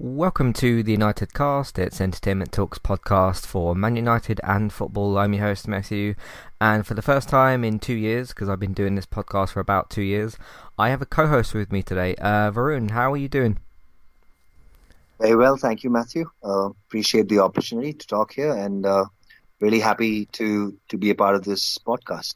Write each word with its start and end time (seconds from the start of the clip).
Welcome 0.00 0.52
to 0.52 0.84
the 0.84 0.92
United 0.92 1.34
Cast. 1.34 1.76
It's 1.76 2.00
Entertainment 2.00 2.52
Talks 2.52 2.78
podcast 2.78 3.44
for 3.44 3.74
Man 3.74 3.96
United 3.96 4.40
and 4.44 4.72
football. 4.72 5.18
I'm 5.18 5.32
your 5.32 5.46
host 5.46 5.66
Matthew, 5.66 6.14
and 6.60 6.86
for 6.86 6.94
the 6.94 7.02
first 7.02 7.28
time 7.28 7.64
in 7.64 7.80
two 7.80 7.94
years, 7.94 8.28
because 8.28 8.48
I've 8.48 8.60
been 8.60 8.74
doing 8.74 8.94
this 8.94 9.06
podcast 9.06 9.48
for 9.50 9.58
about 9.58 9.90
two 9.90 10.02
years, 10.02 10.36
I 10.78 10.90
have 10.90 11.02
a 11.02 11.06
co-host 11.06 11.52
with 11.52 11.72
me 11.72 11.82
today. 11.82 12.14
Uh, 12.14 12.52
Varun, 12.52 12.92
how 12.92 13.12
are 13.12 13.16
you 13.16 13.28
doing? 13.28 13.58
Very 15.20 15.34
well, 15.34 15.56
thank 15.56 15.82
you, 15.82 15.90
Matthew. 15.90 16.30
Uh, 16.44 16.66
appreciate 16.86 17.28
the 17.28 17.40
opportunity 17.40 17.92
to 17.92 18.06
talk 18.06 18.32
here, 18.32 18.52
and 18.52 18.86
uh, 18.86 19.06
really 19.58 19.80
happy 19.80 20.26
to 20.26 20.78
to 20.90 20.96
be 20.96 21.10
a 21.10 21.16
part 21.16 21.34
of 21.34 21.42
this 21.42 21.76
podcast. 21.76 22.34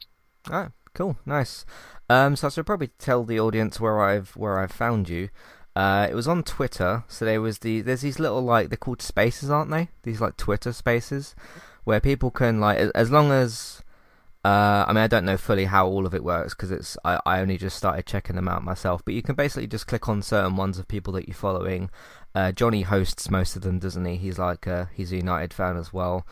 Ah, 0.51 0.71
cool, 0.93 1.15
nice. 1.25 1.65
Um, 2.09 2.35
so 2.35 2.47
I 2.47 2.49
should 2.49 2.65
probably 2.65 2.89
tell 2.99 3.23
the 3.23 3.39
audience 3.39 3.79
where 3.79 4.01
I've 4.01 4.31
where 4.31 4.59
I've 4.59 4.73
found 4.73 5.07
you. 5.07 5.29
Uh, 5.75 6.07
it 6.09 6.13
was 6.13 6.27
on 6.27 6.43
Twitter, 6.43 7.03
so 7.07 7.25
there 7.25 7.41
was 7.41 7.59
the 7.59 7.81
there's 7.81 8.01
these 8.01 8.19
little 8.19 8.41
like 8.41 8.69
they're 8.69 8.77
called 8.77 9.01
spaces, 9.01 9.49
aren't 9.49 9.71
they? 9.71 9.89
These 10.03 10.21
like 10.21 10.37
Twitter 10.37 10.71
spaces, 10.71 11.35
where 11.83 11.99
people 11.99 12.29
can 12.29 12.59
like 12.59 12.77
as 12.93 13.09
long 13.09 13.31
as 13.31 13.81
uh, 14.45 14.85
I 14.87 14.93
mean 14.93 15.03
I 15.03 15.07
don't 15.07 15.25
know 15.25 15.37
fully 15.37 15.65
how 15.65 15.87
all 15.87 16.05
of 16.05 16.13
it 16.13 16.23
works 16.23 16.53
because 16.53 16.69
it's 16.71 16.95
I, 17.03 17.19
I 17.25 17.39
only 17.39 17.57
just 17.57 17.75
started 17.75 18.05
checking 18.05 18.35
them 18.35 18.47
out 18.47 18.63
myself, 18.63 19.03
but 19.03 19.15
you 19.15 19.23
can 19.23 19.35
basically 19.35 19.67
just 19.67 19.87
click 19.87 20.07
on 20.07 20.21
certain 20.21 20.55
ones 20.55 20.77
of 20.77 20.87
people 20.87 21.13
that 21.13 21.27
you're 21.27 21.35
following. 21.35 21.89
Uh, 22.35 22.51
Johnny 22.51 22.83
hosts 22.83 23.29
most 23.31 23.55
of 23.55 23.63
them, 23.63 23.79
doesn't 23.79 24.05
he? 24.05 24.17
He's 24.17 24.39
like 24.39 24.67
a, 24.67 24.89
he's 24.93 25.11
a 25.11 25.17
United 25.17 25.53
fan 25.53 25.77
as 25.77 25.93
well 25.93 26.25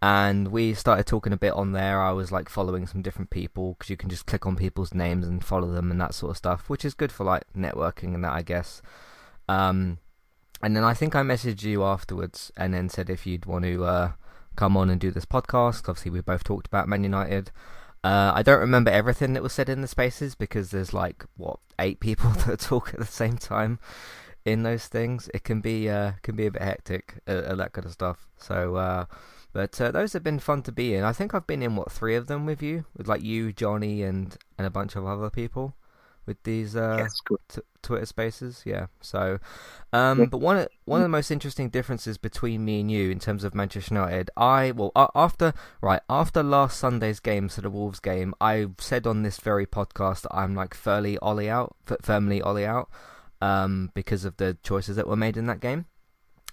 and 0.00 0.48
we 0.48 0.74
started 0.74 1.06
talking 1.06 1.32
a 1.32 1.36
bit 1.36 1.52
on 1.54 1.72
there. 1.72 2.00
I 2.00 2.12
was 2.12 2.30
like 2.30 2.48
following 2.48 2.86
some 2.86 3.02
different 3.02 3.30
people 3.30 3.74
because 3.74 3.90
you 3.90 3.96
can 3.96 4.08
just 4.08 4.26
click 4.26 4.46
on 4.46 4.54
people's 4.54 4.94
names 4.94 5.26
and 5.26 5.44
follow 5.44 5.72
them 5.72 5.90
and 5.90 6.00
that 6.00 6.14
sort 6.14 6.30
of 6.30 6.36
stuff, 6.36 6.68
which 6.68 6.84
is 6.84 6.94
good 6.94 7.10
for 7.10 7.24
like 7.24 7.42
networking 7.56 8.14
and 8.14 8.24
that, 8.24 8.32
I 8.32 8.42
guess. 8.42 8.80
Um, 9.48 9.98
and 10.62 10.76
then 10.76 10.84
I 10.84 10.94
think 10.94 11.16
I 11.16 11.22
messaged 11.22 11.62
you 11.62 11.82
afterwards 11.82 12.52
and 12.56 12.72
then 12.74 12.88
said 12.88 13.10
if 13.10 13.26
you'd 13.26 13.46
want 13.46 13.64
to 13.64 13.84
uh, 13.84 14.12
come 14.58 14.76
on 14.76 14.90
and 14.90 15.00
do 15.00 15.10
this 15.10 15.24
podcast. 15.24 15.88
Obviously, 15.88 16.10
we 16.10 16.20
both 16.20 16.44
talked 16.44 16.66
about 16.66 16.88
Man 16.88 17.04
United. 17.04 17.50
Uh, 18.04 18.32
I 18.34 18.42
don't 18.42 18.60
remember 18.60 18.90
everything 18.90 19.32
that 19.32 19.42
was 19.42 19.52
said 19.52 19.68
in 19.68 19.82
the 19.82 19.88
spaces 19.88 20.34
because 20.34 20.70
there's 20.70 20.92
like 20.92 21.24
what 21.36 21.58
eight 21.78 22.00
people 22.08 22.30
that 22.30 22.60
talk 22.60 22.90
at 22.94 23.00
the 23.00 23.06
same 23.06 23.38
time 23.38 23.78
in 24.44 24.62
those 24.62 24.86
things. 24.86 25.28
It 25.34 25.44
can 25.44 25.60
be 25.60 25.88
uh, 25.88 26.12
can 26.22 26.36
be 26.36 26.46
a 26.46 26.50
bit 26.50 26.62
hectic, 26.62 27.14
uh, 27.26 27.54
that 27.54 27.72
kind 27.72 27.86
of 27.86 27.92
stuff. 27.92 28.28
So 28.36 28.76
uh, 28.76 29.04
but 29.52 29.80
uh, 29.80 29.90
those 29.90 30.12
have 30.12 30.22
been 30.22 30.38
fun 30.38 30.62
to 30.62 30.72
be 30.72 30.94
in. 30.94 31.04
I 31.04 31.12
think 31.12 31.34
I've 31.34 31.46
been 31.46 31.62
in 31.62 31.76
what 31.76 31.90
three 31.90 32.14
of 32.14 32.26
them 32.26 32.46
with 32.46 32.62
you, 32.62 32.84
with 32.96 33.08
like 33.08 33.22
you, 33.22 33.52
Johnny, 33.52 34.02
and 34.02 34.36
and 34.56 34.66
a 34.66 34.70
bunch 34.70 34.96
of 34.96 35.06
other 35.06 35.30
people 35.30 35.74
with 36.28 36.40
these 36.44 36.76
uh, 36.76 36.96
yes, 36.98 37.20
t- 37.48 37.62
Twitter 37.82 38.06
Spaces. 38.06 38.62
Yeah. 38.64 38.86
So, 39.00 39.40
um, 39.92 40.20
yeah. 40.20 40.24
but 40.26 40.38
one 40.38 40.58
of, 40.58 40.68
one 40.84 41.00
of 41.00 41.04
the 41.04 41.08
most 41.08 41.30
interesting 41.30 41.70
differences 41.70 42.18
between 42.18 42.64
me 42.64 42.80
and 42.80 42.90
you 42.90 43.10
in 43.10 43.18
terms 43.18 43.42
of 43.42 43.54
Manchester 43.54 43.94
United, 43.94 44.30
I 44.36 44.70
well 44.70 44.92
after 45.16 45.54
right 45.80 46.02
after 46.08 46.44
last 46.44 46.78
Sunday's 46.78 47.18
game, 47.18 47.48
so 47.48 47.62
the 47.62 47.70
Wolves 47.70 47.98
game, 47.98 48.34
I 48.40 48.66
said 48.78 49.06
on 49.06 49.22
this 49.22 49.40
very 49.40 49.66
podcast 49.66 50.22
that 50.22 50.34
I'm 50.36 50.54
like 50.54 50.74
fairly 50.74 51.18
Ole 51.18 51.48
out, 51.48 51.74
firmly 52.02 52.40
Ole 52.42 52.64
out, 52.64 52.90
um, 53.40 53.90
because 53.94 54.24
of 54.24 54.36
the 54.36 54.58
choices 54.62 54.94
that 54.96 55.08
were 55.08 55.16
made 55.16 55.36
in 55.36 55.46
that 55.46 55.60
game 55.60 55.86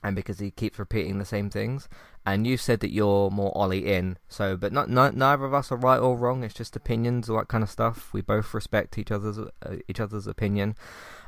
and 0.03 0.15
because 0.15 0.39
he 0.39 0.51
keeps 0.51 0.79
repeating 0.79 1.19
the 1.19 1.25
same 1.25 1.49
things. 1.49 1.89
And 2.25 2.47
you 2.47 2.57
said 2.57 2.79
that 2.79 2.91
you're 2.91 3.29
more 3.29 3.51
Ole 3.55 3.73
in, 3.73 4.17
so 4.27 4.57
but 4.57 4.73
not, 4.73 4.89
not 4.89 5.15
neither 5.15 5.45
of 5.45 5.53
us 5.53 5.71
are 5.71 5.77
right 5.77 5.99
or 5.99 6.17
wrong. 6.17 6.43
It's 6.43 6.55
just 6.55 6.75
opinions, 6.75 7.29
all 7.29 7.37
that 7.37 7.47
kind 7.47 7.63
of 7.63 7.69
stuff. 7.69 8.11
We 8.13 8.21
both 8.21 8.53
respect 8.53 8.97
each 8.97 9.11
other's 9.11 9.37
uh, 9.37 9.75
each 9.87 9.99
other's 9.99 10.25
opinion. 10.25 10.75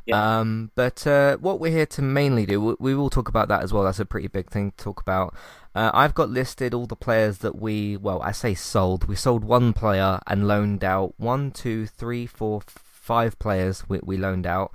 Yeah. 0.05 0.39
Um, 0.39 0.71
but 0.75 1.05
uh, 1.05 1.37
what 1.37 1.59
we're 1.59 1.71
here 1.71 1.85
to 1.85 2.01
mainly 2.01 2.45
do, 2.45 2.61
we, 2.61 2.75
we, 2.79 2.95
will 2.95 3.09
talk 3.09 3.27
about 3.27 3.49
that 3.49 3.61
as 3.61 3.73
well. 3.73 3.83
That's 3.83 3.99
a 3.99 4.05
pretty 4.05 4.29
big 4.29 4.49
thing 4.49 4.71
to 4.71 4.83
talk 4.83 5.01
about. 5.01 5.35
Uh, 5.75 5.91
I've 5.93 6.15
got 6.15 6.29
listed 6.29 6.73
all 6.73 6.87
the 6.87 6.95
players 6.95 7.39
that 7.39 7.57
we, 7.57 7.97
well, 7.97 8.21
I 8.21 8.31
say 8.31 8.55
sold. 8.55 9.03
We 9.03 9.17
sold 9.17 9.43
one 9.43 9.73
player 9.73 10.21
and 10.25 10.47
loaned 10.47 10.85
out 10.85 11.13
one, 11.17 11.51
two, 11.51 11.87
three, 11.87 12.25
four, 12.25 12.61
five 12.65 13.37
players. 13.37 13.83
We, 13.89 13.99
we 14.01 14.15
loaned 14.15 14.47
out, 14.47 14.71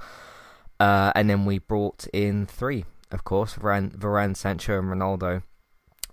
uh, 0.79 1.13
and 1.15 1.31
then 1.31 1.47
we 1.47 1.59
brought 1.59 2.07
in 2.13 2.45
three 2.45 2.85
of 3.13 3.25
course, 3.25 3.55
Varane, 3.55 3.97
Varane 3.97 4.37
Sancho, 4.37 4.79
and 4.79 4.89
Ronaldo. 4.89 5.43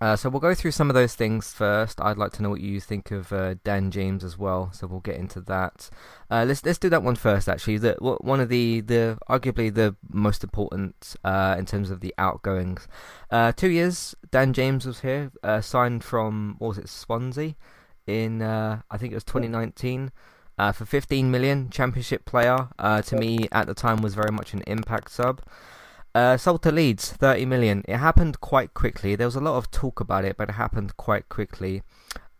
Uh, 0.00 0.16
so 0.16 0.30
we'll 0.30 0.40
go 0.40 0.54
through 0.54 0.70
some 0.70 0.88
of 0.88 0.94
those 0.94 1.14
things 1.14 1.52
first. 1.52 2.00
I'd 2.00 2.16
like 2.16 2.32
to 2.32 2.42
know 2.42 2.48
what 2.48 2.62
you 2.62 2.80
think 2.80 3.10
of 3.10 3.32
uh, 3.32 3.56
Dan 3.64 3.90
James 3.90 4.24
as 4.24 4.38
well. 4.38 4.70
So 4.72 4.86
we'll 4.86 5.00
get 5.00 5.16
into 5.16 5.42
that. 5.42 5.90
Uh, 6.30 6.44
let's 6.48 6.64
let's 6.64 6.78
do 6.78 6.88
that 6.88 7.02
one 7.02 7.16
first. 7.16 7.48
Actually, 7.48 7.78
the, 7.78 7.96
one 8.00 8.40
of 8.40 8.48
the, 8.48 8.80
the 8.80 9.18
arguably 9.28 9.72
the 9.72 9.94
most 10.08 10.42
important 10.42 11.16
uh, 11.22 11.54
in 11.58 11.66
terms 11.66 11.90
of 11.90 12.00
the 12.00 12.14
outgoings. 12.16 12.88
Uh, 13.30 13.52
two 13.52 13.68
years. 13.68 14.14
Dan 14.30 14.54
James 14.54 14.86
was 14.86 15.00
here, 15.00 15.32
uh, 15.42 15.60
signed 15.60 16.02
from 16.02 16.54
what 16.58 16.68
was 16.68 16.78
it 16.78 16.88
Swansea 16.88 17.54
in 18.06 18.42
I 18.42 18.96
think 18.96 19.12
it 19.12 19.16
was 19.16 19.24
2019. 19.24 20.12
for 20.72 20.84
15 20.84 21.30
million, 21.30 21.68
Championship 21.68 22.24
player. 22.24 22.68
to 22.78 23.16
me, 23.16 23.48
at 23.52 23.66
the 23.66 23.74
time, 23.74 24.00
was 24.00 24.14
very 24.14 24.32
much 24.32 24.54
an 24.54 24.62
impact 24.66 25.10
sub. 25.10 25.42
Uh, 26.12 26.36
sold 26.36 26.62
to 26.62 26.72
Leeds, 26.72 27.12
30 27.12 27.44
million. 27.46 27.84
It 27.86 27.98
happened 27.98 28.40
quite 28.40 28.74
quickly. 28.74 29.14
There 29.14 29.26
was 29.26 29.36
a 29.36 29.40
lot 29.40 29.56
of 29.56 29.70
talk 29.70 30.00
about 30.00 30.24
it, 30.24 30.36
but 30.36 30.48
it 30.48 30.52
happened 30.52 30.96
quite 30.96 31.28
quickly. 31.28 31.82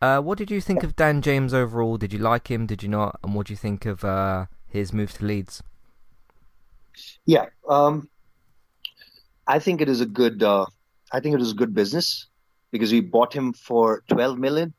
Uh, 0.02 0.20
what 0.20 0.38
did 0.38 0.50
you 0.50 0.60
think 0.60 0.82
of 0.82 0.96
Dan 0.96 1.22
James 1.22 1.54
overall? 1.54 1.96
Did 1.96 2.12
you 2.12 2.18
like 2.18 2.50
him? 2.50 2.66
Did 2.66 2.82
you 2.82 2.88
not? 2.88 3.20
And 3.22 3.34
what 3.34 3.46
do 3.46 3.52
you 3.52 3.56
think 3.56 3.86
of 3.86 4.04
uh, 4.04 4.46
his 4.66 4.92
move 4.92 5.12
to 5.14 5.24
Leeds? 5.24 5.62
Yeah, 7.26 7.46
um, 7.68 8.08
I 9.46 9.58
think 9.58 9.80
it 9.80 9.88
is 9.88 10.00
a 10.00 10.06
good. 10.06 10.42
Uh, 10.42 10.66
I 11.12 11.20
think 11.20 11.34
it 11.34 11.40
is 11.40 11.52
a 11.52 11.54
good 11.54 11.74
business 11.74 12.26
because 12.72 12.92
we 12.92 13.00
bought 13.00 13.32
him 13.32 13.52
for 13.52 14.02
12 14.08 14.38
million, 14.38 14.74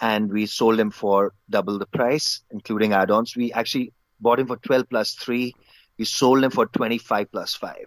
and 0.00 0.32
we 0.32 0.46
sold 0.46 0.80
him 0.80 0.90
for 0.90 1.34
double 1.50 1.78
the 1.78 1.86
price, 1.86 2.40
including 2.50 2.92
add-ons. 2.92 3.36
We 3.36 3.52
actually 3.52 3.92
bought 4.20 4.40
him 4.40 4.46
for 4.46 4.56
12 4.56 4.88
plus 4.88 5.14
three. 5.14 5.54
We 5.98 6.04
sold 6.04 6.42
him 6.42 6.50
for 6.50 6.66
25 6.66 7.30
plus 7.30 7.54
five. 7.54 7.86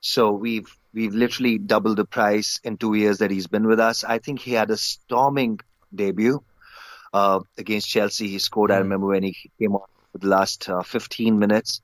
So 0.00 0.32
we've 0.32 0.74
we've 0.92 1.14
literally 1.14 1.58
doubled 1.58 1.98
the 1.98 2.04
price 2.04 2.58
in 2.64 2.76
two 2.76 2.94
years 2.94 3.18
that 3.18 3.30
he's 3.30 3.46
been 3.46 3.66
with 3.66 3.80
us. 3.80 4.02
I 4.02 4.18
think 4.18 4.40
he 4.40 4.52
had 4.52 4.70
a 4.70 4.76
storming 4.76 5.60
debut 5.94 6.42
uh, 7.12 7.40
against 7.58 7.88
Chelsea. 7.88 8.28
He 8.28 8.38
scored. 8.38 8.70
Mm. 8.70 8.74
I 8.74 8.78
remember 8.78 9.06
when 9.08 9.22
he 9.22 9.36
came 9.58 9.74
on 9.74 9.86
for 10.12 10.18
the 10.18 10.28
last 10.28 10.68
uh, 10.68 10.82
15 10.82 11.38
minutes. 11.38 11.82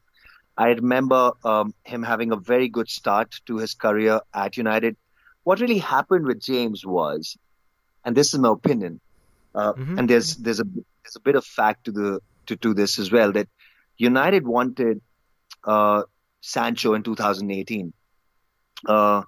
I 0.56 0.68
remember 0.68 1.32
um, 1.44 1.74
him 1.84 2.02
having 2.02 2.32
a 2.32 2.36
very 2.36 2.68
good 2.68 2.88
start 2.88 3.40
to 3.46 3.58
his 3.58 3.74
career 3.74 4.20
at 4.32 4.56
United. 4.56 4.96
What 5.44 5.60
really 5.60 5.78
happened 5.78 6.24
with 6.26 6.40
James 6.40 6.84
was, 6.84 7.36
and 8.04 8.16
this 8.16 8.32
is 8.32 8.40
my 8.40 8.50
opinion, 8.50 9.00
uh, 9.54 9.74
mm-hmm. 9.74 9.98
and 9.98 10.08
there's 10.08 10.36
there's 10.36 10.60
a 10.60 10.64
there's 10.64 11.16
a 11.16 11.20
bit 11.20 11.36
of 11.36 11.44
fact 11.44 11.84
to 11.84 11.92
the 11.92 12.20
to, 12.46 12.56
to 12.56 12.72
this 12.72 12.98
as 12.98 13.12
well 13.12 13.32
that 13.32 13.48
United 13.98 14.46
wanted 14.46 15.02
uh, 15.64 16.02
Sancho 16.40 16.94
in 16.94 17.02
2018 17.02 17.92
uh, 18.84 19.22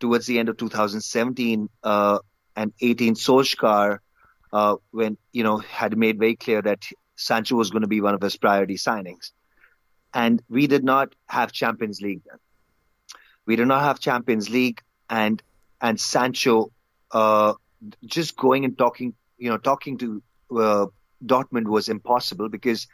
towards 0.00 0.26
the 0.26 0.38
end 0.38 0.48
of 0.48 0.56
2017 0.56 1.68
uh, 1.82 2.18
and 2.56 2.72
18, 2.80 3.14
Solskjaer, 3.14 3.98
uh, 4.52 4.76
when 4.92 5.16
you 5.32 5.42
know 5.42 5.58
had 5.58 5.96
made 5.98 6.18
very 6.18 6.36
clear 6.36 6.62
that 6.62 6.84
Sancho 7.16 7.56
was 7.56 7.70
going 7.70 7.82
to 7.82 7.88
be 7.88 8.00
one 8.00 8.14
of 8.14 8.22
his 8.22 8.36
priority 8.36 8.76
signings, 8.76 9.32
and 10.12 10.42
we 10.48 10.66
did 10.66 10.84
not 10.84 11.14
have 11.28 11.52
Champions 11.52 12.00
League 12.00 12.22
then. 12.28 12.38
We 13.46 13.56
did 13.56 13.66
not 13.66 13.82
have 13.82 13.98
Champions 13.98 14.48
League, 14.48 14.80
and 15.10 15.42
and 15.80 16.00
Sancho 16.00 16.70
uh, 17.10 17.54
just 18.04 18.36
going 18.36 18.64
and 18.64 18.76
talking, 18.78 19.14
you 19.38 19.50
know, 19.50 19.58
talking 19.58 19.98
to 19.98 20.22
uh, 20.56 20.86
Dortmund 21.24 21.66
was 21.66 21.88
impossible 21.88 22.48
because 22.48 22.86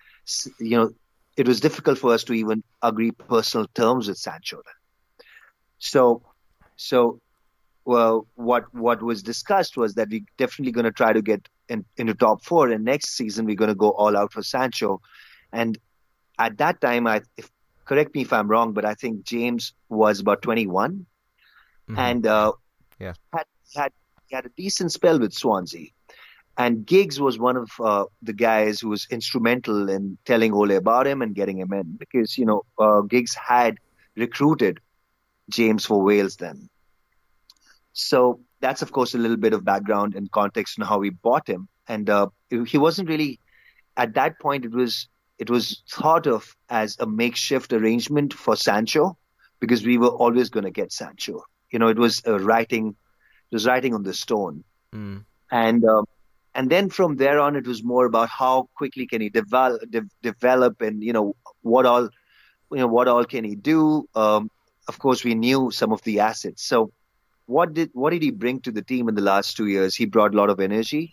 you 0.58 0.76
know 0.76 0.90
it 1.36 1.46
was 1.46 1.60
difficult 1.60 1.98
for 1.98 2.12
us 2.12 2.24
to 2.24 2.32
even 2.32 2.62
agree 2.82 3.10
personal 3.10 3.66
terms 3.74 4.08
with 4.08 4.18
Sancho 4.18 4.56
then. 4.56 4.79
So, 5.80 6.22
so 6.76 7.20
well, 7.84 8.26
what 8.36 8.72
what 8.74 9.02
was 9.02 9.22
discussed 9.22 9.76
was 9.76 9.94
that 9.94 10.10
we're 10.10 10.20
definitely 10.36 10.72
going 10.72 10.84
to 10.84 10.92
try 10.92 11.12
to 11.12 11.22
get 11.22 11.48
in, 11.68 11.84
into 11.96 12.14
top 12.14 12.44
four, 12.44 12.68
and 12.68 12.84
next 12.84 13.16
season 13.16 13.46
we're 13.46 13.56
going 13.56 13.68
to 13.68 13.74
go 13.74 13.90
all 13.90 14.16
out 14.16 14.32
for 14.32 14.42
Sancho. 14.42 15.00
And 15.52 15.76
at 16.38 16.58
that 16.58 16.80
time, 16.80 17.06
I 17.06 17.22
if, 17.36 17.50
correct 17.84 18.14
me 18.14 18.22
if 18.22 18.32
I'm 18.32 18.48
wrong, 18.48 18.72
but 18.72 18.84
I 18.84 18.94
think 18.94 19.24
James 19.24 19.72
was 19.88 20.20
about 20.20 20.42
21, 20.42 21.06
mm-hmm. 21.88 21.98
and 21.98 22.26
uh, 22.26 22.52
yeah, 23.00 23.14
had 23.32 23.46
had 23.74 23.92
had 24.30 24.46
a 24.46 24.50
decent 24.50 24.92
spell 24.92 25.18
with 25.18 25.32
Swansea. 25.32 25.88
And 26.58 26.84
Giggs 26.84 27.18
was 27.18 27.38
one 27.38 27.56
of 27.56 27.70
uh, 27.80 28.04
the 28.20 28.34
guys 28.34 28.80
who 28.80 28.90
was 28.90 29.06
instrumental 29.10 29.88
in 29.88 30.18
telling 30.26 30.52
Ole 30.52 30.72
about 30.72 31.06
him 31.06 31.22
and 31.22 31.34
getting 31.34 31.58
him 31.58 31.72
in 31.72 31.96
because 31.96 32.36
you 32.36 32.44
know 32.44 32.64
uh, 32.78 33.00
Giggs 33.00 33.34
had 33.34 33.78
recruited 34.16 34.78
James 35.50 35.84
for 35.84 36.02
Wales 36.02 36.36
then. 36.36 36.68
So 37.92 38.40
that's 38.60 38.82
of 38.82 38.92
course 38.92 39.14
a 39.14 39.18
little 39.18 39.36
bit 39.36 39.52
of 39.52 39.64
background 39.64 40.14
and 40.14 40.30
context 40.30 40.78
on 40.78 40.86
how 40.86 40.98
we 40.98 41.10
bought 41.10 41.48
him. 41.48 41.68
And 41.88 42.08
uh, 42.08 42.28
he 42.66 42.78
wasn't 42.78 43.08
really 43.08 43.40
at 43.96 44.14
that 44.14 44.38
point. 44.38 44.64
It 44.64 44.72
was 44.72 45.08
it 45.38 45.50
was 45.50 45.82
thought 45.90 46.26
of 46.26 46.54
as 46.68 46.96
a 47.00 47.06
makeshift 47.06 47.72
arrangement 47.72 48.34
for 48.34 48.54
Sancho 48.56 49.16
because 49.58 49.84
we 49.84 49.98
were 49.98 50.08
always 50.08 50.50
going 50.50 50.64
to 50.64 50.70
get 50.70 50.92
Sancho. 50.92 51.42
You 51.70 51.78
know, 51.78 51.88
it 51.88 51.98
was 51.98 52.22
uh, 52.26 52.38
writing, 52.38 52.88
it 52.88 53.54
was 53.54 53.66
writing 53.66 53.94
on 53.94 54.02
the 54.02 54.12
stone, 54.12 54.64
mm. 54.94 55.24
and 55.50 55.84
um, 55.84 56.04
and 56.54 56.68
then 56.68 56.90
from 56.90 57.16
there 57.16 57.40
on, 57.40 57.56
it 57.56 57.66
was 57.66 57.82
more 57.82 58.06
about 58.06 58.28
how 58.28 58.68
quickly 58.76 59.06
can 59.06 59.20
he 59.20 59.30
develop, 59.30 59.88
de- 59.90 60.10
develop, 60.22 60.82
and 60.82 61.02
you 61.02 61.12
know 61.12 61.36
what 61.62 61.86
all, 61.86 62.08
you 62.70 62.78
know 62.78 62.88
what 62.88 63.08
all 63.08 63.24
can 63.24 63.44
he 63.44 63.54
do. 63.54 64.08
Um, 64.14 64.50
of 64.90 64.98
course, 64.98 65.24
we 65.24 65.34
knew 65.34 65.70
some 65.70 65.92
of 65.96 66.02
the 66.02 66.20
assets. 66.30 66.62
So, 66.72 66.78
what 67.46 67.74
did 67.74 67.90
what 67.92 68.10
did 68.14 68.22
he 68.22 68.32
bring 68.42 68.60
to 68.62 68.72
the 68.78 68.86
team 68.92 69.08
in 69.08 69.14
the 69.18 69.28
last 69.32 69.56
two 69.56 69.68
years? 69.74 69.94
He 69.94 70.06
brought 70.14 70.34
a 70.34 70.38
lot 70.40 70.50
of 70.54 70.58
energy. 70.68 71.04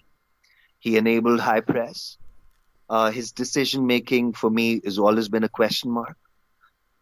He 0.86 0.98
enabled 1.02 1.40
high 1.40 1.62
press. 1.74 2.18
Uh, 2.90 3.12
his 3.12 3.32
decision 3.42 3.86
making 3.86 4.34
for 4.42 4.50
me 4.60 4.68
has 4.86 4.98
always 4.98 5.30
been 5.36 5.44
a 5.44 5.56
question 5.60 5.92
mark. 5.92 6.18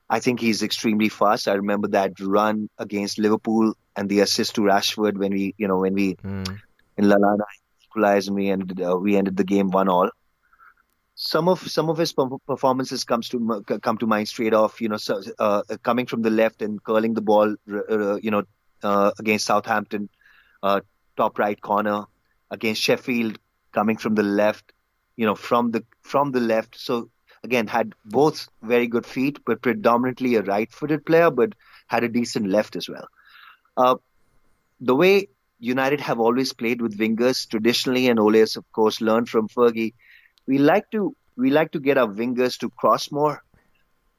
I 0.10 0.20
think 0.20 0.40
he's 0.40 0.64
extremely 0.64 1.10
fast. 1.10 1.48
I 1.48 1.54
remember 1.54 1.88
that 1.90 2.20
run 2.20 2.70
against 2.78 3.24
Liverpool 3.26 3.74
and 3.96 4.10
the 4.10 4.20
assist 4.26 4.56
to 4.56 4.62
Rashford 4.62 5.18
when 5.24 5.32
we, 5.40 5.56
you 5.58 5.68
know, 5.70 5.80
when 5.86 5.94
we 5.94 6.16
mm. 6.16 6.60
in 6.98 7.06
Lallana 7.06 7.48
equalized 7.86 8.28
and 8.28 8.36
we 8.36 8.50
ended 8.50 8.82
uh, 8.82 8.98
we 9.08 9.16
ended 9.22 9.38
the 9.38 9.50
game 9.56 9.72
one 9.80 9.90
all. 9.98 10.10
Some 11.16 11.48
of 11.48 11.60
some 11.72 11.90
of 11.90 11.98
his 11.98 12.14
performances 12.14 13.06
comes 13.06 13.30
to 13.30 13.64
come 13.82 13.98
to 13.98 14.06
mind 14.06 14.28
straight 14.28 14.54
off. 14.54 14.82
You 14.82 14.90
know, 14.90 14.98
so, 14.98 15.22
uh, 15.40 15.62
coming 15.82 16.06
from 16.06 16.22
the 16.24 16.30
left 16.30 16.62
and 16.62 16.84
curling 16.84 17.14
the 17.14 17.22
ball, 17.22 17.56
uh, 17.72 18.16
you 18.16 18.32
know, 18.32 18.44
uh, 18.84 19.12
against 19.18 19.46
Southampton, 19.46 20.10
uh, 20.62 20.82
top 21.16 21.40
right 21.40 21.60
corner 21.62 22.04
against 22.52 22.82
Sheffield, 22.82 23.40
coming 23.72 23.96
from 23.98 24.16
the 24.16 24.24
left, 24.24 24.74
you 25.16 25.26
know, 25.26 25.36
from 25.36 25.72
the 25.72 25.86
from 26.02 26.32
the 26.32 26.42
left. 26.42 26.78
So 26.78 27.10
again, 27.44 27.68
had 27.68 27.94
both 28.06 28.50
very 28.62 28.88
good 28.88 29.06
feet, 29.06 29.40
but 29.46 29.62
predominantly 29.62 30.36
a 30.36 30.42
right-footed 30.42 31.06
player, 31.06 31.32
but 31.32 31.54
had 31.88 32.04
a 32.04 32.10
decent 32.10 32.48
left 32.50 32.76
as 32.76 32.90
well. 32.90 33.08
Uh, 33.78 33.96
the 34.82 34.96
way 34.96 35.28
United 35.60 36.02
have 36.02 36.20
always 36.20 36.52
played 36.52 36.82
with 36.82 36.98
wingers 36.98 37.48
traditionally, 37.48 38.10
and 38.10 38.20
Ole 38.20 38.34
has 38.34 38.58
of 38.58 38.70
course 38.74 39.00
learned 39.00 39.30
from 39.30 39.48
Fergie. 39.48 39.94
We 40.48 40.58
like 40.58 40.92
to 40.92 41.16
we 41.36 41.50
like 41.50 41.72
to 41.72 41.80
get 41.80 41.98
our 41.98 42.08
wingers 42.08 42.58
to 42.60 42.70
cross 42.70 43.12
more, 43.12 43.44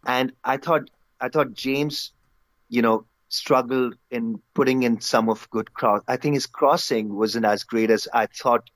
and 0.06 0.32
I 0.44 0.56
thought 0.56 0.90
I 1.20 1.28
thought 1.28 1.54
James, 1.54 2.12
you 2.68 2.82
know, 2.82 3.06
struggled 3.28 3.94
in 4.10 4.40
putting 4.54 4.82
in 4.82 5.00
some 5.00 5.28
of 5.28 5.48
good 5.50 5.72
cross. 5.72 6.02
I 6.08 6.16
think 6.16 6.34
his 6.34 6.46
crossing 6.46 7.14
wasn't 7.14 7.46
as 7.46 7.64
great 7.64 7.90
as 7.90 8.08
I 8.12 8.26
thought. 8.26 8.68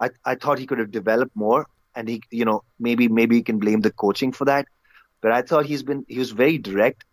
I, 0.00 0.10
I 0.24 0.34
thought 0.34 0.58
he 0.58 0.66
could 0.66 0.78
have 0.78 0.90
developed 0.90 1.34
more, 1.34 1.66
and 1.94 2.08
he, 2.08 2.22
you 2.30 2.44
know, 2.44 2.62
maybe 2.78 3.08
maybe 3.08 3.36
you 3.36 3.44
can 3.44 3.58
blame 3.58 3.80
the 3.80 3.90
coaching 3.90 4.32
for 4.32 4.44
that. 4.44 4.66
But 5.20 5.32
I 5.32 5.42
thought 5.42 5.66
he's 5.66 5.82
been 5.82 6.04
he 6.08 6.18
was 6.18 6.30
very 6.30 6.58
direct, 6.58 7.04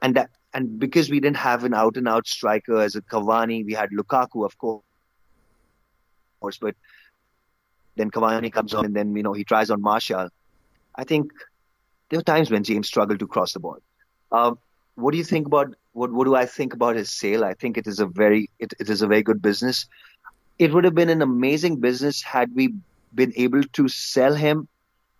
and 0.00 0.14
that 0.16 0.30
and 0.54 0.78
because 0.78 1.10
we 1.10 1.20
didn't 1.20 1.36
have 1.36 1.64
an 1.64 1.74
out 1.74 1.96
and 1.96 2.08
out 2.08 2.26
striker 2.26 2.80
as 2.80 2.94
a 2.96 3.02
Cavani, 3.02 3.64
we 3.64 3.74
had 3.74 3.90
Lukaku, 3.90 4.44
of 4.44 4.56
course, 4.58 4.82
but 6.60 6.74
then 7.98 8.10
Cavani 8.10 8.52
comes 8.52 8.74
on 8.74 8.84
and 8.84 8.96
then 8.96 9.14
you 9.14 9.22
know 9.22 9.32
he 9.32 9.44
tries 9.44 9.70
on 9.70 9.82
Martial. 9.82 10.28
I 10.94 11.04
think 11.04 11.30
there 12.08 12.18
were 12.18 12.24
times 12.24 12.50
when 12.50 12.64
James 12.64 12.86
struggled 12.86 13.18
to 13.20 13.26
cross 13.26 13.52
the 13.52 13.60
ball. 13.60 13.78
Um, 14.32 14.58
what 14.94 15.12
do 15.12 15.18
you 15.18 15.24
think 15.24 15.46
about 15.46 15.74
what? 15.92 16.12
What 16.12 16.24
do 16.24 16.34
I 16.34 16.46
think 16.46 16.74
about 16.74 16.96
his 16.96 17.10
sale? 17.10 17.44
I 17.44 17.54
think 17.54 17.76
it 17.76 17.86
is 17.86 18.00
a 18.00 18.06
very 18.06 18.50
it, 18.58 18.72
it 18.80 18.88
is 18.88 19.02
a 19.02 19.06
very 19.06 19.22
good 19.22 19.42
business. 19.42 19.86
It 20.58 20.72
would 20.72 20.84
have 20.84 20.94
been 20.94 21.08
an 21.08 21.22
amazing 21.22 21.76
business 21.80 22.22
had 22.22 22.54
we 22.54 22.74
been 23.14 23.32
able 23.36 23.62
to 23.62 23.88
sell 23.88 24.34
him 24.34 24.68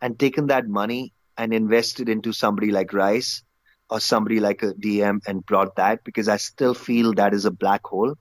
and 0.03 0.19
taken 0.19 0.49
that 0.49 0.67
money 0.69 1.13
and 1.37 1.55
invested 1.55 2.09
into 2.09 2.33
somebody 2.33 2.71
like 2.71 2.93
Rice 2.93 3.43
or 3.89 4.01
somebody 4.01 4.41
like 4.41 4.63
a 4.63 4.75
DM 4.75 5.21
and 5.27 5.47
brought 5.47 5.77
that 5.77 6.05
because 6.05 6.29
I 6.29 6.37
still 6.37 6.75
feel 6.75 7.15
that 7.15 7.33
is 7.33 7.45
a 7.45 7.51
black 7.51 7.87
hole 7.87 8.17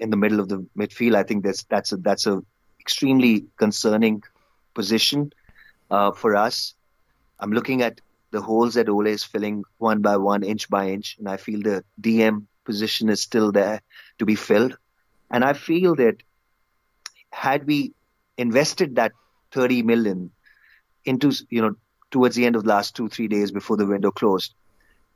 in 0.00 0.10
the 0.10 0.16
middle 0.16 0.40
of 0.40 0.48
the 0.48 0.66
midfield. 0.76 1.14
I 1.14 1.22
think 1.22 1.44
that's 1.44 1.64
that's 1.64 1.92
a 1.92 1.96
that's 1.98 2.26
a 2.26 2.42
extremely 2.86 3.44
concerning 3.56 4.22
position 4.74 5.32
uh, 5.90 6.12
for 6.12 6.36
us. 6.36 6.74
I'm 7.40 7.50
looking 7.50 7.82
at 7.82 8.00
the 8.30 8.40
holes 8.40 8.74
that 8.74 8.88
Ole 8.88 9.08
is 9.08 9.24
filling 9.24 9.64
one 9.78 10.02
by 10.02 10.16
one, 10.16 10.42
inch 10.42 10.68
by 10.70 10.88
inch, 10.90 11.16
and 11.18 11.28
I 11.28 11.36
feel 11.36 11.60
the 11.62 11.84
DM 12.00 12.44
position 12.64 13.08
is 13.08 13.20
still 13.20 13.50
there 13.52 13.80
to 14.18 14.26
be 14.26 14.36
filled. 14.36 14.76
And 15.30 15.44
I 15.44 15.52
feel 15.52 15.96
that 15.96 16.22
had 17.30 17.66
we 17.66 17.92
invested 18.38 18.96
that 18.96 19.12
30 19.52 19.82
million 19.82 20.30
into 21.04 21.32
you 21.50 21.62
know 21.62 21.74
towards 22.10 22.36
the 22.36 22.46
end 22.46 22.56
of 22.56 22.64
the 22.64 22.68
last 22.68 22.94
two 22.94 23.08
three 23.08 23.28
days 23.28 23.50
before 23.50 23.76
the 23.76 23.86
window 23.86 24.10
closed 24.10 24.54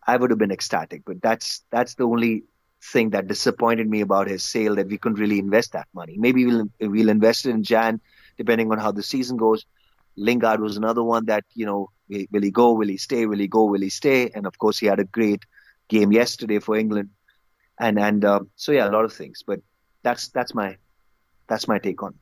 I 0.06 0.16
would 0.16 0.30
have 0.30 0.38
been 0.38 0.50
ecstatic. 0.50 1.02
But 1.04 1.22
that's 1.22 1.62
that's 1.70 1.94
the 1.94 2.04
only 2.04 2.44
thing 2.82 3.10
that 3.10 3.28
disappointed 3.28 3.88
me 3.88 4.00
about 4.00 4.28
his 4.28 4.42
sale 4.42 4.76
that 4.76 4.88
we 4.88 4.98
couldn't 4.98 5.18
really 5.18 5.38
invest 5.38 5.72
that 5.72 5.88
money. 5.94 6.16
Maybe 6.18 6.46
we'll 6.46 6.68
we'll 6.80 7.08
invest 7.08 7.46
it 7.46 7.50
in 7.50 7.62
Jan, 7.62 8.00
depending 8.38 8.72
on 8.72 8.78
how 8.78 8.92
the 8.92 9.02
season 9.02 9.36
goes. 9.36 9.66
Lingard 10.16 10.60
was 10.60 10.76
another 10.76 11.02
one 11.02 11.26
that 11.26 11.44
you 11.54 11.66
know 11.66 11.90
will 12.08 12.42
he 12.42 12.50
go, 12.50 12.72
will 12.72 12.88
he 12.88 12.96
stay, 12.96 13.26
will 13.26 13.38
he 13.38 13.48
go, 13.48 13.64
will 13.64 13.80
he 13.80 13.90
stay? 13.90 14.30
And 14.34 14.46
of 14.46 14.58
course 14.58 14.78
he 14.78 14.86
had 14.86 15.00
a 15.00 15.04
great 15.04 15.44
game 15.88 16.12
yesterday 16.12 16.58
for 16.58 16.76
England, 16.76 17.10
and 17.78 17.98
and 17.98 18.24
uh, 18.24 18.40
so 18.56 18.72
yeah, 18.72 18.88
a 18.88 18.92
lot 18.92 19.04
of 19.04 19.12
things. 19.12 19.42
But 19.46 19.60
that's 20.02 20.28
that's 20.28 20.54
my 20.54 20.76
that's 21.46 21.68
my 21.68 21.78
take 21.78 22.02
on 22.02 22.14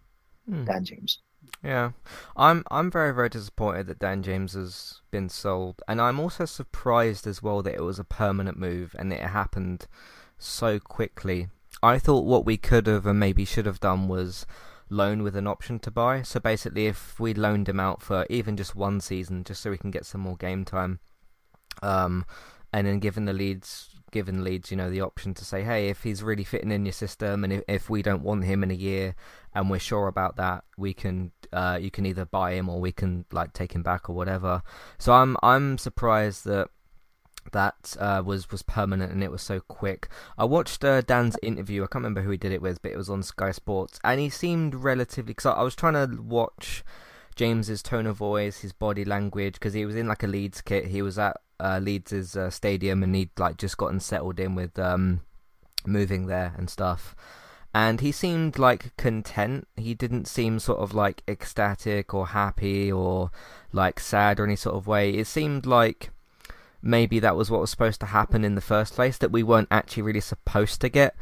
mm. 0.51 0.67
Dan 0.67 0.85
James. 0.85 1.21
Yeah, 1.63 1.93
I'm 2.37 2.65
I'm 2.71 2.91
very 2.91 3.15
very 3.15 3.29
disappointed 3.29 3.87
that 3.87 3.99
Dan 3.99 4.23
James 4.23 4.55
has 4.55 5.01
been 5.11 5.29
sold, 5.29 5.83
and 5.87 6.01
I'm 6.01 6.21
also 6.21 6.45
surprised 6.45 7.27
as 7.27 7.43
well 7.43 7.63
that 7.63 7.75
it 7.75 7.83
was 7.83 7.99
a 7.99 8.05
permanent 8.05 8.59
move 8.59 8.95
and 8.99 9.13
it 9.13 9.21
happened 9.21 9.87
so 10.39 10.79
quickly. 10.79 11.49
I 11.83 11.99
thought 11.99 12.25
what 12.25 12.45
we 12.45 12.57
could 12.57 12.87
have 12.87 13.07
and 13.07 13.21
maybe 13.21 13.45
should 13.45 13.67
have 13.67 13.81
done 13.81 14.09
was 14.09 14.47
loan 14.91 15.23
with 15.23 15.37
an 15.37 15.47
option 15.47 15.79
to 15.81 15.91
buy. 15.91 16.23
So 16.23 16.41
basically, 16.41 16.87
if 16.87 17.21
we 17.21 17.35
loaned 17.35 17.69
him 17.69 17.81
out 17.81 18.03
for 18.03 18.27
even 18.31 18.57
just 18.57 18.75
one 18.75 19.01
season, 19.01 19.45
just 19.45 19.63
so 19.63 19.71
we 19.71 19.79
can 19.79 19.91
get 19.91 20.07
some 20.07 20.21
more 20.21 20.37
game 20.37 20.65
time, 20.65 21.01
um, 21.83 22.25
and 22.73 22.87
then 22.87 22.99
given 22.99 23.25
the 23.25 23.33
Leeds, 23.33 23.91
given 24.11 24.45
Leeds, 24.45 24.71
you 24.71 24.77
know, 24.77 24.91
the 24.91 25.01
option 25.01 25.35
to 25.35 25.45
say, 25.45 25.63
hey, 25.63 25.89
if 25.89 26.03
he's 26.03 26.23
really 26.23 26.45
fitting 26.45 26.73
in 26.73 26.85
your 26.85 26.93
system, 26.93 27.45
and 27.45 27.53
if, 27.53 27.63
if 27.69 27.91
we 27.91 28.03
don't 28.03 28.23
want 28.23 28.45
him 28.45 28.63
in 28.63 28.71
a 28.71 28.75
year, 28.75 29.15
and 29.55 29.71
we're 29.71 29.79
sure 29.79 30.09
about 30.09 30.37
that, 30.37 30.65
we 30.77 30.93
can, 30.95 31.33
uh, 31.53 31.79
you 31.81 31.91
can 31.91 32.07
either 32.07 32.25
buy 32.25 32.53
him 32.53 32.69
or 32.69 32.81
we 32.81 32.93
can 32.93 33.25
like 33.33 33.53
take 33.53 33.73
him 33.73 33.83
back 33.83 34.09
or 34.09 34.15
whatever. 34.15 34.63
So 34.99 35.13
I'm 35.13 35.37
I'm 35.43 35.79
surprised 35.79 36.45
that 36.45 36.69
that 37.53 37.97
uh, 37.99 38.23
was 38.25 38.51
was 38.51 38.63
permanent 38.63 39.13
and 39.13 39.23
it 39.23 39.31
was 39.31 39.43
so 39.43 39.61
quick. 39.61 40.09
I 40.37 40.45
watched 40.45 40.85
uh, 40.85 41.01
Dan's 41.01 41.37
interview. 41.43 41.83
I 41.83 41.87
can't 41.87 42.03
remember 42.03 42.23
who 42.23 42.31
he 42.31 42.37
did 42.37 42.53
it 42.53 42.63
with, 42.63 42.83
but 42.83 42.93
it 42.93 42.97
was 42.97 43.11
on 43.11 43.23
Sky 43.23 43.53
Sports, 43.53 43.99
and 44.05 44.21
he 44.21 44.29
seemed 44.29 44.75
relatively. 44.75 45.35
Because 45.35 45.55
I 45.55 45.63
was 45.63 45.75
trying 45.75 45.95
to 45.95 46.21
watch 46.23 46.85
James's 47.37 47.83
tone 47.83 48.07
of 48.07 48.17
voice, 48.17 48.61
his 48.61 48.73
body 48.73 49.05
language, 49.05 49.55
because 49.55 49.75
he 49.75 49.87
was 49.87 49.97
in 49.97 50.09
like 50.09 50.23
a 50.23 50.27
Leeds 50.27 50.61
kit. 50.61 50.87
He 50.87 51.03
was 51.03 51.19
at 51.19 51.41
uh, 51.61 51.81
Leeds' 51.83 52.37
uh, 52.37 52.51
stadium, 52.51 53.03
and 53.03 53.15
he'd 53.15 53.31
like 53.39 53.57
just 53.57 53.77
gotten 53.77 54.01
settled 54.01 54.41
in 54.41 54.55
with 54.55 54.79
um, 54.79 55.21
moving 55.87 56.27
there 56.27 56.55
and 56.57 56.69
stuff. 56.69 57.15
And 57.75 58.01
he 58.01 58.13
seemed 58.13 58.59
like 58.59 58.97
content. 58.97 59.69
He 59.77 59.95
didn't 59.95 60.27
seem 60.27 60.59
sort 60.59 60.79
of 60.79 60.95
like 60.95 61.23
ecstatic 61.29 62.15
or 62.15 62.29
happy 62.29 62.91
or 62.91 63.31
like 63.73 64.01
sad 64.01 64.41
or 64.41 64.45
any 64.45 64.57
sort 64.57 64.77
of 64.77 64.87
way. 64.87 65.11
It 65.11 65.27
seemed 65.27 65.67
like 65.67 66.11
maybe 66.83 67.19
that 67.21 67.37
was 67.37 67.51
what 67.51 67.61
was 67.61 67.71
supposed 67.71 68.01
to 68.01 68.07
happen 68.07 68.45
in 68.45 68.55
the 68.55 68.61
first 68.61 68.95
place. 68.95 69.19
That 69.19 69.33
we 69.33 69.43
weren't 69.43 69.69
actually 69.71 70.03
really 70.03 70.21
supposed 70.21 70.81
to 70.81 70.89
get 70.89 71.15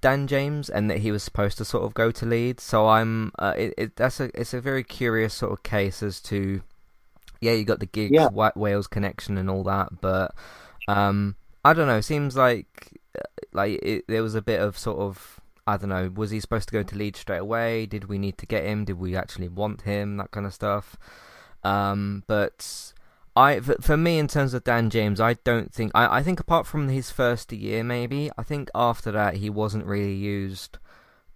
Dan 0.00 0.26
James, 0.26 0.68
and 0.70 0.90
that 0.90 0.98
he 0.98 1.10
was 1.10 1.22
supposed 1.22 1.58
to 1.58 1.64
sort 1.64 1.84
of 1.84 1.94
go 1.94 2.10
to 2.10 2.26
Leeds. 2.26 2.62
So 2.62 2.88
I'm, 2.88 3.32
uh, 3.38 3.54
it, 3.56 3.74
it, 3.76 3.96
that's 3.96 4.20
a, 4.20 4.30
it's 4.34 4.54
a 4.54 4.60
very 4.60 4.84
curious 4.84 5.34
sort 5.34 5.52
of 5.52 5.62
case 5.62 6.02
as 6.02 6.20
to 6.22 6.62
yeah, 7.40 7.52
you 7.52 7.64
got 7.64 7.80
the 7.80 7.86
Giggs, 7.86 8.12
yeah. 8.12 8.28
White 8.28 8.56
Wales 8.56 8.86
connection, 8.86 9.38
and 9.38 9.50
all 9.50 9.64
that. 9.64 10.00
But 10.00 10.34
um, 10.88 11.36
I 11.64 11.72
don't 11.72 11.86
know. 11.86 12.00
Seems 12.00 12.36
like 12.36 13.00
uh, 13.18 13.22
like 13.52 13.80
it, 13.82 14.04
there 14.08 14.22
was 14.22 14.34
a 14.34 14.42
bit 14.42 14.60
of 14.60 14.78
sort 14.78 14.98
of 14.98 15.40
I 15.66 15.76
don't 15.76 15.88
know. 15.88 16.10
Was 16.14 16.30
he 16.30 16.40
supposed 16.40 16.68
to 16.68 16.72
go 16.72 16.82
to 16.82 16.96
Leeds 16.96 17.20
straight 17.20 17.38
away? 17.38 17.86
Did 17.86 18.04
we 18.04 18.18
need 18.18 18.38
to 18.38 18.46
get 18.46 18.64
him? 18.64 18.84
Did 18.84 18.98
we 18.98 19.16
actually 19.16 19.48
want 19.48 19.82
him? 19.82 20.16
That 20.18 20.30
kind 20.30 20.46
of 20.46 20.54
stuff. 20.54 20.96
Um, 21.64 22.24
but 22.26 22.92
I, 23.36 23.60
for 23.60 23.96
me, 23.96 24.18
in 24.18 24.26
terms 24.26 24.54
of 24.54 24.64
Dan 24.64 24.90
James, 24.90 25.20
I 25.20 25.34
don't 25.34 25.72
think. 25.72 25.92
I, 25.94 26.18
I 26.18 26.22
think 26.22 26.40
apart 26.40 26.66
from 26.66 26.88
his 26.88 27.10
first 27.10 27.52
year, 27.52 27.84
maybe. 27.84 28.30
I 28.36 28.42
think 28.42 28.70
after 28.74 29.12
that 29.12 29.36
he 29.36 29.48
wasn't 29.48 29.86
really 29.86 30.14
used 30.14 30.78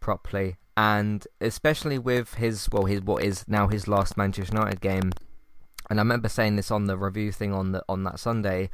properly, 0.01 0.57
and 0.77 1.27
especially 1.41 1.99
with 1.99 2.35
his 2.35 2.69
well, 2.73 2.85
his 2.85 3.03
what 3.03 3.23
is 3.23 3.47
now 3.47 3.69
his 3.69 3.87
last 3.87 4.17
Manchester 4.17 4.57
United 4.57 4.81
game 4.81 5.13
and 5.91 5.99
I 5.99 6.03
remember 6.03 6.29
saying 6.29 6.57
this 6.57 6.71
on 6.71 6.87
the 6.87 6.97
review 6.97 7.33
thing 7.33 7.53
on 7.53 7.73
the 7.73 7.85
on 7.89 8.05
that 8.05 8.19
Sunday. 8.19 8.71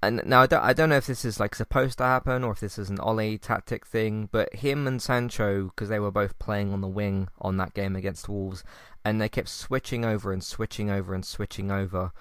And 0.00 0.22
now 0.24 0.42
I 0.42 0.46
don't 0.46 0.62
I 0.62 0.72
don't 0.72 0.90
know 0.90 0.96
if 0.96 1.06
this 1.06 1.24
is 1.24 1.40
like 1.40 1.56
supposed 1.56 1.98
to 1.98 2.04
happen 2.04 2.44
or 2.44 2.52
if 2.52 2.60
this 2.60 2.78
is 2.78 2.88
an 2.88 3.00
Ole 3.00 3.36
tactic 3.38 3.84
thing, 3.84 4.28
but 4.30 4.54
him 4.54 4.86
and 4.86 5.02
Sancho 5.02 5.64
because 5.64 5.88
they 5.88 5.98
were 5.98 6.12
both 6.12 6.38
playing 6.38 6.72
on 6.72 6.80
the 6.80 6.88
wing 6.88 7.28
on 7.40 7.56
that 7.56 7.74
game 7.74 7.96
against 7.96 8.28
Wolves, 8.28 8.62
and 9.04 9.20
they 9.20 9.28
kept 9.28 9.48
switching 9.48 10.04
over 10.04 10.32
and 10.32 10.44
switching 10.44 10.88
over 10.88 11.14
and 11.14 11.24
switching 11.24 11.72
over, 11.72 12.12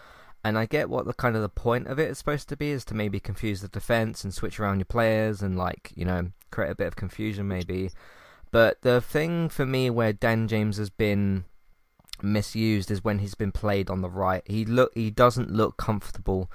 and 0.43 0.57
I 0.57 0.65
get 0.65 0.89
what 0.89 1.05
the 1.05 1.13
kind 1.13 1.35
of 1.35 1.43
the 1.43 1.49
point 1.49 1.87
of 1.87 1.99
it 1.99 2.09
is 2.09 2.17
supposed 2.17 2.49
to 2.49 2.57
be 2.57 2.71
is 2.71 2.83
to 2.85 2.95
maybe 2.95 3.19
confuse 3.19 3.61
the 3.61 3.67
defense 3.67 4.23
and 4.23 4.33
switch 4.33 4.59
around 4.59 4.79
your 4.79 4.85
players 4.85 5.43
and 5.43 5.55
like 5.55 5.91
you 5.95 6.05
know 6.05 6.31
create 6.49 6.71
a 6.71 6.75
bit 6.75 6.87
of 6.87 6.95
confusion 6.95 7.47
maybe. 7.47 7.91
But 8.49 8.81
the 8.81 9.01
thing 9.01 9.49
for 9.49 9.67
me 9.67 9.91
where 9.91 10.13
Dan 10.13 10.47
James 10.47 10.77
has 10.77 10.89
been 10.89 11.45
misused 12.23 12.89
is 12.89 13.03
when 13.03 13.19
he's 13.19 13.35
been 13.35 13.51
played 13.51 13.91
on 13.91 14.01
the 14.01 14.09
right. 14.09 14.41
He 14.47 14.65
look 14.65 14.93
he 14.95 15.11
doesn't 15.11 15.51
look 15.51 15.77
comfortable 15.77 16.49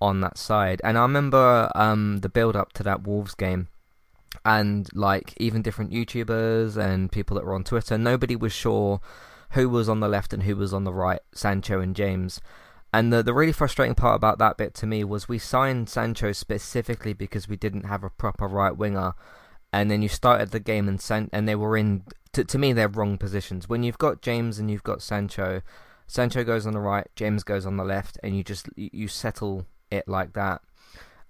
on 0.00 0.20
that 0.20 0.38
side. 0.38 0.80
And 0.84 0.96
I 0.96 1.02
remember 1.02 1.70
um, 1.74 2.18
the 2.18 2.28
build 2.28 2.56
up 2.56 2.72
to 2.74 2.82
that 2.84 3.06
Wolves 3.06 3.34
game 3.34 3.68
and 4.44 4.88
like 4.94 5.34
even 5.38 5.62
different 5.62 5.92
YouTubers 5.92 6.76
and 6.76 7.10
people 7.10 7.34
that 7.36 7.44
were 7.44 7.54
on 7.54 7.64
Twitter, 7.64 7.98
nobody 7.98 8.36
was 8.36 8.52
sure 8.52 9.00
who 9.50 9.68
was 9.68 9.88
on 9.88 10.00
the 10.00 10.08
left 10.08 10.32
and 10.32 10.44
who 10.44 10.56
was 10.56 10.72
on 10.72 10.84
the 10.84 10.92
right, 10.92 11.20
Sancho 11.34 11.80
and 11.80 11.96
James. 11.96 12.40
And 12.92 13.12
the 13.12 13.22
the 13.22 13.34
really 13.34 13.52
frustrating 13.52 13.94
part 13.94 14.16
about 14.16 14.38
that 14.38 14.56
bit 14.56 14.74
to 14.74 14.86
me 14.86 15.04
was 15.04 15.28
we 15.28 15.38
signed 15.38 15.88
Sancho 15.88 16.32
specifically 16.32 17.12
because 17.12 17.48
we 17.48 17.56
didn't 17.56 17.84
have 17.84 18.02
a 18.02 18.10
proper 18.10 18.48
right 18.48 18.76
winger, 18.76 19.14
and 19.72 19.90
then 19.90 20.02
you 20.02 20.08
started 20.08 20.50
the 20.50 20.60
game 20.60 20.88
and 20.88 21.00
San- 21.00 21.30
and 21.32 21.48
they 21.48 21.54
were 21.54 21.76
in 21.76 22.04
to 22.32 22.44
to 22.44 22.58
me 22.58 22.72
they're 22.72 22.88
wrong 22.88 23.16
positions. 23.16 23.68
When 23.68 23.84
you've 23.84 23.98
got 23.98 24.22
James 24.22 24.58
and 24.58 24.70
you've 24.70 24.82
got 24.82 25.02
Sancho, 25.02 25.62
Sancho 26.08 26.42
goes 26.42 26.66
on 26.66 26.72
the 26.72 26.80
right, 26.80 27.06
James 27.14 27.44
goes 27.44 27.64
on 27.64 27.76
the 27.76 27.84
left, 27.84 28.18
and 28.24 28.36
you 28.36 28.42
just 28.42 28.68
you 28.76 29.06
settle 29.06 29.66
it 29.90 30.08
like 30.08 30.32
that. 30.34 30.62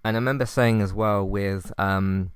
And 0.05 0.17
I 0.17 0.19
remember 0.19 0.47
saying 0.47 0.81
as 0.81 0.95
well 0.95 1.27
with 1.27 1.73
um 1.79 2.33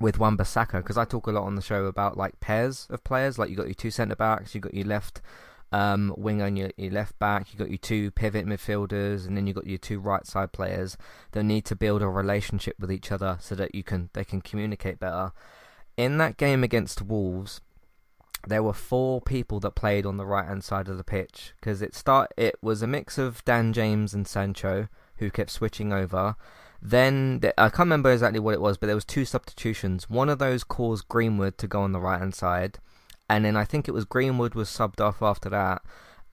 with 0.00 0.18
Wan-Bissaka 0.18 0.78
because 0.78 0.96
I 0.96 1.04
talk 1.04 1.26
a 1.26 1.32
lot 1.32 1.44
on 1.44 1.56
the 1.56 1.62
show 1.62 1.86
about 1.86 2.16
like 2.16 2.38
pairs 2.40 2.86
of 2.90 3.02
players. 3.04 3.38
Like 3.38 3.50
you 3.50 3.56
got 3.56 3.66
your 3.66 3.74
two 3.74 3.90
centre 3.90 4.16
backs, 4.16 4.54
you 4.54 4.60
got 4.60 4.74
your 4.74 4.86
left 4.86 5.20
um, 5.72 6.14
winger 6.16 6.46
and 6.46 6.58
your, 6.58 6.70
your 6.76 6.92
left 6.92 7.18
back. 7.18 7.52
You 7.52 7.58
got 7.58 7.70
your 7.70 7.78
two 7.78 8.10
pivot 8.12 8.46
midfielders, 8.46 9.26
and 9.26 9.36
then 9.36 9.46
you 9.46 9.54
got 9.54 9.66
your 9.66 9.78
two 9.78 10.00
right 10.00 10.26
side 10.26 10.52
players 10.52 10.96
that 11.32 11.42
need 11.42 11.64
to 11.66 11.76
build 11.76 12.02
a 12.02 12.08
relationship 12.08 12.76
with 12.78 12.92
each 12.92 13.12
other 13.12 13.38
so 13.40 13.54
that 13.54 13.74
you 13.74 13.82
can 13.82 14.10
they 14.12 14.24
can 14.24 14.40
communicate 14.40 14.98
better. 14.98 15.32
In 15.96 16.18
that 16.18 16.36
game 16.36 16.62
against 16.62 17.02
Wolves, 17.02 17.60
there 18.46 18.62
were 18.62 18.72
four 18.72 19.20
people 19.20 19.60
that 19.60 19.72
played 19.72 20.06
on 20.06 20.16
the 20.16 20.26
right 20.26 20.46
hand 20.46 20.62
side 20.62 20.88
of 20.88 20.96
the 20.96 21.04
pitch 21.04 21.54
because 21.56 21.82
it 21.82 21.94
start 21.94 22.32
it 22.36 22.56
was 22.62 22.82
a 22.82 22.86
mix 22.86 23.18
of 23.18 23.44
Dan 23.44 23.72
James 23.72 24.14
and 24.14 24.26
Sancho 24.26 24.88
who 25.18 25.30
kept 25.30 25.50
switching 25.50 25.92
over. 25.92 26.36
Then 26.80 27.40
I 27.58 27.68
can't 27.68 27.80
remember 27.80 28.12
exactly 28.12 28.40
what 28.40 28.54
it 28.54 28.60
was, 28.60 28.78
but 28.78 28.86
there 28.86 28.94
was 28.94 29.04
two 29.04 29.24
substitutions. 29.24 30.08
One 30.08 30.28
of 30.28 30.38
those 30.38 30.62
caused 30.64 31.08
Greenwood 31.08 31.58
to 31.58 31.66
go 31.66 31.82
on 31.82 31.92
the 31.92 32.00
right 32.00 32.18
hand 32.18 32.34
side, 32.34 32.78
and 33.28 33.44
then 33.44 33.56
I 33.56 33.64
think 33.64 33.88
it 33.88 33.92
was 33.92 34.04
Greenwood 34.04 34.54
was 34.54 34.68
subbed 34.68 35.00
off 35.00 35.20
after 35.20 35.48
that, 35.50 35.82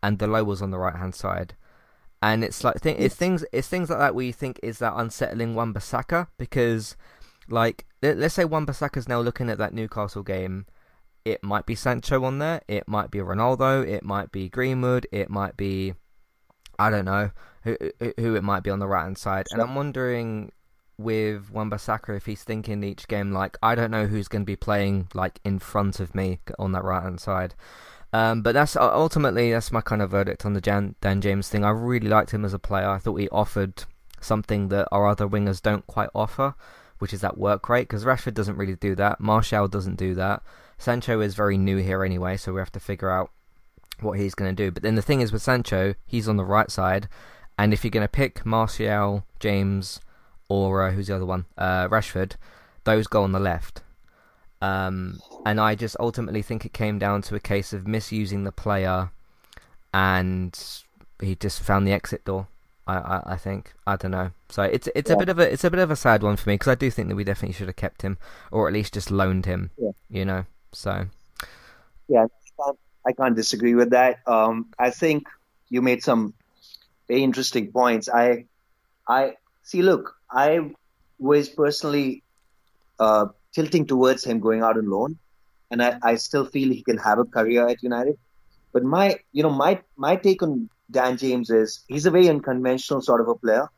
and 0.03 0.19
Dalot 0.19 0.45
was 0.45 0.61
on 0.61 0.71
the 0.71 0.77
right 0.77 0.95
hand 0.95 1.15
side. 1.15 1.55
And 2.21 2.43
it's 2.43 2.63
like 2.63 2.81
th- 2.81 2.97
it's 2.99 3.15
things 3.15 3.43
it's 3.51 3.67
things 3.67 3.89
like 3.89 3.99
that 3.99 4.15
where 4.15 4.25
you 4.25 4.33
think 4.33 4.59
is 4.63 4.79
that 4.79 4.93
unsettling 4.95 5.55
Wan-Bissaka 5.55 6.27
because 6.37 6.95
like 7.49 7.85
let's 8.01 8.33
say 8.33 8.45
Wan-Bissaka's 8.45 9.07
now 9.07 9.21
looking 9.21 9.49
at 9.49 9.57
that 9.57 9.73
Newcastle 9.73 10.23
game, 10.23 10.65
it 11.23 11.43
might 11.43 11.65
be 11.65 11.75
Sancho 11.75 12.23
on 12.23 12.39
there, 12.39 12.61
it 12.67 12.87
might 12.87 13.11
be 13.11 13.19
Ronaldo, 13.19 13.85
it 13.85 14.03
might 14.03 14.31
be 14.31 14.47
Greenwood, 14.47 15.07
it 15.11 15.29
might 15.29 15.57
be 15.57 15.95
I 16.77 16.89
don't 16.89 17.05
know 17.05 17.31
who 17.65 17.77
who 18.17 18.35
it 18.35 18.43
might 18.43 18.63
be 18.63 18.69
on 18.69 18.79
the 18.79 18.87
right 18.87 19.03
hand 19.03 19.17
side, 19.17 19.47
and 19.51 19.61
I'm 19.61 19.75
wondering 19.75 20.51
with 20.97 21.51
Wan-Bissaka 21.51 22.15
if 22.15 22.25
he's 22.25 22.43
thinking 22.43 22.81
each 22.81 23.09
game 23.09 23.33
like 23.33 23.57
I 23.61 23.75
don't 23.75 23.91
know 23.91 24.05
who's 24.05 24.29
going 24.29 24.43
to 24.43 24.45
be 24.45 24.55
playing 24.55 25.09
like 25.13 25.41
in 25.43 25.59
front 25.59 25.99
of 25.99 26.15
me 26.15 26.39
on 26.57 26.71
that 26.71 26.85
right 26.85 27.03
hand 27.03 27.19
side. 27.19 27.53
Um, 28.13 28.41
but 28.43 28.53
that's 28.53 28.77
ultimately 28.77 29.51
that's 29.51 29.73
my 29.73 29.81
kind 29.81 30.01
of 30.01 30.11
verdict 30.11 30.45
on 30.45 30.53
the 30.53 30.61
Jan, 30.61 30.95
Dan 31.01 31.19
James 31.19 31.49
thing. 31.49 31.65
I 31.65 31.71
really 31.71 32.07
liked 32.07 32.31
him 32.31 32.45
as 32.45 32.53
a 32.53 32.59
player. 32.59 32.87
I 32.87 32.99
thought 32.99 33.17
he 33.17 33.27
offered 33.27 33.83
something 34.21 34.69
that 34.69 34.87
our 34.91 35.05
other 35.07 35.27
wingers 35.27 35.61
don't 35.61 35.85
quite 35.85 36.09
offer, 36.15 36.55
which 36.99 37.13
is 37.13 37.19
that 37.21 37.37
work 37.37 37.67
rate. 37.67 37.89
Because 37.89 38.05
Rashford 38.05 38.33
doesn't 38.33 38.55
really 38.55 38.75
do 38.75 38.95
that. 38.95 39.19
Martial 39.19 39.67
doesn't 39.67 39.97
do 39.97 40.15
that. 40.15 40.43
Sancho 40.77 41.19
is 41.19 41.35
very 41.35 41.57
new 41.57 41.77
here 41.77 42.05
anyway, 42.05 42.37
so 42.37 42.53
we 42.53 42.61
have 42.61 42.71
to 42.71 42.79
figure 42.79 43.09
out 43.09 43.31
what 43.99 44.17
he's 44.17 44.35
going 44.35 44.53
to 44.53 44.63
do. 44.63 44.71
But 44.71 44.83
then 44.83 44.95
the 44.95 45.01
thing 45.01 45.19
is 45.19 45.33
with 45.33 45.41
Sancho, 45.41 45.95
he's 46.05 46.29
on 46.29 46.37
the 46.37 46.45
right 46.45 46.71
side, 46.71 47.09
and 47.57 47.73
if 47.73 47.83
you're 47.83 47.91
going 47.91 48.03
to 48.03 48.09
pick 48.09 48.45
Martial, 48.45 49.23
James, 49.39 50.01
or 50.49 50.83
uh, 50.83 50.91
who's 50.91 51.07
the 51.07 51.15
other 51.15 51.25
one? 51.25 51.45
Uh, 51.57 51.87
Rashford. 51.87 52.33
Those 52.83 53.07
go 53.07 53.23
on 53.23 53.31
the 53.31 53.39
left. 53.39 53.81
Um, 54.61 55.19
and 55.45 55.59
I 55.59 55.75
just 55.75 55.95
ultimately 55.99 56.41
think 56.41 56.65
it 56.65 56.73
came 56.73 56.99
down 56.99 57.21
to 57.23 57.35
a 57.35 57.39
case 57.39 57.73
of 57.73 57.87
misusing 57.87 58.43
the 58.43 58.51
player, 58.51 59.11
and 59.93 60.57
he 61.21 61.35
just 61.35 61.61
found 61.61 61.87
the 61.87 61.91
exit 61.91 62.25
door. 62.25 62.47
I, 62.87 62.97
I, 62.97 63.23
I 63.33 63.35
think 63.37 63.73
I 63.87 63.95
don't 63.95 64.11
know. 64.11 64.31
So 64.49 64.63
it's 64.63 64.87
it's 64.95 65.09
yeah. 65.09 65.15
a 65.15 65.19
bit 65.19 65.29
of 65.29 65.39
a 65.39 65.51
it's 65.51 65.63
a 65.63 65.71
bit 65.71 65.79
of 65.79 65.91
a 65.91 65.95
sad 65.95 66.21
one 66.21 66.35
for 66.35 66.49
me 66.49 66.55
because 66.55 66.71
I 66.71 66.75
do 66.75 66.91
think 66.91 67.09
that 67.09 67.15
we 67.15 67.23
definitely 67.23 67.53
should 67.53 67.67
have 67.67 67.75
kept 67.75 68.03
him 68.03 68.17
or 68.51 68.67
at 68.67 68.73
least 68.73 68.93
just 68.93 69.09
loaned 69.09 69.45
him. 69.45 69.71
Yeah. 69.77 69.91
You 70.09 70.25
know. 70.25 70.45
So. 70.71 71.07
Yeah, 72.07 72.27
I 73.07 73.11
can't 73.13 73.35
disagree 73.35 73.73
with 73.73 73.89
that. 73.89 74.19
Um, 74.27 74.67
I 74.77 74.91
think 74.91 75.27
you 75.69 75.81
made 75.81 76.03
some 76.03 76.33
very 77.07 77.23
interesting 77.23 77.71
points. 77.71 78.09
I 78.09 78.45
I 79.07 79.35
see. 79.63 79.81
Look, 79.81 80.15
I 80.29 80.71
was 81.19 81.49
personally 81.49 82.23
uh, 82.99 83.27
tilting 83.53 83.85
towards 83.85 84.23
him 84.23 84.39
going 84.39 84.61
out 84.61 84.77
on 84.77 84.89
loan, 84.89 85.17
and 85.71 85.81
I, 85.81 85.97
I 86.01 86.15
still 86.15 86.45
feel 86.45 86.69
he 86.69 86.83
can 86.83 86.97
have 86.97 87.19
a 87.19 87.25
career 87.25 87.67
at 87.67 87.83
United. 87.83 88.17
But 88.73 88.83
my, 88.83 89.19
you 89.31 89.43
know, 89.43 89.51
my 89.51 89.81
my 89.95 90.15
take 90.15 90.43
on 90.43 90.69
Dan 90.91 91.17
James 91.17 91.49
is 91.49 91.83
he's 91.87 92.05
a 92.05 92.11
very 92.11 92.29
unconventional 92.29 93.01
sort 93.01 93.21
of 93.21 93.27
a 93.27 93.35
player, 93.35 93.69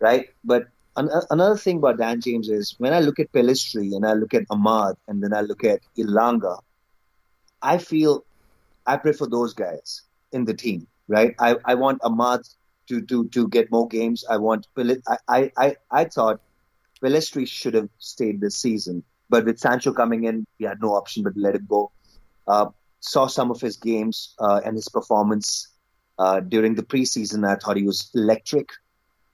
right? 0.00 0.28
But 0.44 0.66
an, 0.96 1.08
another 1.30 1.56
thing 1.56 1.78
about 1.78 1.98
Dan 1.98 2.20
James 2.20 2.48
is 2.48 2.74
when 2.78 2.92
I 2.92 3.00
look 3.00 3.18
at 3.18 3.32
Pellistri 3.32 3.94
and 3.94 4.06
I 4.06 4.14
look 4.14 4.34
at 4.34 4.46
Amad 4.48 4.96
and 5.08 5.22
then 5.22 5.32
I 5.32 5.40
look 5.40 5.64
at 5.64 5.80
Elanga, 5.98 6.58
I 7.62 7.78
feel 7.78 8.24
I 8.86 8.96
prefer 8.96 9.26
those 9.26 9.54
guys 9.54 10.02
in 10.32 10.44
the 10.44 10.54
team, 10.54 10.86
right? 11.08 11.34
I, 11.38 11.56
I 11.64 11.74
want 11.74 12.00
Amad 12.02 12.42
to, 12.88 13.00
to, 13.02 13.28
to 13.28 13.48
get 13.48 13.70
more 13.70 13.88
games. 13.88 14.24
I 14.28 14.36
want 14.36 14.66
I, 15.28 15.50
I, 15.56 15.76
I 15.90 16.04
thought 16.04 16.40
Pellistri 17.02 17.46
should 17.46 17.74
have 17.74 17.88
stayed 17.98 18.40
this 18.40 18.56
season, 18.56 19.02
but 19.28 19.44
with 19.44 19.58
Sancho 19.58 19.92
coming 19.92 20.24
in, 20.24 20.46
we 20.58 20.66
had 20.66 20.80
no 20.80 20.94
option 20.94 21.22
but 21.22 21.34
to 21.34 21.40
let 21.40 21.54
him 21.54 21.66
go. 21.68 21.92
Uh, 22.46 22.66
saw 23.00 23.26
some 23.26 23.50
of 23.50 23.60
his 23.60 23.76
games 23.76 24.34
uh, 24.38 24.60
and 24.64 24.76
his 24.76 24.88
performance 24.88 25.68
uh, 26.18 26.40
during 26.40 26.74
the 26.74 26.82
preseason. 26.82 27.46
I 27.46 27.56
thought 27.56 27.76
he 27.76 27.82
was 27.84 28.10
electric. 28.14 28.70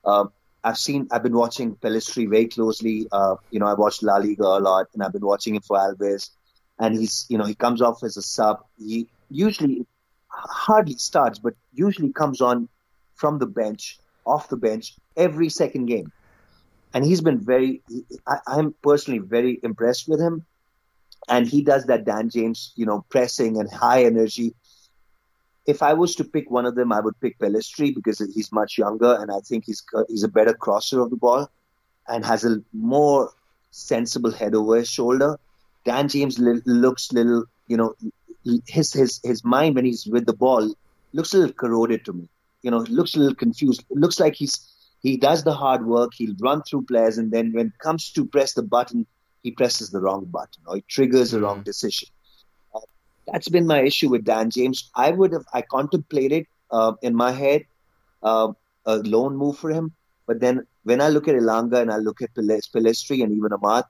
Uh, 0.05 0.27
I've 0.63 0.79
seen, 0.79 1.09
I've 1.11 1.23
been 1.23 1.37
watching 1.37 1.77
Pellistri 1.77 2.29
very 2.29 2.47
closely. 2.47 3.07
Uh, 3.11 3.37
you 3.51 3.61
know, 3.61 3.67
I 3.67 3.75
watched 3.75 4.03
La 4.03 4.17
Liga 4.17 4.45
a 4.45 4.61
lot, 4.61 4.89
and 4.93 5.03
I've 5.03 5.13
been 5.13 5.25
watching 5.25 5.55
him 5.55 5.63
for 5.63 5.77
Alavés. 5.79 6.31
And 6.79 6.99
he's, 6.99 7.27
you 7.29 7.39
know, 7.39 7.45
he 7.45 7.55
comes 7.55 7.81
off 7.81 8.03
as 8.03 8.17
a 8.17 8.23
sub. 8.23 8.65
He 8.79 9.09
usually 9.31 9.87
hardly 10.31 10.95
starts, 10.95 11.39
but 11.39 11.55
usually 11.73 12.13
comes 12.13 12.41
on 12.41 12.69
from 13.15 13.39
the 13.39 13.47
bench, 13.47 13.99
off 14.25 14.49
the 14.49 14.57
bench, 14.57 14.95
every 15.17 15.49
second 15.49 15.87
game. 15.87 16.13
And 16.93 17.05
he's 17.05 17.21
been 17.21 17.39
very, 17.39 17.83
I, 18.27 18.39
I'm 18.47 18.75
personally 18.83 19.21
very 19.21 19.61
impressed 19.63 20.09
with 20.09 20.21
him. 20.21 20.45
And 21.29 21.47
he 21.47 21.63
does 21.63 21.85
that 21.87 22.05
Dan 22.05 22.31
James, 22.31 22.73
you 22.77 22.87
know, 22.87 23.05
pressing 23.11 23.59
and 23.59 23.71
high 23.71 24.05
energy. 24.05 24.55
If 25.67 25.83
I 25.83 25.93
was 25.93 26.17
to 26.17 26.25
pick 26.25 26.51
one 26.51 26.67
of 26.67 26.75
them, 26.75 26.91
I 26.93 27.01
would 27.01 27.21
pick 27.21 27.39
Pellistri 27.39 27.95
because 27.95 28.19
he's 28.35 28.51
much 28.51 28.79
younger 28.79 29.15
and 29.21 29.31
I 29.31 29.41
think 29.41 29.65
he's 29.67 29.85
he's 30.09 30.25
a 30.25 30.29
better 30.29 30.55
crosser 30.55 31.01
of 31.01 31.11
the 31.11 31.17
ball 31.17 31.49
and 32.09 32.25
has 32.25 32.45
a 32.45 32.63
more 32.73 33.31
sensible 33.71 34.33
head 34.33 34.55
over 34.55 34.77
his 34.77 34.89
shoulder. 34.89 35.39
Dan 35.85 36.09
James 36.09 36.39
li- 36.39 36.63
looks 36.67 37.13
little, 37.13 37.45
you 37.69 37.77
know, 37.77 37.95
his 38.67 38.93
his 38.93 39.21
his 39.23 39.45
mind 39.45 39.75
when 39.75 39.85
he's 39.85 40.07
with 40.07 40.27
the 40.27 40.33
ball 40.33 40.75
looks 41.13 41.35
a 41.35 41.39
little 41.39 41.55
corroded 41.55 42.05
to 42.05 42.13
me 42.13 42.29
you 42.63 42.71
know, 42.71 42.79
looks 42.79 43.15
a 43.15 43.19
little 43.19 43.35
confused. 43.35 43.85
Looks 43.91 44.21
like 44.21 44.35
he's 44.35 44.67
he 45.03 45.17
does 45.17 45.45
the 45.45 45.55
hard 45.55 45.87
work, 45.87 46.13
he'll 46.15 46.35
run 46.41 46.63
through 46.63 46.83
players, 46.83 47.17
and 47.17 47.33
then 47.33 47.53
when 47.53 47.69
it 47.69 47.79
comes 47.79 48.11
to 48.13 48.27
press 48.27 48.53
the 48.53 48.63
button, 48.63 49.07
he 49.43 49.51
presses 49.51 49.91
the 49.91 50.01
wrong 50.01 50.27
button 50.27 50.63
or 50.67 50.77
he 50.77 50.85
triggers 50.89 51.31
the 51.31 51.39
mm-hmm. 51.39 51.47
wrong 51.47 51.63
decision. 51.63 52.09
Uh, 52.75 52.81
that's 53.27 53.49
been 53.49 53.67
my 53.67 53.81
issue 53.81 54.11
with 54.11 54.25
Dan 54.25 54.51
James. 54.51 54.91
I 54.95 55.11
would 55.11 55.33
have 55.33 55.47
I 55.55 55.63
contemplated 55.63 56.47
uh, 56.71 56.93
in 57.01 57.15
my 57.15 57.33
head 57.33 57.65
uh, 58.23 58.53
a 58.85 58.97
loan 58.97 59.37
move 59.37 59.59
for 59.59 59.71
him, 59.71 59.93
but 60.27 60.41
then 60.41 60.67
when 60.85 61.01
I 61.01 61.09
look 61.09 61.29
at 61.29 61.35
Elanga 61.35 61.81
and 61.81 61.91
I 61.91 61.97
look 61.97 62.21
at 62.21 62.35
Pellistri 62.35 63.23
and 63.23 63.33
even 63.33 63.51
Amad, 63.51 63.85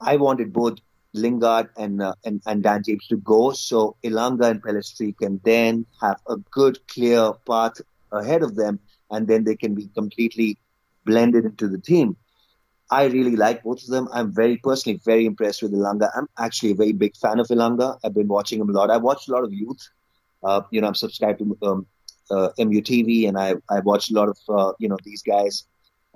I 0.00 0.16
wanted 0.16 0.52
both 0.52 0.78
Lingard 1.14 1.70
and, 1.76 2.02
uh, 2.02 2.14
and, 2.24 2.42
and 2.46 2.62
Dan 2.62 2.82
James 2.82 3.06
to 3.08 3.16
go. 3.16 3.52
So 3.52 3.96
Elanga 4.04 4.50
and 4.50 4.62
Pellistri 4.62 5.16
can 5.16 5.40
then 5.44 5.86
have 6.00 6.20
a 6.28 6.36
good, 6.50 6.86
clear 6.88 7.32
path 7.46 7.80
ahead 8.12 8.42
of 8.42 8.56
them, 8.56 8.78
and 9.10 9.26
then 9.26 9.44
they 9.44 9.56
can 9.56 9.74
be 9.74 9.88
completely 9.94 10.58
blended 11.04 11.44
into 11.44 11.68
the 11.68 11.78
team. 11.78 12.16
I 12.90 13.04
really 13.04 13.36
like 13.36 13.62
both 13.62 13.82
of 13.82 13.88
them. 13.88 14.08
I'm 14.12 14.32
very 14.32 14.56
personally 14.56 15.00
very 15.04 15.26
impressed 15.26 15.62
with 15.62 15.72
Elanga. 15.72 16.10
I'm 16.16 16.26
actually 16.38 16.72
a 16.72 16.74
very 16.74 16.92
big 16.92 17.16
fan 17.16 17.38
of 17.38 17.46
Elanga. 17.48 17.98
I've 18.02 18.14
been 18.14 18.28
watching 18.28 18.60
him 18.60 18.70
a 18.70 18.72
lot. 18.72 18.90
I 18.90 18.96
watched 18.96 19.28
a 19.28 19.32
lot 19.32 19.44
of 19.44 19.52
youth. 19.52 19.88
Uh, 20.42 20.62
you 20.70 20.80
know, 20.80 20.88
I'm 20.88 20.94
subscribed 20.94 21.40
to 21.40 21.58
um, 21.62 21.86
uh, 22.30 22.50
MUTV, 22.58 23.28
and 23.28 23.38
I 23.38 23.54
I 23.68 23.80
watched 23.80 24.10
a 24.10 24.14
lot 24.14 24.28
of 24.28 24.38
uh, 24.48 24.72
you 24.78 24.88
know 24.88 24.96
these 25.04 25.22
guys, 25.22 25.64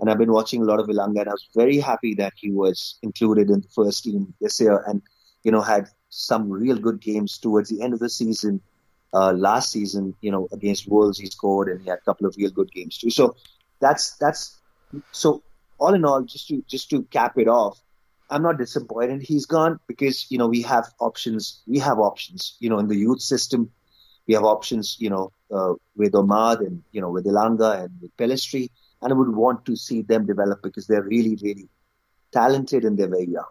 and 0.02 0.10
I've 0.10 0.18
been 0.18 0.32
watching 0.32 0.60
a 0.60 0.64
lot 0.64 0.80
of 0.80 0.88
Elanga, 0.88 1.20
and 1.20 1.28
I 1.28 1.32
was 1.32 1.48
very 1.54 1.78
happy 1.78 2.14
that 2.16 2.32
he 2.36 2.50
was 2.50 2.98
included 3.02 3.48
in 3.50 3.60
the 3.60 3.68
first 3.68 4.02
team 4.02 4.34
this 4.40 4.60
year, 4.60 4.82
and 4.84 5.00
you 5.44 5.52
know 5.52 5.60
had 5.60 5.86
some 6.08 6.50
real 6.50 6.76
good 6.76 7.00
games 7.00 7.38
towards 7.38 7.70
the 7.70 7.80
end 7.80 7.94
of 7.94 8.00
the 8.00 8.10
season. 8.10 8.60
Uh, 9.14 9.32
last 9.32 9.70
season, 9.70 10.14
you 10.22 10.32
know, 10.32 10.48
against 10.52 10.88
Wolves, 10.90 11.18
he 11.18 11.26
scored, 11.26 11.68
and 11.68 11.80
he 11.82 11.88
had 11.88 11.98
a 11.98 12.02
couple 12.02 12.26
of 12.26 12.34
real 12.36 12.50
good 12.50 12.72
games 12.72 12.98
too. 12.98 13.10
So 13.10 13.36
that's 13.78 14.16
that's 14.16 14.58
so 15.12 15.44
all 15.78 15.94
in 15.94 16.04
all, 16.04 16.22
just 16.22 16.48
to 16.48 16.64
just 16.66 16.90
to 16.90 17.04
cap 17.04 17.38
it 17.38 17.46
off, 17.46 17.80
I'm 18.28 18.42
not 18.42 18.58
disappointed 18.58 19.22
he's 19.22 19.46
gone 19.46 19.78
because 19.86 20.26
you 20.30 20.38
know 20.38 20.48
we 20.48 20.62
have 20.62 20.86
options. 20.98 21.62
We 21.68 21.78
have 21.78 22.00
options. 22.00 22.56
You 22.58 22.70
know, 22.70 22.80
in 22.80 22.88
the 22.88 22.96
youth 22.96 23.20
system, 23.20 23.70
we 24.26 24.34
have 24.34 24.42
options. 24.42 24.96
You 24.98 25.10
know, 25.10 25.32
uh, 25.54 25.74
with 25.94 26.14
Amad 26.14 26.58
and 26.58 26.82
you 26.90 27.00
know 27.00 27.10
with 27.10 27.24
Elanga 27.24 27.84
and 27.84 27.92
with 28.00 28.16
Pellistri, 28.16 28.70
and 29.02 29.12
I 29.12 29.16
would 29.16 29.34
want 29.34 29.64
to 29.66 29.76
see 29.76 30.02
them 30.02 30.26
develop 30.26 30.62
because 30.62 30.86
they're 30.86 31.02
really, 31.02 31.36
really 31.42 31.68
talented 32.32 32.84
and 32.84 32.98
they're 32.98 33.08
very 33.08 33.28
young. 33.28 33.44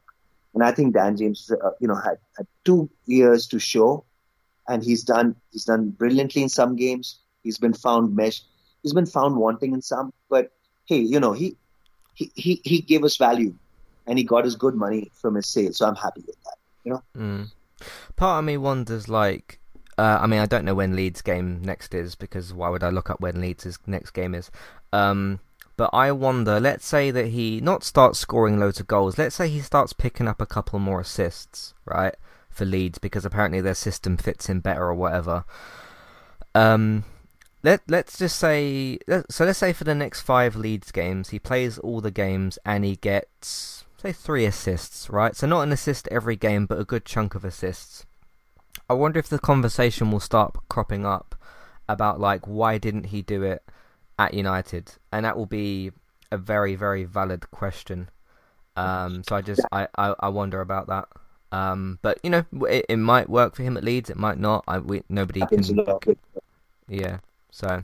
And 0.53 0.63
I 0.63 0.71
think 0.71 0.93
Dan 0.93 1.15
James, 1.17 1.51
uh, 1.51 1.71
you 1.79 1.87
know, 1.87 1.95
had, 1.95 2.17
had 2.37 2.47
two 2.65 2.89
years 3.05 3.47
to 3.47 3.59
show, 3.59 4.03
and 4.67 4.83
he's 4.83 5.03
done 5.03 5.35
he's 5.51 5.65
done 5.65 5.89
brilliantly 5.89 6.43
in 6.43 6.49
some 6.49 6.75
games. 6.75 7.19
He's 7.43 7.57
been 7.57 7.73
found 7.73 8.15
mesh. 8.15 8.41
He's 8.83 8.93
been 8.93 9.05
found 9.05 9.35
wanting 9.35 9.73
in 9.73 9.81
some, 9.81 10.13
but 10.29 10.51
hey, 10.85 10.97
you 10.97 11.19
know, 11.19 11.33
he 11.33 11.57
he, 12.13 12.31
he, 12.35 12.61
he 12.63 12.81
gave 12.81 13.03
us 13.03 13.17
value 13.17 13.55
and 14.05 14.17
he 14.17 14.23
got 14.23 14.45
his 14.45 14.55
good 14.55 14.75
money 14.75 15.09
from 15.13 15.35
his 15.35 15.47
sale. 15.47 15.73
So 15.73 15.87
I'm 15.87 15.95
happy 15.95 16.21
with 16.25 16.35
that, 16.43 16.57
you 16.83 16.91
know? 16.91 17.03
Mm. 17.17 17.51
Part 18.15 18.39
of 18.39 18.45
me 18.45 18.57
wonders, 18.57 19.07
like, 19.07 19.60
uh, 20.01 20.17
I 20.19 20.25
mean, 20.25 20.39
I 20.39 20.47
don't 20.47 20.65
know 20.65 20.73
when 20.73 20.95
Leeds' 20.95 21.21
game 21.21 21.61
next 21.61 21.93
is 21.93 22.15
because 22.15 22.55
why 22.55 22.69
would 22.69 22.83
I 22.83 22.89
look 22.89 23.11
up 23.11 23.21
when 23.21 23.39
Leeds' 23.39 23.77
next 23.85 24.09
game 24.11 24.33
is? 24.33 24.49
Um, 24.91 25.41
but 25.77 25.91
I 25.93 26.11
wonder, 26.11 26.59
let's 26.59 26.87
say 26.87 27.11
that 27.11 27.27
he 27.27 27.61
not 27.61 27.83
starts 27.83 28.17
scoring 28.17 28.59
loads 28.59 28.79
of 28.79 28.87
goals. 28.87 29.19
Let's 29.19 29.35
say 29.35 29.47
he 29.47 29.59
starts 29.59 29.93
picking 29.93 30.27
up 30.27 30.41
a 30.41 30.47
couple 30.47 30.79
more 30.79 31.01
assists, 31.01 31.75
right, 31.85 32.15
for 32.49 32.65
Leeds 32.65 32.97
because 32.97 33.25
apparently 33.25 33.61
their 33.61 33.75
system 33.75 34.17
fits 34.17 34.49
in 34.49 34.59
better 34.59 34.85
or 34.85 34.95
whatever. 34.95 35.45
Um, 36.55 37.03
let 37.61 37.81
let's 37.87 38.17
just 38.17 38.39
say 38.39 38.97
so 39.29 39.45
let's 39.45 39.59
say 39.59 39.71
for 39.71 39.83
the 39.83 39.93
next 39.93 40.21
five 40.21 40.55
Leeds 40.55 40.91
games 40.91 41.29
he 41.29 41.37
plays 41.37 41.77
all 41.77 42.01
the 42.01 42.09
games 42.09 42.57
and 42.65 42.83
he 42.83 42.95
gets 42.95 43.85
say 44.01 44.11
three 44.11 44.45
assists 44.45 45.11
right 45.11 45.35
so 45.35 45.45
not 45.45 45.61
an 45.61 45.71
assist 45.71 46.07
every 46.09 46.35
game 46.35 46.65
but 46.65 46.79
a 46.79 46.83
good 46.83 47.05
chunk 47.05 47.35
of 47.35 47.45
assists 47.45 48.07
i 48.91 48.93
wonder 48.93 49.19
if 49.19 49.29
the 49.29 49.39
conversation 49.39 50.11
will 50.11 50.19
start 50.19 50.55
cropping 50.69 51.05
up 51.05 51.35
about 51.87 52.19
like 52.19 52.45
why 52.45 52.77
didn't 52.77 53.07
he 53.07 53.21
do 53.21 53.43
it 53.43 53.63
at 54.17 54.33
united? 54.33 54.93
And 55.11 55.25
that 55.25 55.35
will 55.37 55.45
be 55.45 55.91
a 56.31 56.37
very 56.37 56.75
very 56.75 57.03
valid 57.03 57.49
question. 57.51 58.09
Um 58.75 59.23
so 59.27 59.35
i 59.35 59.41
just 59.41 59.61
i 59.71 59.87
i, 59.97 60.13
I 60.19 60.29
wonder 60.29 60.61
about 60.61 60.87
that. 60.87 61.07
Um 61.51 61.99
but 62.01 62.19
you 62.23 62.29
know 62.29 62.45
it, 62.69 62.85
it 62.87 62.97
might 62.97 63.29
work 63.29 63.55
for 63.55 63.63
him 63.63 63.77
at 63.77 63.83
leeds. 63.83 64.09
It 64.09 64.17
might 64.17 64.37
not. 64.37 64.63
I 64.67 64.79
we 64.79 65.03
nobody 65.09 65.41
can 65.41 65.63
yeah 66.87 67.17
so, 67.51 67.81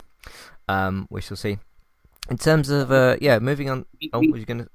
um, 0.70 1.08
we 1.10 1.22
shall 1.22 1.38
see. 1.38 1.60
In 2.30 2.38
terms 2.38 2.70
of 2.70 2.92
uh, 2.92 3.18
yeah, 3.22 3.40
moving 3.40 3.70
on. 3.70 3.86
Oh, 4.14 4.20
were 4.20 4.38
you 4.38 4.46
gonna 4.46 4.68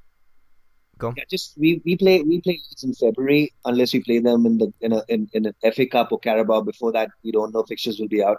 go? 1.02 1.12
Yeah, 1.16 1.25
just 1.30 1.59
we, 1.59 1.80
we 1.85 1.97
play 1.97 2.23
we 2.23 2.40
play 2.40 2.54
Leeds 2.54 2.85
in 2.85 2.94
February 2.94 3.52
unless 3.64 3.92
we 3.92 4.02
play 4.02 4.18
them 4.18 4.47
in 4.47 4.59
the 4.59 4.73
in 4.80 4.92
a 4.92 5.02
in, 5.09 5.28
in 5.32 5.47
an 5.47 5.73
FA 5.75 5.87
Cup 5.87 6.12
or 6.12 6.18
Carabao. 6.18 6.61
Before 6.62 6.92
that, 6.92 7.11
we 7.25 7.32
don't 7.32 7.54
know 7.54 7.64
fixtures 7.64 7.99
will 8.00 8.09
be 8.09 8.23
out. 8.23 8.38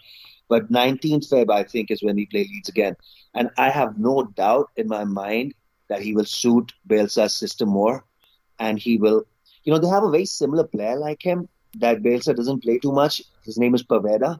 But 0.49 0.71
19th 0.71 1.29
Feb, 1.29 1.51
I 1.51 1.63
think, 1.63 1.89
is 1.89 2.03
when 2.03 2.15
we 2.15 2.25
play 2.25 2.47
Leeds 2.51 2.69
again, 2.69 2.95
and 3.33 3.49
I 3.57 3.69
have 3.69 3.97
no 3.97 4.23
doubt 4.23 4.71
in 4.75 4.87
my 4.87 5.03
mind 5.03 5.53
that 5.89 6.01
he 6.01 6.13
will 6.13 6.25
suit 6.25 6.73
Bielsa's 6.87 7.35
system 7.35 7.69
more, 7.69 8.05
and 8.59 8.79
he 8.79 8.97
will. 8.97 9.25
You 9.63 9.71
know, 9.71 9.79
they 9.79 9.87
have 9.87 10.03
a 10.03 10.11
very 10.11 10.25
similar 10.25 10.65
player 10.65 10.97
like 10.97 11.21
him 11.21 11.47
that 11.79 12.03
Bielsa 12.03 12.35
doesn't 12.35 12.63
play 12.63 12.79
too 12.79 12.91
much. 12.91 13.21
His 13.45 13.57
name 13.57 13.73
is 13.73 13.83
Poveda 13.83 14.39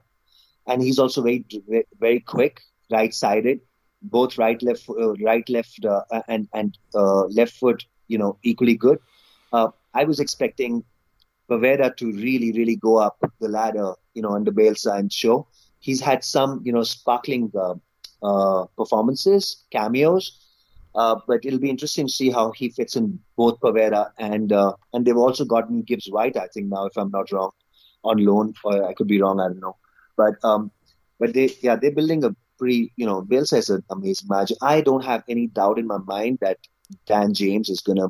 and 0.67 0.81
he's 0.81 0.99
also 0.99 1.21
very 1.21 1.45
very 1.99 2.19
quick, 2.19 2.62
right-sided, 2.91 3.59
both 4.01 4.38
right 4.38 4.62
left 4.62 4.89
uh, 4.89 5.13
right 5.15 5.47
left 5.49 5.86
uh, 5.86 6.03
and 6.27 6.47
and 6.53 6.77
uh, 6.95 7.25
left 7.25 7.53
foot, 7.53 7.86
you 8.07 8.17
know, 8.17 8.37
equally 8.43 8.75
good. 8.75 8.99
Uh, 9.51 9.69
I 9.93 10.03
was 10.03 10.19
expecting 10.19 10.83
Poveda 11.49 11.95
to 11.97 12.11
really 12.13 12.51
really 12.51 12.75
go 12.75 12.97
up 12.97 13.17
the 13.39 13.47
ladder, 13.47 13.93
you 14.13 14.21
know, 14.21 14.31
under 14.31 14.51
Bielsa 14.51 14.97
and 14.97 15.11
show. 15.11 15.47
He's 15.79 15.99
had 15.99 16.23
some, 16.23 16.61
you 16.63 16.71
know, 16.71 16.83
sparkling 16.83 17.51
uh, 17.55 17.75
uh, 18.23 18.65
performances, 18.77 19.63
cameos. 19.71 20.39
but 20.93 21.39
it'll 21.43 21.59
be 21.59 21.69
interesting 21.69 22.07
to 22.07 22.13
see 22.13 22.29
how 22.29 22.51
he 22.51 22.69
fits 22.69 22.95
in 22.95 23.19
both 23.35 23.59
Poveda 23.59 24.11
and 24.17 24.51
and 24.51 25.05
they've 25.05 25.17
also 25.17 25.45
gotten 25.45 25.81
Gibbs 25.81 26.07
White, 26.09 26.37
I 26.37 26.47
think 26.47 26.67
now, 26.67 26.85
if 26.85 26.97
I'm 26.97 27.11
not 27.11 27.31
wrong, 27.31 27.51
on 28.03 28.25
loan. 28.25 28.53
Or 28.63 28.87
I 28.87 28.93
could 28.93 29.07
be 29.07 29.21
wrong, 29.21 29.39
I 29.39 29.47
don't 29.47 29.59
know. 29.59 29.77
But 30.15 30.35
um, 30.43 30.71
but 31.19 31.33
they 31.33 31.49
yeah 31.61 31.75
they're 31.75 31.91
building 31.91 32.23
a 32.23 32.35
pretty 32.57 32.91
you 32.95 33.05
know 33.05 33.21
Bielsa's 33.21 33.69
an 33.69 33.83
amazing 33.89 34.27
magic. 34.29 34.57
I 34.61 34.81
don't 34.81 35.03
have 35.03 35.23
any 35.27 35.47
doubt 35.47 35.79
in 35.79 35.87
my 35.87 35.97
mind 35.97 36.39
that 36.41 36.57
Dan 37.06 37.34
James 37.34 37.69
is 37.69 37.82
gonna 37.82 38.08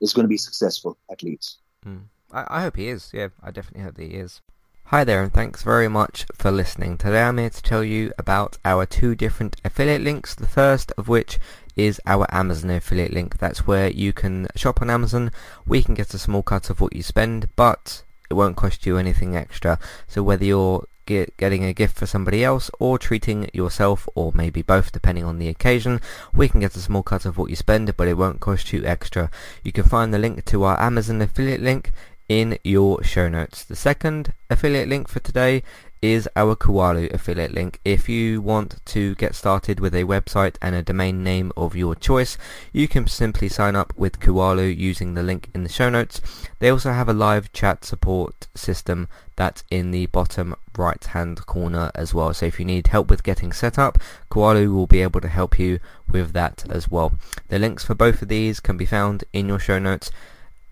is 0.00 0.12
gonna 0.12 0.28
be 0.28 0.36
successful 0.36 0.96
at 1.10 1.22
Leeds. 1.22 1.58
Mm. 1.86 2.04
I, 2.32 2.46
I 2.48 2.62
hope 2.62 2.76
he 2.76 2.88
is. 2.88 3.10
Yeah, 3.12 3.28
I 3.42 3.50
definitely 3.50 3.84
hope 3.84 3.98
he 3.98 4.16
is. 4.16 4.40
Hi 4.86 5.04
there, 5.04 5.22
and 5.22 5.32
thanks 5.32 5.62
very 5.62 5.88
much 5.88 6.26
for 6.34 6.50
listening. 6.50 6.98
Today 6.98 7.22
I'm 7.22 7.38
here 7.38 7.48
to 7.48 7.62
tell 7.62 7.82
you 7.82 8.12
about 8.18 8.58
our 8.64 8.84
two 8.84 9.14
different 9.14 9.56
affiliate 9.64 10.02
links. 10.02 10.34
The 10.34 10.46
first 10.46 10.92
of 10.98 11.08
which 11.08 11.38
is 11.76 12.00
our 12.04 12.26
Amazon 12.30 12.70
affiliate 12.70 13.12
link. 13.12 13.38
That's 13.38 13.66
where 13.66 13.90
you 13.90 14.12
can 14.12 14.48
shop 14.54 14.82
on 14.82 14.90
Amazon. 14.90 15.30
We 15.66 15.82
can 15.82 15.94
get 15.94 16.12
a 16.12 16.18
small 16.18 16.42
cut 16.42 16.68
of 16.68 16.80
what 16.80 16.94
you 16.94 17.02
spend, 17.02 17.48
but 17.56 18.02
it 18.28 18.34
won't 18.34 18.56
cost 18.56 18.84
you 18.84 18.98
anything 18.98 19.34
extra. 19.34 19.78
So 20.08 20.22
whether 20.22 20.44
you're 20.44 20.84
get, 21.06 21.36
getting 21.36 21.64
a 21.64 21.72
gift 21.72 21.96
for 21.96 22.06
somebody 22.06 22.44
else 22.44 22.70
or 22.78 22.98
treating 22.98 23.48
yourself 23.52 24.08
or 24.14 24.32
maybe 24.34 24.62
both 24.62 24.92
depending 24.92 25.24
on 25.24 25.38
the 25.38 25.48
occasion. 25.48 26.00
We 26.32 26.48
can 26.48 26.60
get 26.60 26.76
a 26.76 26.80
small 26.80 27.02
cut 27.02 27.24
of 27.24 27.38
what 27.38 27.50
you 27.50 27.56
spend 27.56 27.96
but 27.96 28.08
it 28.08 28.16
won't 28.16 28.40
cost 28.40 28.72
you 28.72 28.84
extra. 28.84 29.30
You 29.62 29.72
can 29.72 29.84
find 29.84 30.12
the 30.12 30.18
link 30.18 30.44
to 30.46 30.64
our 30.64 30.80
Amazon 30.80 31.22
affiliate 31.22 31.60
link 31.60 31.92
in 32.28 32.58
your 32.64 33.02
show 33.02 33.28
notes. 33.28 33.64
The 33.64 33.76
second 33.76 34.32
affiliate 34.48 34.88
link 34.88 35.08
for 35.08 35.20
today 35.20 35.62
is 36.02 36.28
our 36.34 36.56
Kualu 36.56 37.12
affiliate 37.14 37.52
link. 37.52 37.78
If 37.84 38.08
you 38.08 38.42
want 38.42 38.84
to 38.86 39.14
get 39.14 39.36
started 39.36 39.78
with 39.78 39.94
a 39.94 40.02
website 40.02 40.56
and 40.60 40.74
a 40.74 40.82
domain 40.82 41.22
name 41.22 41.52
of 41.56 41.76
your 41.76 41.94
choice, 41.94 42.36
you 42.72 42.88
can 42.88 43.06
simply 43.06 43.48
sign 43.48 43.76
up 43.76 43.92
with 43.96 44.18
Kualu 44.18 44.76
using 44.76 45.14
the 45.14 45.22
link 45.22 45.48
in 45.54 45.62
the 45.62 45.68
show 45.68 45.88
notes. 45.88 46.20
They 46.58 46.70
also 46.70 46.92
have 46.92 47.08
a 47.08 47.12
live 47.12 47.52
chat 47.52 47.84
support 47.84 48.48
system 48.54 49.08
that's 49.36 49.64
in 49.70 49.90
the 49.90 50.06
bottom 50.06 50.54
right 50.76 51.04
hand 51.04 51.46
corner 51.46 51.90
as 51.94 52.12
well. 52.14 52.32
So 52.34 52.46
if 52.46 52.58
you 52.58 52.64
need 52.64 52.88
help 52.88 53.10
with 53.10 53.22
getting 53.22 53.52
set 53.52 53.78
up, 53.78 53.98
Kualu 54.30 54.74
will 54.74 54.86
be 54.86 55.02
able 55.02 55.20
to 55.20 55.28
help 55.28 55.58
you 55.58 55.80
with 56.10 56.32
that 56.32 56.64
as 56.70 56.90
well. 56.90 57.12
The 57.48 57.58
links 57.58 57.84
for 57.84 57.94
both 57.94 58.22
of 58.22 58.28
these 58.28 58.60
can 58.60 58.76
be 58.76 58.86
found 58.86 59.24
in 59.32 59.48
your 59.48 59.58
show 59.58 59.78
notes 59.78 60.10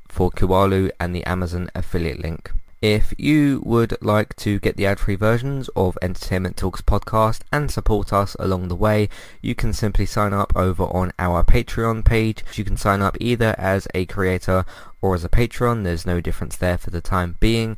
for 0.09 0.31
Kualu 0.31 0.91
and 0.99 1.15
the 1.15 1.25
Amazon 1.25 1.71
affiliate 1.75 2.21
link. 2.21 2.51
If 2.83 3.13
you 3.19 3.61
would 3.67 3.99
like 4.01 4.35
to 4.37 4.59
get 4.59 4.79
the 4.79 4.87
ad-free 4.87 5.17
versions 5.17 5.69
of 5.77 5.99
Entertainment 6.01 6.57
Talks 6.57 6.81
podcast 6.81 7.41
and 7.53 7.71
support 7.71 8.11
us 8.11 8.35
along 8.39 8.69
the 8.69 8.75
way, 8.75 9.11
you 9.43 9.55
can 9.55 9.75
simply 9.75 10.07
sign 10.07 10.33
up 10.33 10.51
over 10.57 10.85
on 10.85 11.13
our 11.19 11.45
Patreon 11.45 12.07
page. 12.07 12.43
You 12.55 12.65
can 12.65 12.79
sign 12.79 13.03
up 13.03 13.19
either 13.21 13.55
as 13.59 13.87
a 13.95 14.07
creator 14.07 14.65
or 15.03 15.15
as 15.15 15.25
a 15.25 15.29
patron. 15.29 15.83
There's 15.83 16.07
no 16.07 16.23
difference 16.23 16.57
there 16.57 16.79
for 16.79 16.89
the 16.89 17.03
time 17.03 17.37
being. 17.39 17.77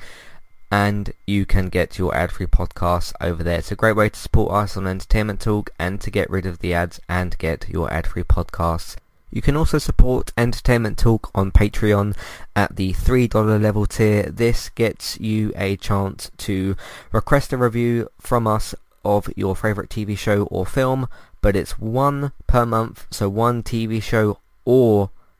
And 0.72 1.12
you 1.26 1.46
can 1.46 1.68
get 1.68 1.98
your 1.98 2.12
ad-free 2.14 2.46
podcasts 2.46 3.12
over 3.20 3.44
there. 3.44 3.58
It's 3.58 3.70
a 3.70 3.76
great 3.76 3.94
way 3.94 4.08
to 4.08 4.18
support 4.18 4.52
us 4.52 4.76
on 4.76 4.88
Entertainment 4.88 5.40
Talk 5.40 5.70
and 5.78 6.00
to 6.00 6.10
get 6.10 6.28
rid 6.28 6.46
of 6.46 6.58
the 6.58 6.74
ads 6.74 6.98
and 7.08 7.38
get 7.38 7.68
your 7.68 7.92
ad-free 7.92 8.24
podcasts 8.24 8.96
you 9.32 9.40
can 9.40 9.56
also 9.56 9.78
support 9.78 10.30
Entertainment 10.36 10.98
Talk 10.98 11.30
on 11.34 11.50
Patreon 11.50 12.14
at 12.54 12.76
the 12.76 12.92
$3 12.92 13.60
level 13.60 13.86
tier. 13.86 14.24
This 14.24 14.68
gets 14.68 15.18
you 15.18 15.52
a 15.56 15.76
chance 15.78 16.30
to 16.36 16.76
request 17.12 17.52
a 17.52 17.56
review 17.56 18.10
from 18.20 18.46
us 18.46 18.74
of 19.04 19.30
your 19.34 19.56
favourite 19.56 19.88
TV 19.88 20.16
show 20.16 20.42
or 20.44 20.66
film, 20.66 21.08
but 21.40 21.56
it's 21.56 21.78
one 21.78 22.32
per 22.46 22.66
month, 22.66 23.06
so 23.10 23.28
one 23.28 23.62
TV 23.62 24.02
show 24.02 24.38
or 24.66 25.10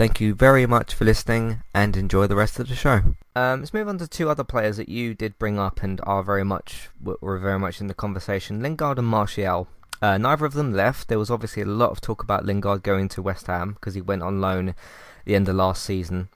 Thank 0.00 0.18
you 0.18 0.34
very 0.34 0.64
much 0.64 0.94
for 0.94 1.04
listening 1.04 1.62
and 1.74 1.94
enjoy 1.94 2.26
the 2.26 2.34
rest 2.34 2.58
of 2.58 2.68
the 2.68 2.74
show. 2.74 3.02
Um, 3.36 3.60
let's 3.60 3.74
move 3.74 3.86
on 3.86 3.98
to 3.98 4.08
two 4.08 4.30
other 4.30 4.44
players 4.44 4.78
that 4.78 4.88
you 4.88 5.12
did 5.12 5.38
bring 5.38 5.58
up 5.58 5.82
and 5.82 6.00
are 6.04 6.22
very 6.22 6.42
much 6.42 6.88
were 7.02 7.38
very 7.38 7.58
much 7.58 7.82
in 7.82 7.86
the 7.86 7.92
conversation: 7.92 8.62
Lingard 8.62 8.98
and 8.98 9.06
Martial. 9.06 9.68
Uh, 10.00 10.16
neither 10.16 10.46
of 10.46 10.54
them 10.54 10.72
left. 10.72 11.08
There 11.08 11.18
was 11.18 11.30
obviously 11.30 11.60
a 11.60 11.66
lot 11.66 11.90
of 11.90 12.00
talk 12.00 12.22
about 12.22 12.46
Lingard 12.46 12.82
going 12.82 13.10
to 13.10 13.20
West 13.20 13.46
Ham 13.46 13.74
because 13.74 13.92
he 13.92 14.00
went 14.00 14.22
on 14.22 14.40
loan 14.40 14.74
the 15.26 15.34
end 15.34 15.50
of 15.50 15.56
last 15.56 15.84
season 15.84 16.30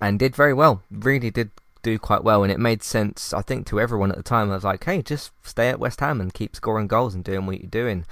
and 0.00 0.16
did 0.16 0.36
very 0.36 0.54
well. 0.54 0.82
Really 0.88 1.32
did 1.32 1.50
do 1.82 1.98
quite 1.98 2.22
well, 2.22 2.44
and 2.44 2.52
it 2.52 2.60
made 2.60 2.84
sense, 2.84 3.32
I 3.32 3.42
think, 3.42 3.66
to 3.66 3.80
everyone 3.80 4.12
at 4.12 4.16
the 4.16 4.22
time. 4.22 4.52
I 4.52 4.54
was 4.54 4.62
like, 4.62 4.84
hey, 4.84 5.02
just 5.02 5.32
stay 5.42 5.70
at 5.70 5.80
West 5.80 5.98
Ham 5.98 6.20
and 6.20 6.32
keep 6.32 6.54
scoring 6.54 6.86
goals 6.86 7.16
and 7.16 7.24
doing 7.24 7.46
what 7.46 7.60
you're 7.60 7.68
doing. 7.68 8.06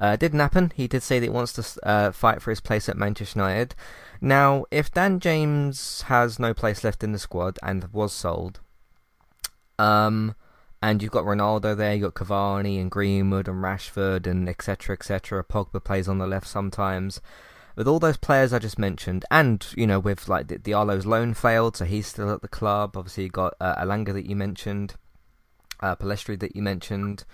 Uh, 0.00 0.16
didn't 0.16 0.40
happen. 0.40 0.72
He 0.74 0.88
did 0.88 1.04
say 1.04 1.20
that 1.20 1.26
he 1.26 1.30
wants 1.30 1.52
to 1.52 1.86
uh, 1.88 2.10
fight 2.10 2.42
for 2.42 2.50
his 2.50 2.60
place 2.60 2.88
at 2.88 2.96
Manchester 2.96 3.38
United. 3.38 3.76
Now, 4.24 4.66
if 4.70 4.88
Dan 4.92 5.18
James 5.18 6.02
has 6.02 6.38
no 6.38 6.54
place 6.54 6.84
left 6.84 7.02
in 7.02 7.10
the 7.10 7.18
squad 7.18 7.58
and 7.60 7.92
was 7.92 8.12
sold, 8.12 8.60
um, 9.80 10.36
and 10.80 11.02
you've 11.02 11.10
got 11.10 11.24
Ronaldo 11.24 11.76
there, 11.76 11.94
you've 11.94 12.14
got 12.14 12.26
Cavani 12.26 12.80
and 12.80 12.88
Greenwood 12.88 13.48
and 13.48 13.64
Rashford 13.64 14.28
and 14.28 14.48
etc. 14.48 14.94
etc. 14.94 15.42
Pogba 15.42 15.82
plays 15.82 16.06
on 16.06 16.18
the 16.18 16.28
left 16.28 16.46
sometimes. 16.46 17.20
With 17.74 17.88
all 17.88 17.98
those 17.98 18.16
players 18.16 18.52
I 18.52 18.60
just 18.60 18.78
mentioned, 18.78 19.24
and 19.28 19.66
you 19.76 19.88
know, 19.88 19.98
with 19.98 20.28
like 20.28 20.46
the 20.46 20.58
Diallo's 20.58 21.04
loan 21.04 21.34
failed, 21.34 21.76
so 21.76 21.84
he's 21.84 22.06
still 22.06 22.30
at 22.30 22.42
the 22.42 22.48
club. 22.48 22.96
Obviously, 22.96 23.24
you 23.24 23.28
got 23.28 23.54
uh, 23.60 23.74
Elanga 23.84 24.12
that 24.12 24.26
you 24.26 24.36
mentioned, 24.36 24.94
uh, 25.80 25.96
Pellistri 25.96 26.38
that 26.38 26.54
you 26.54 26.62
mentioned 26.62 27.24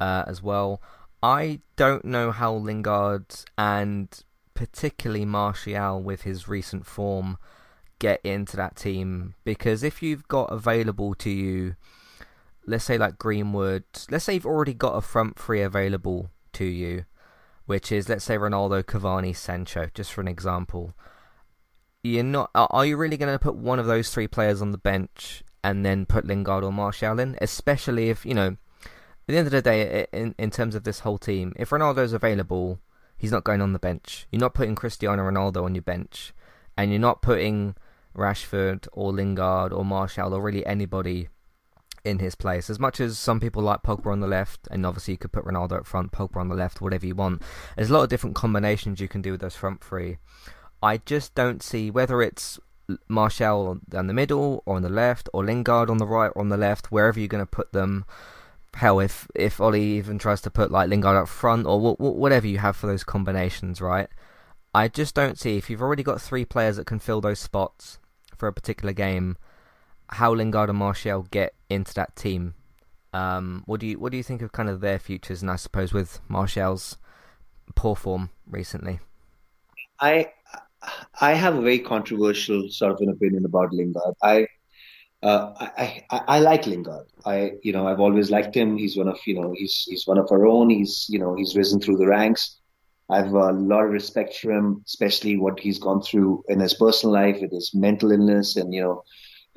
uh, 0.00 0.24
as 0.26 0.42
well. 0.42 0.82
I 1.22 1.60
don't 1.76 2.04
know 2.04 2.32
how 2.32 2.52
Lingard 2.52 3.26
and 3.56 4.08
particularly 4.54 5.24
Martial 5.24 6.02
with 6.02 6.22
his 6.22 6.48
recent 6.48 6.86
form 6.86 7.38
get 7.98 8.20
into 8.24 8.56
that 8.56 8.74
team 8.74 9.34
because 9.44 9.82
if 9.82 10.02
you've 10.02 10.26
got 10.26 10.52
available 10.52 11.14
to 11.14 11.30
you 11.30 11.76
let's 12.66 12.84
say 12.84 12.98
like 12.98 13.18
Greenwood, 13.18 13.84
let's 14.10 14.24
say 14.24 14.34
you've 14.34 14.46
already 14.46 14.74
got 14.74 14.96
a 14.96 15.00
front 15.00 15.38
three 15.38 15.62
available 15.62 16.30
to 16.54 16.64
you, 16.64 17.04
which 17.66 17.90
is 17.90 18.08
let's 18.08 18.24
say 18.24 18.36
Ronaldo, 18.36 18.82
Cavani, 18.82 19.34
Sancho, 19.34 19.90
just 19.94 20.12
for 20.12 20.20
an 20.20 20.28
example. 20.28 20.94
You're 22.02 22.24
not. 22.24 22.50
Are 22.54 22.84
you 22.84 22.96
really 22.96 23.16
going 23.16 23.32
to 23.32 23.38
put 23.38 23.54
one 23.54 23.78
of 23.78 23.86
those 23.86 24.10
three 24.10 24.26
players 24.26 24.60
on 24.60 24.72
the 24.72 24.78
bench 24.78 25.44
and 25.62 25.86
then 25.86 26.04
put 26.04 26.26
Lingard 26.26 26.64
or 26.64 26.72
Martial 26.72 27.20
in? 27.20 27.38
Especially 27.40 28.10
if 28.10 28.26
you 28.26 28.34
know, 28.34 28.56
at 28.84 28.88
the 29.28 29.36
end 29.36 29.46
of 29.46 29.52
the 29.52 29.62
day, 29.62 30.06
in 30.12 30.34
in 30.36 30.50
terms 30.50 30.74
of 30.74 30.82
this 30.82 31.00
whole 31.00 31.18
team, 31.18 31.52
if 31.56 31.70
Ronaldo's 31.70 32.12
available, 32.12 32.80
he's 33.22 33.30
not 33.30 33.44
going 33.44 33.62
on 33.62 33.72
the 33.72 33.78
bench. 33.78 34.26
You're 34.32 34.40
not 34.40 34.52
putting 34.52 34.74
Cristiano 34.74 35.22
Ronaldo 35.22 35.62
on 35.62 35.76
your 35.76 35.82
bench, 35.82 36.34
and 36.76 36.90
you're 36.90 36.98
not 36.98 37.22
putting 37.22 37.76
Rashford 38.16 38.88
or 38.92 39.12
Lingard 39.12 39.72
or 39.72 39.84
Martial 39.84 40.34
or 40.34 40.42
really 40.42 40.66
anybody 40.66 41.28
in 42.04 42.18
his 42.18 42.34
place. 42.34 42.68
As 42.68 42.80
much 42.80 42.98
as 43.00 43.16
some 43.16 43.38
people 43.38 43.62
like 43.62 43.84
Pogba 43.84 44.10
on 44.10 44.18
the 44.18 44.26
left, 44.26 44.66
and 44.72 44.84
obviously 44.84 45.14
you 45.14 45.18
could 45.18 45.30
put 45.30 45.44
Ronaldo 45.44 45.78
up 45.78 45.86
front, 45.86 46.10
Pogba 46.10 46.38
on 46.38 46.48
the 46.48 46.56
left, 46.56 46.80
whatever 46.80 47.06
you 47.06 47.14
want. 47.14 47.42
There's 47.76 47.90
a 47.90 47.92
lot 47.92 48.02
of 48.02 48.08
different 48.08 48.34
combinations 48.34 48.98
you 48.98 49.06
can 49.06 49.22
do 49.22 49.30
with 49.30 49.40
those 49.40 49.54
front 49.54 49.84
three. 49.84 50.18
I 50.82 50.96
just 50.96 51.36
don't 51.36 51.62
see 51.62 51.92
whether 51.92 52.22
it's 52.22 52.58
Martial 53.06 53.78
down 53.88 54.08
the 54.08 54.14
middle 54.14 54.64
or 54.66 54.74
on 54.74 54.82
the 54.82 54.88
left, 54.88 55.28
or 55.32 55.44
Lingard 55.44 55.88
on 55.90 55.98
the 55.98 56.08
right 56.08 56.32
or 56.34 56.40
on 56.40 56.48
the 56.48 56.56
left, 56.56 56.90
wherever 56.90 57.20
you're 57.20 57.28
going 57.28 57.46
to 57.46 57.46
put 57.46 57.72
them. 57.72 58.04
Hell, 58.74 59.00
if 59.00 59.28
if 59.34 59.60
Ole 59.60 59.76
even 59.76 60.18
tries 60.18 60.40
to 60.42 60.50
put 60.50 60.70
like 60.70 60.88
Lingard 60.88 61.16
up 61.16 61.28
front 61.28 61.66
or 61.66 61.94
whatever 61.96 62.46
you 62.46 62.58
have 62.58 62.76
for 62.76 62.86
those 62.86 63.04
combinations, 63.04 63.80
right? 63.80 64.08
I 64.74 64.88
just 64.88 65.14
don't 65.14 65.38
see 65.38 65.56
if 65.58 65.68
you've 65.68 65.82
already 65.82 66.02
got 66.02 66.20
three 66.20 66.44
players 66.44 66.76
that 66.76 66.86
can 66.86 66.98
fill 66.98 67.20
those 67.20 67.38
spots 67.38 67.98
for 68.36 68.48
a 68.48 68.52
particular 68.52 68.92
game 68.92 69.36
how 70.12 70.34
Lingard 70.34 70.68
and 70.68 70.78
Martial 70.78 71.26
get 71.30 71.54
into 71.70 71.94
that 71.94 72.14
team. 72.16 72.54
Um, 73.14 73.62
what 73.66 73.80
do 73.80 73.86
you 73.86 73.98
what 73.98 74.12
do 74.12 74.18
you 74.18 74.22
think 74.22 74.42
of 74.42 74.52
kind 74.52 74.68
of 74.68 74.80
their 74.80 74.98
futures, 74.98 75.42
and 75.42 75.50
I 75.50 75.56
suppose 75.56 75.92
with 75.92 76.20
Martial's 76.28 76.98
poor 77.74 77.96
form 77.96 78.30
recently? 78.48 79.00
I 80.00 80.32
I 81.20 81.32
have 81.34 81.56
a 81.56 81.60
very 81.62 81.78
controversial 81.78 82.68
sort 82.68 82.92
of 82.92 83.00
an 83.00 83.10
opinion 83.10 83.44
about 83.44 83.72
Lingard. 83.72 84.14
I 84.22 84.46
uh, 85.22 85.52
I, 85.58 86.04
I, 86.10 86.20
I 86.28 86.38
like 86.40 86.66
Lingard. 86.66 87.06
I 87.24 87.52
you 87.62 87.72
know 87.72 87.86
I've 87.86 88.00
always 88.00 88.30
liked 88.30 88.56
him. 88.56 88.76
He's 88.76 88.96
one 88.96 89.08
of 89.08 89.18
you 89.26 89.40
know 89.40 89.54
he's 89.56 89.86
he's 89.88 90.06
one 90.06 90.18
of 90.18 90.28
our 90.30 90.46
own. 90.46 90.70
He's 90.70 91.06
you 91.08 91.18
know 91.18 91.34
he's 91.34 91.56
risen 91.56 91.80
through 91.80 91.98
the 91.98 92.06
ranks. 92.08 92.58
I 93.10 93.18
have 93.18 93.32
a 93.32 93.52
lot 93.52 93.84
of 93.84 93.90
respect 93.90 94.36
for 94.36 94.52
him, 94.52 94.82
especially 94.86 95.36
what 95.36 95.60
he's 95.60 95.78
gone 95.78 96.00
through 96.00 96.44
in 96.48 96.60
his 96.60 96.74
personal 96.74 97.12
life 97.12 97.38
with 97.40 97.52
his 97.52 97.72
mental 97.74 98.10
illness 98.10 98.56
and 98.56 98.72
you 98.72 98.82
know 98.82 99.04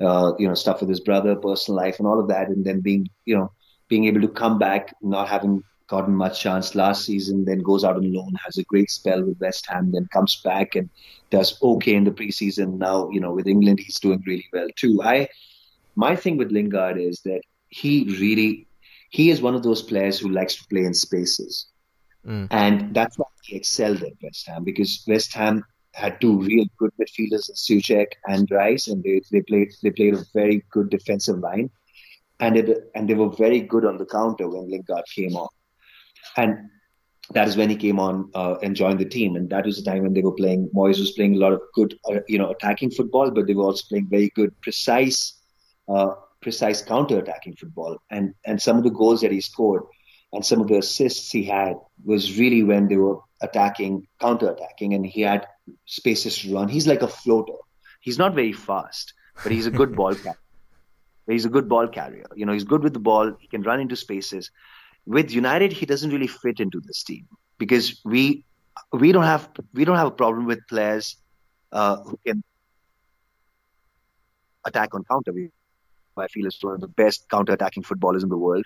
uh, 0.00 0.32
you 0.38 0.46
know, 0.46 0.54
stuff 0.54 0.80
with 0.80 0.88
his 0.90 1.00
brother, 1.00 1.36
personal 1.36 1.76
life, 1.76 1.98
and 1.98 2.06
all 2.06 2.20
of 2.20 2.28
that, 2.28 2.48
and 2.48 2.64
then 2.64 2.80
being, 2.80 3.08
you 3.24 3.36
know, 3.36 3.50
being 3.88 4.04
able 4.04 4.20
to 4.20 4.28
come 4.28 4.58
back, 4.58 4.94
not 5.00 5.28
having 5.28 5.62
gotten 5.88 6.14
much 6.14 6.40
chance 6.40 6.74
last 6.74 7.04
season, 7.04 7.44
then 7.44 7.60
goes 7.60 7.84
out 7.84 7.96
on 7.96 8.12
loan, 8.12 8.34
has 8.44 8.58
a 8.58 8.64
great 8.64 8.90
spell 8.90 9.22
with 9.24 9.40
West 9.40 9.66
Ham, 9.68 9.92
then 9.92 10.08
comes 10.12 10.40
back 10.44 10.74
and 10.74 10.90
does 11.30 11.58
okay 11.62 11.94
in 11.94 12.04
the 12.04 12.10
preseason. 12.10 12.78
Now, 12.78 13.08
you 13.10 13.20
know, 13.20 13.32
with 13.32 13.46
England, 13.46 13.80
he's 13.80 14.00
doing 14.00 14.22
really 14.26 14.46
well 14.52 14.68
too. 14.76 15.00
I, 15.02 15.28
my 15.96 16.14
thing 16.14 16.36
with 16.36 16.52
Lingard 16.52 16.98
is 16.98 17.20
that 17.22 17.40
he 17.68 18.16
really, 18.20 18.68
he 19.10 19.30
is 19.30 19.40
one 19.40 19.54
of 19.54 19.62
those 19.62 19.82
players 19.82 20.18
who 20.18 20.28
likes 20.28 20.54
to 20.56 20.66
play 20.68 20.84
in 20.84 20.94
spaces. 20.94 21.66
Mm. 22.26 22.48
And 22.50 22.94
that's 22.94 23.18
why 23.18 23.26
he 23.42 23.56
excelled 23.56 24.02
at 24.02 24.12
West 24.22 24.46
Ham 24.46 24.64
because 24.64 25.04
West 25.06 25.34
Ham 25.34 25.64
had 25.94 26.20
two 26.20 26.40
real 26.42 26.66
good 26.78 26.90
midfielders 27.00 27.48
in 27.48 27.54
Soucek 27.54 28.08
and 28.26 28.50
Rice, 28.50 28.88
and 28.88 29.02
they, 29.02 29.22
they 29.32 29.40
played 29.42 29.72
they 29.82 29.90
played 29.90 30.14
a 30.14 30.24
very 30.34 30.62
good 30.70 30.90
defensive 30.90 31.38
line, 31.38 31.70
and 32.38 32.56
it 32.56 32.90
and 32.94 33.08
they 33.08 33.14
were 33.14 33.30
very 33.30 33.60
good 33.60 33.84
on 33.84 33.96
the 33.96 34.04
counter 34.04 34.48
when 34.48 34.70
Lingard 34.70 35.04
came 35.14 35.36
on, 35.36 35.48
and 36.36 36.58
that 37.30 37.48
is 37.48 37.56
when 37.56 37.70
he 37.70 37.76
came 37.76 37.98
on 37.98 38.30
uh, 38.34 38.56
and 38.62 38.76
joined 38.76 38.98
the 38.98 39.04
team, 39.04 39.36
and 39.36 39.48
that 39.50 39.64
was 39.64 39.82
the 39.82 39.90
time 39.90 40.02
when 40.02 40.12
they 40.12 40.20
were 40.20 40.34
playing. 40.34 40.68
Moyes 40.74 40.98
was 40.98 41.12
playing 41.12 41.36
a 41.36 41.38
lot 41.38 41.52
of 41.52 41.60
good, 41.74 41.98
uh, 42.10 42.20
you 42.28 42.38
know, 42.38 42.50
attacking 42.50 42.90
football, 42.90 43.30
but 43.30 43.46
they 43.46 43.54
were 43.54 43.64
also 43.64 43.84
playing 43.88 44.08
very 44.10 44.30
good, 44.34 44.52
precise, 44.60 45.40
uh, 45.88 46.14
precise 46.40 46.82
counter-attacking 46.82 47.56
football, 47.56 47.98
and 48.10 48.34
and 48.44 48.60
some 48.60 48.76
of 48.76 48.84
the 48.84 48.90
goals 48.90 49.20
that 49.20 49.32
he 49.32 49.40
scored 49.40 49.82
and 50.32 50.44
some 50.44 50.60
of 50.60 50.68
the 50.68 50.78
assists 50.78 51.30
he 51.30 51.44
had 51.44 51.76
was 52.04 52.38
really 52.38 52.62
when 52.62 52.88
they 52.88 52.96
were 52.96 53.18
attacking, 53.40 54.06
counter-attacking, 54.20 54.94
and 54.94 55.06
he 55.06 55.22
had 55.22 55.46
spaces 55.86 56.38
to 56.38 56.54
run. 56.54 56.68
He's 56.68 56.86
like 56.86 57.02
a 57.02 57.08
floater. 57.08 57.54
He's 58.00 58.18
not 58.18 58.34
very 58.34 58.52
fast, 58.52 59.14
but 59.42 59.52
he's 59.52 59.66
a 59.66 59.70
good 59.70 59.96
ball 59.96 60.14
carrier. 60.24 60.38
He's 61.26 61.44
a 61.44 61.48
good 61.48 61.68
ball 61.68 61.88
carrier. 61.88 62.26
You 62.34 62.46
know, 62.46 62.52
he's 62.52 62.64
good 62.64 62.82
with 62.82 62.92
the 62.92 63.00
ball. 63.00 63.32
He 63.40 63.48
can 63.48 63.62
run 63.62 63.80
into 63.80 63.96
spaces. 63.96 64.50
With 65.06 65.30
United, 65.30 65.72
he 65.72 65.86
doesn't 65.86 66.10
really 66.10 66.26
fit 66.26 66.60
into 66.60 66.80
this 66.80 67.02
team 67.02 67.26
because 67.58 68.00
we 68.04 68.44
we 68.92 69.12
don't 69.12 69.24
have 69.24 69.48
we 69.72 69.84
don't 69.84 69.96
have 69.96 70.08
a 70.08 70.18
problem 70.22 70.46
with 70.46 70.60
players 70.68 71.16
uh, 71.72 71.96
who 72.02 72.18
can 72.26 72.42
attack 74.64 74.94
on 74.94 75.04
counter. 75.04 75.32
We, 75.32 75.50
I 76.18 76.28
feel 76.28 76.46
is 76.46 76.58
one 76.60 76.74
of 76.74 76.80
the 76.80 76.88
best 76.88 77.28
counter-attacking 77.30 77.82
footballers 77.84 78.22
in 78.22 78.28
the 78.28 78.38
world 78.38 78.64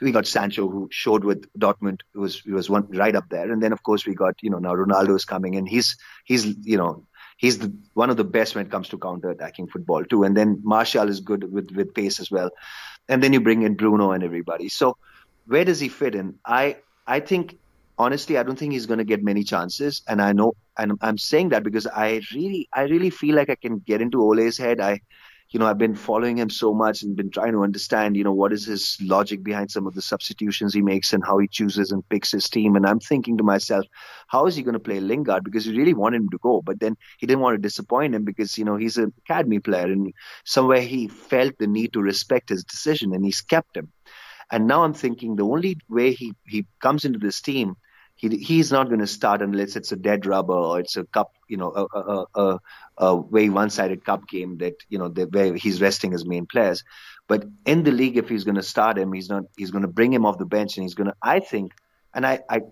we 0.00 0.12
got 0.12 0.26
Sancho, 0.26 0.68
who 0.68 0.88
showed 0.90 1.24
with 1.24 1.46
Dortmund, 1.58 2.00
who 2.14 2.20
was 2.20 2.40
he 2.40 2.52
was 2.52 2.70
one 2.70 2.86
right 2.88 3.14
up 3.14 3.28
there, 3.30 3.50
and 3.50 3.62
then 3.62 3.72
of 3.72 3.82
course 3.82 4.06
we 4.06 4.14
got 4.14 4.34
you 4.42 4.50
know 4.50 4.58
now 4.58 4.74
Ronaldo 4.74 5.16
is 5.16 5.24
coming 5.24 5.54
in. 5.54 5.66
He's 5.66 5.96
he's 6.24 6.46
you 6.64 6.76
know 6.76 7.04
he's 7.36 7.58
the, 7.58 7.74
one 7.94 8.10
of 8.10 8.16
the 8.16 8.24
best 8.24 8.54
when 8.54 8.66
it 8.66 8.70
comes 8.70 8.88
to 8.90 8.98
counter 8.98 9.30
attacking 9.30 9.68
football 9.68 10.04
too. 10.04 10.24
And 10.24 10.36
then 10.36 10.60
Martial 10.62 11.08
is 11.08 11.20
good 11.20 11.50
with 11.52 11.70
with 11.72 11.94
pace 11.94 12.20
as 12.20 12.30
well. 12.30 12.50
And 13.08 13.22
then 13.22 13.32
you 13.32 13.40
bring 13.40 13.62
in 13.62 13.74
Bruno 13.74 14.12
and 14.12 14.22
everybody. 14.22 14.68
So 14.68 14.96
where 15.46 15.64
does 15.64 15.80
he 15.80 15.88
fit 15.88 16.14
in? 16.14 16.38
I 16.44 16.76
I 17.06 17.20
think 17.20 17.58
honestly 17.98 18.38
I 18.38 18.42
don't 18.44 18.58
think 18.58 18.72
he's 18.72 18.86
going 18.86 18.98
to 18.98 19.04
get 19.04 19.24
many 19.24 19.42
chances. 19.42 20.02
And 20.06 20.22
I 20.22 20.32
know 20.32 20.54
and 20.76 20.92
I'm 21.00 21.18
saying 21.18 21.48
that 21.48 21.64
because 21.64 21.86
I 21.86 22.20
really 22.32 22.68
I 22.72 22.82
really 22.82 23.10
feel 23.10 23.34
like 23.34 23.50
I 23.50 23.56
can 23.56 23.78
get 23.78 24.00
into 24.00 24.22
Ole's 24.22 24.58
head. 24.58 24.80
I 24.80 25.00
you 25.50 25.58
know, 25.58 25.66
I've 25.66 25.78
been 25.78 25.94
following 25.94 26.36
him 26.36 26.50
so 26.50 26.74
much 26.74 27.02
and 27.02 27.16
been 27.16 27.30
trying 27.30 27.52
to 27.52 27.62
understand, 27.62 28.16
you 28.16 28.24
know, 28.24 28.32
what 28.32 28.52
is 28.52 28.66
his 28.66 28.98
logic 29.00 29.42
behind 29.42 29.70
some 29.70 29.86
of 29.86 29.94
the 29.94 30.02
substitutions 30.02 30.74
he 30.74 30.82
makes 30.82 31.14
and 31.14 31.24
how 31.24 31.38
he 31.38 31.48
chooses 31.48 31.90
and 31.90 32.06
picks 32.10 32.30
his 32.30 32.50
team. 32.50 32.76
And 32.76 32.86
I'm 32.86 33.00
thinking 33.00 33.38
to 33.38 33.44
myself, 33.44 33.86
how 34.26 34.46
is 34.46 34.56
he 34.56 34.62
going 34.62 34.74
to 34.74 34.80
play 34.80 35.00
Lingard? 35.00 35.44
Because 35.44 35.64
he 35.64 35.76
really 35.76 35.94
wanted 35.94 36.20
him 36.20 36.28
to 36.30 36.38
go, 36.38 36.60
but 36.60 36.80
then 36.80 36.96
he 37.18 37.26
didn't 37.26 37.40
want 37.40 37.54
to 37.54 37.62
disappoint 37.62 38.14
him 38.14 38.24
because, 38.24 38.58
you 38.58 38.64
know, 38.64 38.76
he's 38.76 38.98
an 38.98 39.14
academy 39.24 39.58
player 39.58 39.86
and 39.86 40.12
somewhere 40.44 40.82
he 40.82 41.08
felt 41.08 41.56
the 41.58 41.66
need 41.66 41.94
to 41.94 42.02
respect 42.02 42.50
his 42.50 42.64
decision 42.64 43.14
and 43.14 43.24
he's 43.24 43.40
kept 43.40 43.74
him. 43.74 43.90
And 44.50 44.66
now 44.66 44.84
I'm 44.84 44.94
thinking 44.94 45.36
the 45.36 45.46
only 45.46 45.78
way 45.88 46.12
he, 46.12 46.34
he 46.46 46.66
comes 46.80 47.04
into 47.06 47.18
this 47.18 47.40
team 47.40 47.76
he 48.18 48.36
he's 48.36 48.72
not 48.72 48.88
going 48.88 48.98
to 48.98 49.06
start 49.06 49.42
unless 49.42 49.76
it's 49.76 49.92
a 49.92 49.96
dead 49.96 50.26
rubber 50.26 50.52
or 50.52 50.80
it's 50.80 50.96
a 50.96 51.04
cup, 51.04 51.32
you 51.48 51.56
know, 51.56 51.72
a, 51.72 51.98
a, 51.98 52.26
a, 52.34 52.58
a 52.98 53.22
very 53.22 53.48
one-sided 53.48 54.04
cup 54.04 54.26
game 54.28 54.58
that 54.58 54.74
you 54.88 54.98
know 54.98 55.08
where 55.08 55.54
he's 55.54 55.80
resting 55.80 56.10
his 56.12 56.26
main 56.26 56.44
players. 56.44 56.82
But 57.28 57.44
in 57.64 57.84
the 57.84 57.92
league, 57.92 58.16
if 58.16 58.28
he's 58.28 58.42
going 58.42 58.56
to 58.56 58.62
start 58.62 58.98
him, 58.98 59.12
he's 59.12 59.28
not. 59.28 59.44
He's 59.56 59.70
going 59.70 59.82
to 59.82 59.88
bring 59.88 60.12
him 60.12 60.26
off 60.26 60.38
the 60.38 60.46
bench, 60.46 60.76
and 60.76 60.82
he's 60.82 60.94
going 60.94 61.10
to. 61.10 61.16
I 61.22 61.38
think, 61.38 61.72
and 62.12 62.26
I, 62.26 62.40
I 62.50 62.62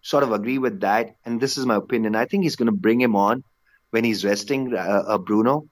sort 0.00 0.22
of 0.22 0.32
agree 0.32 0.58
with 0.58 0.80
that. 0.80 1.16
And 1.26 1.40
this 1.40 1.58
is 1.58 1.66
my 1.66 1.76
opinion. 1.76 2.16
I 2.16 2.24
think 2.24 2.44
he's 2.44 2.56
going 2.56 2.66
to 2.66 2.80
bring 2.86 3.00
him 3.00 3.16
on 3.16 3.44
when 3.90 4.02
he's 4.02 4.24
resting 4.24 4.74
uh, 4.74 5.04
uh, 5.06 5.18
Bruno, 5.18 5.68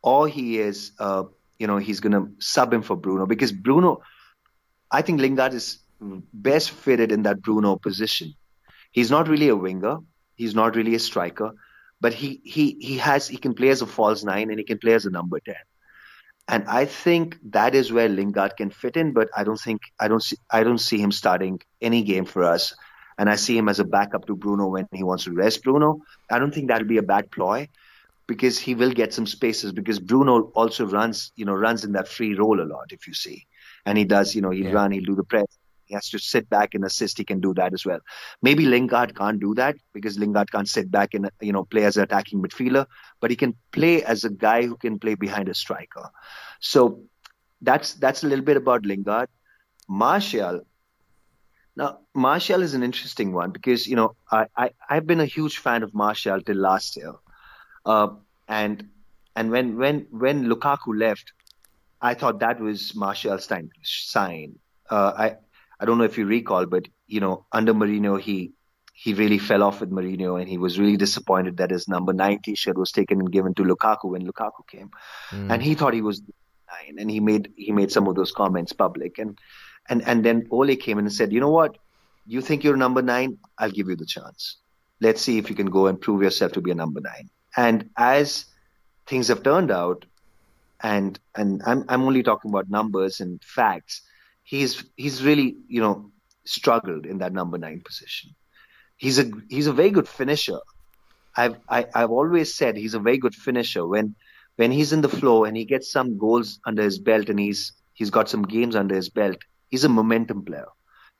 or 0.00 0.28
he 0.28 0.58
is, 0.58 0.92
uh, 1.00 1.24
you 1.58 1.66
know, 1.66 1.78
he's 1.78 1.98
going 1.98 2.12
to 2.12 2.30
sub 2.38 2.72
him 2.72 2.82
for 2.82 2.96
Bruno 2.96 3.26
because 3.26 3.50
Bruno, 3.50 4.02
I 4.92 5.02
think 5.02 5.20
Lingard 5.20 5.54
is 5.54 5.78
best 6.32 6.70
fitted 6.70 7.10
in 7.10 7.22
that 7.24 7.42
Bruno 7.42 7.76
position. 7.76 8.34
He's 8.90 9.10
not 9.10 9.28
really 9.28 9.48
a 9.48 9.56
winger. 9.56 9.98
He's 10.34 10.54
not 10.54 10.76
really 10.76 10.94
a 10.94 10.98
striker, 10.98 11.52
but 12.00 12.14
he 12.14 12.40
he 12.44 12.76
he 12.80 12.98
has 12.98 13.28
he 13.28 13.36
can 13.36 13.54
play 13.54 13.68
as 13.68 13.82
a 13.82 13.86
false 13.86 14.24
nine 14.24 14.50
and 14.50 14.58
he 14.58 14.64
can 14.64 14.78
play 14.78 14.94
as 14.94 15.06
a 15.06 15.10
number 15.10 15.38
ten. 15.40 15.62
And 16.48 16.64
I 16.66 16.84
think 16.84 17.38
that 17.50 17.74
is 17.74 17.92
where 17.92 18.08
Lingard 18.08 18.56
can 18.56 18.70
fit 18.70 18.96
in, 18.96 19.12
but 19.12 19.28
I 19.36 19.44
don't 19.44 19.60
think 19.60 19.82
I 20.00 20.08
don't 20.08 20.22
see 20.22 20.36
I 20.50 20.64
don't 20.64 20.78
see 20.78 20.98
him 20.98 21.12
starting 21.12 21.60
any 21.80 22.02
game 22.02 22.24
for 22.24 22.42
us. 22.42 22.74
And 23.18 23.28
I 23.28 23.36
see 23.36 23.56
him 23.56 23.68
as 23.68 23.78
a 23.80 23.84
backup 23.84 24.26
to 24.26 24.34
Bruno 24.34 24.68
when 24.68 24.88
he 24.92 25.02
wants 25.02 25.24
to 25.24 25.32
rest 25.32 25.62
Bruno. 25.62 26.00
I 26.30 26.38
don't 26.38 26.54
think 26.54 26.68
that'll 26.68 26.88
be 26.88 26.96
a 26.96 27.02
bad 27.02 27.30
ploy 27.30 27.68
because 28.26 28.58
he 28.58 28.74
will 28.74 28.92
get 28.92 29.12
some 29.12 29.26
spaces 29.26 29.72
because 29.72 29.98
Bruno 29.98 30.52
also 30.54 30.86
runs, 30.86 31.32
you 31.36 31.44
know, 31.44 31.52
runs 31.52 31.84
in 31.84 31.92
that 31.92 32.08
free 32.08 32.34
role 32.34 32.60
a 32.60 32.64
lot 32.64 32.92
if 32.92 33.06
you 33.06 33.12
see. 33.12 33.46
And 33.84 33.98
he 33.98 34.04
does, 34.04 34.34
you 34.34 34.40
know, 34.40 34.50
he'll 34.50 34.66
yeah. 34.66 34.72
run, 34.72 34.90
he'll 34.90 35.04
do 35.04 35.14
the 35.14 35.24
press. 35.24 35.59
He 35.90 35.94
has 35.94 36.08
to 36.10 36.20
sit 36.20 36.48
back 36.48 36.74
and 36.74 36.84
assist. 36.84 37.18
He 37.18 37.24
can 37.24 37.40
do 37.40 37.52
that 37.54 37.74
as 37.74 37.84
well. 37.84 37.98
Maybe 38.42 38.64
Lingard 38.64 39.16
can't 39.16 39.40
do 39.40 39.54
that 39.56 39.74
because 39.92 40.16
Lingard 40.20 40.52
can't 40.52 40.68
sit 40.68 40.88
back 40.88 41.14
and 41.14 41.28
you 41.40 41.52
know 41.52 41.64
play 41.64 41.84
as 41.84 41.96
an 41.96 42.04
attacking 42.04 42.40
midfielder, 42.40 42.86
but 43.20 43.30
he 43.30 43.36
can 43.36 43.56
play 43.72 44.04
as 44.04 44.22
a 44.24 44.30
guy 44.30 44.62
who 44.66 44.76
can 44.76 45.00
play 45.00 45.16
behind 45.16 45.48
a 45.48 45.54
striker. 45.54 46.08
So 46.60 47.02
that's 47.60 47.94
that's 47.94 48.22
a 48.22 48.28
little 48.28 48.44
bit 48.44 48.56
about 48.56 48.86
Lingard. 48.86 49.28
Martial. 49.88 50.60
Now 51.74 51.98
Martial 52.14 52.62
is 52.62 52.74
an 52.74 52.84
interesting 52.84 53.32
one 53.32 53.50
because 53.50 53.88
you 53.88 53.96
know 53.96 54.14
I, 54.30 54.46
I 54.56 54.70
I've 54.88 55.08
been 55.08 55.18
a 55.18 55.26
huge 55.26 55.58
fan 55.58 55.82
of 55.82 55.92
Martial 55.92 56.40
till 56.40 56.56
last 56.56 56.96
year, 56.96 57.14
uh, 57.84 58.10
and 58.46 58.88
and 59.34 59.50
when 59.50 59.76
when 59.76 60.06
when 60.10 60.44
Lukaku 60.46 60.96
left, 60.96 61.32
I 62.00 62.14
thought 62.14 62.38
that 62.38 62.60
was 62.60 62.94
Martial's 62.94 63.48
time 63.48 63.70
sign. 63.82 64.60
Uh, 64.88 65.12
I 65.16 65.36
I 65.80 65.86
don't 65.86 65.98
know 65.98 66.04
if 66.04 66.18
you 66.18 66.26
recall, 66.26 66.66
but 66.66 66.86
you 67.06 67.20
know, 67.20 67.46
under 67.50 67.72
Mourinho, 67.74 68.20
he 68.20 68.52
he 68.92 69.14
really 69.14 69.38
fell 69.38 69.62
off 69.62 69.80
with 69.80 69.90
Mourinho, 69.90 70.38
and 70.38 70.48
he 70.48 70.58
was 70.58 70.78
really 70.78 70.98
disappointed 70.98 71.56
that 71.56 71.70
his 71.70 71.88
number 71.88 72.12
nine 72.12 72.40
T-shirt 72.42 72.76
was 72.76 72.92
taken 72.92 73.20
and 73.20 73.32
given 73.32 73.54
to 73.54 73.64
Lukaku 73.64 74.10
when 74.10 74.26
Lukaku 74.26 74.66
came, 74.68 74.90
mm. 75.30 75.50
and 75.50 75.62
he 75.62 75.74
thought 75.74 75.94
he 75.94 76.02
was 76.02 76.20
nine, 76.20 76.98
and 76.98 77.10
he 77.10 77.20
made 77.20 77.52
he 77.56 77.72
made 77.72 77.90
some 77.90 78.06
of 78.08 78.14
those 78.14 78.32
comments 78.32 78.74
public, 78.74 79.18
and 79.18 79.38
and 79.88 80.06
and 80.06 80.24
then 80.24 80.46
Ole 80.50 80.76
came 80.76 80.98
in 80.98 81.06
and 81.06 81.14
said, 81.14 81.32
you 81.32 81.40
know 81.40 81.50
what, 81.50 81.78
you 82.26 82.42
think 82.42 82.62
you're 82.62 82.76
number 82.76 83.00
nine? 83.00 83.38
I'll 83.58 83.70
give 83.70 83.88
you 83.88 83.96
the 83.96 84.06
chance. 84.06 84.56
Let's 85.00 85.22
see 85.22 85.38
if 85.38 85.48
you 85.48 85.56
can 85.56 85.70
go 85.70 85.86
and 85.86 85.98
prove 85.98 86.22
yourself 86.22 86.52
to 86.52 86.60
be 86.60 86.70
a 86.70 86.74
number 86.74 87.00
nine. 87.00 87.30
And 87.56 87.88
as 87.96 88.44
things 89.06 89.28
have 89.28 89.42
turned 89.42 89.70
out, 89.70 90.04
and 90.82 91.18
and 91.34 91.62
I'm 91.64 91.84
I'm 91.88 92.02
only 92.02 92.22
talking 92.22 92.50
about 92.50 92.68
numbers 92.68 93.20
and 93.20 93.42
facts 93.42 94.02
he's 94.50 94.84
he's 94.96 95.22
really 95.22 95.56
you 95.68 95.80
know 95.80 96.10
struggled 96.44 97.06
in 97.06 97.18
that 97.18 97.32
number 97.32 97.56
nine 97.56 97.80
position. 97.84 98.34
He's 98.96 99.18
a 99.18 99.30
he's 99.48 99.68
a 99.68 99.72
very 99.72 99.90
good 99.90 100.08
finisher. 100.08 100.58
I've 101.36 101.56
I, 101.68 101.76
have 101.76 101.90
i 101.94 102.00
have 102.00 102.10
always 102.10 102.52
said 102.52 102.76
he's 102.76 102.94
a 102.94 102.98
very 103.08 103.18
good 103.18 103.34
finisher 103.34 103.86
when 103.86 104.16
when 104.56 104.72
he's 104.72 104.92
in 104.92 105.02
the 105.02 105.08
flow 105.20 105.44
and 105.44 105.56
he 105.56 105.64
gets 105.64 105.92
some 105.92 106.18
goals 106.18 106.58
under 106.66 106.82
his 106.82 106.98
belt 106.98 107.28
and 107.28 107.38
he's 107.38 107.72
he's 107.94 108.10
got 108.10 108.28
some 108.28 108.42
games 108.42 108.74
under 108.74 108.96
his 108.96 109.08
belt. 109.08 109.36
He's 109.70 109.84
a 109.84 109.88
momentum 109.88 110.44
player. 110.44 110.66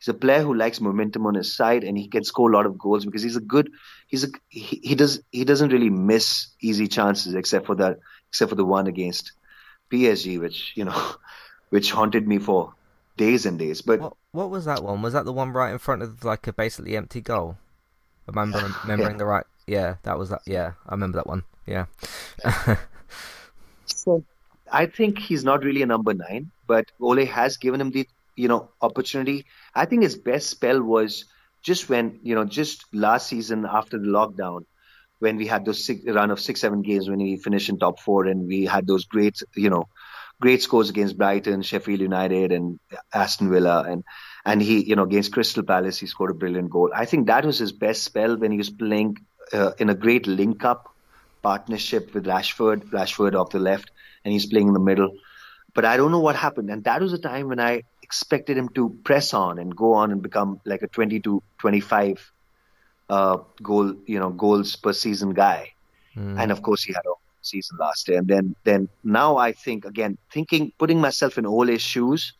He's 0.01 0.09
a 0.09 0.15
player 0.25 0.43
who 0.43 0.55
likes 0.55 0.81
momentum 0.81 1.27
on 1.27 1.35
his 1.35 1.55
side 1.55 1.85
and 1.85 1.97
he 1.97 2.09
can 2.09 2.25
score 2.25 2.51
a 2.51 2.57
lot 2.57 2.67
of 2.67 2.79
goals 2.79 3.05
because 3.05 3.23
he's 3.23 3.37
a 3.37 3.47
good 3.55 3.71
he's 4.09 4.25
a 4.25 4.29
he, 4.49 4.81
he 4.83 4.95
does 4.97 5.23
he 5.31 5.45
doesn't 5.45 5.73
really 5.77 5.91
miss 5.91 6.49
easy 6.61 6.89
chances 6.89 7.35
except 7.35 7.67
for 7.67 7.77
that 7.77 7.99
except 8.31 8.49
for 8.49 8.57
the 8.57 8.65
one 8.65 8.89
against 8.89 9.33
PSG 9.93 10.41
which 10.41 10.73
you 10.75 10.85
know 10.85 11.01
which 11.69 11.93
haunted 11.93 12.27
me 12.27 12.39
for 12.39 12.75
days 13.17 13.47
and 13.47 13.59
days. 13.59 13.83
But 13.83 14.01
what, 14.01 14.17
what 14.33 14.51
was 14.51 14.65
that 14.65 14.83
one? 14.83 15.03
Was 15.03 15.13
that 15.13 15.25
the 15.25 15.33
one 15.33 15.53
right 15.53 15.73
in 15.73 15.79
front 15.79 16.03
of 16.03 16.25
like 16.25 16.47
a 16.47 16.53
basically 16.53 16.97
empty 16.97 17.21
goal? 17.21 17.57
Remember, 18.27 18.59
remembering 18.83 19.13
yeah. 19.13 19.19
the 19.19 19.25
right? 19.25 19.45
Yeah, 19.67 19.95
that 20.03 20.19
was 20.19 20.31
that. 20.31 20.43
Yeah, 20.47 20.73
I 20.87 20.93
remember 20.93 21.17
that 21.17 21.27
one. 21.27 21.45
Yeah. 21.67 21.87
so 23.87 24.25
I 24.73 24.87
think 24.87 25.19
he's 25.19 25.45
not 25.45 25.65
really 25.65 25.83
a 25.83 25.87
number 25.87 26.15
nine, 26.15 26.51
but 26.67 26.91
Ole 27.01 27.27
has 27.27 27.57
given 27.57 27.81
him 27.81 27.91
the 27.91 28.09
you 28.37 28.49
know 28.49 28.71
opportunity. 28.81 29.47
I 29.75 29.85
think 29.87 30.03
his 30.03 30.17
best 30.17 30.49
spell 30.49 30.83
was 30.83 31.25
just 31.63 31.89
when 31.89 32.21
you 32.23 32.35
know 32.35 32.45
just 32.45 32.85
last 32.93 33.29
season 33.29 33.67
after 33.71 33.99
the 33.99 34.09
lockdown 34.09 34.65
when 35.19 35.37
we 35.37 35.47
had 35.47 35.67
those 35.67 35.85
six, 35.85 36.03
run 36.07 36.31
of 36.31 36.41
six 36.41 36.61
seven 36.61 36.83
games 36.83 37.09
when 37.09 37.19
we 37.19 37.37
finished 37.37 37.69
in 37.69 37.79
top 37.79 38.01
four 38.01 38.25
and 38.27 38.47
we 38.47 38.65
had 38.65 38.87
those 38.87 39.05
great 39.05 39.43
you 39.55 39.71
know 39.71 39.85
great 40.41 40.63
scores 40.63 40.91
against 40.91 41.19
Brighton, 41.19 41.63
Sheffield 41.63 42.01
United, 42.01 42.51
and 42.51 42.81
Aston 43.13 43.51
Villa, 43.51 43.85
and 43.87 44.05
and 44.45 44.63
he, 44.63 44.83
you 44.83 44.97
know, 44.97 45.03
against 45.05 45.33
Crystal 45.33 45.63
Palace, 45.63 45.99
he 45.99 46.07
scored 46.07 46.31
a 46.31 46.35
brilliant 46.35 46.71
goal. 46.71 46.91
I 46.95 47.05
think 47.05 47.27
that 47.27 47.45
was 47.45 47.59
his 47.59 47.73
best 47.73 48.03
spell 48.03 48.37
when 48.37 48.51
he 48.51 48.57
was 48.57 48.71
playing 48.71 49.19
uh, 49.53 49.73
in 49.79 49.91
a 49.91 49.95
great 49.95 50.27
link-up 50.27 50.95
partnership 51.43 52.15
with 52.15 52.25
Rashford, 52.25 52.91
Rashford 52.91 53.35
off 53.35 53.51
the 53.51 53.59
left, 53.59 53.91
and 54.25 54.33
he's 54.33 54.47
playing 54.47 54.69
in 54.69 54.75
the 54.75 54.81
middle. 54.81 55.17
But 55.75 55.85
I 55.85 55.99
don't 55.99 56.11
know 56.11 56.21
what 56.21 56.37
happened, 56.37 56.71
and 56.71 56.85
that 56.85 57.03
was 57.03 57.13
a 57.13 57.19
time 57.19 57.49
when 57.49 57.61
I 57.61 57.83
expected 58.03 58.57
him 58.57 58.71
to 58.71 58.99
press 59.05 59.35
on 59.35 59.59
and 59.59 59.77
go 59.77 59.93
on 59.93 60.11
and 60.11 60.23
become 60.23 60.61
like 60.65 60.83
a 60.83 60.89
20 60.89 61.21
to 61.21 61.43
25 61.59 62.33
uh, 63.09 63.39
goal, 63.63 63.95
you 64.07 64.19
know, 64.19 64.31
goals 64.31 64.75
per 64.77 64.93
season 64.93 65.35
guy. 65.35 65.73
Mm. 66.17 66.41
And 66.41 66.51
of 66.51 66.63
course, 66.63 66.83
he 66.83 66.93
had 66.93 67.05
a 67.07 67.15
season 67.51 67.77
last 67.81 68.09
year. 68.09 68.19
And 68.19 68.29
then, 68.29 68.57
then 68.65 68.89
now 69.05 69.37
I 69.37 69.53
think 69.53 69.85
again, 69.85 70.17
thinking, 70.33 70.73
putting 70.79 71.01
myself 71.01 71.39
in 71.39 71.47
Ole's 71.47 71.83
shoes, 71.83 72.33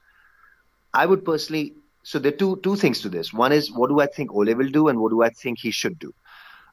I 0.95 1.07
would 1.07 1.25
personally. 1.25 1.75
So 2.03 2.19
there 2.19 2.33
are 2.33 2.37
two 2.37 2.57
two 2.63 2.77
things 2.77 3.01
to 3.03 3.09
this. 3.09 3.33
One 3.33 3.53
is 3.53 3.71
what 3.71 3.89
do 3.91 4.01
I 4.01 4.07
think 4.07 4.33
Ole 4.33 4.55
will 4.55 4.71
do, 4.71 4.89
and 4.89 5.01
what 5.01 5.11
do 5.11 5.23
I 5.23 5.31
think 5.31 5.59
he 5.61 5.71
should 5.71 5.99
do. 5.99 6.15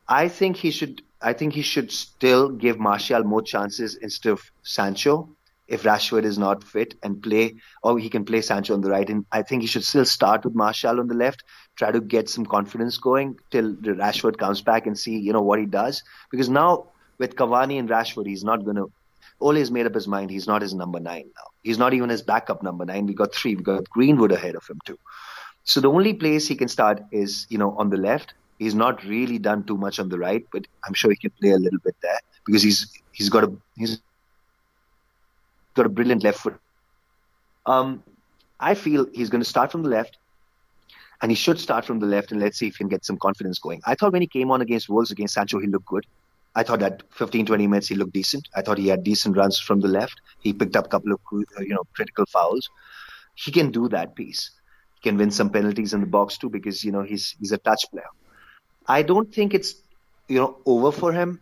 I 0.07 0.27
think 0.29 0.55
he 0.55 0.71
should. 0.71 1.01
I 1.21 1.33
think 1.33 1.53
he 1.53 1.61
should 1.61 1.91
still 1.91 2.49
give 2.49 2.79
Martial 2.79 3.23
more 3.23 3.41
chances 3.41 3.95
instead 3.95 4.31
of 4.31 4.51
Sancho 4.63 5.15
if 5.67 5.83
Rashford 5.83 6.23
is 6.23 6.37
not 6.37 6.63
fit 6.63 6.95
and 7.03 7.21
play, 7.21 7.55
or 7.83 7.99
he 7.99 8.09
can 8.09 8.23
play 8.23 8.41
Sancho 8.41 8.73
on 8.73 8.81
the 8.81 8.89
right. 8.89 9.09
And 9.09 9.25
I 9.31 9.41
think 9.41 9.61
he 9.61 9.67
should 9.67 9.83
still 9.83 10.05
start 10.05 10.45
with 10.45 10.55
Martial 10.55 10.99
on 10.99 11.07
the 11.07 11.13
left, 11.13 11.43
try 11.75 11.91
to 11.91 11.99
get 11.99 12.29
some 12.29 12.45
confidence 12.45 12.97
going 12.97 13.37
till 13.51 13.73
Rashford 13.75 14.37
comes 14.37 14.61
back 14.61 14.87
and 14.87 14.97
see, 14.97 15.17
you 15.17 15.33
know, 15.33 15.41
what 15.41 15.59
he 15.59 15.65
does. 15.65 16.03
Because 16.31 16.49
now 16.49 16.87
with 17.17 17.35
Cavani 17.35 17.79
and 17.79 17.89
Rashford, 17.89 18.27
he's 18.27 18.43
not 18.43 18.63
going 18.63 18.77
to. 18.77 18.91
Ole 19.39 19.55
has 19.55 19.69
made 19.69 19.85
up 19.85 19.93
his 19.93 20.07
mind. 20.07 20.31
He's 20.31 20.47
not 20.47 20.61
his 20.61 20.73
number 20.73 20.99
nine 20.99 21.25
now. 21.35 21.49
He's 21.63 21.77
not 21.77 21.93
even 21.93 22.09
his 22.09 22.21
backup 22.21 22.63
number 22.63 22.85
nine. 22.85 23.05
We 23.05 23.13
got 23.13 23.35
three. 23.35 23.55
We 23.55 23.63
got 23.63 23.89
Greenwood 23.89 24.31
ahead 24.31 24.55
of 24.55 24.65
him 24.67 24.79
too. 24.85 24.97
So 25.63 25.79
the 25.81 25.91
only 25.91 26.13
place 26.13 26.47
he 26.47 26.55
can 26.55 26.67
start 26.67 27.03
is 27.11 27.45
you 27.49 27.57
know 27.57 27.75
on 27.77 27.89
the 27.89 27.97
left. 27.97 28.33
He's 28.57 28.73
not 28.73 29.03
really 29.03 29.37
done 29.37 29.63
too 29.63 29.77
much 29.77 29.99
on 29.99 30.09
the 30.09 30.17
right, 30.17 30.43
but 30.51 30.65
I'm 30.85 30.93
sure 30.95 31.11
he 31.11 31.17
can 31.17 31.31
play 31.39 31.51
a 31.51 31.57
little 31.57 31.79
bit 31.79 31.95
there 32.01 32.19
because 32.45 32.63
he's 32.63 32.91
he's 33.11 33.29
got 33.29 33.43
a 33.43 33.51
he's 33.75 33.99
got 35.75 35.85
a 35.85 35.89
brilliant 35.89 36.23
left 36.23 36.39
foot. 36.39 36.55
Um, 37.65 38.03
I 38.59 38.73
feel 38.73 39.05
he's 39.13 39.29
going 39.29 39.43
to 39.43 39.49
start 39.49 39.71
from 39.71 39.83
the 39.83 39.89
left, 39.89 40.17
and 41.21 41.31
he 41.31 41.35
should 41.35 41.59
start 41.59 41.85
from 41.85 41.99
the 41.99 42.07
left, 42.07 42.31
and 42.31 42.41
let's 42.41 42.57
see 42.57 42.67
if 42.67 42.75
he 42.75 42.77
can 42.79 42.87
get 42.87 43.05
some 43.05 43.17
confidence 43.17 43.59
going. 43.59 43.81
I 43.85 43.95
thought 43.95 44.13
when 44.13 44.21
he 44.21 44.27
came 44.27 44.49
on 44.51 44.61
against 44.61 44.89
Wolves 44.89 45.11
against 45.11 45.35
Sancho, 45.35 45.59
he 45.59 45.67
looked 45.67 45.85
good. 45.85 46.05
I 46.57 46.63
thought 46.63 46.79
that 46.79 47.03
15, 47.11 47.45
20 47.45 47.67
minutes 47.67 47.87
he 47.87 47.93
looked 47.93 48.13
decent. 48.13 48.49
I 48.55 48.63
thought 48.63 48.79
he 48.79 48.87
had 48.87 49.03
decent 49.03 49.37
runs 49.37 49.59
from 49.59 49.79
the 49.79 49.87
left. 49.87 50.19
He 50.39 50.53
picked 50.53 50.75
up 50.75 50.87
a 50.87 50.89
couple 50.89 51.11
of 51.13 51.19
uh, 51.31 51.61
you 51.61 51.75
know 51.75 51.83
critical 51.93 52.25
fouls. 52.25 52.67
He 53.35 53.51
can 53.51 53.69
do 53.69 53.87
that 53.89 54.15
piece. 54.15 54.49
He 54.95 55.07
can 55.07 55.17
win 55.17 55.29
some 55.29 55.51
penalties 55.51 55.93
in 55.93 56.01
the 56.01 56.07
box 56.07 56.39
too 56.39 56.49
because 56.49 56.83
you 56.83 56.91
know 56.91 57.03
he's 57.03 57.35
he's 57.39 57.51
a 57.51 57.59
touch 57.59 57.85
player. 57.91 58.09
I 58.87 59.03
don't 59.03 59.31
think 59.31 59.53
it's 59.53 59.75
you 60.27 60.39
know 60.39 60.57
over 60.65 60.91
for 60.91 61.13
him, 61.13 61.39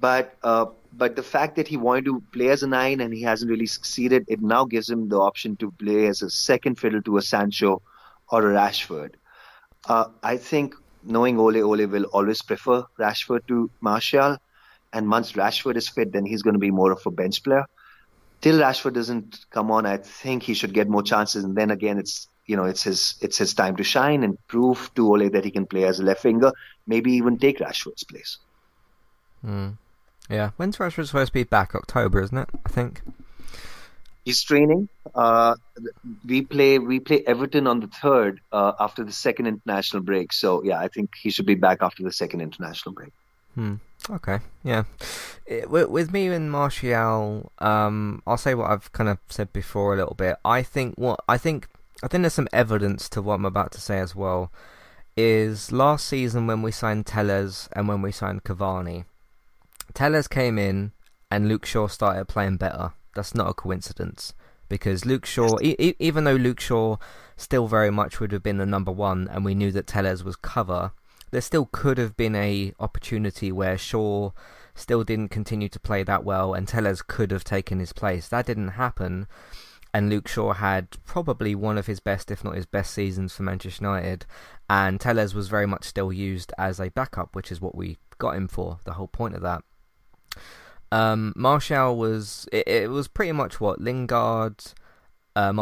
but 0.00 0.34
uh, 0.42 0.64
but 0.94 1.14
the 1.14 1.22
fact 1.22 1.56
that 1.56 1.68
he 1.68 1.76
wanted 1.76 2.06
to 2.06 2.22
play 2.32 2.48
as 2.48 2.62
a 2.62 2.66
nine 2.66 3.02
and 3.02 3.12
he 3.12 3.20
hasn't 3.20 3.50
really 3.50 3.66
succeeded, 3.66 4.24
it 4.28 4.40
now 4.40 4.64
gives 4.64 4.88
him 4.88 5.10
the 5.10 5.18
option 5.18 5.56
to 5.56 5.70
play 5.72 6.06
as 6.06 6.22
a 6.22 6.30
second 6.30 6.76
fiddle 6.76 7.02
to 7.02 7.18
a 7.18 7.22
Sancho 7.22 7.82
or 8.30 8.50
a 8.50 8.54
Rashford. 8.54 9.16
Uh, 9.86 10.06
I 10.22 10.38
think 10.38 10.74
knowing 11.08 11.38
Ole, 11.38 11.62
Ole 11.62 11.86
will 11.86 12.04
always 12.04 12.42
prefer 12.42 12.84
Rashford 12.98 13.46
to 13.48 13.70
Martial. 13.80 14.36
And 14.92 15.10
once 15.10 15.32
Rashford 15.32 15.76
is 15.76 15.88
fit, 15.88 16.12
then 16.12 16.24
he's 16.24 16.42
going 16.42 16.54
to 16.54 16.60
be 16.60 16.70
more 16.70 16.92
of 16.92 17.04
a 17.06 17.10
bench 17.10 17.42
player. 17.42 17.64
Till 18.40 18.60
Rashford 18.60 18.94
doesn't 18.94 19.46
come 19.50 19.70
on, 19.70 19.84
I 19.84 19.96
think 19.96 20.42
he 20.42 20.54
should 20.54 20.72
get 20.72 20.88
more 20.88 21.02
chances. 21.02 21.44
And 21.44 21.56
then 21.56 21.70
again, 21.70 21.98
it's 21.98 22.28
you 22.46 22.56
know 22.56 22.64
it's 22.64 22.82
his 22.82 23.16
it's 23.20 23.36
his 23.36 23.52
time 23.52 23.76
to 23.76 23.84
shine 23.84 24.22
and 24.22 24.38
prove 24.46 24.90
to 24.94 25.06
Ole 25.06 25.28
that 25.30 25.44
he 25.44 25.50
can 25.50 25.66
play 25.66 25.84
as 25.84 25.98
a 26.00 26.04
left 26.04 26.24
winger. 26.24 26.52
Maybe 26.86 27.12
even 27.12 27.38
take 27.38 27.58
Rashford's 27.58 28.04
place. 28.04 28.38
Mm. 29.44 29.76
Yeah, 30.30 30.50
when's 30.56 30.76
Rashford 30.76 31.06
supposed 31.06 31.28
to 31.28 31.32
be 31.32 31.44
back? 31.44 31.74
October, 31.74 32.22
isn't 32.22 32.38
it? 32.38 32.48
I 32.64 32.68
think 32.68 33.02
he's 34.28 34.42
training. 34.42 34.88
Uh, 35.14 35.54
we 36.26 36.42
play 36.42 36.78
we 36.78 37.00
play 37.00 37.22
Everton 37.26 37.66
on 37.66 37.80
the 37.80 37.86
third 37.86 38.40
uh, 38.52 38.72
after 38.78 39.02
the 39.02 39.12
second 39.12 39.46
international 39.46 40.02
break. 40.02 40.32
So 40.32 40.62
yeah, 40.62 40.78
I 40.78 40.88
think 40.88 41.14
he 41.20 41.30
should 41.30 41.46
be 41.46 41.54
back 41.54 41.78
after 41.80 42.02
the 42.02 42.12
second 42.12 42.42
international 42.42 42.92
break. 42.94 43.12
Hmm. 43.54 43.76
Okay. 44.10 44.38
Yeah. 44.62 44.84
It, 45.46 45.70
with, 45.70 45.88
with, 45.88 46.12
me 46.12 46.28
and 46.28 46.52
Martial, 46.52 47.50
um, 47.58 48.22
I'll 48.26 48.36
say 48.36 48.54
what 48.54 48.70
I've 48.70 48.92
kind 48.92 49.08
of 49.08 49.18
said 49.28 49.52
before 49.52 49.94
a 49.94 49.96
little 49.96 50.14
bit. 50.14 50.36
I 50.44 50.62
think 50.62 50.94
what 50.96 51.20
I 51.26 51.38
think 51.38 51.68
I 52.02 52.08
think 52.08 52.22
there's 52.22 52.34
some 52.34 52.52
evidence 52.52 53.08
to 53.10 53.22
what 53.22 53.34
I'm 53.34 53.46
about 53.46 53.72
to 53.72 53.80
say 53.80 53.98
as 53.98 54.14
well. 54.14 54.52
Is 55.16 55.72
last 55.72 56.06
season 56.06 56.46
when 56.46 56.62
we 56.62 56.70
signed 56.70 57.06
Telles 57.06 57.68
and 57.72 57.88
when 57.88 58.02
we 58.02 58.12
signed 58.12 58.44
Cavani, 58.44 59.04
Telles 59.94 60.28
came 60.28 60.58
in 60.58 60.92
and 61.30 61.48
Luke 61.48 61.66
Shaw 61.66 61.88
started 61.88 62.28
playing 62.28 62.58
better. 62.58 62.92
That's 63.14 63.34
not 63.34 63.48
a 63.48 63.54
coincidence 63.54 64.34
because 64.68 65.04
Luke 65.04 65.26
Shaw, 65.26 65.58
e- 65.60 65.94
even 65.98 66.24
though 66.24 66.34
Luke 66.34 66.60
Shaw 66.60 66.96
still 67.36 67.66
very 67.66 67.90
much 67.90 68.20
would 68.20 68.32
have 68.32 68.42
been 68.42 68.58
the 68.58 68.66
number 68.66 68.92
one, 68.92 69.28
and 69.30 69.44
we 69.44 69.54
knew 69.54 69.72
that 69.72 69.86
Telles 69.86 70.24
was 70.24 70.36
cover, 70.36 70.92
there 71.30 71.40
still 71.40 71.68
could 71.70 71.98
have 71.98 72.16
been 72.16 72.34
a 72.34 72.72
opportunity 72.78 73.52
where 73.52 73.78
Shaw 73.78 74.30
still 74.74 75.04
didn't 75.04 75.30
continue 75.30 75.68
to 75.68 75.80
play 75.80 76.02
that 76.02 76.24
well, 76.24 76.54
and 76.54 76.68
Telles 76.68 77.02
could 77.02 77.30
have 77.30 77.44
taken 77.44 77.78
his 77.78 77.92
place. 77.92 78.28
That 78.28 78.46
didn't 78.46 78.68
happen, 78.68 79.26
and 79.92 80.10
Luke 80.10 80.28
Shaw 80.28 80.52
had 80.52 80.90
probably 81.04 81.54
one 81.54 81.78
of 81.78 81.86
his 81.86 82.00
best, 82.00 82.30
if 82.30 82.44
not 82.44 82.56
his 82.56 82.66
best, 82.66 82.92
seasons 82.92 83.34
for 83.34 83.42
Manchester 83.42 83.84
United. 83.84 84.26
And 84.68 85.00
Telles 85.00 85.34
was 85.34 85.48
very 85.48 85.66
much 85.66 85.84
still 85.84 86.12
used 86.12 86.52
as 86.58 86.78
a 86.78 86.90
backup, 86.90 87.34
which 87.34 87.50
is 87.50 87.60
what 87.60 87.74
we 87.74 87.96
got 88.18 88.36
him 88.36 88.48
for. 88.48 88.78
The 88.84 88.94
whole 88.94 89.08
point 89.08 89.34
of 89.34 89.42
that. 89.42 89.64
Um, 90.90 91.34
was 91.36 92.48
it, 92.52 92.68
it, 92.68 92.90
was 92.90 93.08
pretty 93.08 93.32
much 93.32 93.60
what 93.60 93.80
Lingard, 93.80 94.64
uh, 95.36 95.50
and 95.50 95.58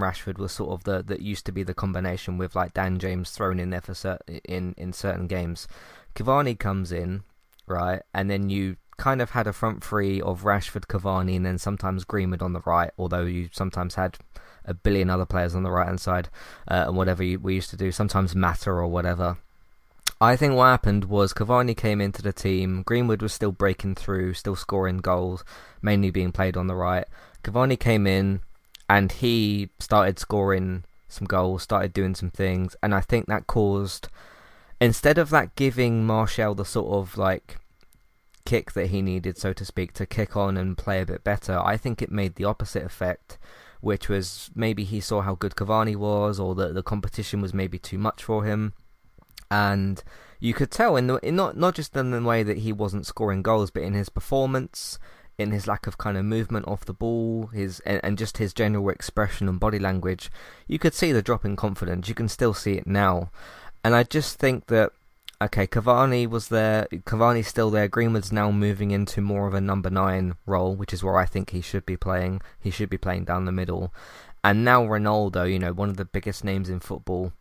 Rashford 0.00 0.38
was 0.38 0.52
sort 0.52 0.70
of 0.70 0.84
the 0.84 1.02
that 1.02 1.20
used 1.20 1.46
to 1.46 1.52
be 1.52 1.62
the 1.62 1.74
combination 1.74 2.38
with 2.38 2.54
like 2.54 2.74
Dan 2.74 2.98
James 2.98 3.30
thrown 3.30 3.58
in 3.58 3.70
there 3.70 3.80
for 3.80 3.94
certain 3.94 4.40
in 4.44 4.74
in 4.76 4.92
certain 4.92 5.26
games. 5.26 5.66
Cavani 6.14 6.58
comes 6.58 6.92
in, 6.92 7.22
right, 7.66 8.02
and 8.14 8.30
then 8.30 8.50
you 8.50 8.76
kind 8.98 9.22
of 9.22 9.30
had 9.30 9.46
a 9.46 9.52
front 9.52 9.82
three 9.82 10.20
of 10.20 10.42
Rashford, 10.42 10.86
Cavani, 10.86 11.36
and 11.36 11.46
then 11.46 11.58
sometimes 11.58 12.04
Greenwood 12.04 12.42
on 12.42 12.52
the 12.52 12.62
right. 12.64 12.90
Although 12.98 13.24
you 13.24 13.48
sometimes 13.52 13.94
had 13.94 14.18
a 14.64 14.74
billion 14.74 15.10
other 15.10 15.26
players 15.26 15.54
on 15.54 15.62
the 15.62 15.70
right 15.70 15.86
hand 15.86 16.00
side, 16.00 16.28
uh, 16.68 16.84
and 16.86 16.96
whatever 16.96 17.24
you, 17.24 17.40
we 17.40 17.54
used 17.54 17.70
to 17.70 17.76
do, 17.76 17.90
sometimes 17.90 18.36
Mata 18.36 18.70
or 18.70 18.86
whatever. 18.86 19.38
I 20.20 20.34
think 20.34 20.54
what 20.54 20.64
happened 20.64 21.04
was 21.04 21.32
Cavani 21.32 21.76
came 21.76 22.00
into 22.00 22.22
the 22.22 22.32
team. 22.32 22.82
Greenwood 22.82 23.22
was 23.22 23.32
still 23.32 23.52
breaking 23.52 23.94
through, 23.94 24.34
still 24.34 24.56
scoring 24.56 24.98
goals, 24.98 25.44
mainly 25.80 26.10
being 26.10 26.32
played 26.32 26.56
on 26.56 26.66
the 26.66 26.74
right. 26.74 27.06
Cavani 27.44 27.78
came 27.78 28.04
in 28.04 28.40
and 28.88 29.12
he 29.12 29.70
started 29.78 30.18
scoring 30.18 30.82
some 31.06 31.26
goals, 31.26 31.62
started 31.62 31.92
doing 31.92 32.16
some 32.16 32.30
things, 32.30 32.74
and 32.82 32.94
I 32.94 33.00
think 33.00 33.26
that 33.26 33.46
caused 33.46 34.08
instead 34.80 35.18
of 35.18 35.30
that 35.30 35.54
giving 35.54 36.04
Martial 36.04 36.54
the 36.54 36.64
sort 36.64 36.92
of 36.92 37.16
like 37.16 37.58
kick 38.44 38.72
that 38.72 38.88
he 38.88 39.02
needed, 39.02 39.38
so 39.38 39.52
to 39.52 39.64
speak, 39.64 39.92
to 39.94 40.06
kick 40.06 40.36
on 40.36 40.56
and 40.56 40.76
play 40.76 41.00
a 41.00 41.06
bit 41.06 41.22
better, 41.22 41.60
I 41.60 41.76
think 41.76 42.02
it 42.02 42.10
made 42.10 42.34
the 42.34 42.44
opposite 42.44 42.84
effect, 42.84 43.38
which 43.80 44.08
was 44.08 44.50
maybe 44.54 44.82
he 44.82 45.00
saw 45.00 45.20
how 45.20 45.36
good 45.36 45.54
Cavani 45.54 45.94
was, 45.94 46.40
or 46.40 46.56
that 46.56 46.74
the 46.74 46.82
competition 46.82 47.40
was 47.40 47.54
maybe 47.54 47.78
too 47.78 47.98
much 47.98 48.24
for 48.24 48.44
him 48.44 48.74
and 49.50 50.02
you 50.40 50.54
could 50.54 50.70
tell 50.70 50.96
in 50.96 51.06
the 51.06 51.16
in 51.16 51.36
not 51.36 51.56
not 51.56 51.74
just 51.74 51.96
in 51.96 52.10
the 52.10 52.22
way 52.22 52.42
that 52.42 52.58
he 52.58 52.72
wasn't 52.72 53.06
scoring 53.06 53.42
goals, 53.42 53.70
but 53.70 53.82
in 53.82 53.94
his 53.94 54.08
performance, 54.08 54.98
in 55.36 55.50
his 55.50 55.66
lack 55.66 55.86
of 55.86 55.98
kind 55.98 56.16
of 56.16 56.24
movement 56.24 56.66
off 56.68 56.84
the 56.84 56.92
ball, 56.92 57.46
his 57.52 57.80
and, 57.80 58.00
and 58.02 58.18
just 58.18 58.38
his 58.38 58.52
general 58.52 58.88
expression 58.90 59.48
and 59.48 59.60
body 59.60 59.78
language, 59.78 60.30
you 60.66 60.78
could 60.78 60.94
see 60.94 61.12
the 61.12 61.22
drop 61.22 61.44
in 61.44 61.56
confidence. 61.56 62.08
You 62.08 62.14
can 62.14 62.28
still 62.28 62.54
see 62.54 62.74
it 62.74 62.86
now, 62.86 63.30
and 63.82 63.94
I 63.94 64.02
just 64.04 64.38
think 64.38 64.66
that 64.66 64.92
okay, 65.40 65.66
Cavani 65.66 66.28
was 66.28 66.48
there, 66.48 66.88
Cavani's 66.90 67.46
still 67.46 67.70
there. 67.70 67.86
Greenwood's 67.86 68.32
now 68.32 68.50
moving 68.50 68.90
into 68.90 69.20
more 69.20 69.46
of 69.46 69.54
a 69.54 69.60
number 69.60 69.88
nine 69.88 70.34
role, 70.46 70.74
which 70.74 70.92
is 70.92 71.04
where 71.04 71.16
I 71.16 71.26
think 71.26 71.50
he 71.50 71.60
should 71.60 71.86
be 71.86 71.96
playing. 71.96 72.40
He 72.60 72.70
should 72.70 72.90
be 72.90 72.98
playing 72.98 73.24
down 73.24 73.44
the 73.44 73.52
middle, 73.52 73.92
and 74.44 74.64
now 74.64 74.84
Ronaldo, 74.84 75.50
you 75.50 75.58
know, 75.58 75.72
one 75.72 75.88
of 75.88 75.96
the 75.96 76.04
biggest 76.04 76.44
names 76.44 76.68
in 76.68 76.80
football, 76.80 77.32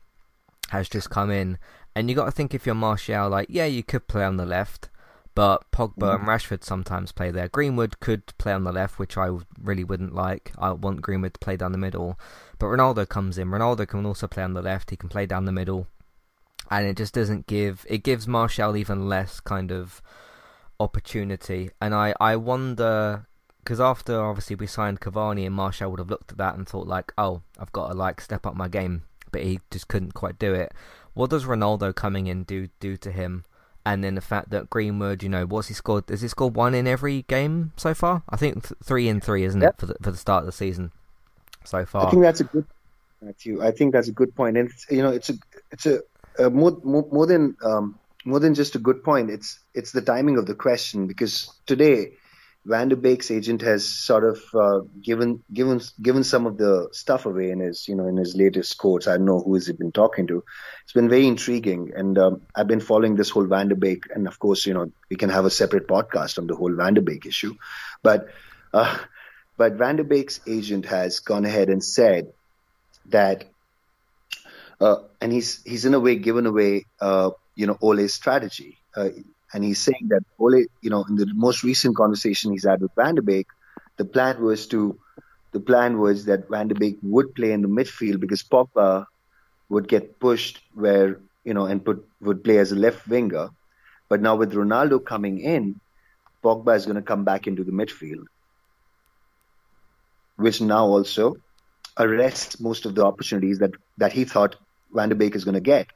has 0.70 0.90
just 0.90 1.10
come 1.10 1.32
in 1.32 1.58
and 1.98 2.10
you 2.12 2.16
got 2.16 2.26
to 2.26 2.32
think 2.32 2.54
if 2.54 2.68
you're 2.68 2.76
Martial, 2.76 3.28
like, 3.28 3.48
yeah, 3.50 3.66
you 3.66 3.82
could 3.82 4.08
play 4.08 4.24
on 4.24 4.38
the 4.38 4.46
left, 4.46 4.90
but 5.34 5.64
Pogba 5.72 5.96
mm. 5.96 6.16
and 6.16 6.26
Rashford 6.26 6.64
sometimes 6.64 7.12
play 7.12 7.32
there. 7.32 7.48
Greenwood 7.48 8.00
could 8.00 8.38
play 8.38 8.54
on 8.54 8.66
the 8.66 8.72
left, 8.72 9.00
which 9.00 9.18
I 9.18 9.32
really 9.60 9.84
wouldn't 9.84 10.14
like. 10.14 10.52
I 10.60 10.74
want 10.74 11.02
Greenwood 11.02 11.34
to 11.34 11.40
play 11.40 11.58
down 11.58 11.72
the 11.72 11.80
middle. 11.80 12.20
But 12.60 12.68
Ronaldo 12.68 13.10
comes 13.10 13.40
in. 13.40 13.48
Ronaldo 13.48 13.88
can 13.88 14.06
also 14.06 14.28
play 14.28 14.44
on 14.44 14.54
the 14.54 14.62
left. 14.62 14.92
He 14.92 14.96
can 14.96 15.10
play 15.10 15.26
down 15.26 15.46
the 15.46 15.52
middle. 15.52 15.88
And 16.70 16.86
it 16.86 16.98
just 16.98 17.16
doesn't 17.16 17.48
give, 17.48 17.84
it 17.90 18.04
gives 18.04 18.28
Martial 18.28 18.78
even 18.78 19.10
less 19.10 19.40
kind 19.40 19.72
of 19.72 20.00
opportunity. 20.80 21.72
And 21.82 21.96
I, 21.96 22.14
I 22.20 22.36
wonder, 22.36 23.26
because 23.64 23.80
after 23.80 24.24
obviously 24.24 24.56
we 24.56 24.68
signed 24.68 25.02
Cavani 25.02 25.48
and 25.48 25.56
Martial 25.56 25.90
would 25.90 26.00
have 26.00 26.12
looked 26.12 26.32
at 26.32 26.38
that 26.38 26.54
and 26.54 26.70
thought 26.70 26.86
like, 26.86 27.12
oh, 27.18 27.42
I've 27.58 27.72
got 27.72 27.88
to 27.88 27.96
like 27.96 28.22
step 28.22 28.46
up 28.46 28.56
my 28.56 28.68
game. 28.68 29.02
But 29.32 29.44
he 29.44 29.60
just 29.72 29.88
couldn't 29.88 30.14
quite 30.14 30.40
do 30.40 30.54
it 30.54 30.74
what 31.18 31.32
does 31.32 31.46
Ronaldo 31.46 31.94
coming 31.96 32.28
in 32.28 32.44
do 32.44 32.70
do 32.80 32.96
to 32.98 33.12
him? 33.12 33.44
And 33.86 34.04
then 34.04 34.16
the 34.16 34.22
fact 34.22 34.50
that 34.52 34.70
Greenwood, 34.70 35.24
you 35.24 35.30
know, 35.30 35.46
what's 35.46 35.70
he 35.70 35.74
scored? 35.74 36.04
Has 36.10 36.22
he 36.22 36.28
scored 36.28 36.56
one 36.56 36.76
in 36.76 36.88
every 36.88 37.24
game 37.24 37.72
so 37.78 37.94
far? 37.94 38.22
I 38.30 38.36
think 38.36 38.68
th- 38.68 38.80
three 38.84 39.08
in 39.08 39.22
three, 39.22 39.44
isn't 39.44 39.62
yep. 39.62 39.74
it, 39.74 39.80
for 39.80 39.86
the 39.88 39.96
for 40.02 40.12
the 40.12 40.18
start 40.18 40.42
of 40.42 40.46
the 40.46 40.52
season 40.52 40.92
so 41.64 41.86
far? 41.86 42.08
I 42.08 42.12
think 42.12 42.22
that's 42.22 42.42
a 42.42 42.44
good, 42.44 42.66
Matthew. 43.22 43.64
I 43.64 43.72
think 43.72 43.94
that's 43.94 44.10
a 44.10 44.12
good 44.12 44.36
point, 44.36 44.58
and 44.58 44.70
you 44.90 45.02
know, 45.02 45.10
it's 45.10 45.30
a 45.30 45.34
it's 45.72 45.86
a, 45.86 46.02
a 46.38 46.50
more, 46.50 46.78
more 46.84 47.08
more 47.12 47.26
than 47.26 47.56
um, 47.64 47.98
more 48.26 48.40
than 48.40 48.54
just 48.54 48.76
a 48.76 48.80
good 48.80 49.04
point. 49.04 49.32
It's 49.32 49.60
it's 49.74 49.94
the 49.94 50.02
timing 50.02 50.38
of 50.38 50.46
the 50.46 50.56
question 50.56 51.08
because 51.08 51.52
today 51.66 52.12
Van 52.68 52.90
Beek's 52.90 53.32
agent 53.32 53.62
has 53.62 53.88
sort 53.88 54.26
of 54.26 54.44
uh, 54.54 54.82
given 55.02 55.42
given 55.54 55.80
given 56.02 56.26
some 56.26 56.46
of 56.46 56.58
the 56.58 56.90
stuff 56.92 57.26
away 57.26 57.50
in 57.50 57.62
his 57.62 57.88
you 57.88 57.96
know 57.96 58.08
in 58.08 58.18
his 58.18 58.36
latest 58.36 58.78
quotes. 58.78 59.08
I 59.08 59.16
don't 59.16 59.26
know 59.26 59.40
who 59.40 59.54
has 59.54 59.68
he 59.68 59.74
been 59.74 59.94
talking 59.94 60.28
to. 60.28 60.44
It's 60.84 60.92
been 60.92 61.08
very 61.08 61.28
intriguing, 61.28 61.94
and 61.96 62.18
um, 62.18 62.42
I've 62.54 62.68
been 62.68 62.82
following 62.82 63.16
this 63.16 63.30
whole 63.30 63.46
Van 63.46 63.70
Beek, 63.70 64.04
and 64.14 64.28
of 64.28 64.38
course 64.38 64.66
you 64.66 64.74
know 64.74 64.92
we 65.10 65.16
can 65.16 65.30
have 65.30 65.46
a 65.46 65.50
separate 65.50 65.88
podcast 65.88 66.38
on 66.38 66.48
the 66.48 66.58
whole 66.58 66.76
Van 66.76 66.96
Beek 66.96 67.26
issue, 67.26 67.56
but 68.04 68.28
uh, 68.74 68.98
but 69.56 69.74
Van 69.76 70.06
Beek's 70.06 70.42
agent 70.46 70.88
has 70.88 71.22
gone 71.22 71.46
ahead 71.46 71.70
and 71.70 71.82
said 71.82 72.34
that, 73.12 73.46
uh, 74.82 74.98
and 75.22 75.32
he's 75.32 75.64
he's 75.64 75.86
in 75.86 75.94
a 75.94 76.02
way 76.02 76.18
given 76.18 76.46
away 76.46 76.86
uh, 77.00 77.30
you 77.56 77.66
know 77.66 77.78
Ole's 77.82 78.14
strategy. 78.14 78.78
And 79.54 79.64
he's 79.64 79.80
saying 79.80 80.10
that 80.10 80.24
Ole, 80.40 80.66
you 80.82 80.90
know, 80.90 81.06
in 81.08 81.16
the 81.16 81.28
most 81.34 81.64
recent 81.64 81.96
conversation 81.96 82.52
he's 82.52 82.66
had 82.66 82.82
with 82.82 82.92
Van 82.96 83.16
de 83.16 83.22
Beek, 83.22 83.48
the 83.98 84.06
plan 84.06 84.42
was 84.42 84.68
to, 84.68 85.00
the 85.52 85.60
plan 85.60 86.00
was 86.00 86.26
that 86.26 86.50
Van 86.50 86.68
de 86.68 86.76
Beek 86.76 86.98
would 87.02 87.34
play 87.34 87.52
in 87.52 87.62
the 87.62 87.68
midfield 87.68 88.20
because 88.20 88.44
Pogba 88.44 89.06
would 89.70 89.88
get 89.88 90.20
pushed 90.20 90.62
where, 90.74 91.20
you 91.44 91.54
know, 91.54 91.66
and 91.66 91.84
put 91.84 92.06
would 92.22 92.44
play 92.44 92.58
as 92.58 92.72
a 92.72 92.76
left 92.76 93.08
winger. 93.08 93.50
But 94.10 94.22
now 94.22 94.36
with 94.36 94.54
Ronaldo 94.54 95.04
coming 95.04 95.40
in, 95.40 95.80
Pogba 96.44 96.76
is 96.76 96.86
going 96.86 96.96
to 96.96 97.02
come 97.02 97.24
back 97.24 97.48
into 97.48 97.64
the 97.64 97.72
midfield, 97.72 98.26
which 100.36 100.62
now 100.62 100.86
also 100.86 101.38
arrests 101.98 102.60
most 102.60 102.86
of 102.86 102.96
the 102.96 103.04
opportunities 103.04 103.60
that, 103.60 103.72
that 103.98 104.14
he 104.14 104.24
thought 104.24 104.56
Van 104.94 105.10
de 105.10 105.16
Beek 105.16 105.36
is 105.36 105.44
going 105.44 105.56
to 105.56 105.62
get. 105.62 105.88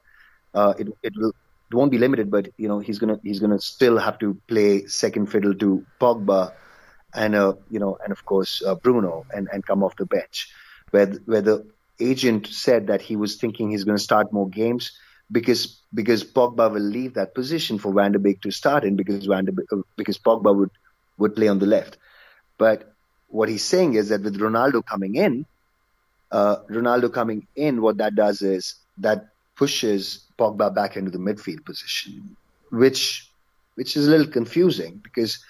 Uh, 0.53 0.73
it, 0.77 0.87
it 1.03 1.13
will 1.15 1.33
it 1.71 1.75
won't 1.75 1.91
be 1.91 1.97
limited, 1.97 2.29
but 2.29 2.49
you 2.57 2.67
know 2.67 2.79
he's 2.79 2.99
gonna 2.99 3.17
he's 3.23 3.39
gonna 3.39 3.59
still 3.59 3.97
have 3.97 4.19
to 4.19 4.37
play 4.47 4.85
second 4.87 5.27
fiddle 5.27 5.53
to 5.55 5.85
Pogba, 6.01 6.51
and 7.15 7.33
uh, 7.33 7.53
you 7.69 7.79
know 7.79 7.97
and 8.03 8.11
of 8.11 8.25
course 8.25 8.61
uh, 8.65 8.75
Bruno, 8.75 9.25
and 9.33 9.47
and 9.53 9.65
come 9.65 9.81
off 9.81 9.95
the 9.95 10.05
bench, 10.05 10.49
where 10.89 11.07
where 11.25 11.41
the 11.41 11.65
agent 11.99 12.47
said 12.47 12.87
that 12.87 13.01
he 13.01 13.15
was 13.15 13.37
thinking 13.37 13.69
he's 13.69 13.85
going 13.85 13.97
to 13.97 14.03
start 14.03 14.33
more 14.33 14.49
games 14.49 14.91
because 15.31 15.79
because 15.93 16.25
Pogba 16.25 16.69
will 16.69 16.81
leave 16.81 17.13
that 17.13 17.33
position 17.33 17.79
for 17.79 17.93
Van 17.93 18.11
de 18.11 18.19
Beek 18.19 18.41
to 18.41 18.51
start 18.51 18.83
in 18.83 18.97
because 18.97 19.25
Van 19.25 19.45
de 19.45 19.53
Beek, 19.53 19.71
uh, 19.71 19.77
because 19.95 20.17
Pogba 20.17 20.53
would 20.53 20.71
would 21.17 21.35
play 21.35 21.47
on 21.47 21.59
the 21.59 21.67
left, 21.67 21.97
but 22.57 22.93
what 23.27 23.47
he's 23.47 23.63
saying 23.63 23.93
is 23.93 24.09
that 24.09 24.23
with 24.23 24.37
Ronaldo 24.37 24.85
coming 24.85 25.15
in, 25.15 25.45
uh, 26.31 26.57
Ronaldo 26.69 27.13
coming 27.13 27.47
in, 27.55 27.81
what 27.81 27.97
that 27.99 28.13
does 28.13 28.41
is 28.41 28.75
that 28.97 29.29
pushes 29.55 30.25
Pogba 30.41 30.73
back 30.73 30.97
into 30.97 31.11
the 31.11 31.19
midfield 31.19 31.63
position, 31.63 32.35
which 32.71 33.29
which 33.75 33.95
is 33.95 34.07
a 34.07 34.11
little 34.11 34.31
confusing 34.39 34.99
because 35.03 35.45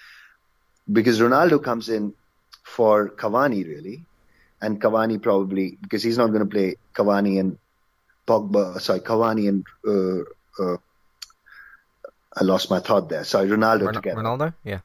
because 0.92 1.20
Ronaldo 1.20 1.62
comes 1.62 1.88
in 1.88 2.12
for 2.62 3.08
Cavani 3.08 3.64
really, 3.66 4.04
and 4.60 4.80
Cavani 4.80 5.20
probably 5.20 5.78
because 5.80 6.02
he's 6.02 6.18
not 6.18 6.28
going 6.28 6.46
to 6.46 6.52
play 6.56 6.76
Cavani 6.94 7.40
and 7.40 7.58
Pogba. 8.26 8.80
Sorry, 8.80 9.00
Cavani 9.00 9.48
and 9.48 9.64
uh, 9.86 10.62
uh, 10.62 10.76
I 12.36 12.44
lost 12.44 12.70
my 12.70 12.80
thought 12.80 13.08
there. 13.08 13.24
Sorry, 13.24 13.48
Ronaldo 13.48 13.86
Ron- 13.86 13.94
together. 13.94 14.20
Ronaldo, 14.20 14.54
yeah. 14.62 14.80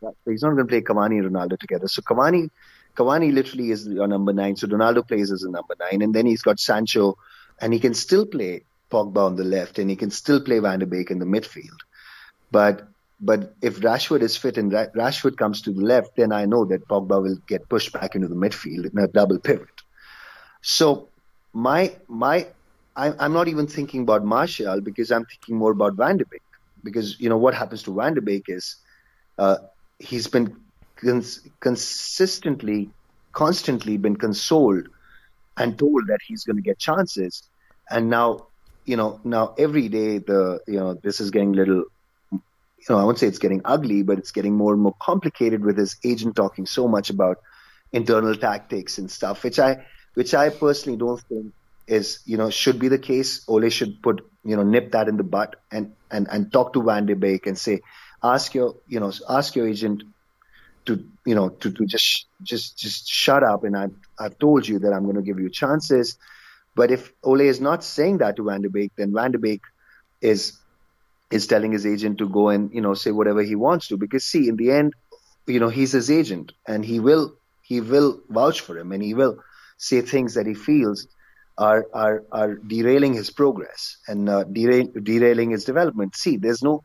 So 0.00 0.14
he's 0.26 0.42
not 0.42 0.54
going 0.54 0.66
to 0.66 0.70
play 0.70 0.82
Cavani 0.82 1.18
and 1.18 1.30
Ronaldo 1.30 1.58
together. 1.58 1.88
So 1.88 2.00
Cavani, 2.02 2.48
Cavani 2.96 3.32
literally 3.34 3.70
is 3.70 3.86
your 3.86 4.06
number 4.06 4.32
nine. 4.32 4.56
So 4.56 4.66
Ronaldo 4.66 5.06
plays 5.06 5.30
as 5.30 5.42
a 5.42 5.50
number 5.50 5.74
nine, 5.78 6.00
and 6.00 6.14
then 6.14 6.26
he's 6.26 6.42
got 6.42 6.60
Sancho, 6.60 7.18
and 7.60 7.74
he 7.74 7.80
can 7.80 7.94
still 7.94 8.24
play 8.24 8.64
Pogba 8.90 9.24
on 9.26 9.36
the 9.36 9.44
left, 9.44 9.78
and 9.78 9.88
he 9.88 9.96
can 9.96 10.10
still 10.10 10.40
play 10.40 10.58
Van 10.58 10.78
de 10.78 10.86
Beek 10.86 11.10
in 11.10 11.18
the 11.18 11.26
midfield. 11.26 11.78
But 12.50 12.88
but 13.20 13.54
if 13.60 13.80
Rashford 13.80 14.22
is 14.22 14.36
fit 14.36 14.56
and 14.56 14.72
Rashford 14.72 15.36
comes 15.36 15.60
to 15.62 15.72
the 15.72 15.82
left, 15.82 16.16
then 16.16 16.32
I 16.32 16.46
know 16.46 16.64
that 16.66 16.88
Pogba 16.88 17.22
will 17.22 17.36
get 17.46 17.68
pushed 17.68 17.92
back 17.92 18.14
into 18.14 18.28
the 18.28 18.34
midfield 18.34 18.90
in 18.90 18.98
a 18.98 19.08
double 19.08 19.38
pivot. 19.38 19.68
So 20.62 21.10
my 21.52 21.96
my 22.08 22.48
I, 22.96 23.12
I'm 23.18 23.32
not 23.32 23.48
even 23.48 23.66
thinking 23.66 24.02
about 24.02 24.24
Martial 24.24 24.80
because 24.80 25.10
I'm 25.10 25.24
thinking 25.26 25.56
more 25.56 25.72
about 25.72 25.96
Van 25.96 26.16
de 26.16 26.24
Beek 26.30 26.42
because 26.82 27.20
you 27.20 27.28
know 27.28 27.38
what 27.38 27.54
happens 27.54 27.82
to 27.84 27.94
Van 27.94 28.14
de 28.14 28.20
Beek 28.20 28.44
is 28.48 28.76
uh, 29.38 29.56
he's 29.98 30.26
been 30.26 30.56
cons- 30.96 31.46
consistently, 31.60 32.90
constantly 33.32 33.96
been 33.96 34.16
consoled 34.16 34.86
and 35.56 35.78
told 35.78 36.06
that 36.08 36.18
he's 36.26 36.44
going 36.44 36.56
to 36.56 36.62
get 36.62 36.78
chances, 36.78 37.48
and 37.90 38.10
now 38.10 38.49
you 38.84 38.96
know 38.96 39.20
now 39.24 39.54
every 39.58 39.88
day 39.88 40.18
the 40.18 40.60
you 40.66 40.78
know 40.78 40.94
this 40.94 41.20
is 41.20 41.30
getting 41.30 41.52
little 41.52 41.84
you 42.88 42.94
know, 42.94 42.98
I 42.98 43.04
won't 43.04 43.18
say 43.18 43.26
it's 43.26 43.38
getting 43.38 43.60
ugly, 43.64 44.02
but 44.02 44.18
it's 44.18 44.30
getting 44.32 44.54
more 44.54 44.72
and 44.72 44.82
more 44.82 44.94
complicated 44.98 45.64
with 45.64 45.76
his 45.76 45.96
agent 46.02 46.34
talking 46.34 46.66
so 46.66 46.88
much 46.88 47.10
about 47.10 47.38
internal 47.92 48.34
tactics 48.34 48.98
and 48.98 49.10
stuff, 49.10 49.44
which 49.44 49.58
I, 49.58 49.84
which 50.14 50.34
I 50.34 50.48
personally 50.48 50.98
don't 50.98 51.20
think 51.20 51.52
is, 51.86 52.20
you 52.24 52.38
know, 52.38 52.48
should 52.48 52.78
be 52.78 52.88
the 52.88 52.98
case. 52.98 53.44
Ole 53.48 53.68
should 53.68 54.02
put, 54.02 54.26
you 54.44 54.56
know, 54.56 54.62
nip 54.62 54.92
that 54.92 55.08
in 55.08 55.18
the 55.18 55.24
butt 55.24 55.56
and, 55.70 55.92
and, 56.10 56.26
and 56.30 56.50
talk 56.50 56.72
to 56.72 56.82
Van 56.82 57.04
de 57.04 57.14
Beek 57.14 57.46
and 57.46 57.58
say, 57.58 57.82
ask 58.22 58.54
your, 58.54 58.76
you 58.88 59.00
know, 59.00 59.12
ask 59.28 59.54
your 59.56 59.68
agent 59.68 60.04
to, 60.86 61.04
you 61.26 61.34
know, 61.34 61.50
to, 61.50 61.70
to 61.70 61.84
just, 61.84 62.26
just, 62.42 62.78
just 62.78 63.08
shut 63.08 63.42
up. 63.42 63.64
And 63.64 63.76
I've, 63.76 63.94
I've 64.18 64.38
told 64.38 64.66
you 64.66 64.78
that 64.78 64.92
I'm 64.92 65.04
going 65.04 65.16
to 65.16 65.22
give 65.22 65.38
you 65.38 65.50
chances. 65.50 66.16
But 66.74 66.90
if 66.90 67.12
Ole 67.22 67.40
is 67.40 67.60
not 67.60 67.84
saying 67.84 68.18
that 68.18 68.36
to 68.36 68.44
Van 68.44 68.62
de 68.62 68.70
Beek, 68.70 68.92
then 68.96 69.12
Van 69.12 69.32
de 69.32 69.38
Beek 69.38 69.62
is 70.20 70.58
is 71.30 71.46
telling 71.46 71.72
his 71.72 71.86
agent 71.86 72.18
to 72.18 72.28
go 72.28 72.48
and 72.48 72.72
you 72.72 72.80
know 72.80 72.94
say 72.94 73.10
whatever 73.10 73.42
he 73.42 73.54
wants 73.54 73.88
to. 73.88 73.96
Because 73.96 74.24
see 74.24 74.48
in 74.48 74.56
the 74.56 74.70
end 74.70 74.94
you 75.46 75.60
know 75.60 75.68
he's 75.68 75.92
his 75.92 76.10
agent 76.10 76.52
and 76.66 76.84
he 76.84 77.00
will 77.00 77.34
he 77.62 77.80
will 77.80 78.20
vouch 78.28 78.60
for 78.60 78.78
him 78.78 78.92
and 78.92 79.02
he 79.02 79.14
will 79.14 79.38
say 79.78 80.00
things 80.00 80.34
that 80.34 80.46
he 80.46 80.54
feels 80.54 81.06
are 81.58 81.86
are 81.92 82.24
are 82.32 82.54
derailing 82.54 83.14
his 83.14 83.30
progress 83.30 83.98
and 84.08 84.28
uh, 84.28 84.44
derail, 84.44 84.86
derailing 85.02 85.50
his 85.50 85.64
development. 85.64 86.16
See 86.16 86.36
there's 86.36 86.62
no 86.62 86.82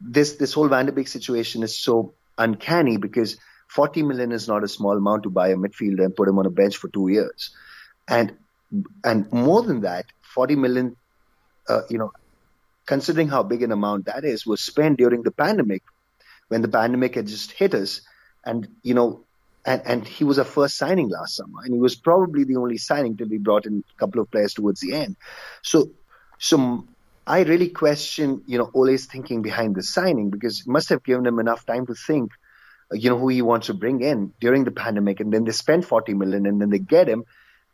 this 0.00 0.36
this 0.36 0.52
whole 0.52 0.68
Van 0.68 0.86
de 0.86 0.92
Beek 0.92 1.08
situation 1.08 1.62
is 1.62 1.78
so 1.78 2.14
uncanny 2.38 2.96
because 2.96 3.36
40 3.68 4.02
million 4.02 4.32
is 4.32 4.48
not 4.48 4.64
a 4.64 4.68
small 4.68 4.96
amount 4.96 5.24
to 5.24 5.30
buy 5.30 5.48
a 5.48 5.56
midfielder 5.56 6.04
and 6.04 6.16
put 6.16 6.28
him 6.28 6.38
on 6.38 6.46
a 6.46 6.50
bench 6.50 6.76
for 6.76 6.88
2 6.88 7.08
years. 7.08 7.50
And 8.08 8.32
and 9.04 9.30
more 9.32 9.62
than 9.62 9.80
that 9.80 10.06
40 10.22 10.56
million 10.56 10.96
uh, 11.68 11.82
you 11.88 11.98
know 11.98 12.12
considering 12.90 13.28
how 13.28 13.44
big 13.44 13.62
an 13.62 13.70
amount 13.70 14.06
that 14.06 14.24
is, 14.24 14.44
was 14.44 14.60
spent 14.60 14.98
during 14.98 15.22
the 15.22 15.30
pandemic 15.30 15.84
when 16.48 16.60
the 16.60 16.66
pandemic 16.66 17.14
had 17.14 17.28
just 17.28 17.52
hit 17.52 17.72
us. 17.72 18.00
And, 18.44 18.66
you 18.82 18.94
know, 18.94 19.24
and, 19.64 19.80
and 19.84 20.08
he 20.08 20.24
was 20.24 20.38
a 20.38 20.44
first 20.44 20.76
signing 20.76 21.08
last 21.08 21.36
summer, 21.36 21.60
and 21.62 21.72
he 21.72 21.78
was 21.78 21.94
probably 21.94 22.42
the 22.42 22.56
only 22.56 22.78
signing 22.78 23.16
till 23.16 23.28
we 23.28 23.38
brought 23.38 23.64
in 23.64 23.84
a 23.94 23.98
couple 24.00 24.20
of 24.20 24.28
players 24.28 24.54
towards 24.54 24.80
the 24.80 24.94
end. 24.94 25.16
So, 25.62 25.90
so 26.38 26.84
I 27.28 27.42
really 27.42 27.68
question, 27.68 28.42
you 28.46 28.58
know, 28.58 28.70
Ole's 28.74 29.06
thinking 29.06 29.40
behind 29.40 29.76
the 29.76 29.84
signing 29.84 30.30
because 30.30 30.62
it 30.62 30.66
must 30.66 30.88
have 30.88 31.04
given 31.04 31.26
him 31.26 31.38
enough 31.38 31.64
time 31.64 31.86
to 31.86 31.94
think, 31.94 32.32
you 32.90 33.10
know, 33.10 33.18
who 33.18 33.28
he 33.28 33.40
wants 33.40 33.68
to 33.68 33.74
bring 33.74 34.00
in 34.00 34.32
during 34.40 34.64
the 34.64 34.72
pandemic, 34.72 35.20
and 35.20 35.32
then 35.32 35.44
they 35.44 35.52
spend 35.52 35.86
40 35.86 36.14
million, 36.14 36.44
and 36.46 36.60
then 36.60 36.70
they 36.70 36.80
get 36.80 37.08
him, 37.08 37.24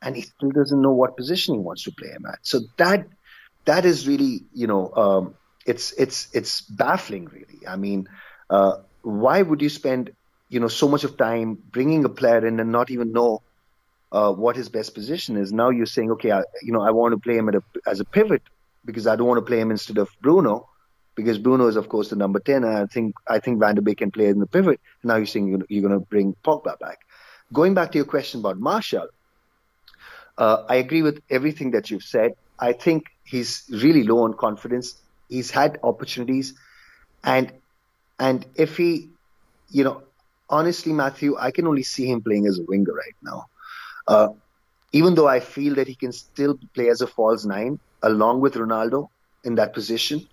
and 0.02 0.16
he 0.16 0.22
still 0.22 0.50
doesn't 0.50 0.80
know 0.80 0.92
what 0.92 1.16
position 1.16 1.54
he 1.54 1.60
wants 1.60 1.84
to 1.84 1.92
play 1.92 2.08
him 2.08 2.26
at. 2.26 2.38
So 2.42 2.60
that 2.76 3.06
that 3.64 3.84
is 3.84 4.06
really, 4.06 4.44
you 4.52 4.66
know, 4.66 4.92
um, 4.94 5.34
it's 5.64 5.92
it's 5.92 6.28
it's 6.32 6.60
baffling, 6.60 7.26
really. 7.26 7.66
I 7.66 7.76
mean, 7.76 8.08
uh, 8.48 8.78
why 9.02 9.42
would 9.42 9.62
you 9.62 9.68
spend, 9.68 10.12
you 10.48 10.60
know, 10.60 10.68
so 10.68 10.88
much 10.88 11.04
of 11.04 11.16
time 11.16 11.58
bringing 11.70 12.04
a 12.04 12.08
player 12.08 12.46
in 12.46 12.60
and 12.60 12.72
not 12.72 12.90
even 12.90 13.12
know 13.12 13.42
uh, 14.12 14.32
what 14.32 14.56
his 14.56 14.68
best 14.68 14.94
position 14.94 15.36
is? 15.36 15.52
Now 15.52 15.70
you're 15.70 15.86
saying, 15.86 16.12
okay, 16.12 16.30
I, 16.30 16.42
you 16.62 16.72
know, 16.72 16.82
I 16.82 16.90
want 16.90 17.12
to 17.12 17.18
play 17.18 17.36
him 17.36 17.48
a, 17.48 17.62
as 17.88 18.00
a 18.00 18.04
pivot 18.04 18.42
because 18.84 19.06
I 19.06 19.16
don't 19.16 19.26
want 19.26 19.38
to 19.38 19.46
play 19.46 19.58
him 19.58 19.70
instead 19.70 19.98
of 19.98 20.08
Bruno 20.20 20.68
because 21.16 21.38
Bruno 21.38 21.66
is 21.66 21.76
of 21.76 21.88
course 21.88 22.10
the 22.10 22.16
number 22.16 22.38
ten, 22.38 22.62
and 22.62 22.76
I 22.76 22.86
think 22.86 23.16
I 23.26 23.40
think 23.40 23.58
Van 23.58 23.74
de 23.74 23.82
Beek 23.82 23.98
can 23.98 24.12
play 24.12 24.26
in 24.26 24.38
the 24.38 24.46
pivot. 24.46 24.80
Now 25.02 25.16
you're 25.16 25.26
saying 25.26 25.48
you're, 25.48 25.62
you're 25.68 25.88
going 25.88 25.98
to 25.98 26.06
bring 26.06 26.36
Pogba 26.44 26.78
back. 26.78 26.98
Going 27.52 27.74
back 27.74 27.90
to 27.92 27.98
your 27.98 28.04
question 28.04 28.40
about 28.40 28.58
Martial, 28.58 29.08
uh, 30.38 30.64
I 30.68 30.76
agree 30.76 31.02
with 31.02 31.22
everything 31.30 31.72
that 31.72 31.90
you've 31.90 32.02
said. 32.02 32.32
I 32.58 32.72
think 32.72 33.04
he's 33.24 33.64
really 33.70 34.02
low 34.04 34.24
on 34.24 34.34
confidence. 34.34 35.00
He's 35.28 35.50
had 35.50 35.78
opportunities, 35.82 36.54
and 37.24 37.52
and 38.18 38.46
if 38.54 38.76
he, 38.76 39.10
you 39.68 39.84
know, 39.84 40.02
honestly, 40.48 40.92
Matthew, 40.92 41.36
I 41.38 41.50
can 41.50 41.66
only 41.66 41.82
see 41.82 42.06
him 42.06 42.22
playing 42.22 42.46
as 42.46 42.58
a 42.58 42.62
winger 42.62 42.92
right 42.92 43.16
now. 43.22 43.46
Uh, 44.06 44.28
even 44.92 45.14
though 45.14 45.28
I 45.28 45.40
feel 45.40 45.74
that 45.74 45.88
he 45.88 45.94
can 45.94 46.12
still 46.12 46.58
play 46.74 46.88
as 46.88 47.00
a 47.00 47.06
false 47.06 47.44
nine 47.44 47.78
along 48.02 48.40
with 48.40 48.54
Ronaldo 48.54 49.08
in 49.44 49.56
that 49.56 49.74
position. 49.74 50.26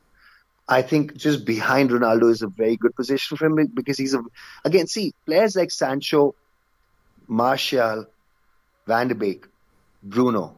I 0.68 0.82
think 0.82 1.16
just 1.18 1.46
behind 1.46 1.90
Ronaldo 1.90 2.32
is 2.32 2.42
a 2.42 2.48
very 2.48 2.78
good 2.78 2.96
position 2.96 3.38
for 3.38 3.46
him 3.46 3.68
because 3.74 3.98
he's 3.98 4.14
a 4.14 4.24
again 4.64 4.88
see 4.88 5.14
players 5.26 5.56
like 5.56 5.72
Sancho, 5.72 6.36
Martial, 7.28 8.06
Van 8.88 9.08
de 9.10 9.16
Beek, 9.16 9.46
Bruno 10.04 10.58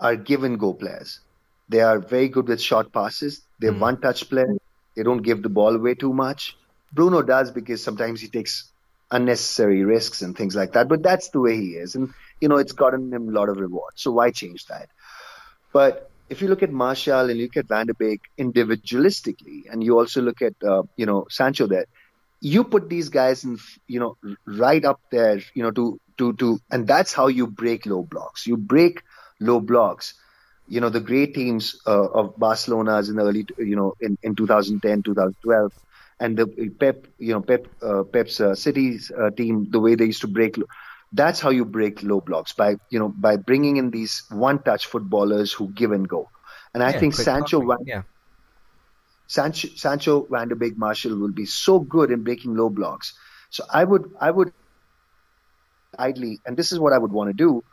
are 0.00 0.16
give 0.16 0.44
and 0.44 0.58
go 0.58 0.72
players. 0.72 1.20
They 1.68 1.80
are 1.80 1.98
very 1.98 2.28
good 2.28 2.48
with 2.48 2.60
short 2.60 2.92
passes. 2.92 3.42
They're 3.58 3.72
mm. 3.72 3.80
one 3.80 4.00
touch 4.00 4.28
players. 4.28 4.58
They 4.94 5.02
don't 5.02 5.22
give 5.22 5.42
the 5.42 5.48
ball 5.48 5.74
away 5.74 5.94
too 5.94 6.12
much. 6.12 6.56
Bruno 6.92 7.22
does 7.22 7.50
because 7.50 7.82
sometimes 7.82 8.20
he 8.20 8.28
takes 8.28 8.70
unnecessary 9.10 9.84
risks 9.84 10.22
and 10.22 10.36
things 10.36 10.54
like 10.54 10.72
that. 10.72 10.88
But 10.88 11.02
that's 11.02 11.28
the 11.30 11.40
way 11.40 11.56
he 11.56 11.70
is. 11.70 11.94
And, 11.94 12.12
you 12.40 12.48
know, 12.48 12.56
it's 12.56 12.72
gotten 12.72 13.12
him 13.12 13.28
a 13.28 13.32
lot 13.32 13.48
of 13.48 13.58
reward. 13.58 13.92
So 13.96 14.12
why 14.12 14.30
change 14.30 14.66
that? 14.66 14.88
But 15.72 16.10
if 16.28 16.40
you 16.40 16.48
look 16.48 16.62
at 16.62 16.72
Martial 16.72 17.30
and 17.30 17.38
you 17.38 17.46
look 17.46 17.56
at 17.56 17.66
Van 17.66 17.86
de 17.86 17.94
Beek 17.94 18.20
individualistically, 18.38 19.70
and 19.70 19.82
you 19.82 19.98
also 19.98 20.22
look 20.22 20.40
at, 20.42 20.54
uh, 20.62 20.84
you 20.96 21.06
know, 21.06 21.26
Sancho 21.28 21.66
there, 21.66 21.86
you 22.40 22.62
put 22.62 22.88
these 22.88 23.08
guys 23.08 23.44
in, 23.44 23.58
you 23.88 24.00
know, 24.00 24.16
right 24.46 24.84
up 24.84 25.00
there, 25.10 25.40
you 25.54 25.62
know, 25.62 25.70
to, 25.70 26.00
to, 26.18 26.32
to, 26.34 26.60
and 26.70 26.86
that's 26.86 27.12
how 27.12 27.26
you 27.26 27.46
break 27.46 27.86
low 27.86 28.02
blocks. 28.02 28.46
You 28.46 28.56
break 28.56 29.02
low 29.40 29.60
blocks 29.60 30.14
you 30.66 30.80
know 30.80 30.88
the 30.88 31.00
great 31.00 31.34
teams 31.34 31.78
uh, 31.86 32.08
of 32.08 32.38
Barcelona's 32.38 33.08
in 33.10 33.16
the 33.16 33.22
early, 33.22 33.46
you 33.58 33.76
know, 33.76 33.94
in, 34.00 34.16
in 34.22 34.34
2010, 34.34 35.02
2012, 35.02 35.72
and 36.20 36.36
the 36.36 36.46
Pep, 36.78 37.06
you 37.18 37.32
know, 37.32 37.40
Pep, 37.40 37.66
uh, 37.82 38.02
Pep's 38.04 38.40
uh, 38.40 38.54
City's 38.54 39.10
uh, 39.10 39.30
team, 39.30 39.70
the 39.70 39.80
way 39.80 39.94
they 39.94 40.06
used 40.06 40.20
to 40.22 40.28
break, 40.28 40.56
that's 41.12 41.40
how 41.40 41.50
you 41.50 41.64
break 41.64 42.02
low 42.02 42.20
blocks 42.20 42.52
by, 42.52 42.76
you 42.90 42.98
know, 42.98 43.08
by 43.08 43.36
bringing 43.36 43.76
in 43.76 43.90
these 43.90 44.22
one-touch 44.30 44.86
footballers 44.86 45.52
who 45.52 45.68
give 45.68 45.92
and 45.92 46.08
go. 46.08 46.28
And 46.72 46.82
I 46.82 46.90
yeah, 46.90 47.00
think 47.00 47.14
Sancho, 47.14 47.60
Van, 47.60 47.78
yeah. 47.84 48.02
Sancho, 49.26 49.68
Sancho, 49.76 50.26
Van 50.30 50.48
de 50.48 50.56
Beek, 50.56 50.76
Martial 50.76 51.16
will 51.16 51.32
be 51.32 51.46
so 51.46 51.78
good 51.78 52.10
in 52.10 52.24
breaking 52.24 52.56
low 52.56 52.68
blocks. 52.68 53.14
So 53.50 53.64
I 53.72 53.84
would, 53.84 54.10
I 54.20 54.30
would, 54.30 54.52
idly, 55.98 56.40
and 56.46 56.56
this 56.56 56.72
is 56.72 56.78
what 56.78 56.92
I 56.92 56.98
would 56.98 57.12
want 57.12 57.30
to 57.30 57.34
do. 57.34 57.64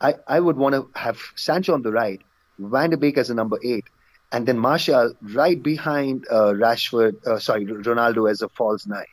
I, 0.00 0.14
I 0.26 0.38
would 0.38 0.56
want 0.56 0.74
to 0.74 0.90
have 0.94 1.18
Sancho 1.34 1.74
on 1.74 1.82
the 1.82 1.92
right 1.92 2.20
Van 2.58 2.90
de 2.90 2.96
Beek 2.96 3.18
as 3.18 3.30
a 3.30 3.34
number 3.34 3.58
eight, 3.62 3.84
and 4.32 4.46
then 4.46 4.58
Martial 4.58 5.14
right 5.22 5.62
behind 5.62 6.26
uh, 6.30 6.52
Rashford, 6.52 7.24
uh, 7.26 7.38
sorry, 7.38 7.64
Ronaldo 7.64 8.30
as 8.30 8.42
a 8.42 8.48
false 8.48 8.86
nine. 8.86 9.06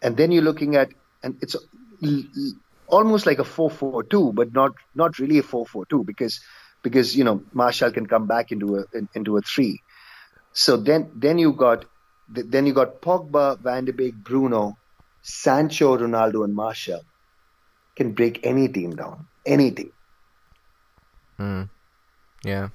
And 0.00 0.16
then 0.16 0.32
you're 0.32 0.42
looking 0.42 0.76
at, 0.76 0.90
and 1.22 1.36
it's 1.40 1.56
almost 2.88 3.24
like 3.24 3.38
a 3.38 3.44
4-4-2, 3.44 4.34
but 4.34 4.52
not 4.52 4.72
not 4.94 5.18
really 5.18 5.38
a 5.38 5.42
4-4-2 5.42 6.04
because 6.04 6.40
because 6.82 7.16
you 7.16 7.24
know 7.24 7.42
Martial 7.52 7.92
can 7.92 8.06
come 8.06 8.26
back 8.26 8.50
into 8.50 8.78
a 8.78 8.84
into 9.14 9.36
a 9.36 9.42
three. 9.42 9.82
So 10.52 10.76
then 10.76 11.10
then 11.14 11.38
you 11.38 11.52
got 11.52 11.84
then 12.28 12.66
you 12.66 12.72
got 12.72 13.00
Pogba, 13.00 13.58
Van 13.60 13.84
de 13.84 13.92
Beek, 13.92 14.14
Bruno, 14.14 14.76
Sancho, 15.22 15.96
Ronaldo, 15.96 16.44
and 16.44 16.54
Martial 16.54 17.02
can 17.96 18.12
break 18.12 18.44
any 18.44 18.68
team 18.68 18.96
down, 18.96 19.26
any 19.46 19.70
team. 19.70 19.92
Mm. 21.38 21.70
Yeah, 22.44 22.68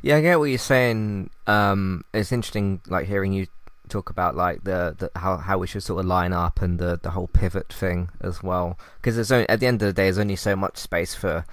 yeah, 0.00 0.16
I 0.16 0.20
get 0.20 0.38
what 0.38 0.46
you're 0.46 0.58
saying. 0.58 1.30
Um, 1.46 2.04
it's 2.14 2.30
interesting, 2.30 2.80
like 2.86 3.06
hearing 3.06 3.32
you 3.32 3.48
talk 3.88 4.10
about 4.10 4.36
like 4.36 4.64
the, 4.64 4.94
the 4.96 5.10
how 5.18 5.38
how 5.38 5.58
we 5.58 5.66
should 5.66 5.82
sort 5.82 6.00
of 6.00 6.06
line 6.06 6.32
up 6.32 6.62
and 6.62 6.78
the 6.78 7.00
the 7.02 7.10
whole 7.10 7.26
pivot 7.26 7.72
thing 7.72 8.10
as 8.20 8.42
well. 8.42 8.78
Because 8.96 9.16
there's 9.16 9.32
only, 9.32 9.48
at 9.48 9.58
the 9.60 9.66
end 9.66 9.82
of 9.82 9.86
the 9.86 9.92
day, 9.92 10.04
there's 10.04 10.18
only 10.18 10.36
so 10.36 10.54
much 10.54 10.76
space 10.76 11.14
for 11.14 11.44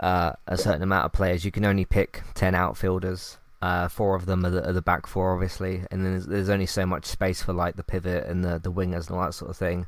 uh, 0.00 0.32
a 0.46 0.56
certain 0.56 0.82
amount 0.82 1.04
of 1.04 1.12
players. 1.12 1.44
You 1.44 1.52
can 1.52 1.64
only 1.64 1.84
pick 1.84 2.22
ten 2.34 2.54
outfielders. 2.54 3.38
Uh, 3.62 3.88
four 3.88 4.14
of 4.14 4.26
them 4.26 4.44
are 4.44 4.50
the, 4.50 4.68
are 4.68 4.72
the, 4.72 4.82
back 4.82 5.06
four, 5.06 5.32
obviously, 5.32 5.82
and 5.90 6.04
then 6.04 6.12
there's, 6.12 6.26
there's, 6.26 6.50
only 6.50 6.66
so 6.66 6.84
much 6.84 7.06
space 7.06 7.42
for 7.42 7.54
like 7.54 7.76
the 7.76 7.82
pivot 7.82 8.26
and 8.26 8.44
the 8.44 8.58
the 8.58 8.70
wingers 8.70 9.08
and 9.08 9.16
all 9.16 9.24
that 9.24 9.32
sort 9.32 9.50
of 9.50 9.56
thing. 9.56 9.86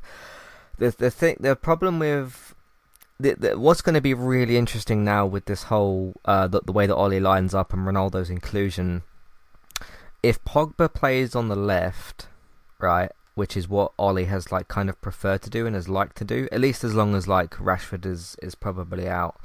The 0.77 0.91
the 0.91 1.11
thing, 1.11 1.37
the 1.39 1.55
problem 1.55 1.99
with 1.99 2.55
the, 3.19 3.35
the, 3.35 3.59
what's 3.59 3.81
going 3.81 3.95
to 3.95 4.01
be 4.01 4.13
really 4.13 4.57
interesting 4.57 5.03
now 5.03 5.25
with 5.25 5.45
this 5.45 5.63
whole 5.63 6.13
uh, 6.25 6.47
the, 6.47 6.61
the 6.61 6.71
way 6.71 6.87
that 6.87 6.95
Ole 6.95 7.19
lines 7.19 7.53
up 7.53 7.73
and 7.73 7.85
Ronaldo's 7.85 8.29
inclusion. 8.29 9.03
If 10.23 10.43
Pogba 10.43 10.93
plays 10.93 11.35
on 11.35 11.49
the 11.49 11.55
left, 11.55 12.27
right? 12.79 13.11
Which 13.35 13.55
is 13.55 13.67
what 13.69 13.93
Ole 13.97 14.25
has 14.25 14.51
like 14.51 14.67
kind 14.67 14.89
of 14.89 14.99
preferred 15.01 15.41
to 15.43 15.49
do 15.49 15.65
and 15.65 15.75
has 15.75 15.89
liked 15.89 16.17
to 16.17 16.25
do, 16.25 16.47
at 16.51 16.61
least 16.61 16.83
as 16.83 16.93
long 16.93 17.15
as 17.15 17.27
like 17.27 17.51
Rashford 17.55 18.05
is 18.05 18.35
is 18.41 18.55
probably 18.55 19.07
out. 19.07 19.39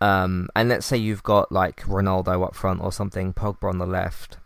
Um, 0.00 0.48
and 0.56 0.68
let's 0.68 0.86
say 0.86 0.96
you've 0.96 1.22
got 1.22 1.52
like 1.52 1.82
Ronaldo 1.82 2.44
up 2.44 2.56
front 2.56 2.80
or 2.80 2.92
something, 2.92 3.32
Pogba 3.32 3.68
on 3.68 3.78
the 3.78 3.86
left. 3.86 4.38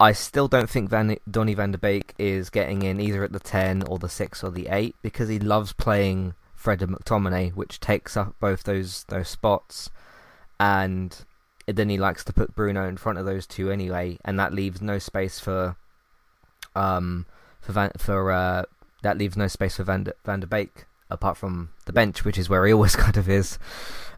I 0.00 0.12
still 0.12 0.46
don't 0.46 0.70
think 0.70 0.90
Van, 0.90 1.16
Donny 1.28 1.54
van 1.54 1.72
der 1.72 1.78
Beek 1.78 2.14
is 2.18 2.50
getting 2.50 2.82
in 2.82 3.00
either 3.00 3.24
at 3.24 3.32
the 3.32 3.40
10 3.40 3.82
or 3.88 3.98
the 3.98 4.08
6 4.08 4.44
or 4.44 4.50
the 4.50 4.68
8 4.68 4.94
because 5.02 5.28
he 5.28 5.40
loves 5.40 5.72
playing 5.72 6.34
Fred 6.58 6.82
and 6.82 6.92
McTominay, 6.92 7.54
which 7.54 7.78
takes 7.78 8.16
up 8.16 8.34
both 8.40 8.64
those 8.64 9.04
those 9.04 9.28
spots. 9.28 9.90
And 10.58 11.16
then 11.66 11.88
he 11.88 11.96
likes 11.96 12.24
to 12.24 12.32
put 12.32 12.54
Bruno 12.54 12.88
in 12.88 12.96
front 12.96 13.18
of 13.18 13.24
those 13.24 13.46
two 13.46 13.70
anyway, 13.70 14.18
and 14.24 14.38
that 14.40 14.52
leaves 14.52 14.82
no 14.82 14.98
space 14.98 15.38
for 15.38 15.76
um 16.74 17.26
for 17.60 17.72
Van, 17.72 17.92
for 17.96 18.32
uh, 18.32 18.64
that 19.02 19.16
leaves 19.16 19.36
no 19.36 19.46
space 19.46 19.76
for 19.76 19.84
Van, 19.84 20.08
van 20.24 20.40
der 20.40 20.46
Beek 20.46 20.86
apart 21.10 21.36
from 21.36 21.70
the 21.86 21.92
bench, 21.92 22.24
which 22.24 22.36
is 22.36 22.48
where 22.48 22.66
he 22.66 22.72
always 22.74 22.96
kind 22.96 23.16
of 23.16 23.28
is. 23.28 23.58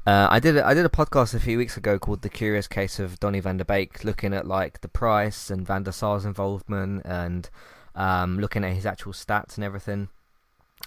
Uh, 0.07 0.27
I 0.31 0.41
did 0.41 0.57
a, 0.57 0.67
I 0.67 0.73
did 0.73 0.87
a 0.87 0.91
podcast 0.91 1.35
a 1.35 1.41
few 1.41 1.59
weeks 1.59 1.77
ago 1.77 1.99
called 1.99 2.23
"The 2.23 2.31
Curious 2.31 2.67
Case 2.67 2.99
of 2.99 3.21
Donny 3.21 3.41
van 3.41 3.59
der 3.59 3.65
Beek," 3.65 4.03
looking 4.03 4.33
at 4.33 4.47
like 4.47 4.81
the 4.81 4.89
price 4.89 5.51
and 5.51 5.67
Van 5.67 5.83
der 5.83 5.91
Sar's 5.91 6.25
involvement 6.25 7.03
and 7.05 7.51
um, 7.95 8.39
looking 8.39 8.65
at 8.65 8.73
his 8.73 8.87
actual 8.87 9.13
stats 9.13 9.57
and 9.57 9.65
everything. 9.65 10.09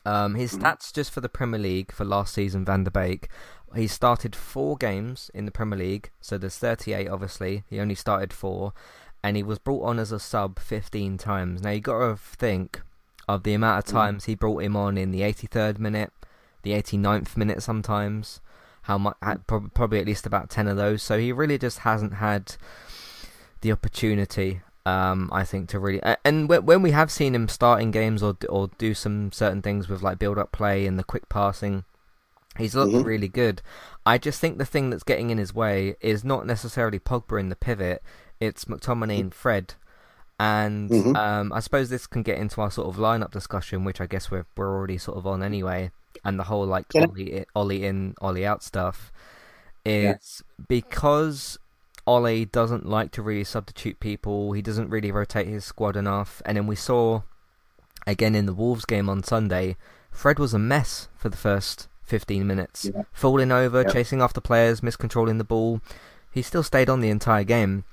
Um, 0.05 0.35
his 0.35 0.53
mm-hmm. 0.53 0.65
stats 0.65 0.93
just 0.93 1.11
for 1.11 1.21
the 1.21 1.29
Premier 1.29 1.59
League 1.59 1.91
for 1.91 2.05
last 2.05 2.33
season, 2.33 2.65
Van 2.65 2.83
der 2.83 2.91
Beek. 2.91 3.29
He 3.75 3.87
started 3.87 4.35
four 4.35 4.77
games 4.77 5.31
in 5.33 5.45
the 5.45 5.51
Premier 5.51 5.79
League, 5.79 6.11
so 6.21 6.37
there's 6.37 6.57
38 6.57 7.07
obviously. 7.07 7.63
He 7.69 7.79
only 7.79 7.95
started 7.95 8.31
four, 8.31 8.73
and 9.23 9.35
he 9.35 9.43
was 9.43 9.57
brought 9.57 9.85
on 9.85 9.99
as 9.99 10.11
a 10.11 10.19
sub 10.19 10.59
15 10.59 11.17
times. 11.17 11.61
Now 11.61 11.71
you 11.71 11.79
got 11.79 11.99
to 11.99 12.15
think 12.17 12.81
of 13.27 13.43
the 13.43 13.53
amount 13.53 13.79
of 13.79 13.89
mm. 13.89 13.93
times 13.93 14.25
he 14.25 14.35
brought 14.35 14.63
him 14.63 14.75
on 14.75 14.97
in 14.97 15.11
the 15.11 15.21
83rd 15.21 15.79
minute, 15.79 16.11
the 16.61 16.71
89th 16.71 17.37
minute 17.37 17.63
sometimes. 17.63 18.41
How 18.83 18.97
much? 18.97 19.15
Probably 19.47 19.99
at 19.99 20.05
least 20.05 20.25
about 20.25 20.49
10 20.49 20.67
of 20.67 20.75
those. 20.75 21.01
So 21.01 21.17
he 21.17 21.31
really 21.31 21.57
just 21.57 21.79
hasn't 21.79 22.15
had 22.15 22.57
the 23.61 23.71
opportunity. 23.71 24.61
Um, 24.85 25.29
I 25.31 25.45
think 25.45 25.69
to 25.69 25.79
really 25.79 26.01
and 26.25 26.49
when 26.49 26.81
we 26.81 26.91
have 26.91 27.09
seen 27.09 27.33
him 27.33 27.47
start 27.47 27.81
in 27.81 27.91
games 27.91 28.21
or 28.21 28.35
or 28.49 28.69
do 28.77 28.93
some 28.93 29.31
certain 29.31 29.61
things 29.61 29.87
with 29.87 30.01
like 30.01 30.19
build 30.19 30.37
up 30.37 30.51
play 30.51 30.85
and 30.85 30.99
the 30.99 31.05
quick 31.05 31.29
passing, 31.29 31.85
he's 32.57 32.75
looked 32.75 32.91
mm-hmm. 32.91 33.07
really 33.07 33.29
good. 33.29 33.61
I 34.05 34.17
just 34.17 34.41
think 34.41 34.57
the 34.57 34.65
thing 34.65 34.89
that's 34.89 35.03
getting 35.03 35.29
in 35.29 35.37
his 35.37 35.53
way 35.53 35.95
is 36.01 36.25
not 36.25 36.45
necessarily 36.45 36.99
Pogba 36.99 37.39
in 37.39 37.47
the 37.47 37.55
pivot; 37.55 38.03
it's 38.41 38.65
McTominay 38.65 39.19
and 39.21 39.33
Fred 39.33 39.75
and 40.39 40.89
mm-hmm. 40.89 41.15
um, 41.15 41.53
I 41.53 41.59
suppose 41.59 41.89
this 41.89 42.07
can 42.07 42.23
get 42.23 42.37
into 42.37 42.59
our 42.61 42.71
sort 42.71 42.87
of 42.87 42.95
lineup 42.95 43.31
discussion, 43.31 43.85
which 43.85 44.01
I 44.01 44.07
guess 44.07 44.31
we're 44.31 44.45
we're 44.57 44.75
already 44.75 44.97
sort 44.97 45.17
of 45.17 45.27
on 45.27 45.43
anyway, 45.43 45.91
and 46.25 46.39
the 46.39 46.43
whole 46.43 46.65
like 46.65 46.85
yeah. 46.93 47.05
Ole, 47.05 47.45
Ole 47.55 47.71
in, 47.71 48.15
Ole 48.21 48.45
out 48.45 48.63
stuff. 48.63 49.11
It's 49.85 50.43
yeah. 50.43 50.65
because 50.67 51.57
Ole 52.05 52.45
doesn't 52.45 52.85
like 52.85 53.11
to 53.11 53.21
really 53.21 53.43
substitute 53.43 53.99
people. 53.99 54.51
He 54.51 54.61
doesn't 54.61 54.89
really 54.89 55.11
rotate 55.11 55.47
his 55.47 55.65
squad 55.65 55.95
enough, 55.95 56.41
and 56.45 56.57
then 56.57 56.67
we 56.67 56.75
saw 56.75 57.21
again 58.05 58.35
in 58.35 58.45
the 58.45 58.53
Wolves 58.53 58.85
game 58.85 59.09
on 59.09 59.23
Sunday, 59.23 59.77
Fred 60.11 60.39
was 60.39 60.53
a 60.53 60.59
mess 60.59 61.07
for 61.15 61.29
the 61.29 61.37
first 61.37 61.87
15 62.03 62.45
minutes, 62.45 62.89
yeah. 62.93 63.03
falling 63.11 63.51
over, 63.51 63.83
chasing 63.83 64.21
after 64.21 64.41
players, 64.41 64.81
miscontrolling 64.81 65.37
the 65.37 65.43
ball. 65.43 65.81
He 66.31 66.41
still 66.41 66.63
stayed 66.63 66.89
on 66.89 66.99
the 66.99 67.09
entire 67.09 67.43
game. 67.43 67.83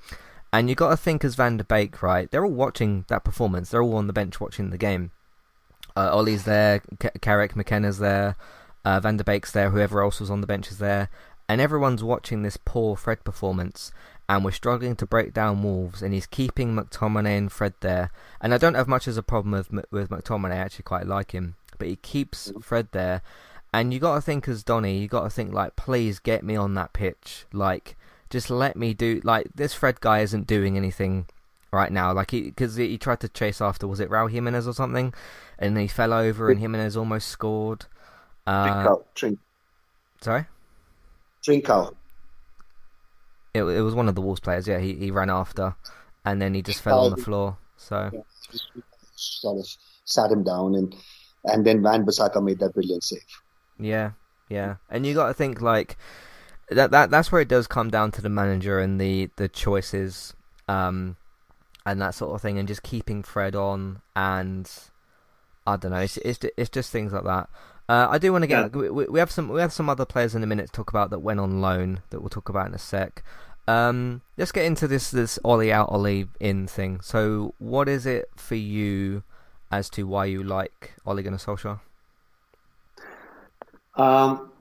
And 0.53 0.69
you 0.69 0.75
got 0.75 0.89
to 0.89 0.97
think 0.97 1.23
as 1.23 1.35
Van 1.35 1.57
der 1.57 1.63
Beek, 1.63 2.03
right? 2.03 2.29
They're 2.29 2.45
all 2.45 2.51
watching 2.51 3.05
that 3.07 3.23
performance. 3.23 3.69
They're 3.69 3.81
all 3.81 3.95
on 3.95 4.07
the 4.07 4.13
bench 4.13 4.39
watching 4.41 4.69
the 4.69 4.77
game. 4.77 5.11
Uh, 5.95 6.09
Ole's 6.11 6.43
there, 6.43 6.81
K- 6.99 7.11
Carrick 7.21 7.55
McKenna's 7.55 7.99
there, 7.99 8.35
uh, 8.85 8.99
Van 8.99 9.17
der 9.17 9.23
Beek's 9.23 9.51
there, 9.51 9.69
whoever 9.69 10.01
else 10.01 10.19
was 10.19 10.29
on 10.29 10.41
the 10.41 10.47
bench 10.47 10.69
is 10.71 10.77
there, 10.77 11.09
and 11.51 11.59
everyone's 11.59 12.01
watching 12.01 12.43
this 12.43 12.55
poor 12.55 12.95
Fred 12.95 13.25
performance. 13.25 13.91
And 14.29 14.45
we're 14.45 14.51
struggling 14.51 14.95
to 14.95 15.05
break 15.05 15.33
down 15.33 15.61
Wolves, 15.61 16.01
and 16.01 16.13
he's 16.13 16.25
keeping 16.25 16.73
McTominay 16.73 17.37
and 17.37 17.51
Fred 17.51 17.73
there. 17.81 18.09
And 18.39 18.53
I 18.53 18.57
don't 18.57 18.75
have 18.75 18.87
much 18.87 19.05
as 19.05 19.17
a 19.17 19.21
problem 19.21 19.51
with 19.51 19.69
with 19.91 20.09
McTominay. 20.09 20.53
I 20.53 20.59
actually 20.59 20.83
quite 20.83 21.07
like 21.07 21.31
him, 21.31 21.55
but 21.77 21.89
he 21.89 21.97
keeps 21.97 22.53
Fred 22.61 22.87
there. 22.93 23.21
And 23.73 23.93
you 23.93 23.99
got 23.99 24.15
to 24.15 24.21
think 24.21 24.47
as 24.47 24.63
Donny, 24.63 24.99
you 24.99 25.09
got 25.09 25.23
to 25.23 25.29
think 25.29 25.53
like, 25.53 25.75
please 25.75 26.19
get 26.19 26.41
me 26.41 26.55
on 26.55 26.73
that 26.75 26.93
pitch. 26.93 27.45
Like, 27.51 27.97
just 28.29 28.49
let 28.49 28.77
me 28.77 28.93
do 28.93 29.19
like 29.25 29.47
this. 29.53 29.73
Fred 29.73 29.99
guy 29.99 30.19
isn't 30.19 30.47
doing 30.47 30.77
anything 30.77 31.25
right 31.73 31.91
now. 31.91 32.13
Like 32.13 32.31
he 32.31 32.43
because 32.43 32.77
he, 32.77 32.87
he, 32.87 32.97
tried 32.97 33.19
to 33.19 33.27
chase 33.27 33.59
after 33.59 33.87
was 33.87 33.99
it 33.99 34.09
Raul 34.09 34.31
Jimenez 34.31 34.69
or 34.69 34.73
something, 34.73 35.13
and 35.59 35.77
he 35.77 35.89
fell 35.89 36.13
over 36.13 36.49
and 36.49 36.61
Jimenez 36.61 36.95
almost 36.95 37.27
scored. 37.27 37.87
Uh. 38.47 38.85
Sorry. 40.21 40.45
Trincao. 41.45 41.95
It, 43.53 43.63
it 43.63 43.81
was 43.81 43.95
one 43.95 44.07
of 44.07 44.15
the 44.15 44.21
Wolves 44.21 44.39
players. 44.39 44.67
Yeah, 44.67 44.79
he 44.79 44.93
he 44.93 45.11
ran 45.11 45.29
after, 45.29 45.75
and 46.23 46.41
then 46.41 46.53
he 46.53 46.61
just 46.61 46.81
fell 46.81 47.05
on 47.05 47.11
the 47.11 47.17
floor. 47.17 47.57
So. 47.77 48.09
Yeah, 48.13 48.21
sort 49.15 49.59
of 49.59 49.67
sat 50.05 50.31
him 50.31 50.43
down 50.43 50.75
and 50.75 50.95
and 51.43 51.65
then 51.65 51.81
Van 51.81 52.05
Bissaka 52.05 52.43
made 52.43 52.59
that 52.59 52.73
brilliant 52.73 53.03
save. 53.03 53.19
Yeah, 53.79 54.11
yeah, 54.49 54.75
and 54.89 55.05
you 55.05 55.13
got 55.13 55.27
to 55.27 55.33
think 55.33 55.61
like 55.61 55.97
that 56.69 56.91
that 56.91 57.09
that's 57.09 57.31
where 57.31 57.41
it 57.41 57.47
does 57.47 57.67
come 57.67 57.89
down 57.89 58.11
to 58.11 58.21
the 58.21 58.29
manager 58.29 58.79
and 58.79 58.99
the 58.99 59.29
the 59.37 59.47
choices, 59.47 60.33
um, 60.67 61.15
and 61.85 62.01
that 62.01 62.13
sort 62.15 62.33
of 62.35 62.41
thing, 62.41 62.59
and 62.59 62.67
just 62.67 62.83
keeping 62.83 63.23
Fred 63.23 63.55
on, 63.55 64.01
and 64.15 64.69
I 65.65 65.77
don't 65.77 65.91
know, 65.91 65.97
it's 65.97 66.17
it's, 66.17 66.39
it's 66.57 66.69
just 66.69 66.91
things 66.91 67.11
like 67.11 67.23
that. 67.23 67.49
Uh, 67.91 68.07
I 68.09 68.19
do 68.19 68.31
want 68.31 68.43
to 68.43 68.47
get 68.47 68.73
yeah. 68.73 68.89
we, 68.89 69.05
we 69.05 69.19
have 69.19 69.29
some 69.29 69.49
we 69.49 69.59
have 69.59 69.73
some 69.73 69.89
other 69.89 70.05
players 70.05 70.33
in 70.33 70.43
a 70.43 70.47
minute 70.47 70.67
to 70.67 70.71
talk 70.71 70.89
about 70.89 71.09
that 71.09 71.19
went 71.19 71.41
on 71.41 71.59
loan 71.59 71.99
that 72.09 72.21
we'll 72.21 72.29
talk 72.29 72.47
about 72.47 72.67
in 72.67 72.73
a 72.73 72.77
sec. 72.77 73.21
Um, 73.67 74.21
let's 74.37 74.53
get 74.53 74.63
into 74.63 74.87
this 74.87 75.11
this 75.11 75.37
Ole 75.43 75.69
out 75.73 75.91
Ole 75.91 76.23
in 76.39 76.67
thing. 76.67 77.01
So, 77.01 77.53
what 77.57 77.89
is 77.89 78.05
it 78.05 78.29
for 78.37 78.55
you 78.55 79.23
as 79.73 79.89
to 79.89 80.07
why 80.07 80.23
you 80.23 80.41
like 80.41 80.93
Ole 81.05 81.21
Gunnar 81.21 81.37
Solskjaer? 81.37 81.81
Um, 83.95 84.53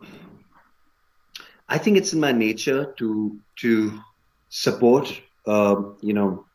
I 1.68 1.78
think 1.78 1.98
it's 1.98 2.12
in 2.12 2.18
my 2.18 2.32
nature 2.32 2.92
to 2.98 3.38
to 3.60 4.00
support, 4.48 5.20
uh, 5.46 5.80
you 6.00 6.14
know, 6.14 6.46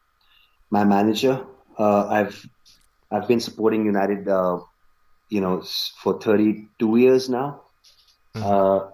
my 0.72 0.84
manager. 0.84 1.42
Uh, 1.80 2.08
I've 2.08 2.46
I've 3.12 3.30
been 3.30 3.40
supporting 3.40 3.86
United, 3.86 4.28
uh, 4.28 4.60
you 5.30 5.42
know, 5.42 5.64
for 6.02 6.20
32 6.20 6.98
years 6.98 7.30
now. 7.30 7.62
Mm-hmm. 8.36 8.90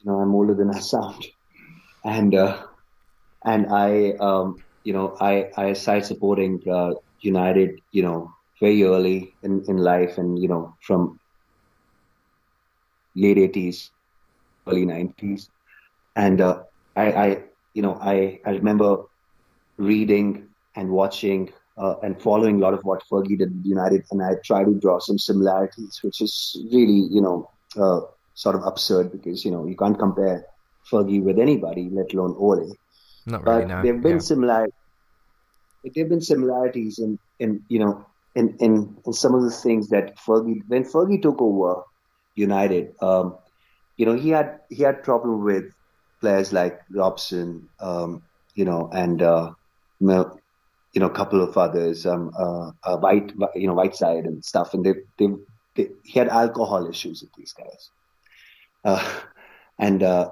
you 0.00 0.10
know, 0.10 0.18
I'm 0.20 0.34
older 0.34 0.54
than 0.54 0.70
I 0.70 0.80
sound, 0.80 1.26
and 2.04 2.34
uh, 2.34 2.62
and 3.44 3.66
I, 3.72 4.12
um, 4.20 4.62
you 4.84 4.92
know, 4.92 5.16
I 5.20 5.50
I 5.56 5.72
started 5.72 6.04
supporting 6.04 6.60
uh, 6.70 6.92
United, 7.20 7.80
you 7.92 8.02
know, 8.02 8.30
very 8.60 8.82
early 8.84 9.34
in 9.42 9.64
in 9.68 9.78
life, 9.78 10.18
and 10.18 10.38
you 10.38 10.48
know, 10.48 10.76
from 10.82 11.18
late 13.14 13.38
80s 13.38 13.90
early 14.66 14.84
90s. 14.84 15.48
And 16.14 16.40
uh, 16.40 16.62
I, 16.94 17.12
I, 17.12 17.42
you 17.74 17.82
know, 17.82 17.98
I, 18.00 18.40
I 18.44 18.50
remember 18.50 19.04
reading 19.76 20.48
and 20.74 20.90
watching 20.90 21.52
uh, 21.78 21.94
and 22.02 22.20
following 22.20 22.56
a 22.56 22.58
lot 22.58 22.74
of 22.74 22.80
what 22.84 23.02
Fergie 23.10 23.38
did 23.38 23.48
at 23.48 23.64
United, 23.64 24.04
and 24.10 24.22
I 24.22 24.34
try 24.44 24.64
to 24.64 24.74
draw 24.74 24.98
some 24.98 25.18
similarities, 25.18 26.00
which 26.02 26.20
is 26.20 26.56
really, 26.72 27.06
you 27.10 27.20
know, 27.20 27.50
uh, 27.76 28.00
sort 28.34 28.56
of 28.56 28.62
absurd 28.64 29.12
because 29.12 29.44
you 29.44 29.50
know 29.50 29.66
you 29.66 29.76
can't 29.76 29.98
compare 29.98 30.44
Fergie 30.90 31.22
with 31.22 31.38
anybody, 31.38 31.88
let 31.90 32.12
alone 32.14 32.34
Ole. 32.38 32.74
Not 33.26 33.44
really. 33.44 33.62
But 33.62 33.68
no. 33.68 33.82
there've 33.82 34.02
been 34.02 34.12
yeah. 34.12 34.18
similarities. 34.18 34.74
There've 35.94 36.08
been 36.08 36.20
similarities 36.20 36.98
in, 36.98 37.18
in 37.38 37.62
you 37.68 37.78
know, 37.78 38.06
in, 38.34 38.56
in 38.58 38.96
in 39.04 39.12
some 39.12 39.34
of 39.34 39.42
the 39.42 39.50
things 39.50 39.88
that 39.90 40.16
Fergie, 40.16 40.60
when 40.68 40.84
Fergie 40.84 41.20
took 41.20 41.40
over 41.40 41.82
United, 42.34 42.94
um, 43.00 43.36
you 43.96 44.06
know, 44.06 44.14
he 44.14 44.30
had 44.30 44.60
he 44.68 44.82
had 44.82 45.04
trouble 45.04 45.38
with 45.38 45.64
players 46.20 46.52
like 46.52 46.80
Robson, 46.90 47.68
um, 47.80 48.22
you 48.54 48.64
know, 48.64 48.90
and 48.92 49.22
uh, 49.22 49.52
you 50.96 51.00
know, 51.00 51.06
a 51.08 51.10
couple 51.10 51.42
of 51.42 51.58
others, 51.58 52.06
um, 52.06 52.32
uh, 52.38 52.70
uh, 52.82 52.96
White, 52.96 53.30
you 53.54 53.66
know, 53.66 53.74
Whiteside 53.74 54.24
and 54.24 54.42
stuff, 54.42 54.72
and 54.72 54.82
they, 54.82 54.94
they, 55.18 55.26
they, 55.74 55.88
he 56.04 56.18
had 56.18 56.28
alcohol 56.28 56.88
issues 56.88 57.20
with 57.20 57.30
these 57.34 57.52
guys, 57.52 57.90
uh, 58.82 59.20
and 59.78 60.02
uh, 60.02 60.30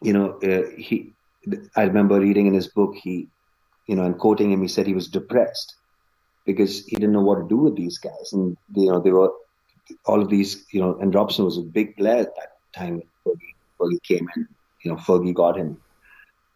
you 0.00 0.14
know, 0.14 0.38
uh, 0.38 0.70
he, 0.78 1.12
I 1.76 1.82
remember 1.82 2.18
reading 2.18 2.46
in 2.46 2.54
his 2.54 2.66
book, 2.66 2.94
he, 2.94 3.28
you 3.86 3.94
know, 3.94 4.04
and 4.04 4.18
quoting 4.18 4.50
him, 4.50 4.62
he 4.62 4.68
said 4.68 4.86
he 4.86 4.94
was 4.94 5.08
depressed 5.08 5.74
because 6.46 6.86
he 6.86 6.96
didn't 6.96 7.12
know 7.12 7.20
what 7.20 7.42
to 7.42 7.46
do 7.46 7.58
with 7.58 7.76
these 7.76 7.98
guys, 7.98 8.32
and 8.32 8.56
you 8.74 8.90
know, 8.90 9.00
they 9.00 9.12
were 9.12 9.32
all 10.06 10.22
of 10.22 10.30
these, 10.30 10.64
you 10.72 10.80
know, 10.80 10.96
and 11.02 11.14
Robson 11.14 11.44
was 11.44 11.58
a 11.58 11.62
big 11.62 11.94
player 11.98 12.20
at 12.20 12.34
that 12.36 12.52
time 12.74 13.02
he, 13.26 13.32
before 13.76 13.90
came 14.02 14.26
in. 14.34 14.48
You 14.82 14.92
know, 14.92 14.96
Fergie 14.96 15.34
got 15.34 15.58
him. 15.58 15.78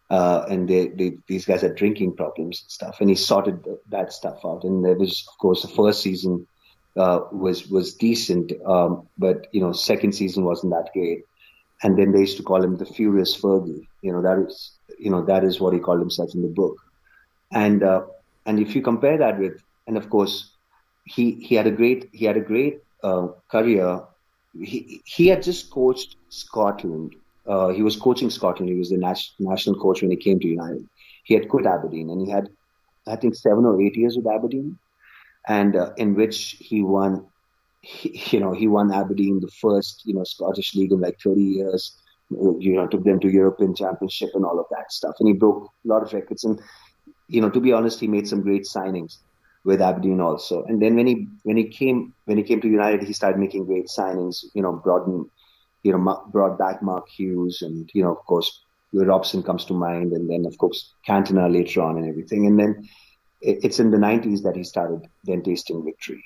Uh, 0.09 0.45
and 0.49 0.67
they, 0.67 0.87
they, 0.87 1.17
these 1.27 1.45
guys 1.45 1.61
had 1.61 1.75
drinking 1.75 2.15
problems 2.15 2.61
and 2.61 2.71
stuff, 2.71 2.97
and 2.99 3.09
he 3.09 3.15
sorted 3.15 3.63
that 3.89 4.11
stuff 4.11 4.39
out. 4.43 4.63
And 4.63 4.83
there 4.83 4.95
was, 4.95 5.23
of 5.31 5.37
course, 5.37 5.61
the 5.61 5.67
first 5.67 6.01
season 6.01 6.47
uh, 6.97 7.21
was 7.31 7.67
was 7.67 7.93
decent, 7.93 8.51
um, 8.65 9.07
but 9.17 9.47
you 9.51 9.61
know, 9.61 9.71
second 9.71 10.13
season 10.13 10.43
wasn't 10.43 10.73
that 10.73 10.91
great. 10.93 11.23
And 11.81 11.97
then 11.97 12.11
they 12.11 12.19
used 12.19 12.37
to 12.37 12.43
call 12.43 12.63
him 12.63 12.75
the 12.75 12.85
Furious 12.85 13.39
Fergie. 13.39 13.87
You 14.01 14.11
know, 14.11 14.21
that 14.21 14.45
is 14.47 14.71
you 14.97 15.11
know 15.11 15.23
that 15.25 15.43
is 15.43 15.59
what 15.59 15.73
he 15.73 15.79
called 15.79 15.99
himself 15.99 16.33
in 16.33 16.41
the 16.41 16.47
book. 16.47 16.77
And 17.51 17.83
uh, 17.83 18.01
and 18.45 18.59
if 18.59 18.75
you 18.75 18.81
compare 18.81 19.17
that 19.17 19.39
with, 19.39 19.61
and 19.85 19.95
of 19.95 20.09
course, 20.09 20.51
he 21.05 21.31
he 21.33 21.53
had 21.53 21.67
a 21.67 21.71
great 21.71 22.09
he 22.11 22.25
had 22.25 22.37
a 22.37 22.41
great 22.41 22.81
uh, 23.03 23.27
career. 23.49 24.01
He 24.59 25.01
he 25.05 25.27
had 25.27 25.43
just 25.43 25.69
coached 25.69 26.15
Scotland 26.29 27.15
uh, 27.47 27.69
he 27.69 27.81
was 27.81 27.95
coaching 27.95 28.29
Scotland. 28.29 28.69
He 28.69 28.77
was 28.77 28.89
the 28.89 28.97
national 29.39 29.79
coach 29.79 30.01
when 30.01 30.11
he 30.11 30.17
came 30.17 30.39
to 30.39 30.47
United. 30.47 30.87
He 31.23 31.33
had 31.33 31.49
quit 31.49 31.65
Aberdeen 31.65 32.09
and 32.09 32.21
he 32.21 32.31
had, 32.31 32.49
I 33.07 33.15
think, 33.15 33.35
seven 33.35 33.65
or 33.65 33.81
eight 33.81 33.95
years 33.95 34.15
with 34.15 34.27
Aberdeen, 34.27 34.77
and 35.47 35.75
uh, 35.75 35.91
in 35.97 36.15
which 36.15 36.57
he 36.59 36.81
won. 36.81 37.25
He, 37.81 38.21
you 38.31 38.41
know, 38.41 38.51
he 38.51 38.67
won 38.67 38.91
Aberdeen 38.91 39.39
the 39.39 39.51
first, 39.61 40.01
you 40.05 40.13
know, 40.13 40.25
Scottish 40.25 40.75
league 40.75 40.91
in 40.91 40.99
like 40.99 41.17
30 41.23 41.41
years. 41.41 41.97
You 42.29 42.73
know, 42.73 42.85
took 42.85 43.03
them 43.05 43.19
to 43.21 43.29
European 43.29 43.73
Championship 43.73 44.29
and 44.35 44.45
all 44.45 44.59
of 44.59 44.67
that 44.69 44.91
stuff. 44.91 45.15
And 45.19 45.27
he 45.27 45.33
broke 45.33 45.71
a 45.83 45.87
lot 45.87 46.03
of 46.03 46.13
records. 46.13 46.43
And 46.43 46.59
you 47.27 47.41
know, 47.41 47.49
to 47.49 47.59
be 47.59 47.71
honest, 47.71 47.99
he 47.99 48.07
made 48.07 48.27
some 48.27 48.41
great 48.41 48.63
signings 48.63 49.17
with 49.63 49.81
Aberdeen 49.81 50.19
also. 50.19 50.63
And 50.65 50.81
then 50.81 50.95
when 50.95 51.07
he 51.07 51.27
when 51.43 51.57
he 51.57 51.65
came 51.65 52.13
when 52.25 52.37
he 52.37 52.43
came 52.43 52.61
to 52.61 52.67
United, 52.67 53.03
he 53.03 53.13
started 53.13 53.39
making 53.39 53.65
great 53.65 53.87
signings. 53.87 54.43
You 54.53 54.61
know, 54.61 54.73
broaden 54.73 55.29
you 55.83 55.91
know, 55.91 56.23
brought 56.31 56.57
back 56.57 56.81
Mark 56.81 57.07
Hughes, 57.09 57.61
and 57.61 57.89
you 57.93 58.03
know, 58.03 58.11
of 58.11 58.25
course, 58.25 58.63
Robson 58.93 59.43
comes 59.43 59.65
to 59.65 59.73
mind, 59.73 60.13
and 60.13 60.29
then 60.29 60.45
of 60.45 60.57
course 60.57 60.93
Cantona 61.07 61.51
later 61.51 61.81
on, 61.81 61.97
and 61.97 62.07
everything. 62.07 62.45
And 62.45 62.59
then 62.59 62.89
it's 63.41 63.79
in 63.79 63.91
the 63.91 63.97
90s 63.97 64.43
that 64.43 64.55
he 64.55 64.63
started 64.63 65.07
then 65.23 65.41
tasting 65.43 65.83
victory. 65.83 66.23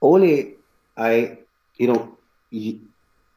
Ole, 0.00 0.54
I, 0.96 1.38
you 1.76 1.86
know, 1.86 2.18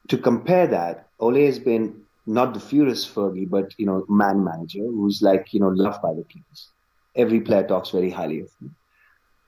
to 0.08 0.18
compare 0.18 0.68
that, 0.68 1.08
Ole 1.20 1.46
has 1.46 1.60
been 1.60 2.02
not 2.26 2.54
the 2.54 2.60
furious 2.60 3.08
Fergie, 3.08 3.50
but 3.50 3.74
you 3.78 3.86
know, 3.86 4.06
man 4.10 4.44
manager 4.44 4.80
who's 4.80 5.22
like 5.22 5.54
you 5.54 5.60
know 5.60 5.70
loved 5.70 6.02
by 6.02 6.14
the 6.14 6.24
players. 6.24 6.70
Every 7.16 7.40
player 7.40 7.66
talks 7.66 7.92
very 7.92 8.10
highly 8.10 8.42
of 8.42 8.50
him. 8.60 8.76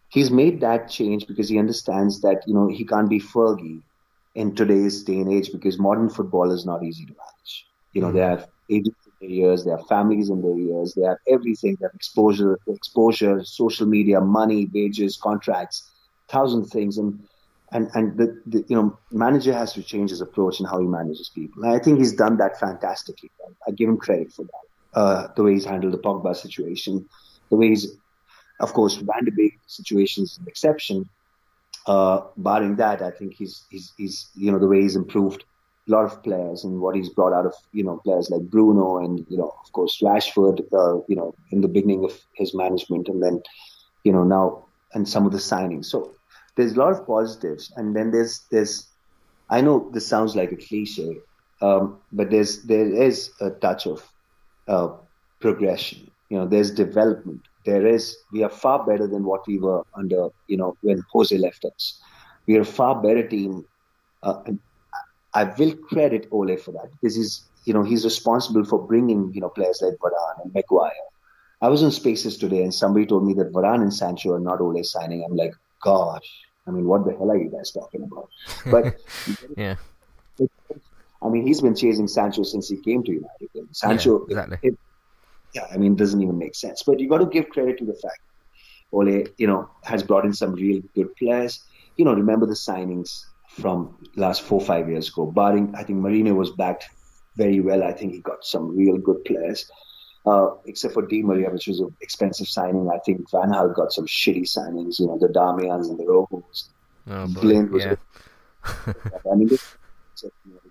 He's 0.09 0.31
made 0.31 0.61
that 0.61 0.89
change 0.89 1.27
because 1.27 1.49
he 1.49 1.59
understands 1.59 2.21
that 2.21 2.43
you 2.45 2.53
know 2.53 2.67
he 2.67 2.85
can't 2.85 3.09
be 3.09 3.19
Fergie 3.19 3.81
in 4.37 4.53
today's 4.53 5.03
day 5.03 5.19
and 5.19 5.33
age 5.33 5.51
because 5.51 5.79
modern 5.79 6.09
football 6.09 6.51
is 6.51 6.63
not 6.63 6.83
easy 6.83 7.05
to 7.07 7.13
manage. 7.13 7.67
You 7.93 8.01
know, 8.01 8.07
mm-hmm. 8.07 8.17
they 8.17 8.23
have 8.23 8.47
ages 8.69 8.93
in 9.05 9.13
their 9.19 9.35
years, 9.35 9.65
they 9.65 9.71
have 9.71 9.87
families 9.87 10.29
in 10.29 10.43
their 10.43 10.55
years, 10.55 10.93
they 10.93 11.05
have 11.11 11.17
everything, 11.27 11.75
they 11.79 11.85
have 11.85 11.95
exposure, 11.95 12.59
exposure, 12.67 13.43
social 13.43 13.87
media, 13.87 14.21
money, 14.21 14.69
wages, 14.71 15.17
contracts, 15.17 15.89
thousand 16.27 16.65
things. 16.65 16.99
And 16.99 17.19
and 17.71 17.89
and 17.95 18.15
the, 18.19 18.39
the 18.45 18.63
you 18.67 18.75
know 18.75 18.97
manager 19.11 19.53
has 19.53 19.73
to 19.73 19.81
change 19.81 20.11
his 20.11 20.21
approach 20.21 20.59
and 20.59 20.69
how 20.69 20.79
he 20.79 20.87
manages 20.87 21.31
people. 21.33 21.63
And 21.63 21.73
I 21.73 21.79
think 21.79 21.97
he's 21.97 22.13
done 22.13 22.37
that 22.37 22.59
fantastically. 22.59 23.31
I 23.67 23.71
give 23.71 23.89
him 23.89 23.97
credit 23.97 24.31
for 24.31 24.43
that. 24.43 24.65
Uh, 24.93 25.27
the 25.35 25.43
way 25.43 25.53
he's 25.53 25.65
handled 25.65 25.93
the 25.93 25.97
Pogba 25.97 26.35
situation, 26.35 27.09
the 27.49 27.55
way 27.55 27.69
he's, 27.69 27.87
of 28.59 28.73
course, 28.73 28.95
Van 28.97 29.25
de 29.25 29.31
Beek 29.31 29.59
situation 29.65 30.23
is 30.23 30.37
an 30.37 30.47
exception, 30.47 31.09
uh, 31.87 32.21
barring 32.37 32.75
that, 32.75 33.01
I 33.01 33.11
think 33.11 33.33
he's, 33.33 33.63
he's, 33.69 33.93
he's, 33.97 34.27
you 34.35 34.51
know, 34.51 34.59
the 34.59 34.67
way 34.67 34.81
he's 34.81 34.95
improved 34.95 35.45
a 35.87 35.91
lot 35.91 36.05
of 36.05 36.21
players 36.21 36.65
and 36.65 36.81
what 36.81 36.95
he's 36.95 37.09
brought 37.09 37.33
out 37.33 37.45
of, 37.45 37.53
you 37.71 37.83
know, 37.83 37.97
players 38.03 38.29
like 38.29 38.41
Bruno 38.41 38.97
and, 38.97 39.25
you 39.29 39.37
know, 39.37 39.53
of 39.63 39.71
course, 39.71 40.01
Rashford, 40.01 40.59
uh, 40.73 41.01
you 41.07 41.15
know, 41.15 41.33
in 41.51 41.61
the 41.61 41.67
beginning 41.69 42.03
of 42.03 42.19
his 42.33 42.53
management 42.53 43.07
and 43.07 43.23
then, 43.23 43.41
you 44.03 44.11
know, 44.11 44.23
now, 44.23 44.65
and 44.93 45.07
some 45.07 45.25
of 45.25 45.31
the 45.31 45.37
signings. 45.37 45.85
So 45.85 46.13
there's 46.55 46.73
a 46.73 46.79
lot 46.79 46.91
of 46.91 47.07
positives. 47.07 47.71
And 47.77 47.95
then 47.95 48.11
there's, 48.11 48.45
there's, 48.51 48.87
I 49.49 49.61
know 49.61 49.89
this 49.93 50.05
sounds 50.05 50.35
like 50.35 50.51
a 50.51 50.57
cliche, 50.57 51.19
um, 51.61 51.99
but 52.11 52.31
there's, 52.31 52.63
there 52.63 52.91
is 52.93 53.31
a 53.39 53.51
touch 53.51 53.87
of, 53.87 54.03
uh, 54.67 54.89
progression. 55.39 56.11
You 56.29 56.39
know, 56.39 56.47
there's 56.47 56.71
development 56.71 57.41
there 57.67 57.85
is 57.85 58.17
we 58.31 58.43
are 58.43 58.49
far 58.49 58.85
better 58.85 59.07
than 59.13 59.23
what 59.23 59.45
we 59.45 59.59
were 59.59 59.83
under 59.93 60.29
you 60.47 60.57
know 60.57 60.75
when 60.81 61.03
Jose 61.11 61.37
left 61.37 61.65
us. 61.65 62.01
We 62.47 62.55
are 62.57 62.61
a 62.61 62.71
far 62.79 63.01
better 63.01 63.27
team. 63.27 63.65
Uh, 64.23 64.41
I 65.33 65.43
will 65.59 65.75
credit 65.75 66.27
Ole 66.31 66.55
for 66.57 66.71
that 66.71 66.89
because 66.93 67.17
he's 67.17 67.43
you 67.65 67.73
know 67.73 67.83
he's 67.83 68.05
responsible 68.05 68.63
for 68.63 68.79
bringing 68.87 69.31
you 69.33 69.41
know 69.41 69.49
players 69.49 69.83
like 69.83 69.97
Varane 70.05 70.43
and 70.43 70.53
Maguire. 70.53 71.07
I 71.61 71.67
was 71.67 71.83
in 71.83 71.91
Spaces 71.91 72.37
today 72.37 72.63
and 72.63 72.73
somebody 72.73 73.05
told 73.05 73.27
me 73.27 73.33
that 73.33 73.51
Varane 73.51 73.81
and 73.81 73.93
Sancho 73.93 74.33
are 74.33 74.39
not 74.39 74.61
Ole 74.61 74.83
signing. 74.83 75.25
I'm 75.27 75.35
like, 75.35 75.53
gosh, 75.81 76.29
I 76.67 76.71
mean, 76.71 76.85
what 76.85 77.05
the 77.05 77.13
hell 77.17 77.31
are 77.31 77.37
you 77.37 77.49
guys 77.49 77.71
talking 77.71 78.03
about? 78.03 78.29
But 78.71 78.97
yeah. 79.57 79.75
I 81.19 81.29
mean, 81.29 81.47
he's 81.47 81.61
been 81.61 81.75
chasing 81.75 82.07
Sancho 82.07 82.43
since 82.43 82.69
he 82.69 82.77
came 82.77 83.03
to 83.03 83.11
United. 83.11 83.49
Sancho, 83.71 84.27
yeah, 84.29 84.43
exactly. 84.43 84.77
Yeah, 85.53 85.65
I 85.73 85.77
mean, 85.77 85.93
it 85.93 85.97
doesn't 85.97 86.21
even 86.21 86.37
make 86.37 86.55
sense. 86.55 86.83
But 86.83 86.99
you 86.99 87.09
got 87.09 87.19
to 87.19 87.25
give 87.25 87.49
credit 87.49 87.77
to 87.79 87.85
the 87.85 87.93
fact 87.93 88.21
Ole, 88.91 89.25
you 89.37 89.47
know, 89.47 89.69
has 89.83 90.03
brought 90.03 90.25
in 90.25 90.33
some 90.33 90.53
real 90.53 90.81
good 90.95 91.15
players. 91.15 91.63
You 91.97 92.05
know, 92.05 92.13
remember 92.13 92.45
the 92.45 92.53
signings 92.53 93.25
from 93.49 93.97
last 94.15 94.41
four 94.41 94.61
five 94.61 94.89
years 94.89 95.09
ago. 95.09 95.25
Barring, 95.25 95.73
I 95.75 95.83
think 95.83 95.99
Mourinho 95.99 96.35
was 96.35 96.51
backed 96.51 96.89
very 97.35 97.59
well. 97.59 97.83
I 97.83 97.91
think 97.91 98.13
he 98.13 98.19
got 98.19 98.43
some 98.43 98.75
real 98.75 98.97
good 98.97 99.23
players. 99.25 99.69
Uh, 100.25 100.49
except 100.65 100.93
for 100.93 101.07
Di 101.07 101.23
Maria, 101.23 101.49
which 101.49 101.67
was 101.67 101.79
an 101.79 101.95
expensive 102.01 102.47
signing. 102.47 102.89
I 102.89 102.99
think 103.05 103.29
Van 103.31 103.51
Gaal 103.51 103.73
got 103.73 103.93
some 103.93 104.05
shitty 104.05 104.43
signings. 104.43 104.99
You 104.99 105.07
know, 105.07 105.17
the 105.17 105.29
Darmians 105.29 105.89
and 105.89 105.97
the 105.97 106.03
Rojos. 106.03 106.67
Oh, 107.09 107.27
Blind 107.27 107.69
was. 107.71 107.85
Yeah. 107.85 107.95
I 109.31 109.35
mean, 109.35 109.57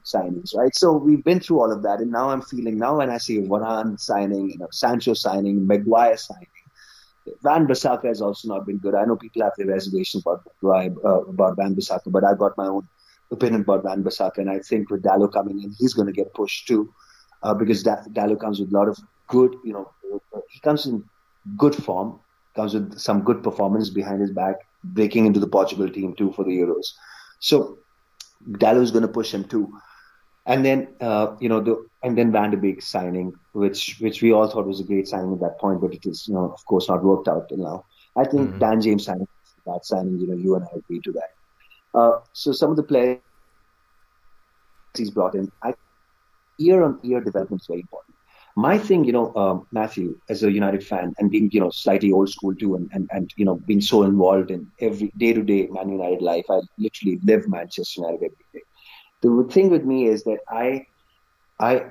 signings, 0.04 0.54
right? 0.56 0.74
So 0.74 0.92
we've 0.92 1.24
been 1.24 1.40
through 1.40 1.60
all 1.60 1.72
of 1.72 1.82
that, 1.82 2.00
and 2.00 2.10
now 2.10 2.30
I'm 2.30 2.42
feeling 2.42 2.78
now 2.78 2.98
when 2.98 3.10
I 3.10 3.18
see 3.18 3.40
Varane 3.40 3.98
signing, 3.98 4.50
you 4.50 4.58
know, 4.58 4.68
Sancho 4.70 5.14
signing, 5.14 5.66
Maguire 5.66 6.16
signing, 6.16 6.48
Van 7.42 7.66
Bissaka 7.66 8.04
has 8.04 8.20
also 8.22 8.48
not 8.48 8.66
been 8.66 8.78
good. 8.78 8.94
I 8.94 9.04
know 9.04 9.16
people 9.16 9.42
have 9.42 9.52
their 9.56 9.66
reservations 9.66 10.24
about 10.24 10.42
uh, 10.64 11.22
about 11.22 11.56
Van 11.56 11.74
Bissaka, 11.74 12.10
but 12.12 12.24
I've 12.24 12.38
got 12.38 12.56
my 12.56 12.66
own 12.66 12.86
opinion 13.30 13.62
about 13.62 13.82
Van 13.82 14.02
Bissaka, 14.04 14.38
and 14.38 14.50
I 14.50 14.60
think 14.60 14.90
with 14.90 15.02
Dalot 15.02 15.32
coming 15.32 15.62
in, 15.62 15.74
he's 15.78 15.94
going 15.94 16.06
to 16.06 16.12
get 16.12 16.32
pushed 16.34 16.68
too, 16.68 16.92
uh, 17.42 17.54
because 17.54 17.82
da- 17.82 18.04
Dalot 18.12 18.40
comes 18.40 18.60
with 18.60 18.72
a 18.72 18.76
lot 18.76 18.88
of 18.88 18.98
good, 19.26 19.56
you 19.64 19.72
know, 19.72 19.90
he 20.48 20.60
comes 20.60 20.86
in 20.86 21.04
good 21.56 21.74
form, 21.74 22.20
comes 22.54 22.74
with 22.74 22.98
some 22.98 23.22
good 23.22 23.42
performance 23.42 23.90
behind 23.90 24.20
his 24.20 24.30
back, 24.30 24.56
breaking 24.84 25.26
into 25.26 25.40
the 25.40 25.48
Portugal 25.48 25.88
team 25.88 26.14
too 26.14 26.32
for 26.32 26.44
the 26.44 26.50
Euros. 26.50 26.92
So 27.40 27.78
Dalot 28.50 28.82
is 28.82 28.90
going 28.90 29.02
to 29.02 29.08
push 29.08 29.32
him 29.32 29.44
too. 29.44 29.72
And 30.46 30.64
then, 30.64 30.88
uh, 31.00 31.34
you 31.40 31.48
know, 31.48 31.60
the 31.60 31.86
and 32.02 32.16
then 32.16 32.30
Van 32.30 32.52
de 32.52 32.56
Beek 32.56 32.80
signing, 32.80 33.34
which 33.52 33.96
which 34.00 34.22
we 34.22 34.32
all 34.32 34.48
thought 34.48 34.66
was 34.66 34.80
a 34.80 34.84
great 34.84 35.08
signing 35.08 35.32
at 35.32 35.40
that 35.40 35.58
point, 35.58 35.80
but 35.80 35.92
it 35.92 36.06
is, 36.06 36.28
you 36.28 36.34
know, 36.34 36.52
of 36.52 36.64
course, 36.66 36.88
not 36.88 37.02
worked 37.02 37.26
out 37.26 37.48
till 37.48 37.58
now. 37.58 37.84
I 38.16 38.24
think 38.24 38.50
mm-hmm. 38.50 38.58
Dan 38.58 38.80
James 38.80 39.04
signing 39.04 39.26
that 39.66 39.84
signing, 39.84 40.18
you 40.18 40.26
know, 40.28 40.34
you 40.34 40.54
and 40.54 40.64
I 40.64 40.78
agree 40.78 41.00
to 41.00 41.12
that. 41.12 41.98
Uh, 41.98 42.20
so 42.32 42.52
some 42.52 42.70
of 42.70 42.76
the 42.76 42.82
players 42.82 43.18
he's 44.96 45.10
brought 45.10 45.34
in, 45.34 45.50
I, 45.62 45.74
year 46.58 46.82
on 46.82 46.98
year 47.02 47.20
development 47.20 47.62
is 47.62 47.66
very 47.66 47.80
important. 47.80 48.15
My 48.56 48.78
thing, 48.78 49.04
you 49.04 49.12
know, 49.12 49.34
um, 49.36 49.66
Matthew, 49.70 50.18
as 50.30 50.42
a 50.42 50.50
United 50.50 50.84
fan 50.84 51.12
and 51.18 51.30
being, 51.30 51.50
you 51.52 51.60
know, 51.60 51.70
slightly 51.70 52.10
old 52.10 52.30
school 52.30 52.54
too, 52.54 52.74
and, 52.74 52.88
and, 52.92 53.08
and 53.12 53.30
you 53.36 53.44
know, 53.44 53.56
being 53.66 53.82
so 53.82 54.02
involved 54.02 54.50
in 54.50 54.66
every 54.80 55.12
day 55.18 55.34
to 55.34 55.42
day 55.42 55.68
Man 55.70 55.90
United 55.90 56.22
life, 56.22 56.46
I 56.50 56.60
literally 56.78 57.20
live 57.22 57.48
Manchester 57.48 58.00
United 58.00 58.16
every 58.24 58.46
day 58.54 58.62
the 59.22 59.48
thing 59.50 59.70
with 59.70 59.84
me 59.84 60.06
is 60.06 60.24
that 60.24 60.38
I, 60.48 60.86
I, 61.58 61.86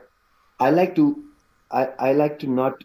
I 0.60 0.70
like 0.70 0.96
to, 0.96 1.24
I, 1.72 1.90
I 2.00 2.14
like 2.14 2.40
to 2.40 2.48
not 2.48 2.84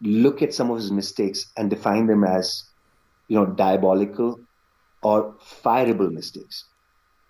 look 0.00 0.42
at 0.42 0.54
some 0.54 0.70
of 0.70 0.76
his 0.76 0.90
mistakes 0.90 1.50
and 1.56 1.70
define 1.70 2.06
them 2.06 2.24
as, 2.24 2.64
you 3.28 3.36
know, 3.38 3.46
diabolical 3.46 4.40
or 5.02 5.34
fireable 5.64 6.10
mistakes. 6.12 6.64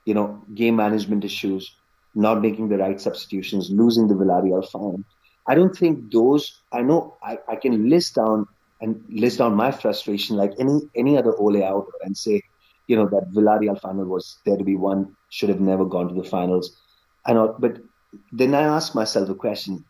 You 0.05 0.15
know, 0.15 0.43
game 0.55 0.77
management 0.77 1.25
issues, 1.25 1.75
not 2.15 2.41
making 2.41 2.69
the 2.69 2.79
right 2.79 3.01
substitutions, 3.01 3.71
losing 3.71 4.07
the 4.07 4.15
Villarreal 4.15 4.69
final. 4.71 5.03
I 5.49 5.55
don't 5.55 5.77
think 5.77 6.13
those. 6.13 6.61
I 6.73 6.83
know 6.83 7.17
I, 7.23 7.39
I 7.49 7.57
can 7.57 7.89
list 7.89 8.15
down 8.15 8.47
and 8.81 9.03
list 9.09 9.39
down 9.39 9.55
my 9.55 9.71
frustration 9.71 10.37
like 10.37 10.53
any 10.59 10.81
any 10.95 11.17
other 11.17 11.35
Ole 11.37 11.63
out 11.63 11.87
and 12.03 12.17
say, 12.17 12.43
you 12.87 12.97
know, 12.97 13.09
that 13.09 13.31
Villarreal 13.33 13.81
final 13.81 14.05
was 14.05 14.39
there 14.45 14.57
to 14.57 14.65
be 14.65 14.77
won, 14.77 15.17
should 15.31 15.49
have 15.49 15.61
never 15.61 15.85
gone 15.85 16.09
to 16.09 16.15
the 16.15 16.29
finals. 16.29 16.77
I 17.25 17.33
know, 17.33 17.55
but 17.59 17.79
then 18.33 18.55
I 18.55 18.63
ask 18.63 18.95
myself 18.95 19.29
the 19.29 19.35
question: 19.35 19.85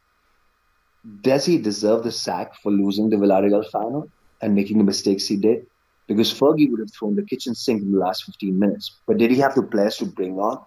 Does 1.23 1.47
he 1.47 1.59
deserve 1.59 2.05
the 2.05 2.13
sack 2.13 2.55
for 2.63 2.71
losing 2.71 3.11
the 3.11 3.17
Villarreal 3.17 3.69
final 3.71 4.09
and 4.43 4.55
making 4.55 4.79
the 4.79 4.85
mistakes 4.85 5.27
he 5.27 5.37
did? 5.37 5.67
Because 6.07 6.33
Fergie 6.33 6.71
would 6.71 6.81
have 6.81 6.93
thrown 6.93 7.17
the 7.17 7.25
kitchen 7.25 7.55
sink 7.55 7.83
in 7.83 7.93
the 7.93 7.99
last 7.99 8.25
15 8.25 8.57
minutes. 8.57 9.01
But 9.07 9.19
did 9.19 9.33
he 9.33 9.39
have 9.39 9.57
the 9.57 9.63
players 9.63 9.97
to 9.97 10.07
bring 10.07 10.39
on 10.39 10.65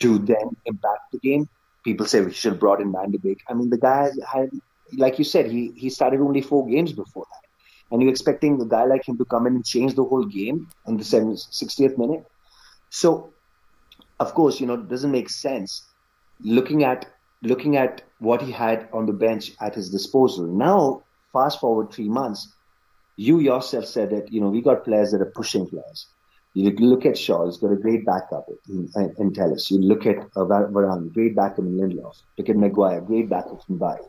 to 0.00 0.18
then 0.18 0.56
impact 0.64 1.12
the 1.12 1.18
game? 1.18 1.46
People 1.86 2.06
say 2.06 2.20
we 2.20 2.32
should 2.32 2.54
have 2.54 2.60
brought 2.60 2.80
in 2.80 2.90
Van 2.90 3.12
de 3.12 3.18
Beek. 3.18 3.42
I 3.48 3.54
mean, 3.54 3.70
the 3.70 3.78
guy 3.78 4.10
had 4.32 4.50
like 4.92 5.18
you 5.18 5.24
said, 5.24 5.50
he 5.50 5.72
he 5.76 5.90
started 5.90 6.20
only 6.20 6.40
four 6.40 6.66
games 6.68 6.92
before 6.92 7.26
that, 7.32 7.44
and 7.90 8.02
you're 8.02 8.10
expecting 8.10 8.60
a 8.60 8.66
guy 8.66 8.84
like 8.84 9.06
him 9.08 9.16
to 9.18 9.24
come 9.24 9.46
in 9.46 9.54
and 9.54 9.64
change 9.64 9.94
the 9.94 10.04
whole 10.04 10.24
game 10.24 10.66
in 10.86 10.96
the 10.96 11.04
60th 11.04 11.98
minute. 11.98 12.24
So, 12.90 13.32
of 14.18 14.34
course, 14.34 14.60
you 14.60 14.66
know, 14.66 14.74
it 14.74 14.88
doesn't 14.88 15.10
make 15.10 15.30
sense 15.30 15.84
looking 16.40 16.84
at 16.84 17.06
looking 17.42 17.76
at 17.76 18.02
what 18.18 18.42
he 18.42 18.50
had 18.50 18.88
on 18.92 19.06
the 19.06 19.12
bench 19.12 19.52
at 19.60 19.74
his 19.74 19.90
disposal. 19.90 20.46
Now, 20.46 21.02
fast 21.32 21.60
forward 21.60 21.92
three 21.92 22.08
months, 22.08 22.52
you 23.16 23.38
yourself 23.38 23.86
said 23.86 24.10
that 24.10 24.32
you 24.32 24.40
know 24.40 24.48
we 24.48 24.60
got 24.60 24.84
players 24.84 25.12
that 25.12 25.20
are 25.20 25.32
pushing 25.40 25.66
players. 25.66 26.06
You 26.56 26.70
look 26.70 27.04
at 27.04 27.18
Shaw; 27.18 27.44
he's 27.44 27.58
got 27.58 27.72
a 27.72 27.76
great 27.76 28.06
backup 28.06 28.48
in, 28.70 28.88
in, 28.96 29.14
in 29.18 29.34
Telles. 29.34 29.70
You 29.70 29.78
look 29.78 30.06
at 30.06 30.16
uh, 30.36 30.46
Varane, 30.46 31.12
great 31.12 31.36
backup 31.36 31.58
in 31.58 31.76
Lindelof. 31.76 32.16
Look 32.38 32.48
at 32.48 32.56
Maguire, 32.56 33.02
great 33.02 33.28
backup 33.28 33.60
in 33.68 33.76
Bailly. 33.76 34.08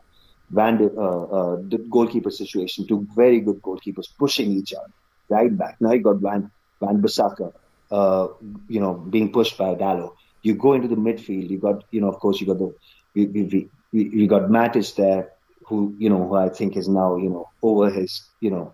Van 0.52 0.78
de, 0.78 0.86
uh, 0.86 1.24
uh, 1.24 1.56
the 1.68 1.78
goalkeeper 1.89 2.32
situation, 2.32 2.88
two 2.88 3.06
very 3.14 3.41
good 3.41 3.62
goalkeepers 3.62 4.08
pushing 4.18 4.50
each 4.52 4.74
other 4.74 4.93
right 5.28 5.58
back. 5.58 5.76
Now 5.82 5.91
you 5.91 6.02
got 6.02 6.22
Van 6.22 6.50
Van 6.80 7.02
Bissaka, 7.02 7.52
uh, 7.91 8.28
you 8.70 8.80
know, 8.80 8.93
being 8.93 9.34
pushed 9.34 9.58
by 9.58 9.76
Dalot. 9.76 10.14
You 10.41 10.56
go 10.56 10.72
into 10.72 10.88
the 10.88 10.95
midfield. 10.95 11.50
You 11.50 11.58
got, 11.58 11.84
you 11.91 12.00
know, 12.00 12.08
of 12.08 12.16
course, 12.22 12.39
you 12.39 12.48
got 12.48 12.60
the 12.60 12.74
we 13.14 13.26
we, 13.26 13.70
we, 13.91 14.26
got 14.26 14.43
Matic 14.43 14.95
there, 14.95 15.34
who 15.66 15.93
you 15.98 16.10
know, 16.10 16.26
who 16.26 16.36
I 16.36 16.48
think 16.48 16.78
is 16.78 16.88
now, 16.88 17.18
you 17.18 17.30
know, 17.30 17.50
over 17.62 17.89
his, 17.89 18.24
you 18.39 18.52
know, 18.52 18.74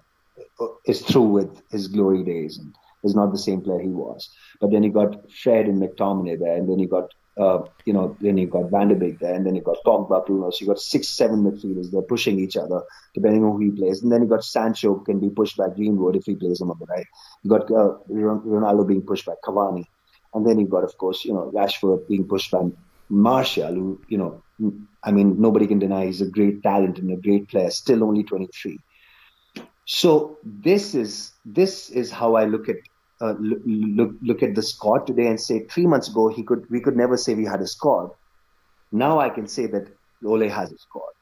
is 0.86 1.02
through 1.02 1.30
with 1.38 1.62
his 1.72 1.88
glory 1.88 2.24
days 2.24 2.60
and 2.60 2.76
is 3.04 3.16
not 3.16 3.32
the 3.32 3.38
same 3.38 3.62
player 3.62 3.80
he 3.80 3.90
was. 3.90 4.30
But 4.60 4.72
then 4.72 4.84
he 4.84 4.90
got 4.90 5.32
Fred 5.32 5.68
and 5.68 5.82
McTominay 5.82 6.40
there, 6.40 6.56
and 6.56 6.70
then 6.70 6.80
he 6.80 6.86
got 6.86 7.14
uh, 7.38 7.64
you 7.86 7.94
know, 7.94 8.16
then 8.22 8.38
you 8.38 8.48
got 8.48 8.70
Van 8.70 8.88
de 8.90 8.96
Beek 8.96 9.20
there, 9.20 9.34
and 9.34 9.46
then 9.46 9.56
you 9.56 9.62
got 9.62 9.78
Pogba, 9.86 10.26
Bruno. 10.26 10.52
So 10.52 10.62
you 10.62 10.68
got 10.68 10.80
six, 10.80 11.08
seven 11.08 11.44
midfielders. 11.44 11.92
They're 11.92 12.04
pushing 12.04 12.40
each 12.40 12.56
other 12.58 12.82
depending 13.16 13.44
on 13.44 13.54
who 13.54 13.60
he 13.60 13.72
plays. 13.72 14.04
And 14.04 14.12
then 14.12 14.22
you 14.22 14.28
got 14.28 14.44
Sancho 14.44 14.96
can 15.00 15.20
be 15.20 15.30
pushed 15.30 15.58
by 15.58 15.70
Greenwood 15.70 16.16
if 16.16 16.26
he 16.26 16.36
plays 16.36 16.62
him 16.62 16.70
on 16.70 16.78
the 16.80 16.86
right. 16.86 17.06
You 17.42 17.50
got 17.50 17.64
uh, 17.72 17.98
Ronaldo 18.10 18.88
being 18.88 19.02
pushed 19.02 19.26
by 19.26 19.34
Cavani, 19.44 19.86
and 20.34 20.46
then 20.46 20.60
you 20.60 20.68
got, 20.68 20.84
of 20.84 20.98
course, 20.98 21.26
you 21.26 21.34
know, 21.34 21.52
Rashford 21.54 22.08
being 22.08 22.28
pushed 22.28 22.52
by 22.52 22.70
Martial, 23.10 23.74
who, 23.74 24.02
you 24.08 24.18
know, 24.18 24.44
I 25.04 25.12
mean, 25.12 25.42
nobody 25.42 25.68
can 25.68 25.80
deny 25.80 26.06
he's 26.06 26.22
a 26.22 26.30
great 26.30 26.62
talent 26.62 27.00
and 27.00 27.12
a 27.12 27.18
great 27.18 27.50
player, 27.50 27.72
still 27.72 28.04
only 28.04 28.24
23. 28.24 28.80
So 29.86 30.38
this 30.44 30.96
is 30.96 31.34
this 31.46 31.90
is 31.90 32.10
how 32.10 32.36
I 32.36 32.46
look 32.46 32.70
at 32.70 32.78
uh, 33.24 33.36
look 33.40 34.12
look 34.22 34.44
at 34.44 34.54
the 34.56 34.62
squad 34.62 35.08
today 35.08 35.28
and 35.28 35.40
say 35.40 35.60
three 35.74 35.86
months 35.86 36.10
ago 36.10 36.28
he 36.28 36.44
could 36.44 36.70
we 36.70 36.80
could 36.86 36.98
never 36.98 37.18
say 37.18 37.34
we 37.34 37.46
had 37.46 37.62
a 37.62 37.68
squad. 37.68 38.12
Now 38.92 39.20
I 39.20 39.30
can 39.30 39.48
say 39.48 39.66
that 39.68 39.88
Ole 40.26 40.50
has 40.50 40.72
a 40.72 40.78
squad. 40.78 41.14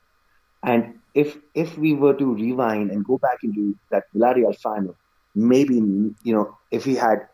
And 0.64 0.99
if 1.14 1.38
if 1.54 1.78
we 1.78 1.93
were 1.93 2.14
to 2.16 2.34
rewind 2.34 2.91
and 2.91 3.06
go 3.06 3.18
back 3.18 3.43
into 3.43 3.76
that 3.91 4.06
Villarreal 4.16 4.58
final, 4.60 4.95
maybe 5.36 5.76
you 5.76 6.34
know 6.36 6.58
if 6.72 6.86
he 6.86 6.95
had, 6.95 7.28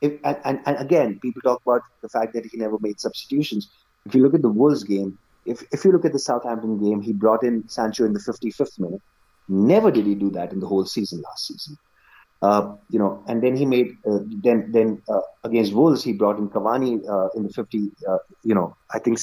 if 0.00 0.12
and, 0.24 0.38
and, 0.44 0.60
and 0.66 0.76
again 0.78 1.18
people 1.20 1.42
talk 1.42 1.60
about 1.66 1.82
the 2.02 2.08
fact 2.08 2.34
that 2.34 2.46
he 2.46 2.56
never 2.56 2.78
made 2.80 3.00
substitutions. 3.00 3.70
If 4.06 4.14
you 4.14 4.22
look 4.22 4.34
at 4.34 4.42
the 4.42 4.50
Wolves 4.60 4.84
game, 4.84 5.18
if 5.44 5.64
if 5.72 5.84
you 5.84 5.92
look 5.92 6.04
at 6.04 6.12
the 6.12 6.18
Southampton 6.18 6.78
game, 6.78 7.00
he 7.00 7.12
brought 7.12 7.42
in 7.42 7.68
Sancho 7.68 8.04
in 8.04 8.12
the 8.12 8.20
55th 8.20 8.78
minute. 8.78 9.02
Never 9.48 9.90
did 9.90 10.06
he 10.06 10.14
do 10.14 10.30
that 10.30 10.52
in 10.52 10.60
the 10.60 10.66
whole 10.66 10.86
season 10.86 11.20
last 11.22 11.48
season. 11.48 11.78
Uh, 12.44 12.76
you 12.90 12.98
know, 12.98 13.24
and 13.26 13.42
then 13.42 13.56
he 13.56 13.64
made 13.64 13.88
uh, 14.06 14.18
then 14.46 14.70
then 14.76 14.88
uh, 15.08 15.24
against 15.44 15.72
Wolves 15.72 16.04
he 16.04 16.12
brought 16.12 16.38
in 16.38 16.48
Cavani 16.50 16.90
uh, 17.08 17.28
in 17.36 17.44
the 17.44 17.48
50, 17.48 17.90
uh, 18.06 18.18
you 18.42 18.54
know, 18.54 18.76
I 18.92 18.98
think 18.98 19.18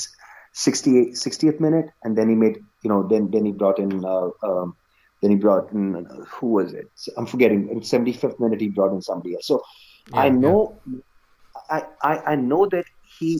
60, 0.53 1.11
60th 1.11 1.59
minute, 1.59 1.85
and 2.03 2.17
then 2.17 2.29
he 2.29 2.35
made 2.35 2.57
you 2.83 2.89
know 2.89 3.07
then 3.07 3.29
then 3.29 3.45
he 3.45 3.51
brought 3.51 3.77
in 3.77 4.03
um, 4.05 4.75
then 5.21 5.29
he 5.29 5.37
brought 5.37 5.71
in 5.71 6.07
who 6.31 6.47
was 6.47 6.73
it? 6.73 6.89
I'm 7.15 7.27
forgetting. 7.27 7.69
In 7.69 7.81
75th 7.81 8.39
minute 8.39 8.59
he 8.59 8.69
brought 8.69 8.91
in 8.91 9.01
somebody 9.01 9.35
else. 9.35 9.45
So 9.45 9.61
yeah, 10.11 10.21
I 10.21 10.29
know, 10.29 10.81
yeah. 10.91 10.99
I, 11.69 11.83
I 12.01 12.31
I 12.31 12.35
know 12.35 12.65
that 12.69 12.85
he 13.19 13.37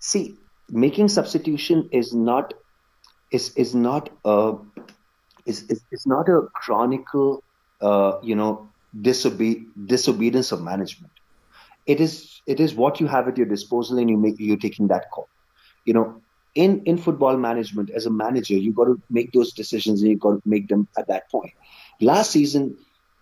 see 0.00 0.36
making 0.68 1.08
substitution 1.08 1.88
is 1.92 2.12
not 2.12 2.52
is 3.32 3.54
is 3.54 3.74
not 3.74 4.10
a 4.24 4.54
is 5.46 5.62
is, 5.70 5.80
is 5.92 6.06
not 6.06 6.28
a 6.28 6.42
chronicle 6.52 7.42
uh, 7.80 8.18
you 8.22 8.36
know 8.36 8.68
disobe- 8.96 9.64
disobedience 9.86 10.52
of 10.52 10.62
management. 10.62 11.12
It 11.86 12.00
is 12.00 12.42
it 12.46 12.60
is 12.60 12.74
what 12.74 13.00
you 13.00 13.06
have 13.06 13.28
at 13.28 13.36
your 13.36 13.46
disposal, 13.46 13.98
and 13.98 14.10
you 14.10 14.16
make 14.16 14.34
you're 14.38 14.56
taking 14.56 14.88
that 14.88 15.10
call. 15.10 15.28
You 15.84 15.94
know, 15.94 16.22
in 16.54 16.82
in 16.84 16.98
football 16.98 17.36
management, 17.36 17.90
as 17.90 18.06
a 18.06 18.10
manager, 18.10 18.54
you 18.54 18.72
got 18.72 18.84
to 18.84 19.00
make 19.10 19.32
those 19.32 19.52
decisions, 19.52 20.02
and 20.02 20.10
you 20.10 20.18
got 20.18 20.32
to 20.32 20.42
make 20.44 20.68
them 20.68 20.88
at 20.98 21.08
that 21.08 21.30
point. 21.30 21.52
Last 22.00 22.30
season, 22.30 22.76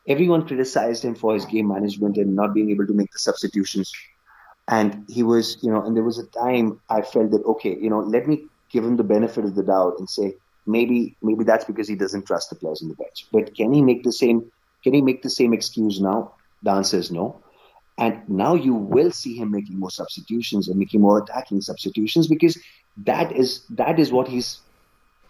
everyone 0.09 0.47
criticized 0.47 1.05
him 1.05 1.14
for 1.14 1.35
his 1.35 1.45
game 1.47 1.69
management 1.69 2.17
and 2.17 2.35
not 2.35 2.55
being 2.55 2.71
able 2.71 2.87
to 2.87 2.95
make 2.95 3.11
the 3.12 3.19
substitutions. 3.19 3.93
And 4.69 5.05
he 5.09 5.23
was, 5.23 5.59
you 5.62 5.71
know, 5.71 5.83
and 5.83 5.97
there 5.97 6.03
was 6.03 6.19
a 6.19 6.27
time 6.27 6.81
I 6.91 7.03
felt 7.03 7.31
that 7.31 7.45
okay, 7.45 7.77
you 7.81 7.89
know, 7.89 8.01
let 8.01 8.27
me 8.27 8.47
give 8.71 8.85
him 8.85 8.97
the 8.97 9.05
benefit 9.05 9.45
of 9.45 9.55
the 9.55 9.62
doubt 9.62 9.95
and 9.99 10.11
say 10.11 10.35
maybe 10.67 11.17
maybe 11.23 11.45
that's 11.45 11.64
because 11.64 11.89
he 11.89 11.95
doesn't 11.95 12.27
trust 12.27 12.51
the 12.51 12.57
players 12.57 12.83
on 12.83 12.89
the 12.89 12.95
bench. 12.95 13.29
But 13.33 13.55
can 13.55 13.73
he 13.73 13.83
make 13.83 14.03
the 14.03 14.12
same 14.12 14.51
can 14.87 14.95
he 14.95 15.03
make 15.03 15.22
the 15.22 15.30
same 15.30 15.53
excuse 15.53 16.01
now? 16.01 16.32
The 16.62 16.70
answer 16.70 16.97
is 16.97 17.11
no. 17.11 17.43
And 17.99 18.22
now 18.28 18.55
you 18.55 18.72
will 18.72 19.11
see 19.11 19.37
him 19.37 19.51
making 19.51 19.80
more 19.80 19.91
substitutions 19.91 20.68
and 20.68 20.78
making 20.78 21.01
more 21.01 21.18
attacking 21.18 21.61
substitutions 21.62 22.28
because 22.28 22.57
that 22.99 23.32
is 23.32 23.66
that 23.70 23.99
is 23.99 24.12
what 24.12 24.28
he's 24.28 24.61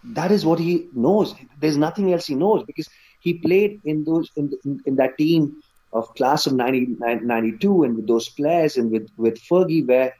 that 0.03 0.31
is 0.31 0.45
what 0.45 0.59
he 0.59 0.87
knows. 0.93 1.33
There's 1.59 1.75
nothing 1.75 2.13
else 2.13 2.27
he 2.27 2.35
knows 2.35 2.65
because 2.65 2.87
he 3.19 3.33
played 3.33 3.81
in 3.83 4.03
those 4.03 4.29
in, 4.35 4.53
in, 4.63 4.79
in 4.85 4.95
that 4.97 5.17
team 5.17 5.55
of 5.91 6.13
class 6.13 6.45
of 6.45 6.53
90, 6.53 6.97
92 6.99 7.83
and 7.83 7.95
with 7.95 8.07
those 8.07 8.29
players 8.29 8.77
and 8.77 8.91
with 8.91 9.09
with 9.17 9.41
Fergie 9.41 9.87
where 9.87 10.13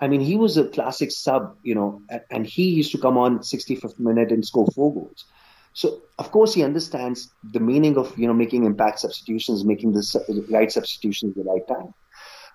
I 0.00 0.08
mean 0.08 0.20
he 0.20 0.34
was 0.34 0.56
a 0.56 0.66
classic 0.66 1.12
sub, 1.12 1.54
you 1.62 1.76
know, 1.76 2.02
and 2.28 2.44
he 2.44 2.70
used 2.70 2.90
to 2.90 2.98
come 2.98 3.16
on 3.16 3.38
65th 3.38 4.00
minute 4.00 4.32
and 4.32 4.44
score 4.44 4.66
four 4.74 4.92
goals. 4.92 5.26
So 5.72 6.02
of 6.18 6.30
course 6.32 6.54
he 6.54 6.62
understands 6.62 7.30
the 7.52 7.60
meaning 7.60 7.96
of 7.96 8.16
you 8.18 8.26
know 8.26 8.34
making 8.34 8.64
impact 8.64 9.00
substitutions, 9.00 9.64
making 9.64 9.92
the 9.92 10.46
right 10.50 10.70
substitutions 10.70 11.36
at 11.36 11.44
the 11.44 11.50
right 11.50 11.66
time. 11.66 11.94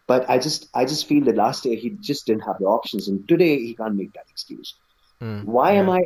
But 0.07 0.29
I 0.29 0.37
just 0.37 0.69
I 0.73 0.85
just 0.85 1.07
feel 1.07 1.23
that 1.25 1.35
last 1.35 1.65
year 1.65 1.77
he 1.77 1.91
just 2.01 2.25
didn't 2.25 2.43
have 2.43 2.57
the 2.59 2.65
options, 2.65 3.07
and 3.07 3.27
today 3.27 3.57
he 3.57 3.73
can't 3.73 3.95
make 3.95 4.13
that 4.13 4.25
excuse. 4.29 4.75
Mm, 5.21 5.45
why 5.45 5.73
yeah. 5.73 5.79
am 5.79 5.89
I 5.89 6.05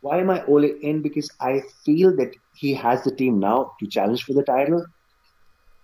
why 0.00 0.18
am 0.18 0.30
I 0.30 0.44
Ole 0.44 0.64
in? 0.64 1.02
Because 1.02 1.30
I 1.40 1.62
feel 1.84 2.14
that 2.16 2.34
he 2.54 2.74
has 2.74 3.04
the 3.04 3.14
team 3.14 3.38
now 3.38 3.72
to 3.80 3.86
challenge 3.86 4.24
for 4.24 4.34
the 4.34 4.42
title. 4.42 4.84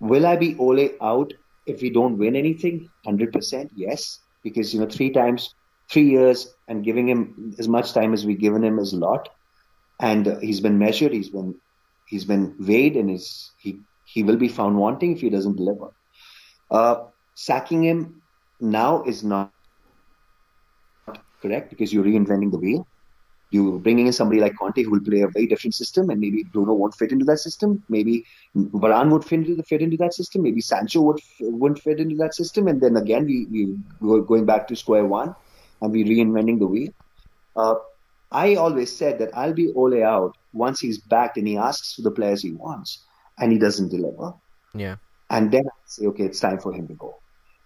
Will 0.00 0.26
I 0.26 0.36
be 0.36 0.56
Ole 0.58 0.90
out 1.00 1.32
if 1.66 1.82
we 1.82 1.90
don't 1.90 2.18
win 2.18 2.36
anything? 2.36 2.88
Hundred 3.04 3.32
percent, 3.32 3.70
yes. 3.74 4.20
Because 4.42 4.72
you 4.72 4.80
know 4.80 4.86
three 4.86 5.10
times, 5.10 5.54
three 5.90 6.08
years, 6.08 6.54
and 6.66 6.82
giving 6.82 7.08
him 7.08 7.54
as 7.58 7.68
much 7.68 7.92
time 7.92 8.14
as 8.14 8.24
we've 8.24 8.40
given 8.40 8.64
him 8.64 8.78
is 8.78 8.94
a 8.94 8.98
lot 8.98 9.28
and 10.00 10.28
uh, 10.28 10.38
he's 10.40 10.60
been 10.60 10.78
measured. 10.78 11.12
He's 11.12 11.28
been 11.28 11.54
he's 12.06 12.24
been 12.24 12.54
weighed, 12.58 12.96
and 12.96 13.10
is 13.10 13.52
he 13.58 13.78
he 14.04 14.22
will 14.22 14.36
be 14.36 14.48
found 14.48 14.76
wanting 14.76 15.12
if 15.12 15.20
he 15.20 15.30
doesn't 15.30 15.56
deliver. 15.56 15.90
Uh, 16.70 17.04
sacking 17.34 17.82
him 17.82 18.22
now 18.60 19.02
is 19.04 19.22
not 19.22 19.52
correct 21.42 21.70
because 21.70 21.92
you're 21.92 22.04
reinventing 22.04 22.50
the 22.50 22.58
wheel. 22.58 22.86
You're 23.52 23.78
bringing 23.80 24.06
in 24.06 24.12
somebody 24.12 24.40
like 24.40 24.56
Conte 24.56 24.80
who 24.80 24.90
will 24.90 25.00
play 25.00 25.22
a 25.22 25.28
very 25.28 25.46
different 25.46 25.74
system, 25.74 26.08
and 26.10 26.20
maybe 26.20 26.44
Bruno 26.44 26.72
won't 26.72 26.94
fit 26.94 27.10
into 27.10 27.24
that 27.24 27.38
system. 27.38 27.82
Maybe 27.88 28.24
Varane 28.56 29.10
would 29.10 29.24
fit 29.24 29.40
into, 29.40 29.60
fit 29.64 29.82
into 29.82 29.96
that 29.96 30.14
system. 30.14 30.42
Maybe 30.42 30.60
Sancho 30.60 31.00
would 31.00 31.18
wouldn't 31.40 31.80
fit 31.80 31.98
into 31.98 32.14
that 32.16 32.34
system. 32.34 32.68
And 32.68 32.80
then 32.80 32.96
again, 32.96 33.26
we 33.26 33.46
we 34.00 34.22
going 34.22 34.46
back 34.46 34.68
to 34.68 34.76
square 34.76 35.04
one, 35.04 35.34
and 35.82 35.90
we 35.90 36.04
reinventing 36.04 36.60
the 36.60 36.66
wheel. 36.66 36.92
Uh, 37.56 37.74
I 38.32 38.54
always 38.54 38.94
said 38.94 39.18
that 39.18 39.36
I'll 39.36 39.54
be 39.54 39.72
Ole 39.72 40.04
out 40.04 40.36
once 40.52 40.80
he's 40.80 40.98
back 40.98 41.36
and 41.36 41.46
he 41.46 41.56
asks 41.56 41.94
for 41.94 42.02
the 42.02 42.10
players 42.10 42.42
he 42.42 42.52
wants 42.52 43.04
and 43.38 43.52
he 43.52 43.58
doesn't 43.58 43.88
deliver. 43.88 44.32
Yeah. 44.74 44.96
And 45.30 45.50
then 45.50 45.64
I 45.66 45.76
say, 45.86 46.06
okay, 46.06 46.24
it's 46.24 46.40
time 46.40 46.58
for 46.58 46.72
him 46.72 46.86
to 46.88 46.94
go. 46.94 47.16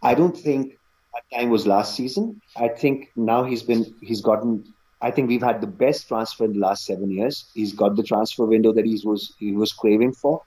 I 0.02 0.14
don't 0.14 0.36
think 0.36 0.78
that 1.12 1.38
time 1.38 1.50
was 1.50 1.66
last 1.66 1.94
season. 1.94 2.40
I 2.56 2.68
think 2.68 3.10
now 3.16 3.44
he's 3.44 3.62
been, 3.62 3.94
he's 4.00 4.20
gotten, 4.20 4.64
I 5.00 5.10
think 5.10 5.28
we've 5.28 5.42
had 5.42 5.60
the 5.60 5.66
best 5.66 6.08
transfer 6.08 6.44
in 6.44 6.54
the 6.54 6.58
last 6.58 6.84
seven 6.86 7.10
years. 7.10 7.50
He's 7.54 7.72
got 7.72 7.96
the 7.96 8.02
transfer 8.02 8.44
window 8.44 8.72
that 8.72 8.84
he 8.84 9.00
was, 9.04 9.34
he 9.38 9.52
was 9.52 9.72
craving 9.72 10.12
for. 10.12 10.42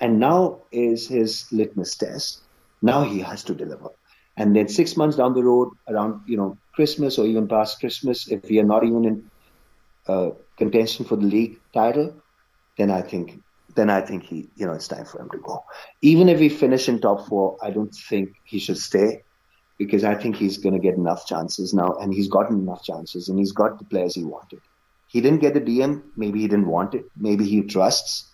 And 0.00 0.18
now 0.18 0.60
is 0.72 1.08
his 1.08 1.50
litmus 1.52 1.96
test. 1.96 2.40
Now 2.82 3.02
he 3.02 3.20
has 3.20 3.42
to 3.44 3.54
deliver. 3.54 3.88
And 4.36 4.54
then 4.54 4.68
six 4.68 4.96
months 4.96 5.16
down 5.16 5.34
the 5.34 5.44
road, 5.44 5.70
around, 5.88 6.20
you 6.26 6.36
know, 6.36 6.58
Christmas 6.74 7.18
or 7.18 7.26
even 7.26 7.46
past 7.46 7.78
Christmas, 7.78 8.28
if 8.28 8.42
we 8.48 8.58
are 8.58 8.64
not 8.64 8.84
even 8.84 9.04
in 9.04 9.30
uh, 10.06 10.30
contention 10.56 11.04
for 11.04 11.16
the 11.16 11.26
league 11.26 11.58
title, 11.72 12.14
then 12.76 12.90
I 12.90 13.02
think 13.02 13.40
then 13.74 13.90
I 13.90 14.00
think 14.00 14.24
he 14.24 14.48
you 14.56 14.66
know 14.66 14.72
it's 14.72 14.88
time 14.88 15.04
for 15.04 15.20
him 15.20 15.30
to 15.30 15.38
go. 15.38 15.64
Even 16.02 16.28
if 16.28 16.40
we 16.40 16.48
finish 16.48 16.88
in 16.88 17.00
top 17.00 17.26
four, 17.28 17.56
I 17.62 17.70
don't 17.70 17.94
think 17.94 18.34
he 18.44 18.58
should 18.58 18.78
stay 18.78 19.22
because 19.78 20.04
I 20.04 20.14
think 20.14 20.36
he's 20.36 20.58
going 20.58 20.74
to 20.74 20.80
get 20.80 20.94
enough 20.94 21.26
chances 21.26 21.74
now, 21.74 21.94
and 22.00 22.14
he's 22.14 22.28
gotten 22.28 22.60
enough 22.60 22.84
chances, 22.84 23.28
and 23.28 23.38
he's 23.38 23.52
got 23.52 23.78
the 23.78 23.84
players 23.84 24.14
he 24.14 24.24
wanted. 24.24 24.60
He 25.08 25.20
didn't 25.20 25.40
get 25.40 25.54
the 25.54 25.60
DM. 25.60 26.02
Maybe 26.16 26.40
he 26.40 26.48
didn't 26.48 26.66
want 26.66 26.94
it. 26.94 27.04
Maybe 27.16 27.44
he 27.44 27.62
trusts. 27.62 28.30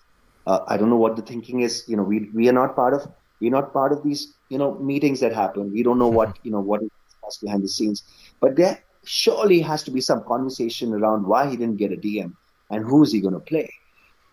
Uh, 0.46 0.60
I 0.66 0.76
don't 0.76 0.90
know 0.90 0.96
what 0.96 1.16
the 1.16 1.22
thinking 1.22 1.60
is. 1.60 1.84
You 1.86 1.96
know, 1.96 2.02
we 2.02 2.30
we 2.34 2.48
are 2.48 2.52
not 2.52 2.74
part 2.74 2.94
of 2.94 3.06
we're 3.40 3.50
not 3.50 3.72
part 3.72 3.92
of 3.92 4.02
these 4.02 4.34
you 4.48 4.58
know 4.58 4.78
meetings 4.78 5.20
that 5.20 5.34
happen. 5.34 5.72
We 5.72 5.82
don't 5.82 5.98
know 5.98 6.08
what 6.18 6.38
you 6.42 6.50
know 6.50 6.60
what 6.60 6.82
is 6.82 7.38
behind 7.38 7.62
the 7.62 7.68
scenes. 7.68 8.02
But 8.40 8.56
there 8.56 8.82
surely 9.05 9.61
has 9.61 9.82
to 9.84 9.90
be 9.90 10.01
some 10.01 10.24
conversation 10.24 10.92
around 10.92 11.26
why 11.26 11.48
he 11.48 11.57
didn't 11.57 11.76
get 11.76 11.92
a 11.92 11.96
DM 11.96 12.32
and 12.70 12.84
who 12.84 13.03
is 13.03 13.12
he 13.12 13.20
going 13.20 13.34
to 13.34 13.40
play. 13.40 13.72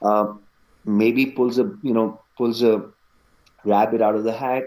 Uh, 0.02 0.34
maybe 0.86 1.26
pulls 1.26 1.60
a 1.60 1.72
you 1.82 1.94
know 1.94 2.22
pulls 2.38 2.64
a 2.64 2.90
rabbit 3.64 4.02
out 4.02 4.16
of 4.16 4.24
the 4.24 4.34
hat. 4.34 4.64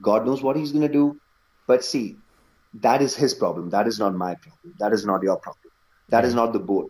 God 0.00 0.26
knows 0.26 0.42
what 0.42 0.56
he's 0.56 0.72
going 0.72 0.86
to 0.86 0.92
do. 0.92 1.18
But 1.66 1.84
see, 1.84 2.16
that 2.74 3.02
is 3.02 3.14
his 3.14 3.34
problem. 3.34 3.70
That 3.70 3.86
is 3.86 3.98
not 3.98 4.14
my 4.14 4.34
problem. 4.34 4.74
That 4.78 4.92
is 4.92 5.04
not 5.04 5.22
your 5.22 5.36
problem. 5.36 5.72
That 6.08 6.24
is 6.24 6.34
not 6.34 6.52
the 6.52 6.58
board. 6.58 6.88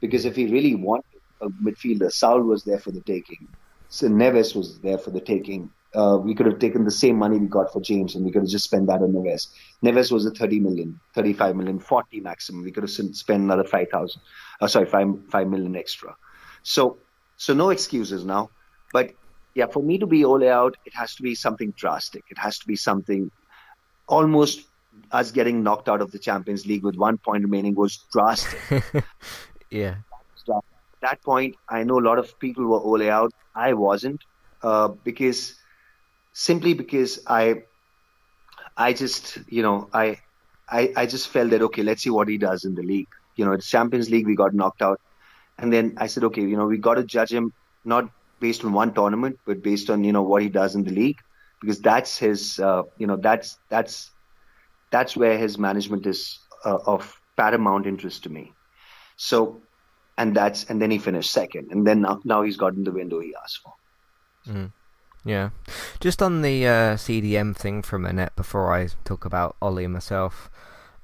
Because 0.00 0.24
if 0.24 0.36
he 0.36 0.46
really 0.46 0.74
wanted 0.74 1.20
a 1.40 1.48
midfielder, 1.48 2.12
Saul 2.12 2.42
was 2.42 2.64
there 2.64 2.78
for 2.78 2.90
the 2.90 3.00
taking. 3.02 3.48
So 3.88 4.08
Neves 4.08 4.54
was 4.54 4.78
there 4.80 4.98
for 4.98 5.10
the 5.10 5.20
taking. 5.20 5.70
Uh, 5.96 6.18
we 6.18 6.34
could 6.34 6.44
have 6.44 6.58
taken 6.58 6.84
the 6.84 6.90
same 6.90 7.16
money 7.16 7.38
we 7.38 7.46
got 7.46 7.72
for 7.72 7.80
James 7.80 8.14
and 8.14 8.24
we 8.24 8.30
could 8.30 8.42
have 8.42 8.50
just 8.50 8.66
spent 8.66 8.86
that 8.86 9.00
on 9.00 9.12
Neves. 9.12 9.48
Neves 9.82 10.12
was 10.12 10.26
a 10.26 10.30
30 10.30 10.60
million, 10.60 11.00
35 11.14 11.56
million, 11.56 11.78
40 11.78 12.20
maximum. 12.20 12.62
We 12.62 12.70
could 12.70 12.82
have 12.82 12.90
spent 12.90 13.42
another 13.42 13.64
5,000, 13.64 14.20
uh, 14.60 14.66
sorry, 14.66 14.84
5, 14.84 15.30
5 15.30 15.48
million 15.48 15.74
extra. 15.74 16.14
So, 16.62 16.98
so 17.38 17.54
no 17.54 17.70
excuses 17.70 18.24
now. 18.26 18.50
But 18.92 19.14
yeah, 19.54 19.66
for 19.66 19.82
me 19.82 19.96
to 19.98 20.06
be 20.06 20.22
all 20.22 20.46
out, 20.46 20.76
it 20.84 20.94
has 20.94 21.14
to 21.14 21.22
be 21.22 21.34
something 21.34 21.72
drastic. 21.76 22.24
It 22.28 22.36
has 22.36 22.58
to 22.58 22.66
be 22.66 22.76
something 22.76 23.30
almost 24.06 24.66
us 25.12 25.30
getting 25.30 25.62
knocked 25.62 25.88
out 25.88 26.02
of 26.02 26.10
the 26.12 26.18
Champions 26.18 26.66
League 26.66 26.84
with 26.84 26.96
one 26.96 27.16
point 27.18 27.42
remaining 27.42 27.74
was 27.74 28.04
drastic. 28.12 28.60
yeah. 29.70 29.96
At 30.48 31.10
that 31.10 31.22
point, 31.22 31.56
I 31.68 31.84
know 31.84 31.98
a 31.98 32.06
lot 32.10 32.18
of 32.18 32.38
people 32.38 32.66
were 32.66 32.78
all 32.78 33.02
out. 33.08 33.32
I 33.54 33.72
wasn't 33.72 34.24
uh, 34.62 34.88
because 34.88 35.54
simply 36.36 36.74
because 36.74 37.18
I, 37.26 37.62
I 38.76 38.92
just 38.92 39.38
you 39.48 39.62
know 39.62 39.88
I, 39.92 40.18
I 40.68 40.92
I 40.94 41.06
just 41.06 41.28
felt 41.28 41.50
that 41.50 41.62
okay, 41.62 41.82
let's 41.82 42.02
see 42.02 42.10
what 42.10 42.28
he 42.28 42.36
does 42.36 42.64
in 42.64 42.74
the 42.74 42.82
league. 42.82 43.08
You 43.36 43.44
know, 43.44 43.52
it's 43.52 43.68
Champions 43.68 44.10
League, 44.10 44.26
we 44.26 44.36
got 44.36 44.54
knocked 44.54 44.82
out, 44.82 45.00
and 45.58 45.72
then 45.72 45.94
I 45.96 46.06
said, 46.06 46.24
okay, 46.24 46.42
you 46.42 46.56
know, 46.56 46.66
we 46.66 46.78
got 46.78 46.94
to 46.94 47.04
judge 47.04 47.32
him 47.32 47.52
not 47.84 48.10
based 48.40 48.64
on 48.64 48.72
one 48.72 48.92
tournament, 48.92 49.38
but 49.46 49.62
based 49.62 49.88
on 49.88 50.04
you 50.04 50.12
know 50.12 50.22
what 50.22 50.42
he 50.42 50.48
does 50.48 50.74
in 50.74 50.84
the 50.84 50.90
league, 50.90 51.18
because 51.60 51.80
that's 51.80 52.18
his 52.18 52.60
uh, 52.60 52.82
you 52.98 53.06
know 53.06 53.16
that's 53.16 53.58
that's 53.70 54.10
that's 54.90 55.16
where 55.16 55.38
his 55.38 55.58
management 55.58 56.06
is 56.06 56.38
uh, 56.64 56.78
of 56.86 57.18
paramount 57.36 57.86
interest 57.86 58.24
to 58.24 58.30
me. 58.30 58.52
So, 59.16 59.62
and 60.18 60.36
that's 60.36 60.64
and 60.64 60.82
then 60.82 60.90
he 60.90 60.98
finished 60.98 61.32
second, 61.32 61.72
and 61.72 61.86
then 61.86 62.02
now, 62.02 62.20
now 62.24 62.42
he's 62.42 62.58
gotten 62.58 62.84
the 62.84 62.92
window 62.92 63.20
he 63.20 63.34
asked 63.42 63.60
for. 63.62 63.72
Mm. 64.48 64.72
Yeah, 65.26 65.50
just 65.98 66.22
on 66.22 66.42
the 66.42 66.64
uh, 66.68 66.94
CDM 66.94 67.56
thing 67.56 67.82
for 67.82 67.96
a 67.96 67.98
minute 67.98 68.36
before 68.36 68.72
I 68.72 68.90
talk 69.02 69.24
about 69.24 69.56
Ole 69.60 69.88
myself. 69.88 70.48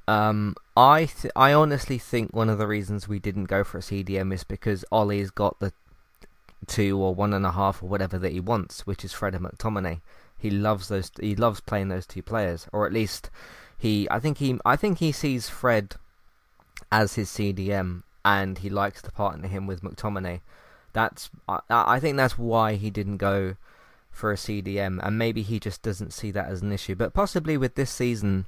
Um, 0.07 0.55
I 0.77 1.07
th- 1.07 1.33
I 1.35 1.53
honestly 1.53 1.99
think 1.99 2.33
one 2.33 2.49
of 2.49 2.59
the 2.59 2.69
reasons 2.69 3.09
we 3.09 3.19
didn't 3.19 3.47
go 3.47 3.65
for 3.65 3.79
a 3.79 3.81
CDM 3.81 4.33
is 4.33 4.45
because 4.45 4.85
Ole's 4.93 5.33
got 5.33 5.59
the 5.59 5.73
two 6.69 7.03
or 7.03 7.13
one 7.17 7.35
and 7.35 7.45
a 7.45 7.51
half 7.51 7.83
or 7.83 7.89
whatever 7.89 8.17
that 8.17 8.31
he 8.31 8.39
wants, 8.39 8.87
which 8.87 9.05
is 9.05 9.13
Fred 9.13 9.35
and 9.35 9.45
McTominay. 9.45 10.01
He 10.39 10.51
loves 10.51 10.87
those. 10.87 11.11
He 11.21 11.35
loves 11.35 11.59
playing 11.59 11.89
those 11.89 12.07
two 12.07 12.23
players, 12.23 12.69
or 12.73 12.87
at 12.87 12.93
least 12.93 13.29
he. 13.77 14.07
I 14.09 14.21
think 14.21 14.39
he. 14.39 14.57
I 14.65 14.77
think 14.77 14.99
he 14.99 15.11
sees 15.11 15.49
Fred 15.49 15.97
as 16.93 17.15
his 17.17 17.29
CDM, 17.29 18.05
and 18.25 18.59
he 18.59 18.71
likes 18.71 19.03
to 19.03 19.11
partner 19.11 19.49
him 19.49 19.67
with 19.67 19.83
McTominay. 19.83 20.43
That's. 20.93 21.29
I, 21.49 21.59
I 21.69 21.99
think 21.99 22.17
that's 22.17 22.39
why 22.39 22.75
he 22.75 22.89
didn't 22.89 23.17
go 23.17 23.57
for 24.13 24.31
a 24.31 24.37
CDM, 24.37 25.01
and 25.03 25.19
maybe 25.19 25.43
he 25.43 25.59
just 25.59 25.83
doesn't 25.83 26.13
see 26.13 26.31
that 26.31 26.49
as 26.49 26.63
an 26.63 26.71
issue. 26.71 26.95
But 26.95 27.15
possibly 27.15 27.57
with 27.57 27.75
this 27.75 27.91
season, 27.91 28.47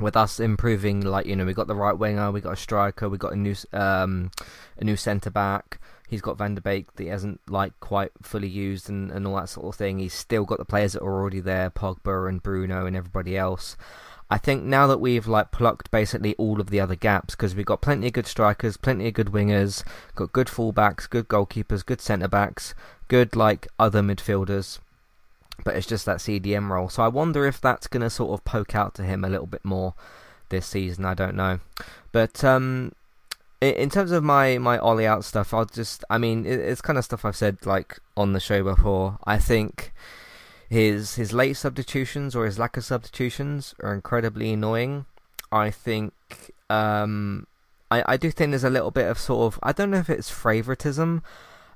with 0.00 0.16
us 0.16 0.40
improving, 0.40 1.00
like 1.00 1.26
you 1.26 1.36
know, 1.36 1.44
we 1.44 1.52
got 1.52 1.66
the 1.66 1.74
right 1.74 1.98
winger, 1.98 2.30
we 2.30 2.40
got 2.40 2.54
a 2.54 2.56
striker, 2.56 3.08
we 3.08 3.18
got 3.18 3.32
a 3.32 3.36
new 3.36 3.54
um, 3.72 4.30
a 4.78 4.84
new 4.84 4.96
centre 4.96 5.30
back. 5.30 5.80
He's 6.08 6.20
got 6.20 6.38
Van 6.38 6.54
der 6.54 6.60
Beek 6.60 6.94
that 6.94 7.02
he 7.02 7.08
hasn't 7.08 7.40
like 7.48 7.78
quite 7.80 8.12
fully 8.22 8.48
used 8.48 8.88
and, 8.88 9.10
and 9.10 9.26
all 9.26 9.36
that 9.36 9.48
sort 9.48 9.66
of 9.66 9.74
thing. 9.74 9.98
He's 9.98 10.14
still 10.14 10.44
got 10.44 10.58
the 10.58 10.64
players 10.64 10.92
that 10.92 11.02
are 11.02 11.12
already 11.12 11.40
there, 11.40 11.68
Pogba 11.68 12.28
and 12.28 12.40
Bruno 12.40 12.86
and 12.86 12.94
everybody 12.94 13.36
else. 13.36 13.76
I 14.28 14.38
think 14.38 14.64
now 14.64 14.86
that 14.88 14.98
we've 14.98 15.26
like 15.26 15.52
plucked 15.52 15.90
basically 15.90 16.34
all 16.34 16.60
of 16.60 16.70
the 16.70 16.80
other 16.80 16.96
gaps 16.96 17.34
because 17.34 17.54
we've 17.54 17.64
got 17.64 17.80
plenty 17.80 18.08
of 18.08 18.12
good 18.12 18.26
strikers, 18.26 18.76
plenty 18.76 19.06
of 19.06 19.14
good 19.14 19.28
wingers, 19.28 19.84
got 20.16 20.32
good 20.32 20.48
fullbacks, 20.48 21.08
good 21.08 21.28
goalkeepers, 21.28 21.86
good 21.86 22.00
centre 22.00 22.28
backs, 22.28 22.74
good 23.08 23.36
like 23.36 23.68
other 23.78 24.02
midfielders. 24.02 24.80
But 25.64 25.76
it's 25.76 25.86
just 25.86 26.06
that 26.06 26.18
CDM 26.18 26.68
role. 26.68 26.88
So 26.88 27.02
I 27.02 27.08
wonder 27.08 27.46
if 27.46 27.60
that's 27.60 27.86
going 27.86 28.02
to 28.02 28.10
sort 28.10 28.32
of 28.32 28.44
poke 28.44 28.74
out 28.74 28.94
to 28.96 29.04
him 29.04 29.24
a 29.24 29.28
little 29.28 29.46
bit 29.46 29.64
more 29.64 29.94
this 30.48 30.66
season. 30.66 31.04
I 31.04 31.14
don't 31.14 31.36
know. 31.36 31.60
But 32.12 32.42
um, 32.42 32.92
in 33.60 33.90
terms 33.90 34.10
of 34.10 34.22
my 34.22 34.58
my 34.58 34.76
ollie 34.78 35.06
out 35.06 35.24
stuff, 35.24 35.54
I'll 35.54 35.64
just 35.64 36.04
I 36.10 36.18
mean 36.18 36.44
it's 36.46 36.82
kind 36.82 36.98
of 36.98 37.04
stuff 37.04 37.24
I've 37.24 37.36
said 37.36 37.64
like 37.64 37.98
on 38.16 38.32
the 38.32 38.40
show 38.40 38.62
before. 38.62 39.18
I 39.24 39.38
think 39.38 39.92
his 40.68 41.14
his 41.14 41.32
late 41.32 41.56
substitutions 41.56 42.34
or 42.34 42.44
his 42.44 42.58
lack 42.58 42.76
of 42.76 42.84
substitutions 42.84 43.74
are 43.80 43.94
incredibly 43.94 44.52
annoying. 44.52 45.06
I 45.52 45.70
think 45.70 46.12
um, 46.68 47.46
I 47.90 48.14
I 48.14 48.16
do 48.16 48.30
think 48.30 48.50
there's 48.50 48.64
a 48.64 48.70
little 48.70 48.90
bit 48.90 49.08
of 49.08 49.18
sort 49.18 49.52
of 49.52 49.60
I 49.62 49.72
don't 49.72 49.90
know 49.90 49.98
if 49.98 50.10
it's 50.10 50.30
favoritism, 50.30 51.22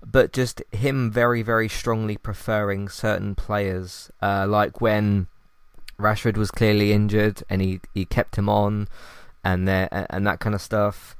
but 0.05 0.33
just 0.33 0.63
him 0.73 1.11
very 1.11 1.43
very 1.43 1.69
strongly 1.69 2.17
preferring 2.17 2.89
certain 2.89 3.35
players. 3.35 4.11
Uh, 4.21 4.47
like 4.49 4.81
when 4.81 5.29
Rashford 5.99 6.37
was 6.37 6.51
clearly 6.51 6.93
injured 6.93 7.43
and 7.49 7.63
he 7.63 7.81
he 7.95 8.05
kept 8.05 8.37
him 8.37 8.49
on, 8.49 8.89
and 9.45 9.69
there 9.69 9.89
and 10.11 10.27
that 10.27 10.41
kind 10.41 10.55
of 10.55 10.61
stuff 10.61 11.17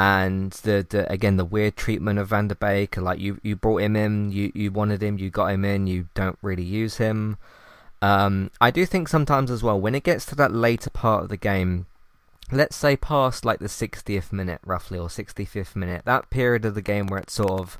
and 0.00 0.52
the, 0.52 0.86
the 0.88 1.12
again 1.12 1.36
the 1.36 1.44
weird 1.44 1.76
treatment 1.76 2.18
of 2.18 2.28
Van 2.28 2.48
der 2.48 2.54
Beek, 2.54 2.96
like 2.96 3.18
you 3.18 3.38
you 3.42 3.54
brought 3.54 3.82
him 3.82 3.96
in, 3.96 4.32
you 4.32 4.50
you 4.54 4.72
wanted 4.72 5.02
him, 5.02 5.18
you 5.18 5.28
got 5.28 5.52
him 5.52 5.62
in, 5.62 5.86
you 5.86 6.08
don't 6.14 6.38
really 6.40 6.62
use 6.62 6.96
him. 6.96 7.36
Um, 8.00 8.50
I 8.62 8.70
do 8.70 8.86
think 8.86 9.08
sometimes 9.08 9.50
as 9.50 9.62
well 9.62 9.78
when 9.78 9.94
it 9.94 10.04
gets 10.04 10.24
to 10.26 10.34
that 10.36 10.52
later 10.52 10.88
part 10.88 11.24
of 11.24 11.28
the 11.28 11.36
game, 11.36 11.84
let's 12.50 12.76
say 12.76 12.96
past 12.96 13.44
like 13.44 13.58
the 13.58 13.66
60th 13.66 14.32
minute 14.32 14.62
roughly 14.64 14.98
or 14.98 15.08
65th 15.08 15.76
minute, 15.76 16.06
that 16.06 16.30
period 16.30 16.64
of 16.64 16.74
the 16.74 16.80
game 16.80 17.06
where 17.06 17.20
it's 17.20 17.34
sort 17.34 17.60
of 17.60 17.78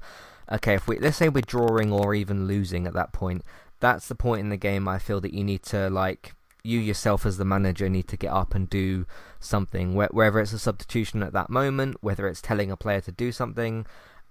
okay, 0.52 0.74
if 0.74 0.86
we 0.86 0.98
let's 0.98 1.16
say 1.16 1.30
we're 1.30 1.40
drawing 1.40 1.90
or 1.90 2.14
even 2.14 2.46
losing 2.46 2.86
at 2.86 2.92
that 2.92 3.14
point, 3.14 3.42
that's 3.78 4.08
the 4.08 4.14
point 4.14 4.40
in 4.42 4.50
the 4.50 4.58
game 4.58 4.86
I 4.86 4.98
feel 4.98 5.22
that 5.22 5.32
you 5.32 5.42
need 5.42 5.62
to 5.62 5.88
like 5.88 6.34
you 6.62 6.78
yourself 6.78 7.24
as 7.26 7.38
the 7.38 7.44
manager 7.44 7.88
need 7.88 8.08
to 8.08 8.16
get 8.16 8.32
up 8.32 8.54
and 8.54 8.68
do 8.68 9.06
something, 9.38 9.94
whether 9.94 10.40
it's 10.40 10.52
a 10.52 10.58
substitution 10.58 11.22
at 11.22 11.32
that 11.32 11.50
moment, 11.50 11.96
whether 12.00 12.26
it's 12.26 12.40
telling 12.40 12.70
a 12.70 12.76
player 12.76 13.00
to 13.00 13.12
do 13.12 13.32
something, 13.32 13.86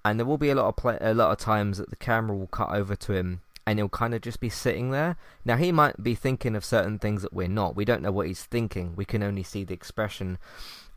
and 0.06 0.20
there 0.20 0.26
will 0.26 0.38
be 0.38 0.50
a 0.50 0.56
lot 0.56 0.68
of 0.68 0.76
play- 0.76 0.98
a 1.02 1.14
lot 1.14 1.32
of 1.32 1.38
times 1.38 1.78
that 1.78 1.90
the 1.90 1.96
camera 1.96 2.36
will 2.36 2.48
cut 2.48 2.72
over 2.72 2.96
to 2.96 3.14
him 3.14 3.42
and 3.66 3.78
he'll 3.78 3.90
kind 3.90 4.16
of 4.16 4.22
just 4.22 4.40
be 4.40 4.50
sitting 4.50 4.90
there. 4.90 5.16
Now 5.46 5.58
he 5.58 5.72
might 5.72 6.02
be 6.02 6.16
thinking 6.16 6.56
of 6.56 6.66
certain 6.66 6.98
things 6.98 7.22
that 7.22 7.34
we're 7.34 7.48
not. 7.48 7.76
We 7.76 7.86
don't 7.86 8.02
know 8.02 8.12
what 8.12 8.26
he's 8.26 8.44
thinking. 8.44 8.96
We 8.96 9.06
can 9.06 9.22
only 9.22 9.44
see 9.44 9.64
the 9.64 9.76
expression 9.76 10.40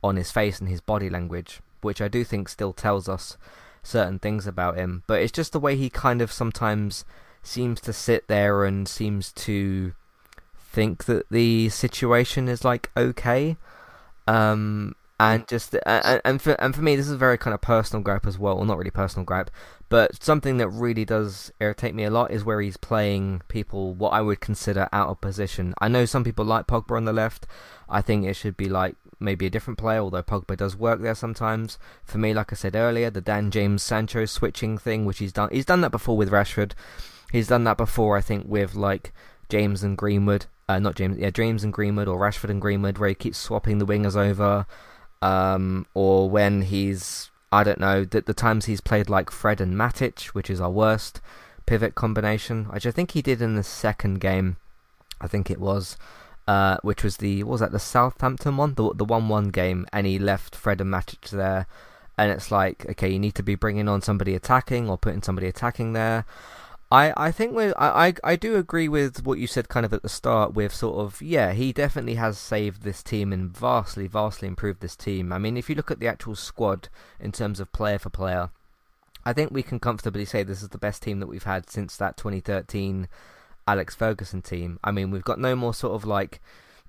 on 0.02 0.16
his 0.16 0.30
face 0.30 0.58
and 0.58 0.68
his 0.68 0.80
body 0.80 1.10
language, 1.10 1.60
which 1.82 2.00
I 2.00 2.08
do 2.08 2.24
think 2.24 2.48
still 2.48 2.72
tells 2.72 3.08
us 3.08 3.36
certain 3.82 4.18
things 4.18 4.46
about 4.46 4.76
him. 4.76 5.02
But 5.06 5.20
it's 5.20 5.32
just 5.32 5.52
the 5.52 5.60
way 5.60 5.76
he 5.76 5.90
kind 5.90 6.22
of 6.22 6.32
sometimes 6.32 7.04
seems 7.42 7.80
to 7.82 7.92
sit 7.92 8.28
there 8.28 8.64
and 8.64 8.88
seems 8.88 9.32
to 9.32 9.92
think 10.72 11.04
that 11.04 11.28
the 11.30 11.68
situation 11.68 12.48
is 12.48 12.64
like 12.64 12.90
okay. 12.96 13.56
Um, 14.26 14.94
and 15.20 15.46
just 15.46 15.76
and, 15.86 16.20
and 16.24 16.42
for 16.42 16.52
and 16.52 16.74
for 16.74 16.82
me, 16.82 16.96
this 16.96 17.06
is 17.06 17.12
a 17.12 17.16
very 17.16 17.38
kind 17.38 17.54
of 17.54 17.60
personal 17.60 18.02
gripe 18.02 18.26
as 18.26 18.38
well. 18.38 18.56
Well, 18.56 18.64
not 18.64 18.78
really 18.78 18.90
personal 18.90 19.24
gripe, 19.24 19.50
but 19.88 20.22
something 20.22 20.56
that 20.56 20.68
really 20.68 21.04
does 21.04 21.52
irritate 21.60 21.94
me 21.94 22.04
a 22.04 22.10
lot 22.10 22.32
is 22.32 22.44
where 22.44 22.60
he's 22.60 22.76
playing 22.76 23.42
people 23.48 23.94
what 23.94 24.10
I 24.10 24.20
would 24.20 24.40
consider 24.40 24.88
out 24.92 25.10
of 25.10 25.20
position. 25.20 25.74
I 25.80 25.88
know 25.88 26.06
some 26.06 26.24
people 26.24 26.44
like 26.44 26.66
Pogba 26.66 26.96
on 26.96 27.04
the 27.04 27.12
left. 27.12 27.46
I 27.88 28.00
think 28.00 28.24
it 28.24 28.34
should 28.34 28.56
be 28.56 28.68
like 28.68 28.96
maybe 29.20 29.46
a 29.46 29.50
different 29.50 29.78
player, 29.78 30.00
although 30.00 30.22
Pogba 30.22 30.56
does 30.56 30.76
work 30.76 31.00
there 31.00 31.14
sometimes. 31.14 31.78
For 32.04 32.18
me, 32.18 32.34
like 32.34 32.52
I 32.52 32.56
said 32.56 32.74
earlier, 32.74 33.10
the 33.10 33.20
Dan 33.20 33.50
James 33.50 33.82
Sancho 33.82 34.24
switching 34.24 34.76
thing, 34.76 35.04
which 35.04 35.18
he's 35.18 35.32
done, 35.32 35.50
he's 35.52 35.66
done 35.66 35.82
that 35.82 35.92
before 35.92 36.16
with 36.16 36.30
Rashford. 36.30 36.72
He's 37.30 37.48
done 37.48 37.64
that 37.64 37.76
before, 37.76 38.16
I 38.16 38.20
think, 38.20 38.46
with 38.46 38.74
like 38.74 39.12
James 39.48 39.82
and 39.82 39.96
Greenwood 39.96 40.46
uh, 40.72 40.78
not 40.78 40.94
James, 40.94 41.18
yeah, 41.18 41.30
James 41.30 41.64
and 41.64 41.72
Greenwood 41.72 42.08
or 42.08 42.18
Rashford 42.18 42.50
and 42.50 42.60
Greenwood, 42.60 42.98
where 42.98 43.08
he 43.08 43.14
keeps 43.14 43.38
swapping 43.38 43.78
the 43.78 43.86
wingers 43.86 44.16
over, 44.16 44.66
um, 45.20 45.86
or 45.94 46.30
when 46.30 46.62
he's, 46.62 47.30
I 47.50 47.64
don't 47.64 47.80
know, 47.80 48.04
the, 48.04 48.22
the 48.22 48.34
times 48.34 48.66
he's 48.66 48.80
played 48.80 49.08
like 49.08 49.30
Fred 49.30 49.60
and 49.60 49.74
Matic, 49.74 50.26
which 50.28 50.48
is 50.48 50.60
our 50.60 50.70
worst 50.70 51.20
pivot 51.66 51.94
combination, 51.94 52.64
which 52.66 52.86
I 52.86 52.90
think 52.90 53.12
he 53.12 53.22
did 53.22 53.42
in 53.42 53.54
the 53.54 53.62
second 53.62 54.20
game, 54.20 54.56
I 55.20 55.26
think 55.26 55.50
it 55.50 55.60
was, 55.60 55.96
uh, 56.48 56.78
which 56.82 57.04
was 57.04 57.18
the, 57.18 57.42
was 57.44 57.60
that 57.60 57.72
the 57.72 57.78
Southampton 57.78 58.56
one, 58.56 58.74
the 58.74 58.94
the 58.94 59.04
one 59.04 59.28
one 59.28 59.48
game, 59.50 59.86
and 59.92 60.06
he 60.06 60.18
left 60.18 60.56
Fred 60.56 60.80
and 60.80 60.92
Matic 60.92 61.30
there, 61.30 61.66
and 62.16 62.32
it's 62.32 62.50
like 62.50 62.86
okay, 62.90 63.10
you 63.10 63.18
need 63.18 63.34
to 63.34 63.42
be 63.42 63.54
bringing 63.54 63.88
on 63.88 64.02
somebody 64.02 64.34
attacking 64.34 64.88
or 64.88 64.98
putting 64.98 65.22
somebody 65.22 65.48
attacking 65.48 65.92
there. 65.92 66.24
I, 66.92 67.14
I 67.16 67.32
think 67.32 67.54
we 67.54 67.72
I, 67.72 68.08
I 68.08 68.14
I 68.22 68.36
do 68.36 68.56
agree 68.56 68.86
with 68.86 69.24
what 69.24 69.38
you 69.38 69.46
said 69.46 69.70
kind 69.70 69.86
of 69.86 69.94
at 69.94 70.02
the 70.02 70.10
start 70.10 70.52
with 70.52 70.74
sort 70.74 70.98
of 70.98 71.22
yeah 71.22 71.52
he 71.52 71.72
definitely 71.72 72.16
has 72.16 72.36
saved 72.36 72.82
this 72.82 73.02
team 73.02 73.32
and 73.32 73.56
vastly 73.56 74.06
vastly 74.06 74.46
improved 74.46 74.82
this 74.82 74.94
team. 74.94 75.32
I 75.32 75.38
mean 75.38 75.56
if 75.56 75.70
you 75.70 75.74
look 75.74 75.90
at 75.90 76.00
the 76.00 76.06
actual 76.06 76.34
squad 76.34 76.90
in 77.18 77.32
terms 77.32 77.60
of 77.60 77.72
player 77.72 77.98
for 77.98 78.10
player, 78.10 78.50
I 79.24 79.32
think 79.32 79.50
we 79.50 79.62
can 79.62 79.80
comfortably 79.80 80.26
say 80.26 80.42
this 80.42 80.62
is 80.62 80.68
the 80.68 80.76
best 80.76 81.02
team 81.02 81.18
that 81.20 81.28
we've 81.28 81.44
had 81.44 81.70
since 81.70 81.96
that 81.96 82.18
2013 82.18 83.08
Alex 83.66 83.94
Ferguson 83.94 84.42
team. 84.42 84.78
I 84.84 84.90
mean 84.90 85.10
we've 85.10 85.24
got 85.24 85.40
no 85.40 85.56
more 85.56 85.72
sort 85.72 85.94
of 85.94 86.04
like 86.04 86.42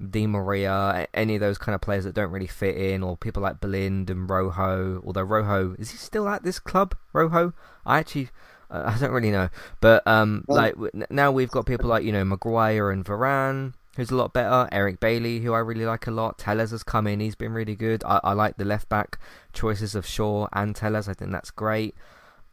Di 0.10 0.28
Maria, 0.28 1.08
any 1.14 1.36
of 1.36 1.39
those 1.39 1.58
kind 1.58 1.76
of 1.76 1.80
players 1.80 2.04
that 2.04 2.16
don't 2.16 2.32
really 2.32 2.47
fit 2.47 2.76
in, 2.76 3.04
or 3.04 3.16
people 3.16 3.41
like 3.41 3.62
Blind 3.62 4.10
and 4.10 4.30
Rojo. 4.30 5.01
Although 5.06 5.22
Rojo 5.22 5.76
is 5.80 5.91
he 5.91 5.97
still 5.97 6.28
at 6.28 6.43
this 6.43 6.60
club? 6.60 6.93
Rojo, 7.14 7.54
I 7.86 7.99
actually 7.99 8.32
I 8.70 8.97
don't 8.97 9.11
really 9.11 9.32
know, 9.32 9.49
but 9.82 10.05
um, 10.07 10.45
well, 10.47 10.57
like 10.57 10.76
now 11.09 11.32
we've 11.32 11.51
got 11.51 11.66
people 11.66 11.89
like 11.89 12.03
you 12.03 12.11
know 12.11 12.26
Maguire 12.26 12.91
and 12.91 13.05
Varane, 13.05 13.74
who's 13.95 14.11
a 14.11 14.16
lot 14.16 14.34
better. 14.34 14.68
Eric 14.72 14.99
Bailey, 14.99 15.39
who 15.39 15.53
I 15.53 15.59
really 15.59 15.86
like 15.86 16.07
a 16.07 16.11
lot. 16.11 16.39
Telles 16.39 16.72
has 16.72 16.84
come 16.84 17.07
in; 17.07 17.20
he's 17.20 17.36
been 17.36 17.53
really 17.53 17.76
good. 17.76 18.03
I, 18.03 18.20
I 18.24 18.34
like 18.34 18.57
the 18.57 18.66
left 18.66 18.89
back 18.89 19.20
choices 19.53 19.95
of 19.95 20.05
Shaw 20.05 20.47
and 20.53 20.76
Telles. 20.76 21.07
I 21.07 21.14
think 21.14 21.32
that's 21.32 21.51
great. 21.51 21.95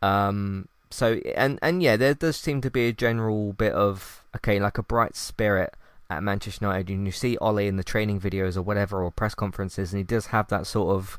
Um, 0.02 0.68
so 0.90 1.14
and 1.34 1.58
and 1.62 1.82
yeah, 1.82 1.96
there 1.96 2.14
does 2.14 2.36
seem 2.36 2.60
to 2.62 2.70
be 2.70 2.88
a 2.88 2.92
general 2.92 3.52
bit 3.52 3.72
of 3.72 4.24
okay, 4.36 4.60
like 4.60 4.78
a 4.78 4.82
bright 4.82 5.16
spirit 5.16 5.74
at 6.08 6.22
Manchester 6.22 6.66
United. 6.66 6.90
And 6.90 7.06
you 7.06 7.12
see 7.12 7.36
Ole 7.38 7.58
in 7.58 7.76
the 7.76 7.84
training 7.84 8.20
videos 8.20 8.56
or 8.56 8.62
whatever 8.62 9.02
or 9.02 9.10
press 9.10 9.34
conferences, 9.34 9.92
and 9.92 9.98
he 9.98 10.04
does 10.04 10.26
have 10.26 10.48
that 10.48 10.66
sort 10.66 10.94
of 10.94 11.18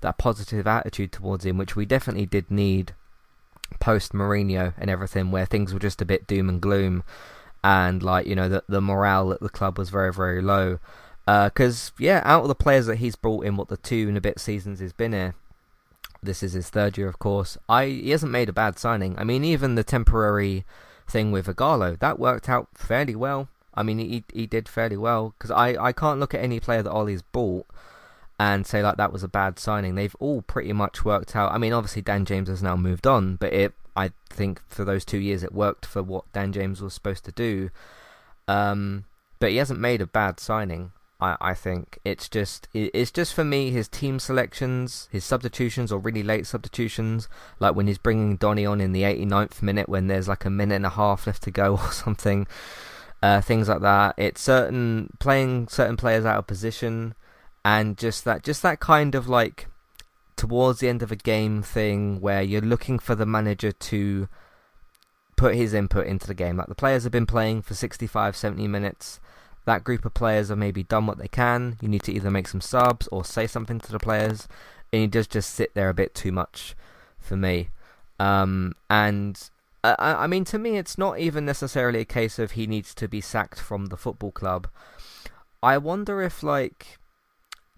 that 0.00 0.18
positive 0.18 0.66
attitude 0.66 1.12
towards 1.12 1.46
him, 1.46 1.56
which 1.56 1.76
we 1.76 1.86
definitely 1.86 2.26
did 2.26 2.50
need 2.50 2.94
post 3.80 4.12
Mourinho 4.12 4.74
and 4.78 4.90
everything, 4.90 5.30
where 5.30 5.46
things 5.46 5.72
were 5.72 5.80
just 5.80 6.02
a 6.02 6.06
bit 6.06 6.26
doom 6.26 6.48
and 6.48 6.60
gloom, 6.60 7.04
and 7.62 8.02
like 8.02 8.26
you 8.26 8.34
know 8.34 8.48
the 8.48 8.64
the 8.68 8.80
morale 8.80 9.32
at 9.32 9.40
the 9.40 9.48
club 9.48 9.78
was 9.78 9.90
very 9.90 10.12
very 10.12 10.42
low. 10.42 10.78
Because 11.26 11.90
uh, 11.90 11.92
yeah, 11.98 12.22
out 12.24 12.42
of 12.42 12.48
the 12.48 12.54
players 12.54 12.86
that 12.86 12.96
he's 12.96 13.14
brought 13.14 13.44
in, 13.44 13.56
what 13.56 13.68
the 13.68 13.76
two 13.76 14.08
and 14.08 14.16
a 14.16 14.20
bit 14.20 14.40
seasons 14.40 14.80
he's 14.80 14.92
been 14.92 15.12
here, 15.12 15.34
this 16.22 16.42
is 16.42 16.52
his 16.52 16.68
third 16.68 16.98
year, 16.98 17.08
of 17.08 17.18
course. 17.18 17.56
I 17.68 17.86
he 17.86 18.10
hasn't 18.10 18.32
made 18.32 18.48
a 18.48 18.52
bad 18.52 18.78
signing. 18.78 19.18
I 19.18 19.24
mean, 19.24 19.44
even 19.44 19.74
the 19.74 19.84
temporary 19.84 20.64
thing 21.08 21.32
with 21.32 21.46
Ighalo 21.46 21.98
that 21.98 22.18
worked 22.18 22.48
out 22.48 22.68
fairly 22.74 23.14
well. 23.14 23.48
I 23.74 23.82
mean, 23.82 23.98
he 23.98 24.24
he 24.32 24.46
did 24.46 24.68
fairly 24.68 24.96
well 24.96 25.34
because 25.36 25.50
I, 25.50 25.82
I 25.82 25.92
can't 25.92 26.20
look 26.20 26.34
at 26.34 26.42
any 26.42 26.60
player 26.60 26.82
that 26.82 26.92
Ole's 26.92 27.22
bought 27.22 27.66
and 28.42 28.66
say 28.66 28.82
like 28.82 28.96
that 28.96 29.12
was 29.12 29.22
a 29.22 29.28
bad 29.28 29.58
signing. 29.58 29.94
They've 29.94 30.16
all 30.18 30.42
pretty 30.42 30.72
much 30.72 31.04
worked 31.04 31.36
out. 31.36 31.52
I 31.52 31.58
mean, 31.58 31.72
obviously 31.72 32.02
Dan 32.02 32.24
James 32.24 32.48
has 32.48 32.62
now 32.62 32.74
moved 32.74 33.06
on, 33.06 33.36
but 33.36 33.52
it 33.52 33.72
I 33.94 34.10
think 34.30 34.60
for 34.68 34.84
those 34.84 35.04
two 35.04 35.18
years 35.18 35.44
it 35.44 35.54
worked 35.54 35.86
for 35.86 36.02
what 36.02 36.30
Dan 36.32 36.52
James 36.52 36.82
was 36.82 36.92
supposed 36.92 37.24
to 37.26 37.32
do. 37.32 37.70
Um, 38.48 39.04
but 39.38 39.50
he 39.50 39.58
hasn't 39.58 39.78
made 39.78 40.00
a 40.00 40.06
bad 40.06 40.40
signing. 40.40 40.90
I, 41.20 41.36
I 41.40 41.54
think 41.54 42.00
it's 42.04 42.28
just 42.28 42.66
it's 42.74 43.12
just 43.12 43.32
for 43.32 43.44
me 43.44 43.70
his 43.70 43.86
team 43.86 44.18
selections, 44.18 45.08
his 45.12 45.24
substitutions 45.24 45.92
or 45.92 46.00
really 46.00 46.24
late 46.24 46.46
substitutions, 46.46 47.28
like 47.60 47.76
when 47.76 47.86
he's 47.86 47.98
bringing 47.98 48.36
Donny 48.36 48.66
on 48.66 48.80
in 48.80 48.90
the 48.90 49.02
89th 49.02 49.62
minute 49.62 49.88
when 49.88 50.08
there's 50.08 50.26
like 50.26 50.44
a 50.44 50.50
minute 50.50 50.76
and 50.76 50.86
a 50.86 50.90
half 50.90 51.28
left 51.28 51.44
to 51.44 51.52
go 51.52 51.76
or 51.76 51.92
something, 51.92 52.48
uh, 53.22 53.40
things 53.40 53.68
like 53.68 53.82
that. 53.82 54.16
It's 54.16 54.40
certain 54.42 55.10
playing 55.20 55.68
certain 55.68 55.96
players 55.96 56.24
out 56.24 56.38
of 56.38 56.48
position 56.48 57.14
and 57.64 57.96
just 57.96 58.24
that 58.24 58.42
just 58.42 58.62
that 58.62 58.80
kind 58.80 59.14
of 59.14 59.28
like 59.28 59.68
towards 60.36 60.80
the 60.80 60.88
end 60.88 61.02
of 61.02 61.12
a 61.12 61.16
game 61.16 61.62
thing 61.62 62.20
where 62.20 62.42
you're 62.42 62.60
looking 62.60 62.98
for 62.98 63.14
the 63.14 63.26
manager 63.26 63.70
to 63.70 64.28
put 65.36 65.54
his 65.54 65.74
input 65.74 66.06
into 66.06 66.26
the 66.26 66.34
game. 66.34 66.56
Like 66.56 66.68
the 66.68 66.74
players 66.74 67.04
have 67.04 67.12
been 67.12 67.26
playing 67.26 67.62
for 67.62 67.74
65 67.74 68.36
70 68.36 68.66
minutes. 68.68 69.20
That 69.64 69.84
group 69.84 70.04
of 70.04 70.14
players 70.14 70.48
have 70.48 70.58
maybe 70.58 70.82
done 70.82 71.06
what 71.06 71.18
they 71.18 71.28
can. 71.28 71.76
You 71.80 71.88
need 71.88 72.02
to 72.04 72.12
either 72.12 72.30
make 72.30 72.48
some 72.48 72.60
subs 72.60 73.08
or 73.12 73.24
say 73.24 73.46
something 73.46 73.78
to 73.80 73.92
the 73.92 73.98
players 73.98 74.48
and 74.92 75.02
he 75.02 75.06
does 75.06 75.26
just 75.26 75.54
sit 75.54 75.74
there 75.74 75.88
a 75.88 75.94
bit 75.94 76.14
too 76.14 76.32
much 76.32 76.74
for 77.18 77.36
me. 77.36 77.70
Um, 78.18 78.74
and 78.90 79.50
I, 79.84 79.94
I 79.98 80.26
mean 80.26 80.44
to 80.46 80.58
me 80.58 80.76
it's 80.76 80.98
not 80.98 81.18
even 81.18 81.44
necessarily 81.44 82.00
a 82.00 82.04
case 82.04 82.38
of 82.38 82.52
he 82.52 82.66
needs 82.66 82.94
to 82.96 83.08
be 83.08 83.20
sacked 83.20 83.58
from 83.58 83.86
the 83.86 83.96
football 83.96 84.32
club. 84.32 84.68
I 85.62 85.78
wonder 85.78 86.20
if 86.22 86.42
like 86.42 86.98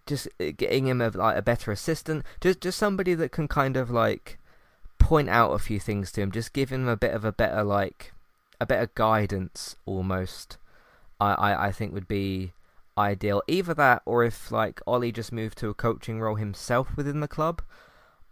just 0.06 0.28
uh, 0.40 0.52
getting 0.56 0.86
him 0.86 1.00
a, 1.00 1.08
like 1.10 1.36
a 1.36 1.42
better 1.42 1.72
assistant, 1.72 2.24
just 2.40 2.60
just 2.60 2.78
somebody 2.78 3.14
that 3.14 3.32
can 3.32 3.48
kind 3.48 3.76
of 3.76 3.90
like 3.90 4.38
point 4.98 5.28
out 5.28 5.52
a 5.52 5.58
few 5.58 5.78
things 5.80 6.12
to 6.12 6.22
him, 6.22 6.32
just 6.32 6.52
give 6.52 6.70
him 6.70 6.88
a 6.88 6.96
bit 6.96 7.14
of 7.14 7.24
a 7.24 7.32
better 7.32 7.62
like 7.62 8.12
a 8.60 8.66
better 8.66 8.90
guidance 8.94 9.76
almost. 9.86 10.58
I, 11.20 11.32
I, 11.34 11.66
I 11.66 11.72
think 11.72 11.92
would 11.92 12.08
be 12.08 12.52
ideal. 12.96 13.42
Either 13.46 13.74
that, 13.74 14.02
or 14.04 14.24
if 14.24 14.50
like 14.50 14.80
Ole 14.86 15.10
just 15.10 15.32
moved 15.32 15.58
to 15.58 15.68
a 15.68 15.74
coaching 15.74 16.20
role 16.20 16.36
himself 16.36 16.96
within 16.96 17.20
the 17.20 17.28
club, 17.28 17.62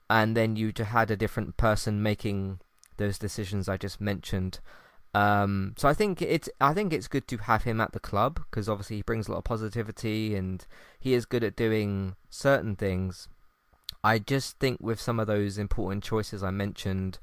and 0.08 0.36
then 0.36 0.56
you 0.56 0.72
had 0.76 1.10
a 1.10 1.16
different 1.16 1.56
person 1.56 2.02
making 2.02 2.60
those 2.96 3.18
decisions 3.18 3.68
I 3.68 3.76
just 3.76 4.00
mentioned. 4.00 4.60
Um, 5.14 5.74
so 5.76 5.88
I 5.88 5.94
think 5.94 6.22
it's 6.22 6.48
I 6.60 6.72
think 6.72 6.92
it's 6.92 7.08
good 7.08 7.28
to 7.28 7.36
have 7.38 7.64
him 7.64 7.80
at 7.80 7.92
the 7.92 8.00
club 8.00 8.40
because 8.50 8.68
obviously 8.68 8.96
he 8.96 9.02
brings 9.02 9.28
a 9.28 9.32
lot 9.32 9.38
of 9.38 9.44
positivity 9.44 10.34
and 10.34 10.64
he 10.98 11.12
is 11.12 11.26
good 11.26 11.44
at 11.44 11.56
doing 11.56 12.16
certain 12.30 12.76
things. 12.76 13.28
I 14.02 14.18
just 14.18 14.58
think 14.58 14.80
with 14.80 15.00
some 15.00 15.20
of 15.20 15.26
those 15.26 15.58
important 15.58 16.02
choices 16.02 16.42
I 16.42 16.50
mentioned, 16.50 17.18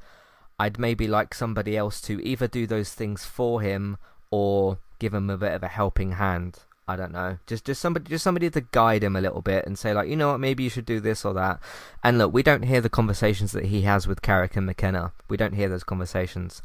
I'd 0.60 0.80
maybe 0.80 1.08
like 1.08 1.34
somebody 1.34 1.76
else 1.76 2.00
to 2.02 2.24
either 2.24 2.48
do 2.48 2.68
those 2.68 2.94
things 2.94 3.26
for 3.26 3.62
him 3.62 3.98
or 4.30 4.78
give 5.00 5.14
him 5.14 5.30
a 5.30 5.38
bit 5.38 5.54
of 5.54 5.64
a 5.64 5.68
helping 5.68 6.14
hand. 6.14 6.60
I 6.88 6.96
don't 6.96 7.12
know. 7.12 7.38
Just 7.48 7.66
just 7.66 7.82
somebody 7.82 8.10
just 8.10 8.24
somebody 8.24 8.50
to 8.52 8.62
guide 8.62 9.04
him 9.04 9.16
a 9.16 9.22
little 9.22 9.42
bit 9.42 9.66
and 9.66 9.78
say 9.78 9.94
like, 9.94 10.10
you 10.10 10.16
know 10.16 10.32
what, 10.32 10.40
maybe 10.40 10.64
you 10.64 10.70
should 10.70 10.86
do 10.86 11.00
this 11.00 11.26
or 11.26 11.34
that. 11.34 11.60
And 12.04 12.20
look, 12.20 12.34
we 12.34 12.44
don't 12.44 12.64
hear 12.64 12.82
the 12.82 12.90
conversations 12.90 13.52
that 13.54 13.66
he 13.66 13.82
has 13.82 14.08
with 14.08 14.22
Carrick 14.22 14.56
and 14.56 14.66
McKenna. 14.66 15.12
We 15.28 15.38
don't 15.38 15.54
hear 15.54 15.70
those 15.70 15.84
conversations 15.84 16.62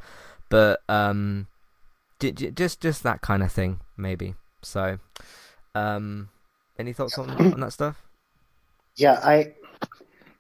but 0.55 0.83
um, 0.89 1.49
j- 2.21 2.31
j- 2.31 2.53
just 2.53 2.81
just 2.81 3.03
that 3.03 3.21
kind 3.23 3.43
of 3.43 3.51
thing, 3.51 3.81
maybe. 3.97 4.37
So, 4.63 5.01
um, 5.75 6.29
any 6.79 6.93
thoughts 6.93 7.19
on 7.19 7.29
on 7.55 7.59
that 7.59 7.73
stuff? 7.73 8.01
Yeah, 8.95 9.19
I 9.21 9.55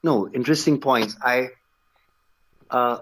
no 0.04 0.28
interesting 0.28 0.80
points. 0.80 1.16
I 1.20 1.48
uh, 2.70 2.98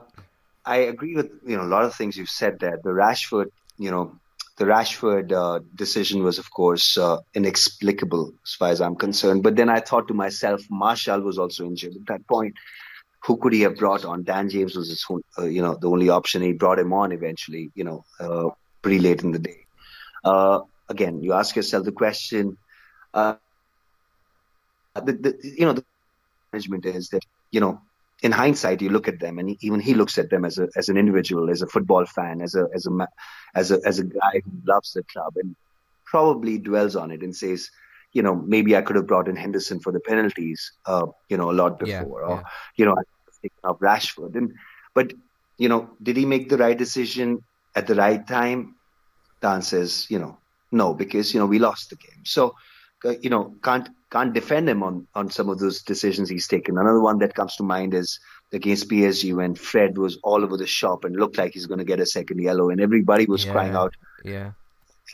I 0.64 0.76
agree 0.88 1.14
with 1.14 1.30
you 1.46 1.58
know 1.58 1.64
a 1.64 1.72
lot 1.76 1.84
of 1.84 1.94
things 1.94 2.16
you've 2.16 2.30
said 2.30 2.58
there. 2.60 2.80
The 2.82 2.96
Rashford, 2.96 3.48
you 3.76 3.90
know, 3.90 4.18
the 4.56 4.64
Rashford 4.64 5.32
uh, 5.32 5.60
decision 5.74 6.22
was, 6.22 6.38
of 6.38 6.50
course, 6.50 6.96
uh, 6.96 7.18
inexplicable 7.34 8.32
as 8.42 8.54
far 8.54 8.70
as 8.70 8.80
I'm 8.80 8.96
concerned. 8.96 9.42
But 9.42 9.56
then 9.56 9.68
I 9.68 9.80
thought 9.80 10.08
to 10.08 10.14
myself, 10.14 10.62
Martial 10.70 11.20
was 11.20 11.38
also 11.38 11.66
injured 11.66 11.94
at 11.94 12.06
that 12.06 12.26
point 12.26 12.54
who 13.24 13.36
could 13.36 13.52
he 13.52 13.60
have 13.62 13.76
brought 13.76 14.04
on? 14.04 14.24
Dan 14.24 14.48
James 14.48 14.76
was 14.76 14.88
his, 14.88 15.04
uh, 15.38 15.44
you 15.44 15.62
know, 15.62 15.76
the 15.76 15.88
only 15.88 16.08
option. 16.08 16.42
He 16.42 16.52
brought 16.52 16.78
him 16.78 16.92
on 16.92 17.12
eventually, 17.12 17.70
you 17.74 17.84
know, 17.84 18.04
uh, 18.18 18.50
pretty 18.82 18.98
late 18.98 19.22
in 19.22 19.32
the 19.32 19.38
day. 19.38 19.64
Uh, 20.24 20.60
again, 20.88 21.22
you 21.22 21.32
ask 21.32 21.54
yourself 21.54 21.84
the 21.84 21.92
question. 21.92 22.58
Uh, 23.14 23.36
the, 24.94 25.12
the, 25.12 25.38
you 25.42 25.64
know, 25.64 25.72
the 25.72 25.84
management 26.52 26.84
is 26.84 27.08
that 27.10 27.24
you 27.52 27.60
know, 27.60 27.80
in 28.22 28.32
hindsight, 28.32 28.82
you 28.82 28.88
look 28.88 29.06
at 29.06 29.20
them, 29.20 29.38
and 29.38 29.56
even 29.62 29.78
he 29.78 29.94
looks 29.94 30.18
at 30.18 30.30
them 30.30 30.44
as 30.44 30.58
a 30.58 30.68
as 30.74 30.88
an 30.88 30.96
individual, 30.96 31.50
as 31.50 31.62
a 31.62 31.66
football 31.66 32.04
fan, 32.06 32.40
as 32.40 32.54
a 32.56 32.66
as 32.74 32.86
a 32.86 33.08
as 33.54 33.70
a 33.70 33.78
as 33.84 33.98
a 34.00 34.04
guy 34.04 34.42
who 34.44 34.50
loves 34.66 34.92
the 34.92 35.04
club, 35.04 35.34
and 35.36 35.54
probably 36.04 36.58
dwells 36.58 36.96
on 36.96 37.10
it 37.10 37.22
and 37.22 37.36
says, 37.36 37.70
you 38.12 38.22
know, 38.22 38.34
maybe 38.34 38.76
I 38.76 38.82
could 38.82 38.96
have 38.96 39.06
brought 39.06 39.28
in 39.28 39.36
Henderson 39.36 39.80
for 39.80 39.92
the 39.92 40.00
penalties, 40.00 40.72
uh, 40.86 41.06
you 41.28 41.36
know, 41.36 41.50
a 41.50 41.52
lot 41.52 41.78
before, 41.78 42.20
yeah, 42.20 42.26
or 42.26 42.36
yeah. 42.36 42.42
you 42.76 42.84
know, 42.84 42.96
of 43.64 43.78
Rashford. 43.80 44.36
And 44.36 44.52
but 44.94 45.12
you 45.58 45.68
know, 45.68 45.90
did 46.02 46.16
he 46.16 46.26
make 46.26 46.48
the 46.48 46.58
right 46.58 46.76
decision 46.76 47.42
at 47.74 47.86
the 47.86 47.94
right 47.94 48.26
time? 48.26 48.76
The 49.40 49.48
answer 49.48 49.80
is, 49.80 50.10
you 50.10 50.18
know, 50.18 50.38
no, 50.70 50.94
because 50.94 51.32
you 51.32 51.40
know 51.40 51.46
we 51.46 51.58
lost 51.58 51.90
the 51.90 51.96
game. 51.96 52.24
So, 52.24 52.54
uh, 53.04 53.14
you 53.20 53.30
know, 53.30 53.54
can't 53.62 53.88
can't 54.10 54.32
defend 54.32 54.68
him 54.68 54.82
on 54.82 55.06
on 55.14 55.30
some 55.30 55.48
of 55.48 55.58
those 55.58 55.82
decisions 55.82 56.28
he's 56.28 56.48
taken. 56.48 56.78
Another 56.78 57.00
one 57.00 57.18
that 57.18 57.34
comes 57.34 57.56
to 57.56 57.62
mind 57.62 57.94
is 57.94 58.20
against 58.52 58.90
PSG 58.90 59.34
when 59.34 59.54
Fred 59.54 59.96
was 59.96 60.18
all 60.22 60.44
over 60.44 60.56
the 60.58 60.66
shop 60.66 61.04
and 61.04 61.16
looked 61.16 61.38
like 61.38 61.54
he's 61.54 61.66
going 61.66 61.78
to 61.78 61.84
get 61.84 62.00
a 62.00 62.06
second 62.06 62.40
yellow, 62.40 62.68
and 62.68 62.80
everybody 62.80 63.24
was 63.26 63.44
yeah, 63.44 63.52
crying 63.52 63.74
out. 63.74 63.94
Yeah. 64.24 64.52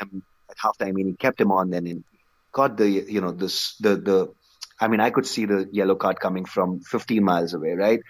at 0.01 0.57
halftime, 0.57 0.89
I 0.89 0.93
mean, 0.93 1.07
he 1.07 1.13
kept 1.15 1.41
him 1.41 1.53
on 1.53 1.71
then 1.71 1.87
and 1.87 2.05
got 2.53 2.77
the 2.77 2.89
you 2.89 3.21
know 3.21 3.33
this 3.33 3.77
the 3.77 3.97
the 3.97 4.35
I 4.81 4.89
mean, 4.89 5.01
I 5.01 5.11
could 5.11 5.27
see 5.27 5.45
the 5.45 5.69
yellow 5.73 5.97
card 5.97 6.21
coming 6.21 6.45
from 6.45 6.81
15 6.81 7.25
miles 7.25 7.55
away, 7.55 7.73
right? 7.73 8.01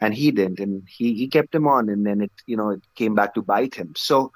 And 0.00 0.14
he 0.14 0.30
didn't, 0.30 0.60
and 0.60 0.82
he, 0.88 1.14
he 1.14 1.28
kept 1.28 1.54
him 1.54 1.66
on, 1.66 1.88
and 1.88 2.06
then 2.06 2.22
it, 2.22 2.32
you 2.46 2.56
know, 2.56 2.70
it 2.70 2.82
came 2.94 3.14
back 3.14 3.34
to 3.34 3.42
bite 3.42 3.74
him. 3.74 3.94
So 3.96 4.32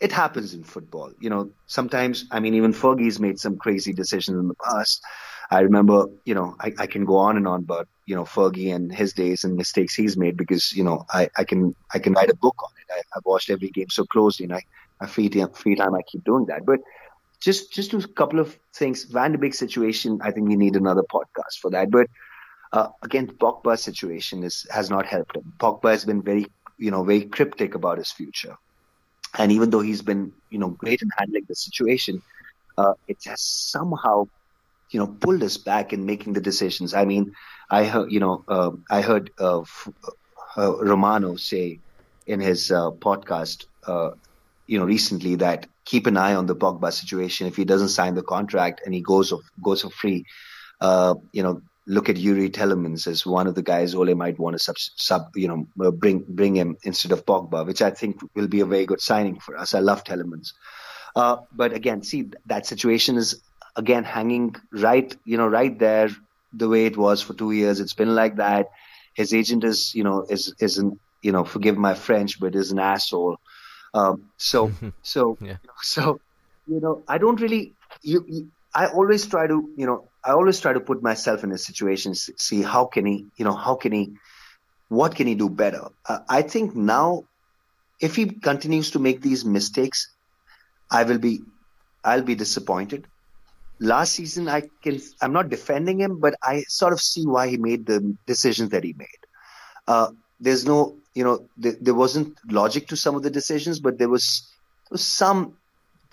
it 0.00 0.10
happens 0.12 0.54
in 0.54 0.64
football. 0.64 1.12
You 1.20 1.30
know, 1.30 1.50
sometimes, 1.66 2.26
I 2.30 2.40
mean, 2.40 2.54
even 2.54 2.72
Fergie's 2.72 3.20
made 3.20 3.38
some 3.38 3.56
crazy 3.56 3.92
decisions 3.92 4.38
in 4.38 4.48
the 4.48 4.54
past. 4.54 5.02
I 5.50 5.60
remember, 5.60 6.06
you 6.24 6.34
know, 6.34 6.56
I, 6.58 6.72
I 6.78 6.86
can 6.86 7.04
go 7.04 7.16
on 7.16 7.36
and 7.36 7.46
on 7.46 7.60
about, 7.60 7.88
you 8.06 8.14
know, 8.16 8.24
Fergie 8.24 8.74
and 8.74 8.92
his 8.92 9.12
days 9.12 9.44
and 9.44 9.54
mistakes 9.54 9.94
he's 9.94 10.16
made 10.16 10.36
because, 10.36 10.72
you 10.72 10.82
know, 10.82 11.04
I, 11.10 11.28
I 11.36 11.44
can 11.44 11.74
I 11.92 11.98
can 11.98 12.14
write 12.14 12.30
a 12.30 12.36
book 12.36 12.56
on 12.62 12.70
it. 12.80 12.90
I, 12.90 13.16
I've 13.16 13.24
watched 13.26 13.50
every 13.50 13.68
game 13.68 13.90
so 13.90 14.04
closely 14.06 14.44
and 14.44 14.54
I, 14.54 14.62
I 14.98 15.06
free 15.06 15.28
time, 15.28 15.50
free 15.50 15.76
time 15.76 15.94
I 15.94 16.00
keep 16.10 16.24
doing 16.24 16.46
that. 16.46 16.64
But 16.64 16.80
just 17.42 17.72
just 17.72 17.92
a 17.92 18.06
couple 18.06 18.38
of 18.38 18.56
things. 18.74 19.04
Van 19.04 19.32
de 19.32 19.38
Beek 19.38 19.54
situation, 19.54 20.20
I 20.22 20.30
think 20.30 20.48
we 20.48 20.56
need 20.56 20.76
another 20.76 21.02
podcast 21.02 21.58
for 21.60 21.70
that. 21.72 21.90
But 21.90 22.06
uh, 22.72 22.88
again, 23.02 23.26
Pogba's 23.26 23.82
situation 23.82 24.44
is 24.44 24.66
has 24.70 24.90
not 24.90 25.06
helped 25.06 25.36
him. 25.36 25.52
Pogba 25.58 25.90
has 25.90 26.04
been 26.04 26.22
very, 26.22 26.46
you 26.78 26.90
know, 26.90 27.02
very 27.02 27.24
cryptic 27.24 27.74
about 27.74 27.98
his 27.98 28.12
future. 28.12 28.56
And 29.38 29.50
even 29.50 29.70
though 29.70 29.80
he's 29.80 30.02
been, 30.02 30.32
you 30.50 30.58
know, 30.58 30.68
great 30.68 31.02
in 31.02 31.08
handling 31.16 31.44
the 31.48 31.54
situation, 31.54 32.22
uh, 32.78 32.94
it 33.08 33.18
has 33.26 33.40
somehow, 33.42 34.28
you 34.90 35.00
know, 35.00 35.06
pulled 35.06 35.42
us 35.42 35.56
back 35.56 35.92
in 35.92 36.06
making 36.06 36.34
the 36.34 36.40
decisions. 36.40 36.94
I 36.94 37.04
mean, 37.06 37.34
I 37.70 37.84
heard, 37.84 38.12
you 38.12 38.20
know, 38.20 38.44
uh, 38.46 38.70
I 38.90 39.00
heard 39.00 39.30
uh, 39.38 39.62
uh 40.56 40.76
Romano 40.84 41.36
say 41.36 41.80
in 42.26 42.40
his 42.40 42.70
uh, 42.70 42.90
podcast, 42.92 43.66
uh, 43.86 44.10
you 44.66 44.78
know, 44.78 44.84
recently 44.84 45.34
that 45.36 45.66
keep 45.84 46.06
an 46.06 46.16
eye 46.16 46.34
on 46.34 46.46
the 46.46 46.56
Pogba 46.56 46.92
situation. 46.92 47.46
If 47.46 47.56
he 47.56 47.64
doesn't 47.64 47.88
sign 47.88 48.14
the 48.14 48.22
contract 48.22 48.82
and 48.84 48.94
he 48.94 49.00
goes 49.00 49.32
off, 49.32 49.42
goes 49.62 49.82
for 49.82 49.90
free, 49.90 50.24
you 51.32 51.42
know, 51.42 51.62
look 51.86 52.08
at 52.08 52.16
Youri 52.16 52.50
Tielemans 52.50 53.06
as 53.06 53.26
one 53.26 53.46
of 53.46 53.54
the 53.54 53.62
guys 53.62 53.94
Ole 53.94 54.14
might 54.14 54.38
want 54.38 54.54
to 54.56 54.58
sub, 54.58 54.76
sub 54.78 55.22
you 55.34 55.48
know, 55.48 55.66
uh, 55.84 55.90
bring 55.90 56.24
bring 56.28 56.54
him 56.54 56.76
instead 56.84 57.12
of 57.12 57.26
Pogba, 57.26 57.66
which 57.66 57.82
I 57.82 57.90
think 57.90 58.20
will 58.34 58.48
be 58.48 58.60
a 58.60 58.66
very 58.66 58.86
good 58.86 59.00
signing 59.00 59.38
for 59.40 59.56
us. 59.56 59.74
I 59.74 59.80
love 59.80 60.04
Tielemans, 60.04 60.52
uh, 61.16 61.36
but 61.52 61.72
again, 61.72 62.02
see 62.02 62.30
that 62.46 62.66
situation 62.66 63.16
is 63.16 63.42
again 63.76 64.04
hanging 64.04 64.54
right, 64.72 65.14
you 65.24 65.36
know, 65.36 65.48
right 65.48 65.78
there 65.78 66.08
the 66.52 66.68
way 66.68 66.86
it 66.86 66.96
was 66.96 67.22
for 67.22 67.34
two 67.34 67.52
years. 67.52 67.80
It's 67.80 67.94
been 67.94 68.14
like 68.14 68.36
that. 68.36 68.70
His 69.14 69.34
agent 69.34 69.64
is, 69.64 69.94
you 69.94 70.04
know, 70.04 70.26
is 70.28 70.54
isn't, 70.60 71.00
you 71.22 71.32
know, 71.32 71.44
forgive 71.44 71.76
my 71.76 71.94
French, 71.94 72.38
but 72.38 72.54
is 72.54 72.72
an 72.72 72.78
asshole. 72.78 73.38
Um, 73.94 74.30
so, 74.36 74.72
so, 75.02 75.38
yeah. 75.40 75.56
so, 75.82 76.20
you 76.66 76.80
know, 76.80 77.02
I 77.08 77.18
don't 77.18 77.40
really. 77.40 77.74
You, 78.02 78.24
you, 78.28 78.48
I 78.74 78.86
always 78.86 79.26
try 79.26 79.46
to, 79.46 79.70
you 79.76 79.86
know, 79.86 80.08
I 80.24 80.32
always 80.32 80.60
try 80.60 80.72
to 80.72 80.80
put 80.80 81.02
myself 81.02 81.44
in 81.44 81.52
a 81.52 81.58
situation, 81.58 82.14
see 82.14 82.62
how 82.62 82.86
can 82.86 83.04
he, 83.04 83.26
you 83.36 83.44
know, 83.44 83.54
how 83.54 83.74
can 83.74 83.92
he, 83.92 84.14
what 84.88 85.14
can 85.14 85.26
he 85.26 85.34
do 85.34 85.50
better? 85.50 85.88
Uh, 86.08 86.20
I 86.28 86.42
think 86.42 86.74
now, 86.74 87.24
if 88.00 88.16
he 88.16 88.26
continues 88.26 88.92
to 88.92 88.98
make 88.98 89.20
these 89.20 89.44
mistakes, 89.44 90.10
I 90.90 91.04
will 91.04 91.18
be, 91.18 91.42
I'll 92.04 92.22
be 92.22 92.34
disappointed. 92.34 93.06
Last 93.78 94.14
season, 94.14 94.48
I 94.48 94.62
can, 94.82 95.00
I'm 95.20 95.32
not 95.32 95.50
defending 95.50 96.00
him, 96.00 96.18
but 96.20 96.34
I 96.42 96.62
sort 96.68 96.92
of 96.92 97.00
see 97.00 97.26
why 97.26 97.48
he 97.48 97.56
made 97.56 97.84
the 97.86 98.16
decisions 98.26 98.70
that 98.70 98.84
he 98.84 98.94
made. 98.96 99.08
Uh, 99.86 100.12
there's 100.42 100.66
no, 100.66 100.96
you 101.14 101.24
know, 101.24 101.46
there, 101.56 101.76
there, 101.80 101.94
wasn't 101.94 102.36
logic 102.50 102.88
to 102.88 102.96
some 102.96 103.14
of 103.14 103.22
the 103.22 103.30
decisions, 103.30 103.80
but 103.80 103.98
there 103.98 104.08
was, 104.08 104.50
there 104.90 104.94
was 104.96 105.04
some 105.04 105.56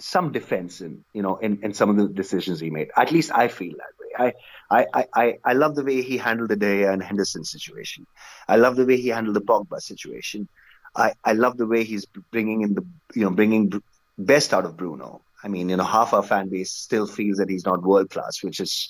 some 0.02 0.32
defense 0.32 0.80
in 0.80 1.04
you 1.14 1.22
know 1.22 1.36
in, 1.38 1.60
in 1.62 1.74
some 1.74 1.90
of 1.90 1.98
the 1.98 2.08
decisions 2.08 2.60
he 2.60 2.70
made. 2.70 2.90
At 2.96 3.12
least 3.12 3.32
I 3.34 3.50
feel 3.50 3.74
that 3.74 3.94
way. 4.00 4.34
I 4.72 4.86
I 4.96 5.06
I, 5.14 5.38
I 5.44 5.54
love 5.54 5.76
the 5.76 5.84
way 5.84 6.02
he 6.02 6.18
handled 6.18 6.50
the 6.50 6.56
Day 6.56 6.84
and 6.84 7.04
Henderson 7.04 7.44
situation. 7.44 8.08
I 8.48 8.56
love 8.56 8.78
the 8.78 8.86
way 8.86 8.98
he 8.98 9.10
handled 9.10 9.36
the 9.36 9.42
Pogba 9.42 9.82
situation. 9.82 10.48
I 10.96 11.14
I 11.24 11.34
love 11.34 11.58
the 11.58 11.68
way 11.68 11.84
he's 11.84 12.06
bringing 12.32 12.62
in 12.62 12.76
the 12.76 12.86
you 13.14 13.24
know 13.24 13.32
bringing 13.32 13.82
best 14.18 14.54
out 14.54 14.66
of 14.66 14.78
Bruno. 14.78 15.22
I 15.44 15.48
mean, 15.48 15.70
you 15.70 15.78
know, 15.78 15.84
half 15.84 16.14
our 16.14 16.24
fan 16.24 16.50
base 16.50 16.72
still 16.72 17.08
feels 17.08 17.38
that 17.38 17.50
he's 17.50 17.66
not 17.66 17.84
world 17.84 18.10
class, 18.10 18.44
which 18.44 18.60
is 18.60 18.90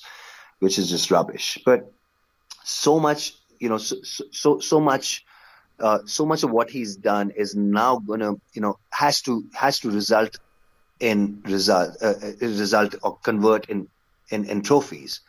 which 0.60 0.78
is 0.78 0.90
just 0.90 1.12
rubbish. 1.12 1.58
But 1.66 1.92
so 2.64 3.00
much, 3.00 3.34
you 3.60 3.70
know, 3.70 3.78
so 3.78 3.98
so 4.32 4.60
so 4.60 4.80
much. 4.80 5.26
Uh, 5.82 6.00
so 6.06 6.26
much 6.26 6.44
of 6.44 6.52
what 6.52 6.70
he's 6.70 6.96
done 6.96 7.32
is 7.32 7.56
now 7.56 8.00
gonna, 8.00 8.34
you 8.54 8.62
know, 8.62 8.78
has 8.92 9.22
to 9.22 9.44
has 9.54 9.80
to 9.80 9.90
result 9.90 10.38
in 11.00 11.42
result 11.46 11.96
uh, 12.02 12.14
uh, 12.22 12.32
result 12.42 12.96
or 13.04 13.18
convert 13.18 13.70
in, 13.70 13.88
in 14.30 14.46
in 14.46 14.62
trophies. 14.62 15.22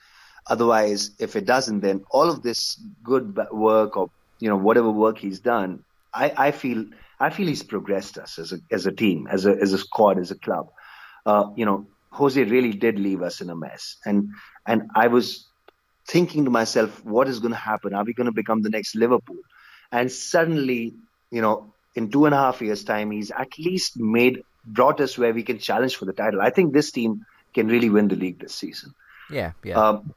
Otherwise, 0.48 1.12
if 1.18 1.36
it 1.36 1.46
doesn't, 1.46 1.80
then 1.80 2.05
all 2.11 2.28
of 2.28 2.42
this 2.42 2.80
good 3.05 3.38
work 3.53 3.96
or 3.96 4.11
you 4.40 4.48
know 4.48 4.57
whatever 4.57 4.90
work 4.90 5.18
he's 5.18 5.38
done, 5.40 5.84
I, 6.12 6.32
I 6.36 6.51
feel 6.51 6.84
I 7.20 7.30
feel 7.30 7.46
he's 7.46 7.62
progressed 7.62 8.18
us 8.18 8.38
as 8.38 8.53
a 8.53 8.59
as 8.70 8.86
a 8.86 8.92
team, 8.92 9.28
as 9.30 9.46
a 9.46 9.53
as 9.53 9.72
a 9.72 9.78
squad, 9.78 10.18
as 10.18 10.30
a 10.30 10.38
club. 10.38 10.70
Uh, 11.26 11.51
you 11.57 11.64
know, 11.64 11.86
Jose 12.11 12.42
really 12.42 12.72
did 12.72 12.98
leave 12.98 13.22
us 13.22 13.40
in 13.40 13.51
a 13.51 13.57
mess, 13.57 13.96
and 14.05 14.30
and 14.66 14.90
I 14.96 15.07
was 15.07 15.46
thinking 16.09 16.44
to 16.44 16.51
myself, 16.51 17.05
what 17.05 17.28
is 17.28 17.38
going 17.38 17.53
to 17.53 17.59
happen? 17.59 17.94
Are 17.94 18.05
we 18.05 18.12
going 18.12 18.26
to 18.26 18.32
become 18.32 18.62
the 18.62 18.70
next 18.70 18.96
Liverpool? 18.96 19.36
And 19.93 20.11
suddenly, 20.11 20.95
you 21.30 21.41
know, 21.41 21.72
in 21.95 22.11
two 22.11 22.26
and 22.26 22.34
a 22.34 22.38
half 22.38 22.61
years' 22.62 22.84
time, 22.84 23.11
he's 23.11 23.30
at 23.30 23.59
least 23.59 23.99
made 23.99 24.45
brought 24.64 25.01
us 25.01 25.16
where 25.16 25.32
we 25.32 25.43
can 25.43 25.59
challenge 25.59 25.97
for 25.97 26.05
the 26.05 26.12
title. 26.12 26.41
I 26.41 26.51
think 26.51 26.72
this 26.72 26.91
team 26.91 27.24
can 27.55 27.68
really 27.68 27.91
win 27.91 28.09
the 28.09 28.16
league 28.16 28.38
this 28.38 28.55
season. 28.55 28.95
Yeah, 29.30 29.53
yeah. 29.64 29.80
Um, 29.80 30.14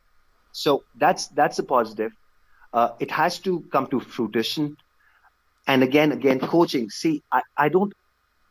so 0.52 0.84
that's 0.96 1.28
that's 1.28 1.60
a 1.60 1.64
positive. 1.64 2.12
Uh, 2.74 2.90
it 3.00 3.12
has 3.12 3.40
to 3.40 3.62
come 3.72 3.88
to 3.88 4.00
fruition. 4.00 4.78
And 5.68 5.84
again, 5.84 6.12
again, 6.12 6.40
coaching. 6.40 6.90
See, 6.90 7.24
I, 7.32 7.42
I 7.58 7.70
don't. 7.70 7.94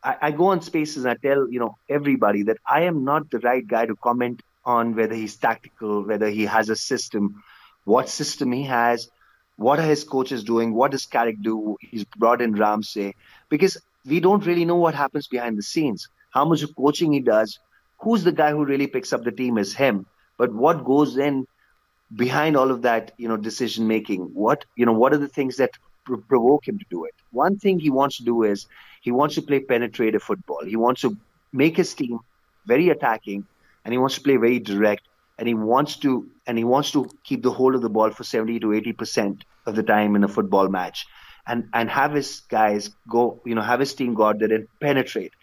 I, 0.03 0.15
I 0.21 0.31
go 0.31 0.47
on 0.47 0.61
spaces 0.61 1.05
and 1.05 1.11
I 1.11 1.15
tell 1.15 1.49
you 1.49 1.59
know 1.59 1.77
everybody 1.89 2.43
that 2.43 2.57
I 2.67 2.81
am 2.83 3.03
not 3.03 3.29
the 3.29 3.39
right 3.39 3.65
guy 3.65 3.85
to 3.85 3.95
comment 3.95 4.41
on 4.65 4.95
whether 4.95 5.13
he's 5.13 5.35
tactical, 5.35 6.03
whether 6.05 6.29
he 6.29 6.45
has 6.45 6.69
a 6.69 6.75
system, 6.75 7.43
what 7.83 8.09
system 8.09 8.51
he 8.51 8.63
has, 8.63 9.09
what 9.57 9.79
are 9.79 9.83
his 9.83 10.03
coaches 10.03 10.43
doing, 10.43 10.73
what 10.73 10.91
does 10.91 11.05
Carrick 11.05 11.41
do? 11.41 11.77
He's 11.81 12.05
brought 12.05 12.41
in 12.41 12.53
Ramsay 12.53 13.15
because 13.49 13.77
we 14.05 14.19
don't 14.19 14.45
really 14.45 14.65
know 14.65 14.75
what 14.75 14.95
happens 14.95 15.27
behind 15.27 15.57
the 15.57 15.63
scenes. 15.63 16.07
How 16.31 16.45
much 16.45 16.63
coaching 16.75 17.13
he 17.13 17.19
does, 17.19 17.59
who's 17.99 18.23
the 18.23 18.31
guy 18.31 18.51
who 18.51 18.65
really 18.65 18.87
picks 18.87 19.13
up 19.13 19.23
the 19.23 19.31
team 19.31 19.57
is 19.57 19.73
him. 19.73 20.05
But 20.37 20.53
what 20.53 20.83
goes 20.83 21.17
in 21.17 21.45
behind 22.15 22.57
all 22.57 22.71
of 22.71 22.81
that, 22.81 23.11
you 23.17 23.27
know, 23.27 23.37
decision 23.37 23.87
making? 23.87 24.21
What 24.33 24.65
you 24.75 24.85
know, 24.85 24.93
what 24.93 25.13
are 25.13 25.17
the 25.17 25.27
things 25.27 25.57
that 25.57 25.71
pr- 26.05 26.15
provoke 26.15 26.67
him 26.67 26.79
to 26.79 26.85
do 26.89 27.05
it? 27.05 27.13
One 27.31 27.57
thing 27.57 27.79
he 27.79 27.89
wants 27.89 28.17
to 28.17 28.23
do 28.23 28.43
is 28.43 28.65
he 29.01 29.11
wants 29.11 29.35
to 29.35 29.41
play 29.41 29.59
penetrative 29.59 30.23
football. 30.23 30.65
He 30.65 30.75
wants 30.75 31.01
to 31.01 31.15
make 31.51 31.77
his 31.77 31.93
team 31.93 32.19
very 32.65 32.89
attacking, 32.89 33.45
and 33.85 33.93
he 33.93 33.97
wants 33.97 34.15
to 34.15 34.21
play 34.21 34.37
very 34.37 34.59
direct, 34.59 35.03
and 35.37 35.47
he 35.47 35.53
wants 35.53 35.97
to 35.97 36.29
and 36.47 36.57
he 36.57 36.63
wants 36.63 36.91
to 36.91 37.09
keep 37.23 37.43
the 37.43 37.51
hold 37.51 37.75
of 37.75 37.81
the 37.81 37.89
ball 37.89 38.11
for 38.11 38.23
70 38.23 38.59
to 38.59 38.73
80 38.73 38.93
percent 38.93 39.45
of 39.65 39.75
the 39.75 39.83
time 39.83 40.15
in 40.15 40.23
a 40.23 40.27
football 40.27 40.67
match 40.69 41.05
and 41.47 41.69
and 41.73 41.89
have 41.89 42.13
his 42.13 42.41
guys 42.49 42.89
go, 43.09 43.41
you 43.45 43.55
know, 43.55 43.61
have 43.61 43.79
his 43.79 43.93
team 43.93 44.13
go 44.13 44.23
out 44.25 44.39
there 44.39 44.53
and 44.53 44.67
penetrate, 44.79 45.33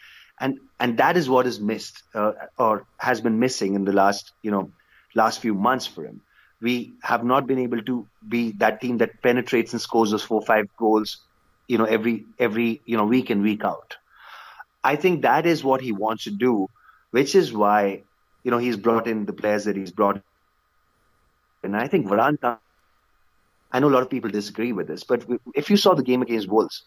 and 0.40 0.58
and 0.78 0.98
that 0.98 1.16
is 1.16 1.28
what 1.28 1.46
is 1.46 1.60
missed 1.60 2.02
uh, 2.14 2.32
or 2.58 2.86
has 2.98 3.20
been 3.20 3.38
missing 3.38 3.74
in 3.74 3.84
the 3.84 3.92
last 3.92 4.32
you 4.42 4.50
know 4.50 4.70
last 5.14 5.40
few 5.40 5.54
months 5.54 5.86
for 5.86 6.04
him. 6.04 6.20
We 6.60 6.94
have 7.02 7.24
not 7.24 7.46
been 7.46 7.58
able 7.58 7.82
to 7.82 8.06
be 8.28 8.52
that 8.52 8.80
team 8.80 8.98
that 8.98 9.22
penetrates 9.22 9.72
and 9.72 9.80
scores 9.80 10.10
those 10.10 10.22
four 10.22 10.42
five 10.42 10.68
goals, 10.78 11.18
you 11.68 11.78
know, 11.78 11.84
every 11.84 12.24
every 12.38 12.80
you 12.86 12.96
know 12.96 13.04
week 13.04 13.30
in 13.30 13.42
week 13.42 13.64
out. 13.64 13.96
I 14.82 14.96
think 14.96 15.22
that 15.22 15.46
is 15.46 15.62
what 15.62 15.82
he 15.82 15.92
wants 15.92 16.24
to 16.24 16.30
do, 16.30 16.68
which 17.10 17.34
is 17.34 17.52
why 17.52 18.02
you 18.42 18.50
know 18.50 18.58
he's 18.58 18.76
brought 18.76 19.06
in 19.06 19.26
the 19.26 19.32
players 19.32 19.64
that 19.64 19.76
he's 19.76 19.90
brought. 19.90 20.22
And 21.62 21.76
I 21.76 21.88
think 21.88 22.06
Varane 22.06 22.58
I 23.72 23.78
know 23.78 23.88
a 23.88 23.90
lot 23.90 24.02
of 24.02 24.10
people 24.10 24.30
disagree 24.30 24.72
with 24.72 24.88
this, 24.88 25.04
but 25.04 25.24
if 25.54 25.70
you 25.70 25.76
saw 25.76 25.94
the 25.94 26.02
game 26.02 26.22
against 26.22 26.48
Wolves, 26.48 26.84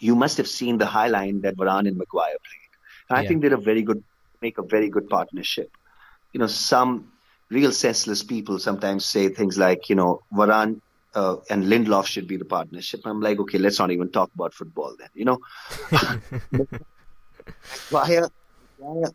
you 0.00 0.14
must 0.14 0.36
have 0.36 0.46
seen 0.46 0.78
the 0.78 0.86
high 0.86 1.08
line 1.08 1.40
that 1.40 1.56
Varane 1.56 1.88
and 1.88 1.96
Maguire 1.96 2.36
played. 2.48 2.70
And 3.08 3.18
I 3.18 3.22
yeah. 3.22 3.28
think 3.28 3.42
they're 3.42 3.54
a 3.54 3.60
very 3.60 3.82
good, 3.82 4.04
make 4.40 4.58
a 4.58 4.62
very 4.62 4.88
good 4.88 5.08
partnership. 5.08 5.70
You 6.32 6.40
know, 6.40 6.46
some 6.46 7.12
real 7.48 7.72
senseless 7.72 8.22
people 8.22 8.58
sometimes 8.58 9.04
say 9.04 9.28
things 9.28 9.58
like, 9.58 9.88
you 9.88 9.96
know, 9.96 10.22
Varane 10.32 10.80
uh, 11.14 11.36
and 11.50 11.64
Lindelof 11.64 12.06
should 12.06 12.28
be 12.28 12.36
the 12.36 12.44
partnership. 12.44 13.00
I'm 13.04 13.20
like, 13.20 13.38
okay, 13.40 13.58
let's 13.58 13.78
not 13.78 13.90
even 13.90 14.10
talk 14.10 14.30
about 14.34 14.54
football 14.54 14.94
then. 14.98 15.08
You 15.14 15.24
know, 15.24 15.38
Maguire, 17.90 18.28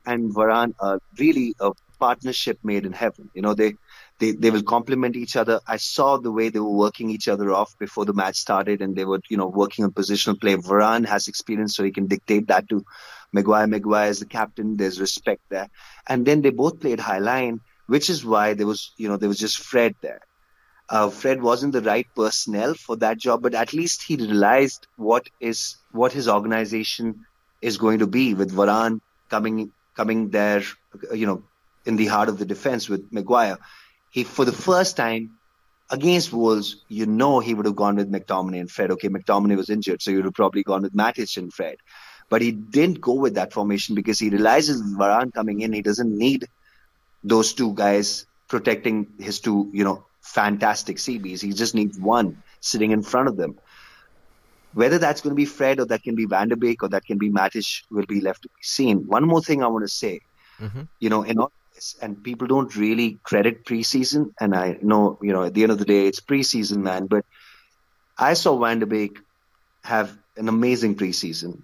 and 0.06 0.34
Varane 0.34 0.74
are 0.80 1.00
really 1.18 1.56
a 1.60 1.72
partnership 2.00 2.60
made 2.64 2.86
in 2.86 2.94
heaven. 2.94 3.30
You 3.34 3.42
know, 3.42 3.54
they 3.54 3.76
they, 4.20 4.32
they 4.32 4.52
will 4.52 4.64
complement 4.64 5.16
each 5.16 5.36
other. 5.36 5.60
I 5.68 5.78
saw 5.78 6.18
the 6.18 6.32
way 6.32 6.50
they 6.50 6.60
were 6.60 6.78
working 6.86 7.10
each 7.10 7.28
other 7.28 7.52
off 7.52 7.78
before 7.80 8.06
the 8.06 8.14
match 8.14 8.38
started 8.38 8.82
and 8.82 8.96
they 8.96 9.04
were, 9.04 9.20
you 9.30 9.38
know, 9.38 9.48
working 9.48 9.84
on 9.84 9.92
positional 9.92 10.40
play. 10.40 10.56
Varane 10.56 11.08
has 11.08 11.28
experience, 11.28 11.76
so 11.76 11.84
he 11.84 11.92
can 11.92 12.06
dictate 12.06 12.48
that 12.48 12.70
to 12.70 12.86
Maguire. 13.34 13.66
Maguire 13.66 14.10
is 14.10 14.20
the 14.20 14.28
captain. 14.28 14.78
There's 14.78 15.02
respect 15.02 15.42
there. 15.50 15.70
And 16.08 16.24
then 16.24 16.42
they 16.44 16.52
both 16.52 16.80
played 16.80 17.00
high 17.00 17.18
line, 17.18 17.62
which 17.88 18.12
is 18.12 18.24
why 18.24 18.54
there 18.54 18.68
was, 18.68 18.92
you 18.96 19.08
know, 19.08 19.18
there 19.18 19.30
was 19.30 19.40
just 19.40 19.58
Fred 19.58 19.96
there. 20.02 20.22
Uh, 20.88 21.10
Fred 21.10 21.42
wasn't 21.42 21.74
the 21.74 21.82
right 21.82 22.08
personnel 22.16 22.76
for 22.76 22.98
that 22.98 23.18
job, 23.18 23.42
but 23.42 23.56
at 23.56 23.74
least 23.74 24.04
he 24.04 24.18
realized 24.18 24.88
what 24.98 25.26
is 25.40 25.78
what 25.92 26.12
his 26.12 26.28
organization 26.28 27.26
is 27.62 27.78
going 27.78 28.00
to 28.00 28.08
be 28.08 28.34
with 28.34 28.54
Varane 28.54 29.00
coming 29.32 29.72
coming 29.96 30.30
there, 30.30 30.62
you 31.22 31.26
know, 31.26 31.44
in 31.86 31.96
the 31.96 32.08
heart 32.14 32.30
of 32.30 32.38
the 32.38 32.46
defense 32.46 32.88
with 32.88 33.12
Maguire 33.12 33.58
he 34.12 34.24
for 34.24 34.46
the 34.46 34.52
first 34.52 34.96
time 34.96 35.32
against 35.90 36.32
Wolves, 36.32 36.84
you 36.88 37.06
know 37.06 37.40
he 37.40 37.54
would 37.54 37.66
have 37.66 37.76
gone 37.76 37.96
with 37.96 38.12
McTominay 38.12 38.60
and 38.60 38.70
Fred. 38.70 38.92
Okay, 38.92 39.10
McTominay 39.10 39.58
was 39.58 39.70
injured, 39.70 40.02
so 40.02 40.12
he 40.12 40.18
would 40.18 40.26
have 40.26 40.34
probably 40.34 40.64
gone 40.64 40.84
with 40.84 40.96
Matic 40.96 41.36
and 41.38 41.52
Fred. 41.52 41.78
But 42.30 42.42
he 42.42 42.52
didn't 42.52 43.02
go 43.02 43.14
with 43.14 43.36
that 43.36 43.52
formation 43.52 43.96
because 43.96 44.20
he 44.20 44.30
realizes 44.30 44.82
Varane 44.82 45.34
coming 45.34 45.62
in, 45.62 45.74
he 45.74 45.82
doesn't 45.82 46.18
need 46.18 46.46
those 47.24 47.54
two 47.54 47.74
guys 47.74 48.26
protecting 48.48 49.08
his 49.20 49.40
two, 49.40 49.70
you 49.74 49.84
know, 49.84 50.06
fantastic 50.22 50.98
CBs. 50.98 51.42
He 51.42 51.52
just 51.52 51.76
needs 51.76 52.00
one 52.00 52.42
sitting 52.62 52.92
in 52.92 53.04
front 53.04 53.28
of 53.28 53.38
them. 53.38 53.58
Whether 54.74 54.98
that's 54.98 55.22
going 55.22 55.32
to 55.32 55.36
be 55.36 55.46
Fred 55.46 55.80
or 55.80 55.86
that 55.86 56.04
can 56.04 56.16
be 56.16 56.26
Van 56.26 56.50
de 56.50 56.56
Beek 56.56 56.84
or 56.84 56.90
that 56.90 57.06
can 57.06 57.18
be 57.18 57.30
Matic 57.30 57.84
will 57.90 58.06
be 58.06 58.22
left 58.22 58.44
to 58.44 58.50
be 58.50 58.64
seen. 58.64 59.08
One 59.08 59.28
more 59.28 59.42
thing 59.42 59.64
I 59.64 59.68
want 59.68 59.84
to 59.84 59.90
say, 59.90 60.22
mm-hmm. 60.60 60.84
you 61.00 61.10
know, 61.10 61.24
in 61.24 61.40
all 61.40 61.52
this, 61.76 61.96
and 62.02 62.24
people 62.24 62.48
don't 62.48 62.74
really 62.76 63.20
credit 63.24 63.66
preseason, 63.66 64.34
and 64.40 64.56
I 64.56 64.78
know, 64.82 65.20
you 65.22 65.34
know, 65.34 65.44
at 65.44 65.54
the 65.54 65.64
end 65.64 65.72
of 65.72 65.78
the 65.78 65.86
day, 65.86 66.08
it's 66.08 66.22
preseason, 66.22 66.78
man, 66.78 67.08
but 67.08 67.26
I 68.18 68.34
saw 68.34 68.58
Van 68.58 68.80
de 68.80 68.86
Beek 68.86 69.20
have 69.84 70.18
an 70.38 70.48
amazing 70.48 70.96
preseason. 70.96 71.62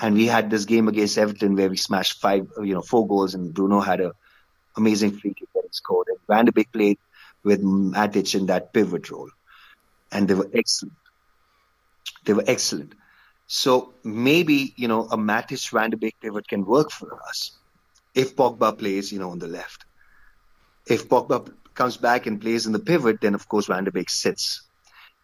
And 0.00 0.14
we 0.14 0.26
had 0.26 0.48
this 0.48 0.64
game 0.64 0.86
against 0.86 1.18
Everton 1.18 1.56
where 1.56 1.68
we 1.68 1.76
smashed 1.76 2.20
five, 2.20 2.46
you 2.58 2.74
know, 2.74 2.82
four 2.82 3.06
goals, 3.06 3.34
and 3.34 3.52
Bruno 3.52 3.80
had 3.80 4.00
a 4.00 4.12
amazing 4.76 5.18
free 5.18 5.34
kick 5.34 5.48
that 5.54 5.64
he 5.64 5.72
scored. 5.72 6.06
And 6.08 6.18
Van 6.28 6.44
de 6.44 6.52
Beek 6.52 6.72
played 6.72 6.98
with 7.42 7.62
Matic 7.62 8.34
in 8.34 8.46
that 8.46 8.72
pivot 8.72 9.10
role, 9.10 9.30
and 10.12 10.28
they 10.28 10.34
were 10.34 10.48
excellent. 10.54 10.94
They 12.28 12.34
were 12.34 12.44
excellent. 12.46 12.94
So 13.46 13.94
maybe 14.04 14.74
you 14.76 14.86
know 14.86 15.04
a 15.04 15.16
Matic 15.16 15.70
Van 15.70 15.90
de 15.90 15.96
Beek 15.96 16.16
pivot 16.20 16.46
can 16.46 16.66
work 16.66 16.90
for 16.90 17.18
us 17.28 17.52
if 18.14 18.36
Pogba 18.36 18.76
plays, 18.76 19.12
you 19.12 19.18
know, 19.18 19.30
on 19.30 19.38
the 19.38 19.46
left. 19.46 19.84
If 20.86 21.08
Pogba 21.08 21.54
comes 21.74 21.96
back 21.96 22.26
and 22.26 22.40
plays 22.40 22.66
in 22.66 22.72
the 22.72 22.78
pivot, 22.90 23.20
then 23.20 23.34
of 23.34 23.48
course 23.48 23.66
Van 23.66 23.84
de 23.84 23.92
Beek 23.92 24.10
sits. 24.10 24.62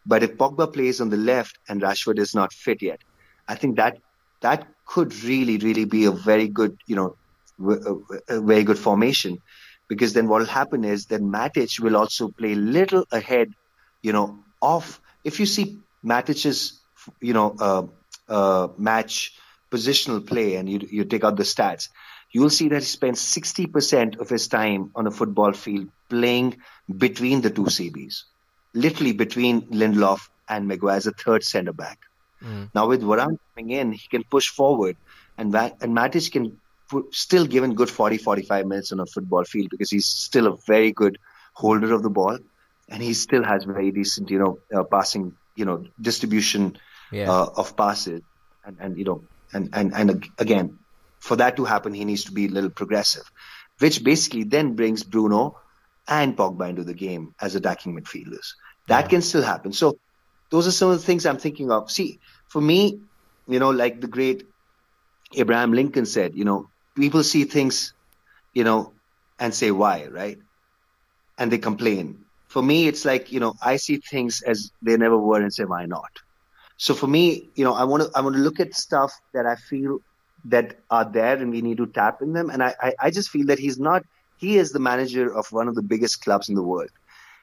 But 0.06 0.22
if 0.22 0.36
Pogba 0.36 0.72
plays 0.72 1.00
on 1.00 1.10
the 1.10 1.16
left 1.16 1.58
and 1.68 1.82
Rashford 1.82 2.18
is 2.18 2.34
not 2.34 2.52
fit 2.52 2.82
yet, 2.82 3.00
I 3.48 3.56
think 3.56 3.76
that 3.76 3.98
that 4.40 4.66
could 4.86 5.14
really, 5.24 5.58
really 5.58 5.86
be 5.86 6.04
a 6.04 6.12
very 6.12 6.48
good, 6.48 6.78
you 6.86 6.96
know, 6.96 7.16
uh, 7.62 7.96
a 8.28 8.40
very 8.40 8.64
good 8.64 8.78
formation. 8.78 9.38
Because 9.88 10.12
then 10.12 10.28
what 10.28 10.38
will 10.40 10.46
happen 10.46 10.84
is 10.84 11.06
that 11.06 11.20
Matic 11.20 11.80
will 11.80 11.96
also 11.96 12.28
play 12.28 12.54
little 12.54 13.04
ahead, 13.10 13.52
you 14.02 14.12
know, 14.12 14.38
off. 14.62 15.00
If 15.24 15.40
you 15.40 15.46
see 15.46 15.78
Matic's, 16.04 16.80
you 17.20 17.32
know, 17.32 17.54
uh, 17.58 17.86
uh, 18.28 18.68
match 18.78 19.34
positional 19.70 20.26
play 20.26 20.56
and 20.56 20.68
you, 20.68 20.86
you 20.90 21.04
take 21.04 21.24
out 21.24 21.36
the 21.36 21.42
stats, 21.42 21.88
you 22.30 22.40
will 22.40 22.50
see 22.50 22.68
that 22.68 22.82
he 22.82 22.88
spends 22.88 23.20
60% 23.20 24.20
of 24.20 24.28
his 24.28 24.48
time 24.48 24.90
on 24.94 25.06
a 25.06 25.10
football 25.10 25.52
field 25.52 25.88
playing 26.08 26.56
between 26.96 27.40
the 27.40 27.50
two 27.50 27.64
CBs, 27.64 28.22
literally 28.72 29.12
between 29.12 29.62
Lindelof 29.62 30.28
and 30.48 30.68
Maguire 30.68 30.96
as 30.96 31.06
a 31.06 31.12
third 31.12 31.44
centre 31.44 31.72
back. 31.72 31.98
Mm. 32.42 32.70
Now 32.74 32.88
with 32.88 33.02
Varane 33.02 33.38
coming 33.54 33.70
in, 33.70 33.92
he 33.92 34.08
can 34.08 34.24
push 34.24 34.48
forward, 34.48 34.96
and 35.38 35.54
and 35.54 35.96
Matic 35.96 36.30
can 36.32 36.58
put, 36.88 37.14
still 37.14 37.46
give 37.46 37.64
in 37.64 37.74
good 37.74 37.90
40, 37.90 38.18
45 38.18 38.66
minutes 38.66 38.92
on 38.92 39.00
a 39.00 39.06
football 39.06 39.44
field 39.44 39.68
because 39.70 39.90
he's 39.90 40.06
still 40.06 40.46
a 40.46 40.56
very 40.66 40.92
good 40.92 41.18
holder 41.54 41.92
of 41.94 42.02
the 42.02 42.10
ball, 42.10 42.38
and 42.88 43.02
he 43.02 43.14
still 43.14 43.44
has 43.44 43.64
very 43.64 43.90
decent, 43.92 44.30
you 44.30 44.38
know, 44.38 44.58
uh, 44.74 44.84
passing, 44.84 45.34
you 45.56 45.64
know, 45.64 45.86
distribution 46.00 46.76
yeah. 47.14 47.30
uh, 47.30 47.48
of 47.56 47.76
passes, 47.76 48.22
and 48.64 48.76
and 48.80 48.98
you 48.98 49.04
know, 49.04 49.22
and 49.52 49.70
and 49.72 49.94
and 49.94 50.26
again, 50.38 50.78
for 51.18 51.36
that 51.36 51.56
to 51.56 51.64
happen, 51.64 51.94
he 51.94 52.04
needs 52.04 52.24
to 52.24 52.32
be 52.32 52.46
a 52.46 52.50
little 52.50 52.70
progressive, 52.70 53.30
which 53.78 54.02
basically 54.04 54.44
then 54.44 54.74
brings 54.74 55.02
Bruno 55.02 55.58
and 56.06 56.36
Pogba 56.36 56.68
into 56.68 56.84
the 56.84 56.94
game 56.94 57.34
as 57.40 57.54
attacking 57.54 57.98
midfielders. 57.98 58.54
That 58.88 59.04
yeah. 59.04 59.08
can 59.08 59.22
still 59.22 59.42
happen. 59.42 59.72
So 59.72 59.98
those 60.50 60.66
are 60.66 60.72
some 60.72 60.90
of 60.90 60.98
the 60.98 61.04
things 61.04 61.24
I'm 61.24 61.38
thinking 61.38 61.70
of. 61.70 61.90
See, 61.90 62.18
for 62.48 62.60
me, 62.60 63.00
you 63.48 63.58
know, 63.58 63.70
like 63.70 64.00
the 64.00 64.06
great 64.06 64.46
Abraham 65.34 65.72
Lincoln 65.72 66.06
said, 66.06 66.34
you 66.34 66.44
know, 66.44 66.68
people 66.94 67.22
see 67.22 67.44
things, 67.44 67.92
you 68.52 68.64
know, 68.64 68.92
and 69.38 69.54
say 69.54 69.70
why, 69.70 70.06
right? 70.06 70.38
And 71.38 71.50
they 71.50 71.58
complain. 71.58 72.24
For 72.48 72.62
me, 72.62 72.86
it's 72.86 73.04
like, 73.04 73.32
you 73.32 73.40
know, 73.40 73.54
I 73.60 73.76
see 73.76 73.96
things 73.96 74.42
as 74.42 74.70
they 74.80 74.96
never 74.96 75.18
were 75.18 75.40
and 75.40 75.52
say 75.52 75.64
why 75.64 75.86
not. 75.86 76.10
So 76.76 76.94
for 76.94 77.06
me, 77.06 77.50
you 77.54 77.64
know, 77.64 77.74
I 77.74 77.84
want 77.84 78.02
to 78.02 78.10
I 78.14 78.20
want 78.20 78.36
to 78.36 78.42
look 78.42 78.60
at 78.60 78.74
stuff 78.74 79.12
that 79.32 79.46
I 79.46 79.56
feel 79.56 79.98
that 80.46 80.76
are 80.90 81.10
there 81.10 81.36
and 81.36 81.50
we 81.50 81.62
need 81.62 81.78
to 81.78 81.86
tap 81.86 82.20
in 82.20 82.32
them. 82.32 82.50
And 82.50 82.62
I, 82.62 82.74
I, 82.80 82.92
I 83.00 83.10
just 83.10 83.30
feel 83.30 83.46
that 83.46 83.58
he's 83.58 83.78
not 83.78 84.02
he 84.36 84.58
is 84.58 84.72
the 84.72 84.80
manager 84.80 85.34
of 85.34 85.46
one 85.52 85.68
of 85.68 85.74
the 85.74 85.82
biggest 85.82 86.22
clubs 86.22 86.48
in 86.48 86.54
the 86.54 86.62
world. 86.62 86.90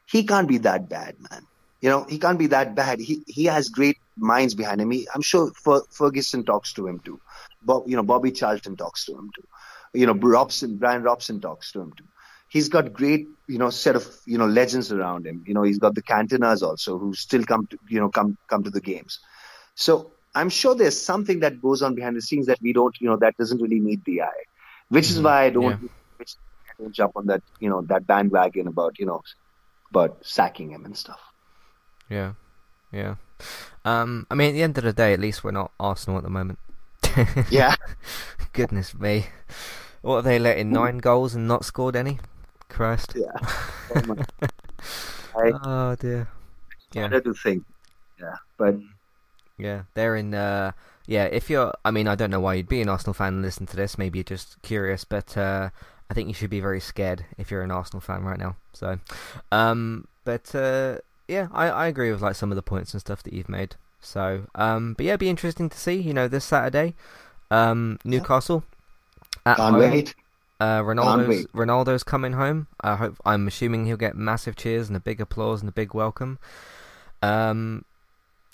He 0.06 0.24
can't 0.24 0.48
be 0.48 0.58
that 0.60 0.90
bad, 0.90 1.16
man. 1.32 1.44
You 1.82 1.90
know, 1.90 2.04
he 2.04 2.20
can't 2.20 2.38
be 2.38 2.48
that 2.48 2.76
bad. 2.76 3.00
He 3.00 3.24
he 3.28 3.46
has 3.46 3.70
great 3.70 3.98
minds 4.18 4.54
behind 4.54 4.82
him. 4.82 4.92
He, 4.92 5.08
I'm 5.16 5.22
sure 5.22 5.52
Ferguson 5.92 6.44
talks 6.44 6.74
to 6.74 6.88
him 6.88 7.00
too. 7.00 7.20
Bob, 7.64 7.84
you 7.88 7.96
know, 7.96 8.04
Bobby 8.04 8.32
Charlton 8.32 8.76
talks 8.76 9.06
to 9.06 9.14
him 9.14 9.32
too. 9.36 9.48
You 9.94 10.06
know, 10.06 10.14
Robson, 10.14 10.78
Brian 10.78 11.02
Robson 11.02 11.42
talks 11.42 11.72
to 11.72 11.82
him 11.82 11.94
too. 11.98 12.06
He's 12.52 12.68
got 12.68 12.92
great, 12.92 13.28
you 13.48 13.58
know, 13.58 13.70
set 13.70 13.96
of 13.96 14.06
you 14.26 14.38
know 14.38 14.46
legends 14.46 14.92
around 14.92 15.26
him. 15.26 15.44
You 15.48 15.54
know, 15.54 15.64
he's 15.64 15.80
got 15.80 15.96
the 15.96 16.04
Cantonas 16.04 16.62
also 16.62 16.98
who 16.98 17.14
still 17.14 17.44
come 17.46 17.66
to 17.68 17.78
you 17.88 18.00
know 18.00 18.10
come 18.10 18.38
come 18.48 18.64
to 18.64 18.70
the 18.70 18.82
games. 18.82 19.20
So 19.76 20.12
I'm 20.36 20.50
sure 20.50 20.76
there's 20.76 21.00
something 21.00 21.40
that 21.40 21.62
goes 21.62 21.82
on 21.82 21.96
behind 21.96 22.16
the 22.16 22.22
scenes 22.22 22.48
that 22.48 22.62
we 22.62 22.74
don't, 22.74 22.96
you 23.02 23.08
know, 23.08 23.18
that 23.18 23.38
doesn't 23.38 23.62
really 23.62 23.80
meet 23.80 24.04
the 24.06 24.22
eye. 24.22 24.44
Which 24.90 25.10
is 25.10 25.16
mm-hmm. 25.16 25.26
why 25.26 25.44
I 25.44 25.50
don't, 25.50 25.82
yeah. 25.82 25.90
which 26.18 26.36
I 26.70 26.82
don't 26.82 26.94
jump 26.94 27.14
on 27.16 27.28
that, 27.28 27.42
you 27.60 27.70
know, 27.70 27.82
that 27.84 28.08
bandwagon 28.08 28.68
about, 28.68 29.00
you 29.00 29.06
know, 29.06 29.22
about 29.90 30.18
sacking 30.22 30.72
him 30.72 30.86
and 30.86 30.98
stuff. 30.98 31.20
Yeah, 32.10 32.34
yeah. 32.92 33.16
Um, 33.86 34.28
I 34.30 34.36
mean, 34.36 34.50
at 34.50 34.54
the 34.54 34.64
end 34.64 34.78
of 34.78 34.84
the 34.84 34.94
day, 34.94 35.14
at 35.14 35.20
least 35.20 35.44
we're 35.44 35.52
not 35.52 35.72
Arsenal 35.80 36.18
at 36.18 36.24
the 36.24 36.30
moment. 36.30 36.60
yeah. 37.50 37.76
Goodness 38.54 38.94
me. 38.94 39.28
What 40.02 40.18
are 40.18 40.22
they 40.22 40.40
letting 40.40 40.72
nine 40.72 40.98
goals 40.98 41.36
and 41.36 41.48
not 41.48 41.64
scored 41.64 41.96
any? 41.96 42.20
Christ. 42.72 43.16
Yeah. 43.16 43.32
Oh, 45.34 45.40
I, 45.40 45.52
oh 45.64 45.96
dear. 45.96 46.28
Yeah. 46.94 47.06
I 47.06 47.20
to 47.20 47.34
think. 47.34 47.64
Yeah, 48.20 48.36
but. 48.58 48.76
Yeah, 49.58 49.84
they're 49.94 50.16
in. 50.16 50.34
Uh, 50.34 50.72
yeah, 51.08 51.26
if 51.26 51.50
you're, 51.50 51.74
I 51.86 51.92
mean, 51.92 52.08
I 52.08 52.16
don't 52.16 52.32
know 52.32 52.40
why 52.40 52.56
you'd 52.56 52.68
be 52.68 52.82
an 52.82 52.90
Arsenal 52.90 53.14
fan 53.14 53.36
and 53.36 53.42
listen 53.42 53.66
to 53.68 53.76
this. 53.76 53.98
Maybe 53.98 54.20
you're 54.20 54.24
just 54.24 54.62
curious, 54.62 55.04
but 55.04 55.38
uh, 55.38 55.70
I 56.10 56.14
think 56.14 56.28
you 56.28 56.34
should 56.34 56.50
be 56.50 56.60
very 56.60 56.80
scared 56.80 57.26
if 57.38 57.52
you're 57.52 57.64
an 57.64 57.72
Arsenal 57.72 58.02
fan 58.02 58.24
right 58.24 58.40
now. 58.40 58.56
So, 58.74 59.00
um, 59.52 60.08
but 60.26 60.54
uh, 60.54 60.98
yeah, 61.28 61.48
I, 61.54 61.70
I 61.70 61.88
agree 61.88 62.12
with 62.12 62.22
like 62.22 62.36
some 62.36 62.52
of 62.52 62.56
the 62.56 62.62
points 62.62 62.94
and 62.94 63.02
stuff 63.02 63.24
that 63.24 63.34
you've 63.34 63.50
made. 63.50 63.76
So, 64.02 64.44
um, 64.56 64.94
but 64.94 65.06
yeah, 65.06 65.12
it'd 65.12 65.20
be 65.20 65.30
interesting 65.30 65.70
to 65.70 65.78
see. 65.78 65.96
You 65.96 66.14
know, 66.14 66.28
this 66.28 66.46
Saturday, 66.46 66.96
um, 67.50 68.00
Newcastle 68.04 68.64
at 69.46 69.58
Can't 69.58 69.76
home. 69.76 69.92
Wait. 69.92 70.16
Uh, 70.62 70.84
Ronaldo's 70.84 71.48
Ronaldo's 71.48 72.04
coming 72.04 72.34
home. 72.34 72.68
I 72.82 72.96
hope. 72.96 73.18
I'm 73.26 73.48
assuming 73.48 73.88
he'll 73.88 73.98
get 73.98 74.16
massive 74.16 74.56
cheers 74.56 74.90
and 74.90 74.96
a 74.96 75.00
big 75.00 75.20
applause 75.20 75.62
and 75.62 75.70
a 75.70 75.72
big 75.72 75.96
welcome. 75.96 76.38
Um, 77.24 77.84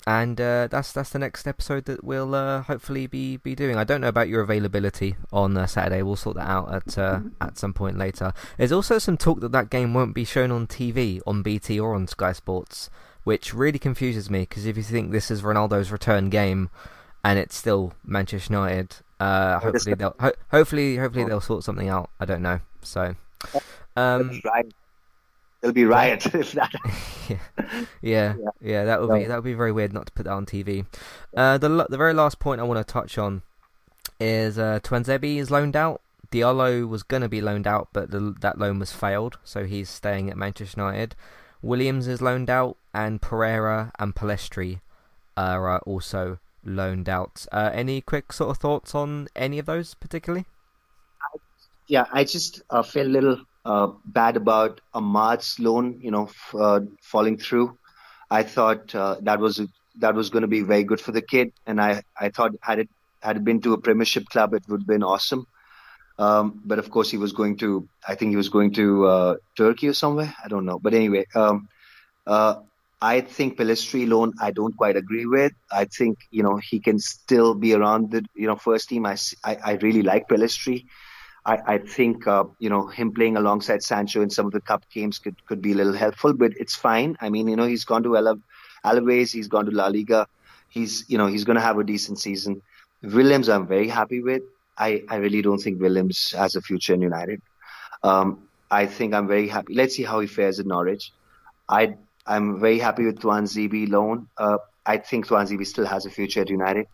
and 0.06 0.40
uh, 0.40 0.68
that's 0.68 0.90
that's 0.92 1.10
the 1.10 1.18
next 1.18 1.46
episode 1.46 1.84
that 1.84 2.02
we'll 2.02 2.34
uh, 2.34 2.62
hopefully 2.62 3.06
be, 3.06 3.36
be 3.36 3.54
doing. 3.54 3.76
I 3.76 3.84
don't 3.84 4.00
know 4.00 4.08
about 4.08 4.28
your 4.28 4.40
availability 4.40 5.16
on 5.34 5.54
uh, 5.58 5.66
Saturday. 5.66 6.00
We'll 6.00 6.16
sort 6.16 6.36
that 6.36 6.48
out 6.48 6.72
at 6.72 6.96
uh, 6.96 7.20
at 7.42 7.58
some 7.58 7.74
point 7.74 7.98
later. 7.98 8.32
There's 8.56 8.72
also 8.72 8.98
some 8.98 9.18
talk 9.18 9.40
that 9.40 9.52
that 9.52 9.68
game 9.68 9.92
won't 9.92 10.14
be 10.14 10.24
shown 10.24 10.50
on 10.50 10.66
TV 10.66 11.20
on 11.26 11.42
BT 11.42 11.78
or 11.78 11.94
on 11.94 12.06
Sky 12.06 12.32
Sports, 12.32 12.88
which 13.24 13.52
really 13.52 13.78
confuses 13.78 14.30
me 14.30 14.40
because 14.40 14.64
if 14.64 14.78
you 14.78 14.82
think 14.82 15.10
this 15.10 15.30
is 15.30 15.42
Ronaldo's 15.42 15.92
return 15.92 16.30
game 16.30 16.70
and 17.22 17.38
it's 17.38 17.54
still 17.54 17.92
Manchester 18.02 18.54
United, 18.54 18.96
uh, 19.20 19.58
hopefully 19.60 19.94
they'll 19.94 20.16
ho- 20.18 20.32
hopefully 20.50 20.96
hopefully 20.96 21.24
they'll 21.24 21.40
sort 21.40 21.64
something 21.64 21.88
out. 21.88 22.10
I 22.20 22.24
don't 22.24 22.42
know. 22.42 22.60
So. 22.82 23.14
Um, 23.96 24.40
there'll 25.60 25.74
be 25.74 25.84
riot 25.84 26.26
if 26.34 26.52
that. 26.52 26.72
yeah. 27.28 27.36
yeah, 28.00 28.34
yeah, 28.60 28.84
that 28.84 29.00
would 29.00 29.12
be 29.18 29.24
that 29.24 29.34
would 29.36 29.44
be 29.44 29.54
very 29.54 29.72
weird 29.72 29.92
not 29.92 30.06
to 30.06 30.12
put 30.12 30.24
that 30.24 30.32
on 30.32 30.46
TV. 30.46 30.86
Uh, 31.36 31.58
the 31.58 31.86
the 31.88 31.96
very 31.96 32.14
last 32.14 32.38
point 32.38 32.60
I 32.60 32.64
want 32.64 32.84
to 32.86 32.92
touch 32.92 33.18
on 33.18 33.42
is 34.20 34.58
uh, 34.58 34.80
Tuanzebe 34.82 35.36
is 35.36 35.50
loaned 35.50 35.76
out. 35.76 36.00
Diallo 36.30 36.86
was 36.86 37.02
going 37.02 37.22
to 37.22 37.28
be 37.28 37.40
loaned 37.40 37.66
out, 37.66 37.88
but 37.92 38.10
the, 38.10 38.34
that 38.40 38.58
loan 38.58 38.78
was 38.78 38.92
failed, 38.92 39.38
so 39.44 39.64
he's 39.64 39.88
staying 39.88 40.28
at 40.28 40.36
Manchester 40.36 40.80
United. 40.80 41.16
Williams 41.62 42.06
is 42.06 42.20
loaned 42.20 42.50
out, 42.50 42.76
and 42.92 43.22
Pereira 43.22 43.92
and 43.98 44.14
Pellistri 44.14 44.80
are 45.36 45.76
uh, 45.76 45.78
also 45.86 46.38
loaned 46.68 47.08
out. 47.08 47.46
Uh, 47.52 47.70
any 47.72 48.00
quick 48.00 48.32
sort 48.32 48.50
of 48.50 48.58
thoughts 48.58 48.94
on 48.94 49.28
any 49.34 49.58
of 49.58 49.66
those 49.66 49.94
particularly? 49.94 50.46
Yeah, 51.86 52.04
I 52.12 52.24
just 52.24 52.62
uh, 52.70 52.82
feel 52.82 53.06
a 53.06 53.08
little 53.08 53.40
uh, 53.64 53.88
bad 54.04 54.36
about 54.36 54.80
Amad's 54.94 55.58
loan, 55.58 55.98
you 56.00 56.10
know, 56.10 56.26
f- 56.26 56.54
uh, 56.58 56.80
falling 57.02 57.38
through. 57.38 57.76
I 58.30 58.42
thought 58.42 58.94
uh, 58.94 59.16
that 59.22 59.40
was 59.40 59.60
that 59.98 60.14
was 60.14 60.30
going 60.30 60.42
to 60.42 60.48
be 60.48 60.60
very 60.60 60.84
good 60.84 61.00
for 61.00 61.12
the 61.12 61.22
kid, 61.22 61.52
and 61.66 61.80
I, 61.80 62.02
I 62.20 62.28
thought 62.28 62.52
had 62.60 62.78
it 62.78 62.88
had 63.22 63.36
it 63.36 63.44
been 63.44 63.60
to 63.62 63.72
a 63.72 63.78
Premiership 63.78 64.28
club, 64.28 64.54
it 64.54 64.62
would 64.68 64.82
have 64.82 64.86
been 64.86 65.02
awesome. 65.02 65.46
Um, 66.18 66.60
but 66.64 66.78
of 66.78 66.90
course, 66.90 67.10
he 67.10 67.16
was 67.16 67.32
going 67.32 67.56
to. 67.58 67.88
I 68.06 68.14
think 68.14 68.30
he 68.30 68.36
was 68.36 68.48
going 68.48 68.72
to 68.74 69.06
uh, 69.06 69.36
Turkey 69.56 69.88
or 69.88 69.94
somewhere. 69.94 70.34
I 70.44 70.48
don't 70.48 70.66
know. 70.66 70.78
But 70.78 70.94
anyway, 70.94 71.24
um, 71.34 71.68
I 73.00 73.20
think 73.20 73.56
Pellistri 73.56 74.08
loan. 74.08 74.32
I 74.40 74.50
don't 74.50 74.76
quite 74.76 74.96
agree 74.96 75.26
with. 75.26 75.52
I 75.70 75.84
think 75.84 76.18
you 76.30 76.42
know 76.42 76.56
he 76.56 76.80
can 76.80 76.98
still 76.98 77.54
be 77.54 77.72
around 77.74 78.10
the 78.10 78.24
you 78.34 78.46
know 78.46 78.56
first 78.56 78.88
team. 78.88 79.06
I 79.06 79.16
I, 79.44 79.56
I 79.64 79.72
really 79.82 80.02
like 80.02 80.28
Pellistri. 80.28 80.84
I, 81.46 81.74
I 81.74 81.78
think 81.78 82.26
uh, 82.26 82.44
you 82.58 82.68
know 82.68 82.88
him 82.88 83.12
playing 83.12 83.36
alongside 83.36 83.82
Sancho 83.82 84.20
in 84.20 84.30
some 84.30 84.46
of 84.46 84.52
the 84.52 84.60
cup 84.60 84.84
games 84.92 85.18
could, 85.18 85.36
could 85.46 85.62
be 85.62 85.72
a 85.72 85.74
little 85.76 85.92
helpful, 85.92 86.32
but 86.32 86.52
it's 86.56 86.74
fine. 86.74 87.16
I 87.20 87.30
mean, 87.30 87.48
you 87.48 87.56
know, 87.56 87.66
he's 87.66 87.84
gone 87.84 88.02
to 88.02 88.10
Alavés, 88.84 89.32
he's 89.32 89.48
gone 89.48 89.66
to 89.66 89.70
La 89.70 89.86
Liga, 89.86 90.26
he's 90.68 91.04
you 91.08 91.18
know 91.18 91.26
he's 91.26 91.44
going 91.44 91.56
to 91.56 91.62
have 91.62 91.78
a 91.78 91.84
decent 91.84 92.18
season. 92.18 92.60
Williams, 93.02 93.48
I'm 93.48 93.66
very 93.66 93.88
happy 93.88 94.22
with. 94.22 94.42
I, 94.76 95.02
I 95.08 95.16
really 95.16 95.42
don't 95.42 95.58
think 95.58 95.80
Williams 95.80 96.32
has 96.32 96.54
a 96.54 96.60
future 96.60 96.94
in 96.94 97.02
United. 97.02 97.42
Um, 98.02 98.48
I 98.70 98.86
think 98.86 99.14
I'm 99.14 99.26
very 99.26 99.48
happy. 99.48 99.74
Let's 99.74 99.96
see 99.96 100.04
how 100.04 100.20
he 100.20 100.26
fares 100.26 100.60
at 100.60 100.66
Norwich. 100.66 101.12
I 101.68 101.96
I'm 102.28 102.60
very 102.60 102.78
happy 102.78 103.06
with 103.06 103.20
Tuanzebe 103.20 103.88
loan. 103.88 104.28
Uh, 104.36 104.58
I 104.84 104.98
think 104.98 105.26
Tuanzebe 105.26 105.66
still 105.66 105.86
has 105.86 106.04
a 106.06 106.10
future 106.10 106.42
at 106.42 106.50
United. 106.50 106.86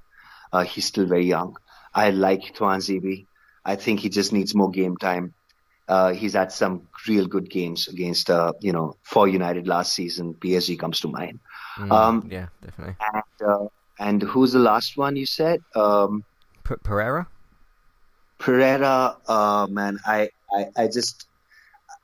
Uh, 0.52 0.62
he's 0.62 0.86
still 0.86 1.06
very 1.06 1.26
young. 1.26 1.56
I 1.92 2.10
like 2.10 2.54
Tuanzebe. 2.54 3.26
I 3.64 3.76
think 3.76 4.00
he 4.00 4.08
just 4.08 4.32
needs 4.32 4.54
more 4.54 4.70
game 4.70 4.96
time. 4.96 5.34
Uh, 5.88 6.12
he's 6.12 6.32
had 6.32 6.52
some 6.52 6.88
real 7.08 7.26
good 7.26 7.50
games 7.50 7.88
against, 7.88 8.30
uh, 8.30 8.52
you 8.60 8.72
know, 8.72 8.96
for 9.02 9.28
United 9.28 9.66
last 9.66 9.92
season. 9.92 10.34
PSG 10.34 10.78
comes 10.78 11.00
to 11.00 11.08
mind. 11.08 11.40
Mm, 11.76 11.92
um, 11.92 12.28
yeah, 12.30 12.46
definitely. 12.64 12.96
And, 13.12 13.50
uh, 13.50 13.66
and, 13.98 14.22
who's 14.22 14.52
the 14.52 14.60
last 14.60 14.96
one 14.96 15.16
you 15.16 15.26
said? 15.26 15.60
Um, 15.74 16.24
P- 16.62 16.76
Pereira. 16.82 17.26
Pereira, 18.38 19.16
uh, 19.28 19.66
man, 19.68 19.98
I, 20.06 20.30
I, 20.56 20.66
I 20.76 20.86
just 20.86 21.26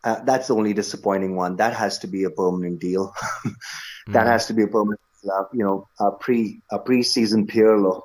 uh, 0.04 0.20
that's 0.24 0.48
the 0.48 0.54
only 0.54 0.72
disappointing 0.72 1.36
one. 1.36 1.56
That 1.56 1.74
has 1.74 1.98
to 2.00 2.06
be 2.06 2.24
a 2.24 2.30
permanent 2.30 2.80
deal. 2.80 3.14
that 4.08 4.26
mm. 4.26 4.26
has 4.26 4.46
to 4.46 4.54
be 4.54 4.62
a 4.62 4.66
permanent, 4.66 5.00
uh, 5.30 5.44
you 5.52 5.64
know, 5.64 5.88
a 5.98 6.10
pre 6.12 6.60
a 6.70 6.78
preseason 6.78 7.50
Pirlo. 7.50 8.02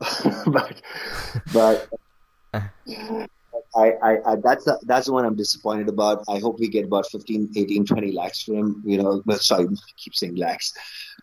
but 0.52 0.80
but 1.52 1.88
I, 3.76 3.92
I, 4.02 4.32
I, 4.32 4.36
that's 4.42 4.64
the, 4.64 4.78
that's 4.82 5.06
the 5.06 5.12
one 5.12 5.24
I'm 5.24 5.36
disappointed 5.36 5.88
about. 5.88 6.24
I 6.28 6.38
hope 6.38 6.58
we 6.58 6.68
get 6.68 6.86
about 6.86 7.06
15, 7.10 7.52
18, 7.56 7.86
20 7.86 8.12
lakhs 8.12 8.42
for 8.42 8.54
him. 8.54 8.82
You 8.84 8.98
know, 8.98 9.22
well, 9.24 9.38
sorry, 9.38 9.66
I 9.66 9.76
keep 9.96 10.14
saying 10.14 10.36
lakhs, 10.36 10.74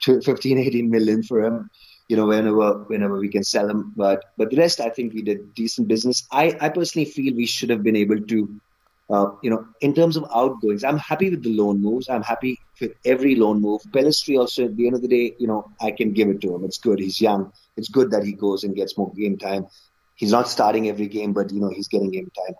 15, 0.03 0.57
18 0.57 0.89
million 0.89 1.23
for 1.23 1.43
him. 1.43 1.69
You 2.07 2.15
know, 2.15 2.25
whenever 2.25 2.85
whenever 2.85 3.17
we 3.19 3.27
can 3.27 3.43
sell 3.43 3.69
him. 3.69 3.91
But 3.97 4.23
but 4.37 4.49
the 4.49 4.57
rest, 4.57 4.79
I 4.79 4.89
think 4.89 5.13
we 5.13 5.21
did 5.21 5.53
decent 5.55 5.89
business. 5.89 6.25
I 6.31 6.55
I 6.61 6.69
personally 6.69 7.05
feel 7.05 7.35
we 7.35 7.45
should 7.45 7.69
have 7.69 7.83
been 7.83 7.97
able 7.97 8.21
to. 8.21 8.61
Uh, 9.09 9.31
you 9.41 9.49
know, 9.49 9.65
in 9.79 9.93
terms 9.93 10.17
of 10.17 10.25
outgoings, 10.35 10.83
I'm 10.83 10.97
happy 10.97 11.29
with 11.29 11.41
the 11.41 11.55
loan 11.55 11.81
moves. 11.81 12.09
I'm 12.09 12.23
happy 12.23 12.59
with 12.81 12.91
every 13.05 13.35
loan 13.35 13.61
move. 13.61 13.81
Pellistri 13.91 14.37
also, 14.37 14.65
at 14.65 14.75
the 14.75 14.85
end 14.85 14.95
of 14.95 15.01
the 15.01 15.07
day, 15.07 15.33
you 15.39 15.47
know, 15.47 15.71
I 15.79 15.91
can 15.91 16.11
give 16.11 16.27
it 16.27 16.41
to 16.41 16.53
him. 16.53 16.65
It's 16.65 16.77
good. 16.77 16.99
He's 16.99 17.21
young. 17.21 17.53
It's 17.77 17.87
good 17.87 18.11
that 18.11 18.23
he 18.23 18.33
goes 18.33 18.65
and 18.65 18.75
gets 18.75 18.97
more 18.97 19.13
game 19.13 19.37
time. 19.37 19.67
He's 20.15 20.31
not 20.31 20.49
starting 20.49 20.89
every 20.89 21.07
game, 21.07 21.31
but 21.31 21.51
you 21.53 21.61
know 21.61 21.69
he's 21.69 21.87
getting 21.87 22.11
game 22.11 22.31
time. 22.35 22.55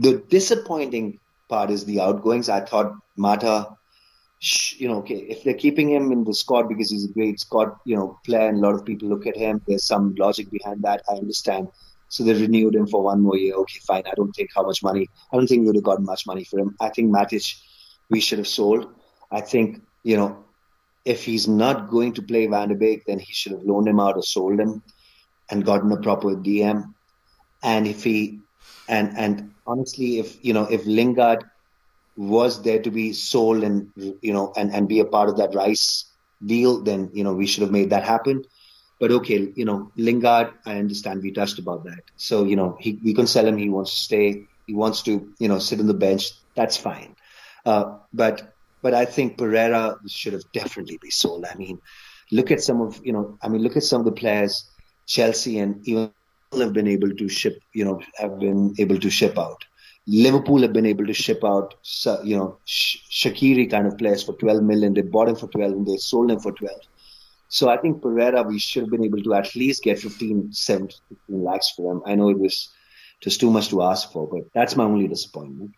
The 0.00 0.22
disappointing 0.28 1.18
part 1.48 1.70
is 1.70 1.84
the 1.84 2.00
outgoings. 2.00 2.48
I 2.48 2.60
thought 2.60 2.92
Mata, 3.16 3.76
you 4.76 4.88
know, 4.88 4.98
okay, 4.98 5.16
if 5.16 5.42
they're 5.42 5.54
keeping 5.54 5.90
him 5.90 6.12
in 6.12 6.24
the 6.24 6.34
squad 6.34 6.68
because 6.68 6.90
he's 6.90 7.04
a 7.08 7.12
great 7.12 7.40
squad, 7.40 7.72
you 7.84 7.96
know, 7.96 8.18
player, 8.24 8.48
and 8.48 8.58
a 8.58 8.60
lot 8.60 8.74
of 8.74 8.84
people 8.84 9.08
look 9.08 9.26
at 9.26 9.36
him. 9.36 9.62
There's 9.66 9.86
some 9.86 10.14
logic 10.16 10.50
behind 10.50 10.82
that. 10.82 11.02
I 11.10 11.14
understand. 11.14 11.68
So 12.14 12.22
they 12.22 12.34
renewed 12.34 12.74
him 12.76 12.86
for 12.86 13.02
one 13.02 13.20
more 13.22 13.36
year. 13.36 13.54
Okay, 13.54 13.80
fine. 13.86 14.04
I 14.06 14.12
don't 14.14 14.32
think 14.32 14.50
how 14.54 14.62
much 14.62 14.82
money. 14.82 15.08
I 15.32 15.36
don't 15.36 15.48
think 15.48 15.60
we 15.60 15.66
would 15.66 15.74
have 15.76 15.90
gotten 15.90 16.04
much 16.04 16.26
money 16.26 16.44
for 16.44 16.60
him. 16.60 16.76
I 16.80 16.90
think 16.90 17.10
Matic, 17.10 17.54
we 18.08 18.20
should 18.20 18.38
have 18.38 18.46
sold. 18.48 18.86
I 19.32 19.40
think 19.40 19.82
you 20.04 20.16
know, 20.16 20.44
if 21.04 21.24
he's 21.24 21.48
not 21.48 21.90
going 21.90 22.12
to 22.14 22.22
play 22.22 22.46
Van 22.46 22.68
de 22.68 22.76
Beek, 22.76 23.04
then 23.06 23.18
he 23.18 23.32
should 23.32 23.52
have 23.52 23.62
loaned 23.62 23.88
him 23.88 23.98
out 23.98 24.16
or 24.16 24.22
sold 24.22 24.60
him 24.60 24.82
and 25.50 25.64
gotten 25.64 25.90
a 25.90 25.96
proper 25.96 26.36
DM. 26.36 26.94
And 27.62 27.86
if 27.86 28.04
he 28.04 28.38
and 28.88 29.16
and 29.16 29.50
honestly, 29.66 30.18
if 30.18 30.44
you 30.44 30.52
know 30.52 30.64
if 30.64 30.86
Lingard 30.86 31.44
was 32.16 32.62
there 32.62 32.80
to 32.80 32.90
be 32.90 33.12
sold 33.12 33.64
and 33.64 33.90
you 33.96 34.32
know 34.32 34.52
and 34.56 34.72
and 34.72 34.88
be 34.88 35.00
a 35.00 35.04
part 35.04 35.28
of 35.28 35.38
that 35.38 35.54
Rice 35.54 36.04
deal, 36.44 36.82
then 36.82 37.10
you 37.12 37.24
know 37.24 37.34
we 37.34 37.46
should 37.46 37.62
have 37.62 37.72
made 37.72 37.90
that 37.90 38.04
happen. 38.04 38.44
But 39.00 39.10
okay, 39.10 39.52
you 39.54 39.64
know 39.64 39.90
Lingard, 39.96 40.52
I 40.64 40.78
understand 40.78 41.22
we 41.22 41.32
touched 41.32 41.58
about 41.58 41.84
that. 41.84 42.02
So 42.16 42.44
you 42.44 42.56
know 42.56 42.76
he 42.80 42.98
we 43.04 43.14
can 43.14 43.26
sell 43.26 43.46
him. 43.46 43.58
He 43.58 43.68
wants 43.68 43.92
to 43.92 44.00
stay. 44.00 44.46
He 44.66 44.74
wants 44.74 45.02
to 45.02 45.32
you 45.38 45.48
know 45.48 45.58
sit 45.58 45.80
on 45.80 45.86
the 45.86 45.94
bench. 45.94 46.30
That's 46.54 46.76
fine. 46.76 47.16
Uh, 47.66 47.98
but 48.12 48.54
but 48.82 48.94
I 48.94 49.04
think 49.04 49.38
Pereira 49.38 49.96
should 50.06 50.34
have 50.34 50.50
definitely 50.52 50.98
be 51.00 51.10
sold. 51.10 51.44
I 51.44 51.54
mean, 51.56 51.80
look 52.30 52.50
at 52.50 52.62
some 52.62 52.80
of 52.80 53.00
you 53.04 53.12
know 53.12 53.38
I 53.42 53.48
mean 53.48 53.62
look 53.62 53.76
at 53.76 53.82
some 53.82 54.00
of 54.00 54.04
the 54.06 54.12
players 54.12 54.70
Chelsea 55.06 55.58
and 55.58 55.86
even 55.86 56.10
have 56.58 56.72
been 56.72 56.88
able 56.88 57.10
to 57.14 57.28
ship, 57.28 57.60
you 57.72 57.84
know, 57.84 58.00
have 58.16 58.38
been 58.38 58.74
able 58.78 58.98
to 58.98 59.10
ship 59.10 59.38
out. 59.38 59.64
Liverpool 60.06 60.60
have 60.62 60.72
been 60.72 60.86
able 60.86 61.06
to 61.06 61.14
ship 61.14 61.42
out, 61.44 61.74
you 62.24 62.36
know, 62.36 62.58
Shaqiri 62.66 63.70
kind 63.70 63.86
of 63.86 63.96
players 63.96 64.22
for 64.22 64.34
12 64.34 64.62
million. 64.62 64.92
They 64.92 65.00
bought 65.00 65.28
him 65.28 65.36
for 65.36 65.48
12 65.48 65.72
and 65.72 65.86
they 65.86 65.96
sold 65.96 66.30
him 66.30 66.40
for 66.40 66.52
12. 66.52 66.72
So 67.54 67.68
I 67.68 67.76
think 67.76 68.02
Pereira, 68.02 68.42
we 68.42 68.58
should 68.58 68.82
have 68.82 68.90
been 68.90 69.04
able 69.04 69.22
to 69.22 69.34
at 69.34 69.54
least 69.54 69.84
get 69.84 70.00
15, 70.00 70.52
17, 70.52 70.98
15 71.08 71.44
lakhs 71.44 71.70
for 71.70 71.92
him. 71.92 72.02
I 72.04 72.16
know 72.16 72.28
it 72.28 72.38
was 72.40 72.72
just 73.20 73.38
too 73.38 73.48
much 73.48 73.68
to 73.68 73.80
ask 73.80 74.10
for, 74.10 74.28
but 74.28 74.52
that's 74.52 74.74
my 74.74 74.82
only 74.82 75.06
disappointment. 75.06 75.70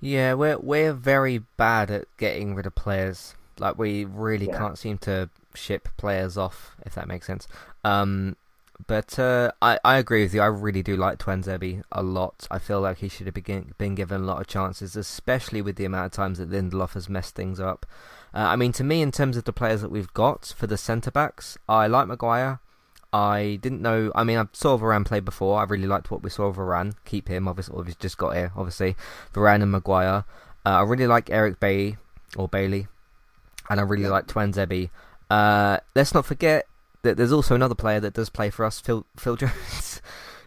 Yeah, 0.00 0.34
we're 0.34 0.58
we're 0.58 0.92
very 0.92 1.38
bad 1.56 1.92
at 1.92 2.08
getting 2.16 2.56
rid 2.56 2.66
of 2.66 2.74
players. 2.74 3.36
Like 3.60 3.78
we 3.78 4.06
really 4.06 4.46
yeah. 4.46 4.58
can't 4.58 4.76
seem 4.76 4.98
to 5.06 5.30
ship 5.54 5.88
players 5.98 6.36
off, 6.36 6.74
if 6.84 6.96
that 6.96 7.06
makes 7.06 7.28
sense. 7.28 7.46
Um, 7.84 8.34
but 8.86 9.18
uh, 9.18 9.52
I, 9.62 9.78
I 9.84 9.98
agree 9.98 10.22
with 10.22 10.34
you. 10.34 10.40
I 10.40 10.46
really 10.46 10.82
do 10.82 10.96
like 10.96 11.18
Tuanzebe 11.18 11.82
a 11.90 12.02
lot. 12.02 12.46
I 12.50 12.58
feel 12.58 12.80
like 12.80 12.98
he 12.98 13.08
should 13.08 13.26
have 13.26 13.34
been, 13.34 13.74
been 13.78 13.94
given 13.94 14.22
a 14.22 14.24
lot 14.24 14.40
of 14.40 14.46
chances, 14.46 14.96
especially 14.96 15.62
with 15.62 15.76
the 15.76 15.84
amount 15.84 16.06
of 16.06 16.12
times 16.12 16.38
that 16.38 16.50
Lindelof 16.50 16.94
has 16.94 17.08
messed 17.08 17.34
things 17.34 17.60
up. 17.60 17.86
Uh, 18.34 18.38
I 18.38 18.56
mean, 18.56 18.72
to 18.72 18.84
me, 18.84 19.02
in 19.02 19.12
terms 19.12 19.36
of 19.36 19.44
the 19.44 19.52
players 19.52 19.80
that 19.82 19.90
we've 19.90 20.12
got 20.12 20.52
for 20.56 20.66
the 20.66 20.76
centre 20.76 21.10
backs, 21.10 21.56
I 21.68 21.86
like 21.86 22.08
Maguire. 22.08 22.60
I 23.12 23.60
didn't 23.62 23.80
know. 23.80 24.10
I 24.14 24.24
mean, 24.24 24.38
I 24.38 24.46
saw 24.52 24.76
Varane 24.76 25.04
play 25.04 25.20
before. 25.20 25.60
I 25.60 25.64
really 25.64 25.86
liked 25.86 26.10
what 26.10 26.22
we 26.22 26.30
saw 26.30 26.46
of 26.46 26.56
Varane. 26.56 26.94
Keep 27.04 27.28
him, 27.28 27.46
obviously. 27.46 27.84
He's 27.84 27.94
just 27.94 28.18
got 28.18 28.34
here, 28.34 28.50
obviously. 28.56 28.96
Varane 29.32 29.62
and 29.62 29.70
Maguire. 29.70 30.24
Uh, 30.66 30.70
I 30.70 30.82
really 30.82 31.06
like 31.06 31.30
Eric 31.30 31.60
Bailly 31.60 31.96
or 32.36 32.48
Bailey, 32.48 32.88
and 33.70 33.78
I 33.78 33.84
really 33.84 34.08
like 34.08 34.26
Tuanzebe. 34.26 34.90
Uh, 35.30 35.78
let's 35.94 36.12
not 36.12 36.26
forget 36.26 36.66
there's 37.12 37.32
also 37.32 37.54
another 37.54 37.74
player 37.74 38.00
that 38.00 38.14
does 38.14 38.30
play 38.30 38.50
for 38.50 38.64
us, 38.64 38.80
Phil 38.80 39.06
Phil 39.16 39.36
Jones, 39.44 40.02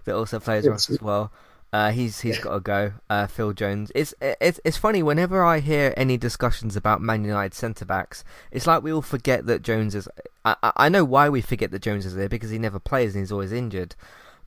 that 0.05 0.15
also 0.15 0.39
plays 0.39 0.65
for 0.65 0.73
us 0.73 0.89
as 0.89 1.01
well. 1.01 1.31
Uh, 1.73 1.91
he's 1.91 2.21
he's 2.21 2.39
got 2.39 2.53
to 2.53 2.59
go. 2.59 2.93
Uh, 3.09 3.27
Phil 3.27 3.53
Jones. 3.53 3.91
It's 3.93 4.13
it's 4.21 4.59
it's 4.63 4.77
funny 4.77 5.03
whenever 5.03 5.43
I 5.43 5.59
hear 5.59 5.93
any 5.97 6.17
discussions 6.17 6.75
about 6.75 7.01
Man 7.01 7.25
United 7.25 7.53
centre 7.53 7.85
backs. 7.85 8.23
It's 8.51 8.65
like 8.65 8.84
we 8.84 8.91
all 8.91 9.01
forget 9.01 9.45
that 9.47 9.63
Jones 9.63 9.93
is. 9.93 10.07
I 10.45 10.55
I 10.61 10.89
know 10.89 11.03
why 11.03 11.27
we 11.29 11.41
forget 11.41 11.71
that 11.71 11.81
Jones 11.81 12.05
is 12.05 12.15
there 12.15 12.29
because 12.29 12.51
he 12.51 12.57
never 12.57 12.79
plays 12.79 13.15
and 13.15 13.21
he's 13.21 13.31
always 13.31 13.51
injured. 13.51 13.95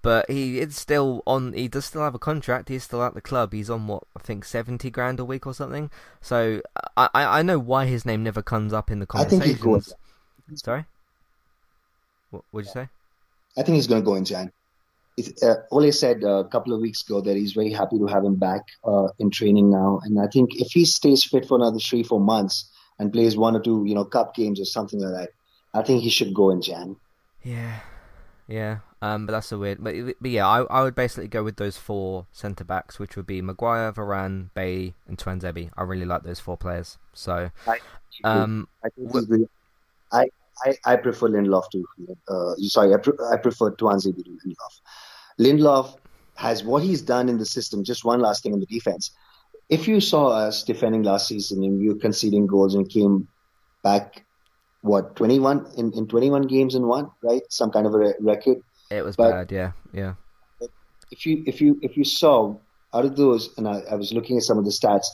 But 0.02 0.30
he 0.30 0.60
is 0.60 0.76
still 0.76 1.22
on. 1.26 1.52
He 1.52 1.68
does 1.68 1.84
still 1.84 2.00
have 2.02 2.14
a 2.14 2.18
contract. 2.18 2.70
He's 2.70 2.84
still 2.84 3.02
at 3.02 3.12
the 3.12 3.20
club. 3.20 3.52
He's 3.52 3.68
on 3.68 3.86
what 3.86 4.04
I 4.16 4.20
think 4.20 4.46
seventy 4.46 4.88
grand 4.90 5.20
a 5.20 5.24
week 5.26 5.46
or 5.46 5.52
something. 5.52 5.90
So 6.22 6.62
I 6.96 7.08
I 7.12 7.42
know 7.42 7.58
why 7.58 7.84
his 7.84 8.06
name 8.06 8.22
never 8.22 8.40
comes 8.40 8.72
up 8.72 8.90
in 8.90 8.98
the 8.98 9.06
conversations. 9.06 9.42
I 9.42 9.44
think 9.44 9.56
he's 9.56 9.62
going. 9.62 9.82
Sorry? 10.54 10.86
What 12.30 12.44
would 12.52 12.64
you 12.64 12.70
say? 12.70 12.88
I 13.56 13.62
think 13.62 13.76
he's 13.76 13.86
going 13.86 14.00
to 14.00 14.04
go 14.04 14.14
in 14.14 14.24
Jan. 14.24 14.52
It, 15.16 15.42
uh, 15.42 15.56
Ole 15.70 15.92
said 15.92 16.22
a 16.22 16.44
couple 16.44 16.72
of 16.72 16.80
weeks 16.80 17.02
ago 17.02 17.20
that 17.20 17.36
he's 17.36 17.52
very 17.52 17.72
happy 17.72 17.98
to 17.98 18.06
have 18.06 18.24
him 18.24 18.36
back 18.36 18.62
uh, 18.84 19.08
in 19.18 19.30
training 19.30 19.70
now, 19.70 20.00
and 20.04 20.20
I 20.20 20.28
think 20.28 20.50
if 20.54 20.72
he 20.72 20.84
stays 20.84 21.24
fit 21.24 21.46
for 21.46 21.56
another 21.56 21.78
three, 21.78 22.02
four 22.02 22.20
months 22.20 22.70
and 22.98 23.12
plays 23.12 23.36
one 23.36 23.56
or 23.56 23.60
two, 23.60 23.84
you 23.86 23.94
know, 23.94 24.04
cup 24.04 24.34
games 24.34 24.60
or 24.60 24.64
something 24.64 25.00
like 25.00 25.14
that, 25.14 25.30
I 25.74 25.82
think 25.82 26.02
he 26.02 26.10
should 26.10 26.32
go 26.32 26.50
in 26.50 26.62
Jan. 26.62 26.96
Yeah, 27.42 27.80
yeah. 28.46 28.78
Um, 29.02 29.26
but 29.26 29.32
that's 29.32 29.50
a 29.50 29.58
weird. 29.58 29.82
But, 29.82 29.94
but 30.20 30.30
yeah, 30.30 30.46
I, 30.46 30.62
I 30.62 30.82
would 30.82 30.94
basically 30.94 31.28
go 31.28 31.42
with 31.42 31.56
those 31.56 31.76
four 31.76 32.26
centre 32.32 32.64
backs, 32.64 32.98
which 32.98 33.16
would 33.16 33.26
be 33.26 33.40
Maguire, 33.40 33.92
Varane, 33.92 34.50
Bay, 34.54 34.94
and 35.08 35.16
Tuanzebe. 35.16 35.70
I 35.76 35.82
really 35.82 36.04
like 36.04 36.22
those 36.22 36.40
four 36.40 36.56
players. 36.56 36.98
So, 37.14 37.50
I, 37.66 37.78
um, 38.24 38.68
I, 38.84 38.88
I 40.12 40.28
I, 40.64 40.74
I 40.84 40.96
prefer 40.96 41.28
Lindelof 41.28 41.70
to. 41.72 41.84
Uh, 42.28 42.54
sorry, 42.56 42.94
I, 42.94 42.98
pre- 42.98 43.18
I 43.32 43.36
prefer 43.36 43.70
Tuanzebe 43.72 44.24
to 44.24 44.30
Lindelof. 44.30 44.80
Lindelof 45.38 45.96
has 46.36 46.64
what 46.64 46.82
he's 46.82 47.02
done 47.02 47.28
in 47.28 47.38
the 47.38 47.46
system. 47.46 47.84
Just 47.84 48.04
one 48.04 48.20
last 48.20 48.42
thing 48.42 48.52
on 48.52 48.60
the 48.60 48.66
defense. 48.66 49.10
If 49.68 49.86
you 49.86 50.00
saw 50.00 50.28
us 50.28 50.64
defending 50.64 51.02
last 51.02 51.28
season 51.28 51.62
and 51.62 51.80
you 51.80 51.94
conceding 51.94 52.46
goals 52.46 52.74
and 52.74 52.88
came 52.88 53.28
back, 53.82 54.24
what 54.82 55.16
21 55.16 55.66
in, 55.76 55.92
in 55.92 56.06
21 56.08 56.42
games 56.46 56.74
and 56.74 56.86
one, 56.86 57.10
right? 57.22 57.42
Some 57.50 57.70
kind 57.70 57.86
of 57.86 57.94
a 57.94 58.14
record. 58.20 58.58
It 58.90 59.04
was 59.04 59.16
but, 59.16 59.30
bad, 59.30 59.52
yeah, 59.52 59.72
yeah. 59.92 60.14
if 61.12 61.26
you 61.26 61.44
if 61.46 61.60
you 61.60 61.78
if 61.82 61.96
you 61.96 62.04
saw 62.04 62.56
out 62.92 63.04
of 63.04 63.16
those, 63.16 63.56
and 63.56 63.68
I, 63.68 63.82
I 63.90 63.94
was 63.94 64.12
looking 64.12 64.36
at 64.36 64.42
some 64.42 64.58
of 64.58 64.64
the 64.64 64.70
stats, 64.70 65.06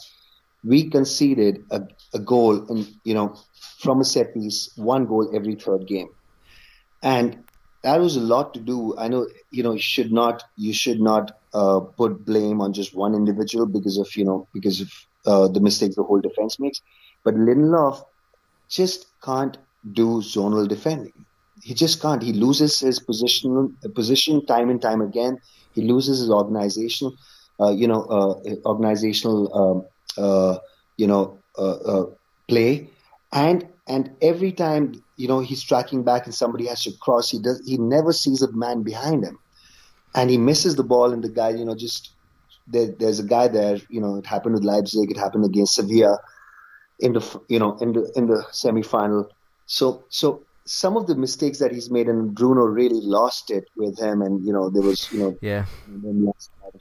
we 0.67 0.91
conceded 0.91 1.65
a, 1.71 1.83
a 2.15 2.19
goal, 2.19 2.67
and 2.69 2.87
you 3.05 3.15
know, 3.15 3.37
from 3.79 4.01
a 4.01 4.05
set 4.05 4.35
piece, 4.35 4.73
one 4.77 5.07
goal 5.07 5.31
every 5.35 5.55
third 5.55 5.87
game, 5.87 6.09
and 7.03 7.39
that 7.83 8.01
was 8.01 8.17
a 8.17 8.21
lot 8.21 8.55
to 8.55 8.61
do. 8.61 8.97
I 8.99 9.09
know, 9.09 9.27
you 9.51 9.63
know, 9.63 9.73
you 9.73 9.81
should 9.81 10.13
not 10.13 10.43
you 10.57 10.73
should 10.73 11.01
not 11.01 11.33
uh, 11.55 11.81
put 11.97 12.25
blame 12.25 12.61
on 12.61 12.73
just 12.73 12.95
one 12.95 13.15
individual 13.15 13.67
because 13.67 13.99
of 13.99 14.09
you 14.17 14.25
know 14.25 14.49
because 14.53 14.81
of 14.81 14.91
uh, 15.27 15.49
the 15.49 15.61
mistakes 15.61 15.97
the 15.97 16.03
whole 16.03 16.21
defense 16.21 16.59
makes, 16.59 16.81
but 17.25 17.35
Lindelof 17.35 18.03
just 18.71 19.07
can't 19.25 19.59
do 19.93 20.21
zonal 20.21 20.69
defending. 20.69 21.13
He 21.63 21.75
just 21.75 22.01
can't. 22.03 22.23
He 22.23 22.33
loses 22.33 22.81
his 22.81 23.01
position 23.01 23.77
position 23.95 24.45
time 24.47 24.71
and 24.71 24.81
time 24.83 25.01
again. 25.01 25.39
He 25.73 25.83
loses 25.83 26.21
his 26.21 26.31
organization, 26.31 27.13
uh, 27.61 27.71
you 27.71 27.87
know, 27.89 28.03
uh, 28.05 28.35
organizational, 28.67 29.39
um, 29.55 29.87
you 30.17 31.07
know, 31.07 31.39
uh, 31.59 31.77
uh, 31.77 32.07
play, 32.49 32.89
and 33.33 33.67
and 33.87 34.11
every 34.21 34.53
time 34.53 35.03
you 35.17 35.29
know 35.29 35.41
he's 35.41 35.63
tracking 35.63 36.03
back 36.03 36.27
and 36.27 36.35
somebody 36.35 36.67
has 36.67 36.83
to 36.85 36.93
cross, 37.01 37.31
he 37.31 37.39
does. 37.39 37.63
He 37.67 37.79
never 37.79 38.13
sees 38.13 38.43
a 38.43 38.53
man 38.53 38.83
behind 38.83 39.25
him, 39.25 39.39
and 40.15 40.31
he 40.31 40.39
misses 40.39 40.77
the 40.77 40.85
ball, 40.85 41.13
and 41.13 41.23
the 41.23 41.29
guy, 41.29 41.51
you 41.51 41.65
know, 41.65 41.75
just 41.75 42.13
there, 42.67 42.89
there's 42.99 43.21
a 43.21 43.25
guy 43.27 43.49
there. 43.49 43.79
You 43.89 44.01
know, 44.01 44.17
it 44.17 44.27
happened 44.27 44.55
with 44.55 44.65
Leipzig. 44.65 45.11
It 45.11 45.19
happened 45.19 45.45
against 45.45 45.75
Sevilla 45.75 46.19
in 46.99 47.13
the 47.13 47.41
you 47.49 47.59
know 47.59 47.77
in 47.79 47.93
the 47.93 48.11
in 48.17 48.27
the 48.27 48.45
semi 48.53 48.83
final. 48.83 49.31
So 49.67 50.05
so 50.09 50.43
some 50.65 50.97
of 50.97 51.07
the 51.07 51.15
mistakes 51.15 51.59
that 51.59 51.73
he's 51.73 51.91
made, 51.91 52.09
and 52.09 52.35
Bruno 52.35 52.63
really 52.63 53.01
lost 53.01 53.51
it 53.51 53.65
with 53.77 53.99
him, 53.99 54.23
and 54.23 54.45
you 54.45 54.53
know 54.53 54.71
there 54.71 54.83
was 54.83 55.09
you 55.13 55.21
know 55.21 55.39
yeah 55.41 55.67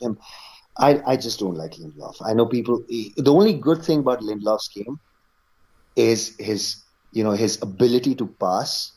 him. 0.02 0.18
I 0.78 1.02
I 1.06 1.16
just 1.16 1.40
don't 1.40 1.56
like 1.56 1.74
Lindelof. 1.74 2.16
I 2.26 2.34
know 2.34 2.46
people. 2.46 2.84
The 2.90 3.32
only 3.32 3.54
good 3.54 3.84
thing 3.84 4.00
about 4.00 4.20
Lindelof's 4.22 4.68
game 4.70 5.00
is 5.96 6.36
his 6.40 6.84
you 7.12 7.24
know 7.24 7.32
his 7.32 7.62
ability 7.62 8.16
to 8.16 8.28
pass 8.28 8.92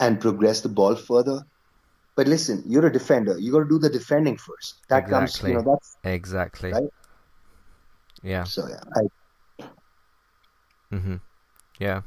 and 0.00 0.20
progress 0.20 0.60
the 0.60 0.68
ball 0.68 0.96
further. 0.96 1.42
But 2.16 2.26
listen, 2.26 2.64
you're 2.66 2.86
a 2.86 2.92
defender. 2.92 3.38
You 3.38 3.52
got 3.52 3.60
to 3.60 3.68
do 3.68 3.78
the 3.78 3.88
defending 3.88 4.36
first. 4.36 4.82
That 4.88 5.04
exactly. 5.04 5.52
comes, 5.52 5.64
you 5.64 5.70
know, 5.70 5.72
that's 5.72 5.96
exactly 6.02 6.72
right. 6.72 6.90
Yeah. 8.22 8.44
So 8.44 8.66
yeah, 8.68 8.82
I. 8.96 9.64
Mhm. 10.92 11.20
Yeah, 11.78 12.00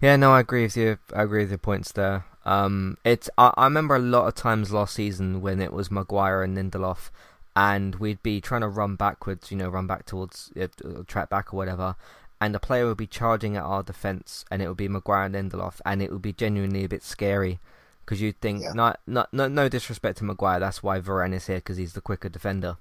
yeah. 0.00 0.14
No, 0.14 0.30
I 0.30 0.40
agree 0.40 0.62
with 0.62 0.76
you. 0.76 0.98
I 1.12 1.22
agree 1.24 1.42
with 1.42 1.50
your 1.50 1.58
points 1.58 1.90
there. 1.90 2.24
Um, 2.44 2.98
it's 3.04 3.28
I, 3.36 3.52
I 3.56 3.64
remember 3.64 3.96
a 3.96 4.00
lot 4.00 4.28
of 4.28 4.34
times 4.34 4.72
last 4.72 4.94
season 4.94 5.40
when 5.40 5.60
it 5.60 5.72
was 5.72 5.90
Maguire 5.90 6.42
and 6.42 6.56
Lindelof, 6.56 7.10
and 7.58 7.96
we'd 7.96 8.22
be 8.22 8.40
trying 8.40 8.60
to 8.60 8.68
run 8.68 8.94
backwards, 8.94 9.50
you 9.50 9.56
know, 9.56 9.68
run 9.68 9.88
back 9.88 10.06
towards 10.06 10.52
uh, 10.60 10.68
track 11.08 11.28
back 11.28 11.52
or 11.52 11.56
whatever, 11.56 11.96
and 12.40 12.54
the 12.54 12.60
player 12.60 12.86
would 12.86 12.96
be 12.96 13.06
charging 13.08 13.56
at 13.56 13.64
our 13.64 13.82
defense, 13.82 14.44
and 14.48 14.62
it 14.62 14.68
would 14.68 14.76
be 14.76 14.86
Maguire 14.86 15.24
and 15.24 15.34
Lindelof, 15.34 15.80
and 15.84 16.00
it 16.00 16.12
would 16.12 16.22
be 16.22 16.32
genuinely 16.32 16.84
a 16.84 16.88
bit 16.88 17.02
scary 17.02 17.58
because 18.04 18.20
you'd 18.22 18.40
think, 18.40 18.62
yeah. 18.62 18.72
not, 18.74 19.00
not, 19.08 19.34
no, 19.34 19.48
no 19.48 19.68
disrespect 19.68 20.18
to 20.18 20.24
Maguire, 20.24 20.60
that's 20.60 20.84
why 20.84 21.00
Varane 21.00 21.34
is 21.34 21.48
here 21.48 21.56
because 21.56 21.76
he's 21.76 21.94
the 21.94 22.00
quicker 22.00 22.28
defender, 22.28 22.76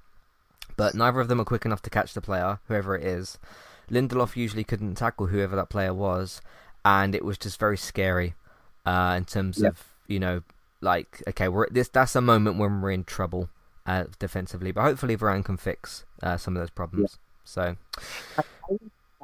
but 0.76 0.94
neither 0.94 1.22
of 1.22 1.28
them 1.28 1.42
are 1.42 1.46
quick 1.46 1.66
enough 1.66 1.82
to 1.82 1.90
catch 1.90 2.14
the 2.14 2.22
player, 2.22 2.60
whoever 2.68 2.96
it 2.96 3.04
is. 3.04 3.40
Lindelof 3.90 4.36
usually 4.36 4.64
couldn't 4.64 4.94
tackle 4.94 5.28
whoever 5.28 5.56
that 5.56 5.70
player 5.70 5.94
was, 5.94 6.40
and 6.86 7.16
it 7.16 7.26
was 7.26 7.40
just 7.40 7.60
very 7.60 7.78
scary 7.80 8.36
uh, 8.86 9.16
in 9.18 9.26
terms 9.26 9.60
yeah. 9.60 9.70
of 9.70 9.84
you 10.06 10.20
know 10.20 10.44
like 10.80 11.24
okay 11.28 11.48
we're 11.48 11.68
this 11.70 11.90
that's 11.90 12.16
a 12.16 12.22
moment 12.22 12.58
when 12.58 12.82
we're 12.82 12.92
in 12.92 13.04
trouble 13.04 13.50
uh, 13.88 14.06
defensively, 14.20 14.72
but 14.72 14.84
hopefully 14.84 15.18
Varane 15.18 15.44
can 15.44 15.58
fix 15.58 16.06
uh, 16.22 16.38
some 16.38 16.56
of 16.56 16.62
those 16.62 16.70
problems. 16.70 17.18
Yeah. 17.18 17.18
So. 17.46 17.76
I, 18.38 18.44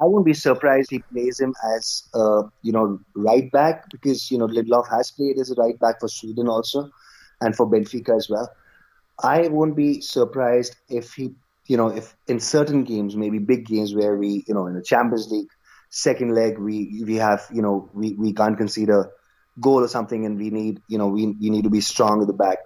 I 0.00 0.04
wouldn't 0.06 0.26
be 0.26 0.34
surprised 0.34 0.90
he 0.90 0.98
plays 0.98 1.38
him 1.38 1.54
as 1.76 2.08
uh, 2.14 2.42
you 2.62 2.72
know 2.72 2.98
right 3.14 3.50
back 3.52 3.88
because 3.90 4.30
you 4.30 4.38
know 4.38 4.48
Lindelof 4.48 4.90
has 4.90 5.12
played 5.12 5.38
as 5.38 5.52
a 5.52 5.54
right 5.54 5.78
back 5.78 6.00
for 6.00 6.08
Sweden 6.08 6.48
also, 6.48 6.90
and 7.40 7.54
for 7.54 7.70
Benfica 7.70 8.16
as 8.16 8.28
well. 8.28 8.50
I 9.22 9.46
won't 9.46 9.76
be 9.76 10.00
surprised 10.00 10.74
if 10.88 11.12
he 11.12 11.34
you 11.66 11.76
know, 11.76 11.88
if 11.88 12.14
in 12.26 12.40
certain 12.40 12.84
games, 12.84 13.16
maybe 13.16 13.38
big 13.38 13.66
games 13.66 13.94
where 13.94 14.16
we, 14.16 14.44
you 14.46 14.54
know, 14.54 14.66
in 14.66 14.74
the 14.74 14.82
Champions 14.82 15.30
League 15.30 15.48
second 15.88 16.34
leg, 16.34 16.58
we 16.58 17.02
we 17.06 17.16
have, 17.16 17.46
you 17.52 17.62
know, 17.62 17.88
we, 17.94 18.12
we 18.14 18.32
can't 18.32 18.58
concede 18.58 18.90
a 18.90 19.08
goal 19.60 19.82
or 19.82 19.88
something, 19.88 20.26
and 20.26 20.38
we 20.38 20.50
need, 20.50 20.80
you 20.88 20.98
know, 20.98 21.08
we 21.08 21.26
we 21.26 21.50
need 21.50 21.64
to 21.64 21.70
be 21.70 21.80
strong 21.80 22.20
at 22.20 22.26
the 22.26 22.34
back. 22.34 22.58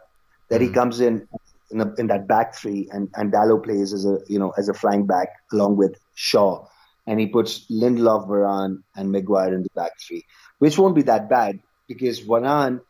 That 0.50 0.60
he 0.60 0.70
comes 0.70 1.00
in 1.00 1.28
in, 1.70 1.94
in, 1.98 2.06
that 2.08 2.26
back 2.26 2.54
three, 2.54 2.88
and 2.92 3.08
and 3.14 3.32
Dalot 3.32 3.64
plays 3.64 3.92
as 3.92 4.04
a, 4.04 4.18
you 4.28 4.38
know, 4.38 4.52
as 4.56 4.68
a 4.68 4.74
flying 4.74 5.06
back 5.06 5.28
along 5.52 5.76
with 5.76 5.98
Shaw, 6.14 6.66
and 7.06 7.20
he 7.20 7.26
puts 7.26 7.70
Lindelof, 7.70 8.28
Varane, 8.28 8.82
and 8.96 9.12
Maguire 9.12 9.54
in 9.54 9.62
the 9.62 9.70
back 9.74 9.92
three, 10.00 10.24
which 10.58 10.78
won't 10.78 10.94
be 10.94 11.02
that 11.02 11.28
bad 11.28 11.58
because 11.86 12.20
Varane, 12.20 12.80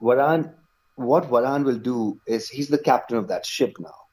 Varane, 0.00 0.52
what 0.96 1.24
Varane 1.24 1.64
will 1.64 1.78
do 1.78 2.20
is 2.26 2.48
he's 2.48 2.68
the 2.68 2.78
captain 2.78 3.16
of 3.16 3.28
that 3.28 3.44
ship 3.46 3.76
now 3.80 4.04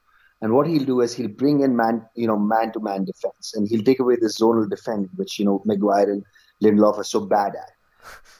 and 0.42 0.52
what 0.52 0.66
he'll 0.66 0.84
do 0.84 1.00
is 1.00 1.14
he'll 1.14 1.28
bring 1.28 1.60
in 1.60 1.76
man, 1.76 2.04
you 2.16 2.26
know, 2.26 2.36
man-to-man 2.36 3.04
defense, 3.04 3.54
and 3.54 3.68
he'll 3.68 3.84
take 3.84 4.00
away 4.00 4.16
the 4.16 4.26
zonal 4.26 4.68
defense, 4.68 5.08
which 5.14 5.38
you 5.38 5.44
know 5.44 5.62
Maguire 5.64 6.10
and 6.10 6.24
Lindelof 6.62 6.98
are 6.98 7.04
so 7.04 7.20
bad 7.20 7.54
at. 7.54 7.70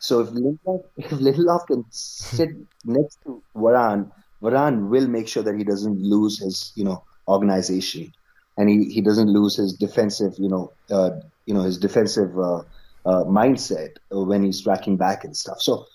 So 0.01 0.19
if 0.21 0.31
Lindelof, 0.31 0.85
if 0.97 1.11
Lindelof 1.11 1.67
can 1.69 1.85
sit 1.91 2.51
next 2.85 3.21
to 3.23 3.41
Varane, 3.57 4.11
Varane 4.43 4.89
will 4.89 5.07
make 5.09 5.29
sure 5.29 5.43
that 5.43 5.57
he 5.57 5.65
doesn't 5.65 6.01
lose 6.01 6.39
his, 6.39 6.73
you 6.75 6.85
know, 6.85 7.03
organization, 7.29 8.13
and 8.57 8.69
he, 8.69 8.85
he 8.93 9.01
doesn't 9.01 9.29
lose 9.29 9.57
his 9.57 9.73
defensive, 9.73 10.35
you 10.39 10.49
know, 10.49 10.73
uh, 10.91 11.11
you 11.47 11.55
know, 11.55 11.63
his 11.63 11.79
defensive 11.79 12.37
uh, 12.39 12.59
uh, 13.07 13.25
mindset 13.25 13.97
when 14.11 14.43
he's 14.43 14.61
tracking 14.61 14.97
back 14.97 15.25
and 15.25 15.37
stuff. 15.37 15.61
So 15.61 15.87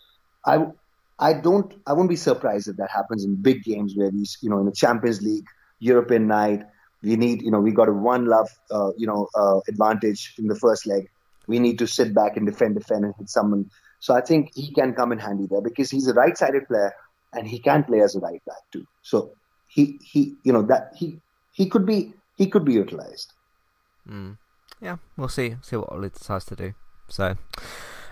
I 0.46 0.68
I 1.20 1.34
don't 1.34 1.74
I 1.86 1.94
won't 1.94 2.10
be 2.10 2.16
surprised 2.16 2.68
if 2.68 2.78
that 2.78 2.90
happens 2.90 3.26
in 3.26 3.36
big 3.36 3.64
games 3.64 3.96
where 3.96 4.12
he's, 4.12 4.38
you 4.42 4.50
know, 4.50 4.60
in 4.60 4.66
the 4.66 4.72
Champions 4.72 5.22
League 5.22 5.46
European 5.80 6.28
night. 6.28 6.64
We 7.04 7.16
need, 7.16 7.44
you 7.44 7.52
know, 7.52 7.60
we 7.60 7.72
got 7.72 7.90
a 7.90 7.94
one 7.94 8.26
love, 8.26 8.50
uh, 8.72 8.92
you 8.98 9.06
know, 9.06 9.28
uh, 9.36 9.60
advantage 9.68 10.34
in 10.40 10.48
the 10.48 10.56
first 10.56 10.88
leg. 10.88 11.10
We 11.48 11.60
need 11.60 11.78
to 11.80 11.88
sit 11.88 12.14
back 12.14 12.38
and 12.38 12.46
defend, 12.46 12.76
defend, 12.76 13.06
and 13.06 13.14
hit 13.18 13.30
someone. 13.30 13.70
So 14.00 14.16
I 14.16 14.22
think 14.22 14.52
he 14.56 14.74
can 14.74 14.94
come 14.94 15.12
in 15.12 15.20
handy 15.20 15.48
there 15.48 15.62
because 15.62 15.90
he's 15.90 16.08
a 16.08 16.14
right-sided 16.14 16.68
player 16.68 16.94
and 17.38 17.48
he 17.48 17.60
can 17.60 17.84
play 17.84 18.02
as 18.02 18.16
a 18.16 18.20
right 18.20 18.44
back 18.46 18.64
too. 18.72 18.86
So 19.04 19.32
he, 19.68 20.00
he, 20.04 20.36
you 20.44 20.52
know, 20.52 20.64
that 20.64 20.94
he, 20.96 21.20
he 21.54 21.68
could 21.70 21.86
be, 21.86 22.14
he 22.36 22.48
could 22.48 22.66
be 22.66 22.74
utilized. 22.74 23.34
Mm. 24.10 24.38
Yeah, 24.82 24.98
we'll 25.16 25.30
see, 25.30 25.56
see 25.62 25.76
what 25.76 25.92
Ole 25.92 26.10
decides 26.10 26.46
to 26.46 26.56
do. 26.56 26.74
So, 27.08 27.36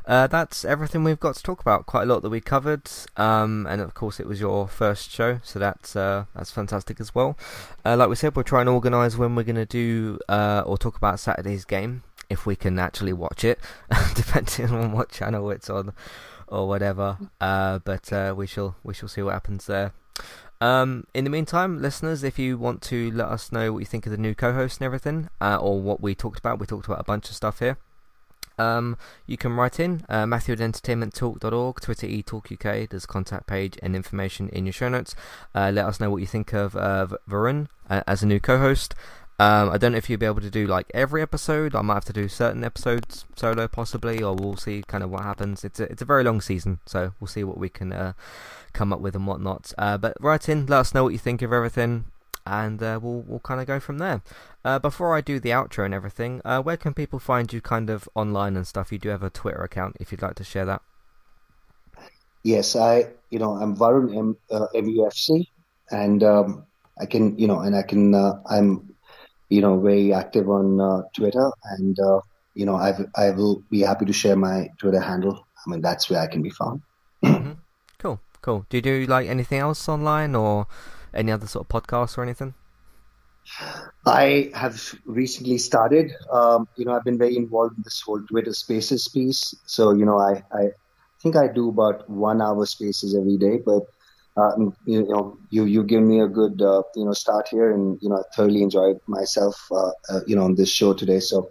uh, 0.08 0.28
that's 0.28 0.64
everything 0.64 1.04
we've 1.04 1.20
got 1.20 1.36
to 1.36 1.44
talk 1.44 1.62
about. 1.62 1.86
Quite 1.86 2.04
a 2.04 2.06
lot 2.06 2.22
that 2.22 2.30
we 2.30 2.40
covered, 2.40 2.90
um, 3.18 3.68
and 3.68 3.82
of 3.82 3.94
course 3.94 4.20
it 4.20 4.28
was 4.28 4.40
your 4.40 4.68
first 4.68 5.12
show, 5.12 5.40
so 5.44 5.60
that's 5.60 5.96
uh, 5.96 6.26
that's 6.36 6.52
fantastic 6.52 7.00
as 7.00 7.14
well. 7.14 7.38
Uh, 7.84 7.98
like 7.98 8.10
we 8.10 8.16
said, 8.16 8.36
we'll 8.36 8.44
try 8.44 8.62
and 8.62 8.70
organise 8.70 9.18
when 9.18 9.36
we're 9.36 9.44
going 9.44 9.56
to 9.56 9.66
do 9.66 10.20
uh, 10.30 10.64
or 10.66 10.78
talk 10.78 10.96
about 10.96 11.20
Saturday's 11.20 11.66
game 11.66 12.04
if 12.30 12.46
we 12.46 12.56
can 12.56 12.80
actually 12.80 13.14
watch 13.14 13.44
it, 13.44 13.60
depending 14.16 14.70
on 14.70 14.92
what 14.92 15.12
channel 15.12 15.50
it's 15.52 15.70
on 15.70 15.94
or 16.48 16.68
whatever. 16.68 17.18
Uh, 17.40 17.80
but 17.80 18.12
uh, 18.12 18.34
we 18.36 18.48
shall 18.48 18.76
we 18.84 18.94
shall 18.94 19.10
see 19.10 19.22
what 19.22 19.34
happens 19.34 19.66
there. 19.66 19.94
Um, 20.62 21.06
in 21.14 21.26
the 21.26 21.30
meantime, 21.30 21.82
listeners, 21.82 22.24
if 22.24 22.40
you 22.40 22.58
want 22.58 22.82
to 22.84 23.12
let 23.12 23.28
us 23.28 23.52
know 23.52 23.74
what 23.74 23.80
you 23.80 23.86
think 23.86 24.06
of 24.06 24.12
the 24.12 24.18
new 24.18 24.34
co-host 24.34 24.80
and 24.80 24.86
everything, 24.86 25.30
or 25.42 25.82
what 25.82 26.02
we 26.02 26.16
talked 26.16 26.40
about, 26.40 26.60
we 26.60 26.66
talked 26.66 26.86
about 26.86 27.02
a 27.02 27.04
bunch 27.04 27.30
of 27.30 27.36
stuff 27.36 27.60
here. 27.60 27.78
Um, 28.58 28.98
you 29.26 29.38
can 29.38 29.54
write 29.54 29.80
in 29.80 30.06
uh, 30.10 30.26
Matthew 30.26 30.54
at 30.54 30.60
entertainmenttalk.org, 30.60 31.82
Twitter 31.82 32.08
eTalkUK. 32.08 32.90
There's 32.90 33.04
a 33.04 33.08
contact 33.08 33.48
page 33.48 33.78
and 33.82 33.96
information 33.96 34.50
in 34.50 34.66
your 34.66 34.74
show 34.74 34.90
notes. 34.90 35.16
Uh, 35.54 35.72
let 35.74 35.86
us 35.86 36.00
know 36.00 36.10
what 36.10 36.22
you 36.22 36.28
think 36.28 36.54
of 36.54 36.76
uh, 36.76 37.08
Varun 37.30 37.68
uh, 37.90 38.04
as 38.08 38.24
a 38.24 38.26
new 38.26 38.40
co-host. 38.40 38.96
Um, 39.38 39.70
I 39.70 39.78
don't 39.78 39.92
know 39.92 39.98
if 39.98 40.10
you'll 40.10 40.20
be 40.20 40.26
able 40.26 40.42
to 40.42 40.50
do 40.50 40.66
like 40.66 40.88
every 40.94 41.22
episode. 41.22 41.76
I 41.76 41.82
might 41.82 41.96
have 41.96 42.06
to 42.06 42.14
do 42.14 42.30
certain 42.30 42.64
episodes 42.64 43.26
solo, 43.36 43.68
possibly, 43.68 44.24
or 44.24 44.34
we'll 44.34 44.56
see 44.56 44.84
kind 44.88 45.04
of 45.04 45.10
what 45.10 45.24
happens. 45.24 45.66
It's 45.66 45.80
a 45.80 45.92
it's 45.92 46.02
a 46.02 46.06
very 46.06 46.24
long 46.24 46.40
season, 46.40 46.80
so 46.86 47.14
we'll 47.20 47.28
see 47.28 47.44
what 47.44 47.58
we 47.58 47.68
can 47.68 47.92
uh, 47.92 48.14
come 48.72 48.94
up 48.94 49.02
with 49.02 49.16
and 49.16 49.28
whatnot. 49.28 49.74
Uh, 49.78 49.98
but 49.98 50.16
write 50.22 50.48
in, 50.48 50.66
let 50.68 50.80
us 50.80 50.94
know 50.94 51.04
what 51.04 51.14
you 51.14 51.20
think 51.20 51.42
of 51.42 51.52
everything 51.52 52.06
and 52.46 52.82
uh, 52.84 53.00
we'll 53.02 53.22
we'll 53.28 53.40
kind 53.40 53.60
of 53.60 53.68
go 53.68 53.80
from 53.80 53.98
there. 53.98 54.22
Uh, 54.64 54.80
before 54.80 55.16
I 55.16 55.22
do 55.22 55.40
the 55.40 55.50
outro 55.50 55.86
and 55.86 55.94
everything, 55.94 56.42
uh, 56.46 56.62
where 56.62 56.78
can 56.78 56.94
people 56.94 57.20
find 57.20 57.52
you 57.52 57.62
kind 57.62 57.90
of 57.90 58.08
online 58.16 58.56
and 58.56 58.68
stuff? 58.68 58.92
You 58.92 58.98
do 59.00 59.10
have 59.10 59.24
a 59.24 59.30
Twitter 59.30 59.64
account 59.64 59.98
if 60.00 60.12
you'd 60.12 60.22
like 60.22 60.36
to 60.36 60.44
share 60.44 60.66
that. 60.66 60.82
Yes, 62.44 62.76
I 62.76 63.08
you 63.32 63.40
know 63.40 63.54
I'm 63.54 63.76
Varun 63.76 64.16
M, 64.16 64.38
uh, 64.52 64.68
MUFC, 64.76 65.48
and 65.92 66.24
um, 66.24 66.66
I 67.00 67.06
can 67.06 67.38
you 67.38 67.48
know 67.48 67.60
and 67.60 67.76
I 67.76 67.82
can 67.82 68.14
I'm 68.14 68.95
you 69.50 69.62
know 69.62 69.80
very 69.80 70.14
active 70.14 70.50
on 70.50 70.82
uh, 70.82 71.02
Twitter, 71.16 71.52
and 71.78 71.98
you 72.54 72.66
know 72.66 72.76
I 72.76 72.94
I 73.16 73.32
will 73.32 73.64
be 73.70 73.82
happy 73.82 74.06
to 74.06 74.14
share 74.14 74.36
my 74.36 74.70
Twitter 74.78 75.00
handle. 75.00 75.46
I 75.66 75.70
mean 75.70 75.82
that's 75.82 76.10
where 76.10 76.22
I 76.22 76.28
can 76.28 76.42
be 76.42 76.50
found. 76.50 76.82
mm-hmm. 77.24 77.52
Cool, 78.00 78.20
cool. 78.42 78.66
Do 78.70 78.78
you 78.78 78.82
do 78.82 79.06
like 79.06 79.28
anything 79.28 79.60
else 79.60 79.90
online 79.90 80.36
or? 80.36 80.68
any 81.16 81.32
other 81.32 81.48
sort 81.48 81.66
of 81.66 81.70
podcasts 81.70 82.18
or 82.18 82.24
anything? 82.24 82.54
I 84.06 84.52
have 84.54 84.96
recently 85.06 85.58
started. 85.58 86.12
Um, 86.32 86.68
you 86.76 86.86
know, 86.86 86.94
I've 86.94 87.04
been 87.04 87.18
very 87.18 87.36
involved 87.36 87.78
in 87.78 87.84
this 87.84 88.02
whole 88.02 88.22
Twitter 88.22 88.54
Spaces 88.54 89.08
piece. 89.08 89.56
So, 89.66 89.94
you 89.94 90.06
know, 90.06 90.20
I, 90.20 90.44
I 90.52 90.70
think 91.22 91.36
I 91.36 91.48
do 91.48 91.70
about 91.70 92.10
one 92.10 92.42
hour 92.42 92.66
Spaces 92.66 93.16
every 93.16 93.38
day. 93.38 93.60
But 93.64 93.84
um, 94.38 94.76
you 94.86 95.04
know, 95.08 95.38
you 95.50 95.66
you 95.66 95.84
give 95.84 96.04
me 96.04 96.20
a 96.20 96.28
good 96.28 96.62
uh, 96.62 96.84
you 96.96 97.06
know 97.06 97.14
start 97.14 97.48
here, 97.48 97.72
and 97.72 97.98
you 98.02 98.10
know, 98.10 98.18
I 98.18 98.24
thoroughly 98.36 98.62
enjoyed 98.64 98.98
myself. 99.08 99.56
Uh, 99.72 99.92
uh, 100.10 100.20
you 100.28 100.36
know, 100.36 100.44
on 100.44 100.56
this 100.56 100.70
show 100.70 100.94
today. 100.94 101.20
So, 101.20 101.50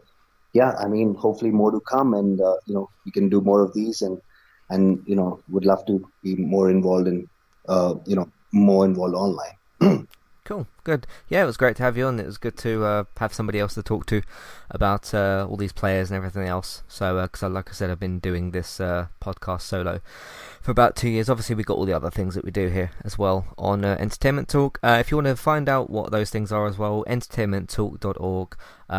yeah, 0.52 0.72
I 0.78 0.86
mean, 0.88 1.14
hopefully 1.14 1.50
more 1.50 1.70
to 1.70 1.80
come, 1.80 2.12
and 2.12 2.40
uh, 2.40 2.56
you 2.66 2.74
know, 2.74 2.90
we 3.06 3.12
can 3.12 3.28
do 3.28 3.40
more 3.40 3.62
of 3.62 3.72
these, 3.72 4.02
and 4.02 4.20
and 4.68 5.02
you 5.06 5.16
know, 5.16 5.40
would 5.48 5.64
love 5.64 5.86
to 5.86 6.06
be 6.22 6.34
more 6.36 6.70
involved 6.70 7.08
in 7.08 7.26
uh, 7.68 7.94
you 8.06 8.16
know 8.16 8.30
more 8.52 8.84
involved 8.84 9.14
online. 9.14 10.06
Cool, 10.44 10.66
good. 10.84 11.06
Yeah, 11.28 11.42
it 11.42 11.46
was 11.46 11.56
great 11.56 11.76
to 11.76 11.82
have 11.82 11.96
you 11.96 12.06
on. 12.06 12.20
It 12.20 12.26
was 12.26 12.38
good 12.38 12.56
to 12.58 12.84
uh, 12.84 13.04
have 13.16 13.34
somebody 13.34 13.58
else 13.58 13.74
to 13.74 13.82
talk 13.82 14.06
to 14.06 14.22
about 14.70 15.12
uh, 15.14 15.46
all 15.48 15.56
these 15.56 15.72
players 15.72 16.10
and 16.10 16.16
everything 16.16 16.46
else. 16.46 16.82
So, 16.86 17.20
because 17.22 17.42
uh, 17.42 17.48
like 17.48 17.70
I 17.70 17.72
said, 17.72 17.90
I've 17.90 18.00
been 18.00 18.18
doing 18.18 18.50
this 18.50 18.80
uh, 18.80 19.06
podcast 19.20 19.62
solo 19.62 20.00
for 20.60 20.70
about 20.70 20.96
two 20.96 21.08
years. 21.08 21.28
Obviously, 21.28 21.54
we've 21.54 21.66
got 21.66 21.78
all 21.78 21.86
the 21.86 21.96
other 21.96 22.10
things 22.10 22.34
that 22.34 22.44
we 22.44 22.50
do 22.50 22.68
here 22.68 22.92
as 23.04 23.18
well 23.18 23.46
on 23.58 23.84
uh, 23.84 23.96
Entertainment 23.98 24.48
Talk. 24.48 24.78
Uh, 24.82 24.98
if 25.00 25.10
you 25.10 25.16
want 25.16 25.26
to 25.26 25.36
find 25.36 25.68
out 25.68 25.90
what 25.90 26.12
those 26.12 26.30
things 26.30 26.52
are 26.52 26.66
as 26.66 26.78
well, 26.78 27.04
entertainmenttalk.org 27.08 28.56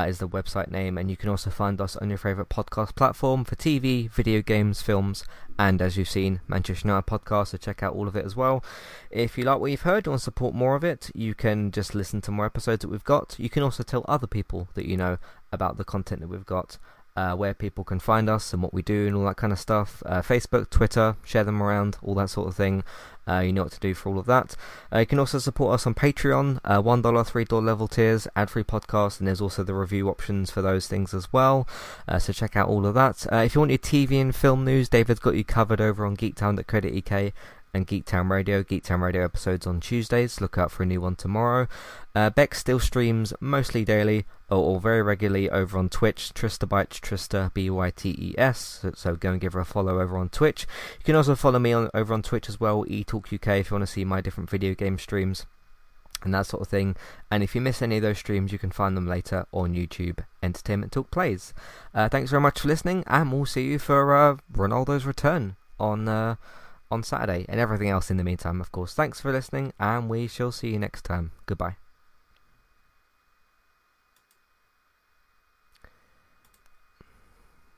is 0.07 0.17
the 0.19 0.27
website 0.27 0.69
name, 0.69 0.97
and 0.97 1.09
you 1.09 1.15
can 1.15 1.29
also 1.29 1.49
find 1.49 1.79
us 1.79 1.95
on 1.95 2.09
your 2.09 2.17
favourite 2.17 2.49
podcast 2.49 2.95
platform 2.95 3.45
for 3.45 3.55
TV, 3.55 4.09
video 4.09 4.41
games, 4.41 4.81
films, 4.81 5.23
and 5.57 5.81
as 5.81 5.95
you've 5.97 6.09
seen, 6.09 6.41
Manchester 6.47 6.87
United 6.87 7.05
podcast. 7.05 7.47
So 7.47 7.57
check 7.57 7.81
out 7.81 7.93
all 7.93 8.07
of 8.07 8.15
it 8.15 8.25
as 8.25 8.35
well. 8.35 8.63
If 9.09 9.37
you 9.37 9.45
like 9.45 9.59
what 9.59 9.71
you've 9.71 9.81
heard, 9.81 10.05
you 10.05 10.11
want 10.11 10.19
to 10.19 10.25
support 10.25 10.53
more 10.53 10.75
of 10.75 10.83
it, 10.83 11.09
you 11.15 11.33
can 11.33 11.71
just 11.75 11.93
listen 11.93 12.21
to 12.21 12.31
more 12.31 12.45
episodes 12.45 12.81
that 12.81 12.89
we've 12.89 13.03
got. 13.03 13.35
You 13.37 13.49
can 13.49 13.61
also 13.61 13.83
tell 13.83 14.05
other 14.07 14.27
people 14.27 14.69
that 14.73 14.87
you 14.87 14.95
know 14.95 15.17
about 15.51 15.77
the 15.77 15.83
content 15.83 16.21
that 16.21 16.29
we've 16.29 16.45
got 16.45 16.77
uh, 17.15 17.33
where 17.35 17.53
people 17.53 17.83
can 17.83 17.99
find 17.99 18.29
us 18.29 18.51
and 18.53 18.61
what 18.61 18.73
we 18.73 18.81
do 18.81 19.07
and 19.07 19.15
all 19.15 19.25
that 19.25 19.37
kind 19.37 19.53
of 19.53 19.59
stuff. 19.59 20.03
Uh, 20.05 20.21
Facebook, 20.21 20.69
Twitter, 20.69 21.15
share 21.23 21.43
them 21.43 21.61
around, 21.61 21.97
all 22.01 22.15
that 22.15 22.29
sort 22.29 22.47
of 22.47 22.55
thing. 22.55 22.83
Uh, 23.27 23.39
you 23.39 23.51
know 23.51 23.63
what 23.63 23.71
to 23.71 23.79
do 23.79 23.93
for 23.93 24.09
all 24.09 24.19
of 24.19 24.25
that. 24.27 24.55
Uh, 24.93 24.99
you 24.99 25.05
can 25.05 25.17
also 25.17 25.39
support 25.39 25.73
us 25.73 25.87
on 25.87 25.95
Patreon, 25.95 26.59
uh, 26.63 26.81
$1, 26.81 27.01
$3 27.01 27.65
level 27.65 27.87
tiers, 27.87 28.27
ad 28.35 28.49
free 28.51 28.63
podcast, 28.63 29.19
and 29.19 29.27
there's 29.27 29.41
also 29.41 29.63
the 29.63 29.73
review 29.73 30.09
options 30.09 30.51
for 30.51 30.61
those 30.61 30.87
things 30.87 31.13
as 31.13 31.33
well. 31.33 31.67
Uh, 32.07 32.19
so 32.19 32.31
check 32.31 32.55
out 32.55 32.69
all 32.69 32.85
of 32.85 32.93
that. 32.93 33.25
if 33.31 33.55
you 33.55 33.61
want 33.61 33.71
your 33.71 33.79
TV 33.79 34.21
and 34.21 34.35
film 34.35 34.63
news, 34.63 34.89
David's 34.89 35.19
got 35.19 35.35
you 35.35 35.43
covered 35.43 35.81
over 35.81 36.05
on 36.05 36.15
geektown.co.uk 36.15 37.33
and 37.75 37.85
Geektown 37.85 38.29
Radio. 38.29 38.63
Geektown 38.63 39.01
Radio 39.01 39.25
episodes 39.25 39.67
on 39.67 39.81
Tuesdays. 39.81 40.39
Look 40.39 40.57
out 40.57 40.71
for 40.71 40.83
a 40.83 40.85
new 40.85 41.01
one 41.01 41.15
tomorrow. 41.15 41.67
Uh, 42.15 42.29
Beck 42.29 42.55
still 42.55 42.79
streams 42.79 43.33
mostly 43.41 43.83
daily 43.83 44.25
or, 44.49 44.57
or, 44.57 44.79
very 44.79 45.01
regularly 45.01 45.49
over 45.49 45.77
on 45.77 45.89
Twitch. 45.89 46.33
Trista 46.33 46.67
Bytes, 46.67 47.01
Trista 47.01 47.53
B 47.53 47.69
Y 47.69 47.89
T 47.91 48.09
E 48.11 48.35
S. 48.37 48.79
So, 48.81 48.91
so, 48.95 49.15
go 49.15 49.31
and 49.31 49.41
give 49.41 49.53
her 49.53 49.59
a 49.59 49.65
follow 49.65 49.99
over 49.99 50.17
on 50.17 50.29
Twitch. 50.29 50.65
You 50.99 51.03
can 51.03 51.15
also 51.15 51.35
follow 51.35 51.59
me 51.59 51.73
on 51.73 51.89
over 51.93 52.13
on 52.13 52.21
Twitch 52.21 52.47
as 52.47 52.59
well, 52.59 52.85
eTalk 52.85 53.33
UK, 53.33 53.59
if 53.59 53.69
you 53.69 53.75
want 53.75 53.85
to 53.85 53.91
see 53.91 54.05
my 54.05 54.21
different 54.21 54.49
video 54.49 54.73
game 54.73 54.97
streams 54.97 55.45
and 56.23 56.33
that 56.33 56.45
sort 56.45 56.61
of 56.61 56.69
thing. 56.69 56.95
And 57.29 57.43
if 57.43 57.53
you 57.53 57.59
miss 57.59 57.81
any 57.81 57.97
of 57.97 58.03
those 58.03 58.19
streams, 58.19 58.53
you 58.53 58.57
can 58.57 58.71
find 58.71 58.95
them 58.95 59.05
later 59.05 59.45
on 59.51 59.75
YouTube. 59.75 60.19
Entertainment 60.41 60.93
Talk 60.93 61.11
Plays. 61.11 61.53
Uh, 61.93 62.07
thanks 62.07 62.31
very 62.31 62.41
much 62.41 62.61
for 62.61 62.69
listening, 62.69 63.03
and 63.07 63.33
we'll 63.33 63.45
see 63.45 63.65
you 63.65 63.79
for 63.79 64.15
uh, 64.15 64.37
Ronaldo's 64.53 65.05
return 65.05 65.57
on. 65.77 66.37
On 66.91 67.03
Saturday 67.03 67.45
and 67.49 67.59
everything 67.59 67.89
else 67.89 68.11
in 68.11 68.17
the 68.17 68.23
meantime, 68.23 68.61
of 68.61 68.71
course. 68.71 68.93
Thanks 68.93 69.19
for 69.19 69.31
listening, 69.31 69.73
and 69.79 70.09
we 70.09 70.27
shall 70.27 70.51
see 70.51 70.69
you 70.69 70.79
next 70.79 71.03
time. 71.03 71.31
Goodbye. 71.45 71.77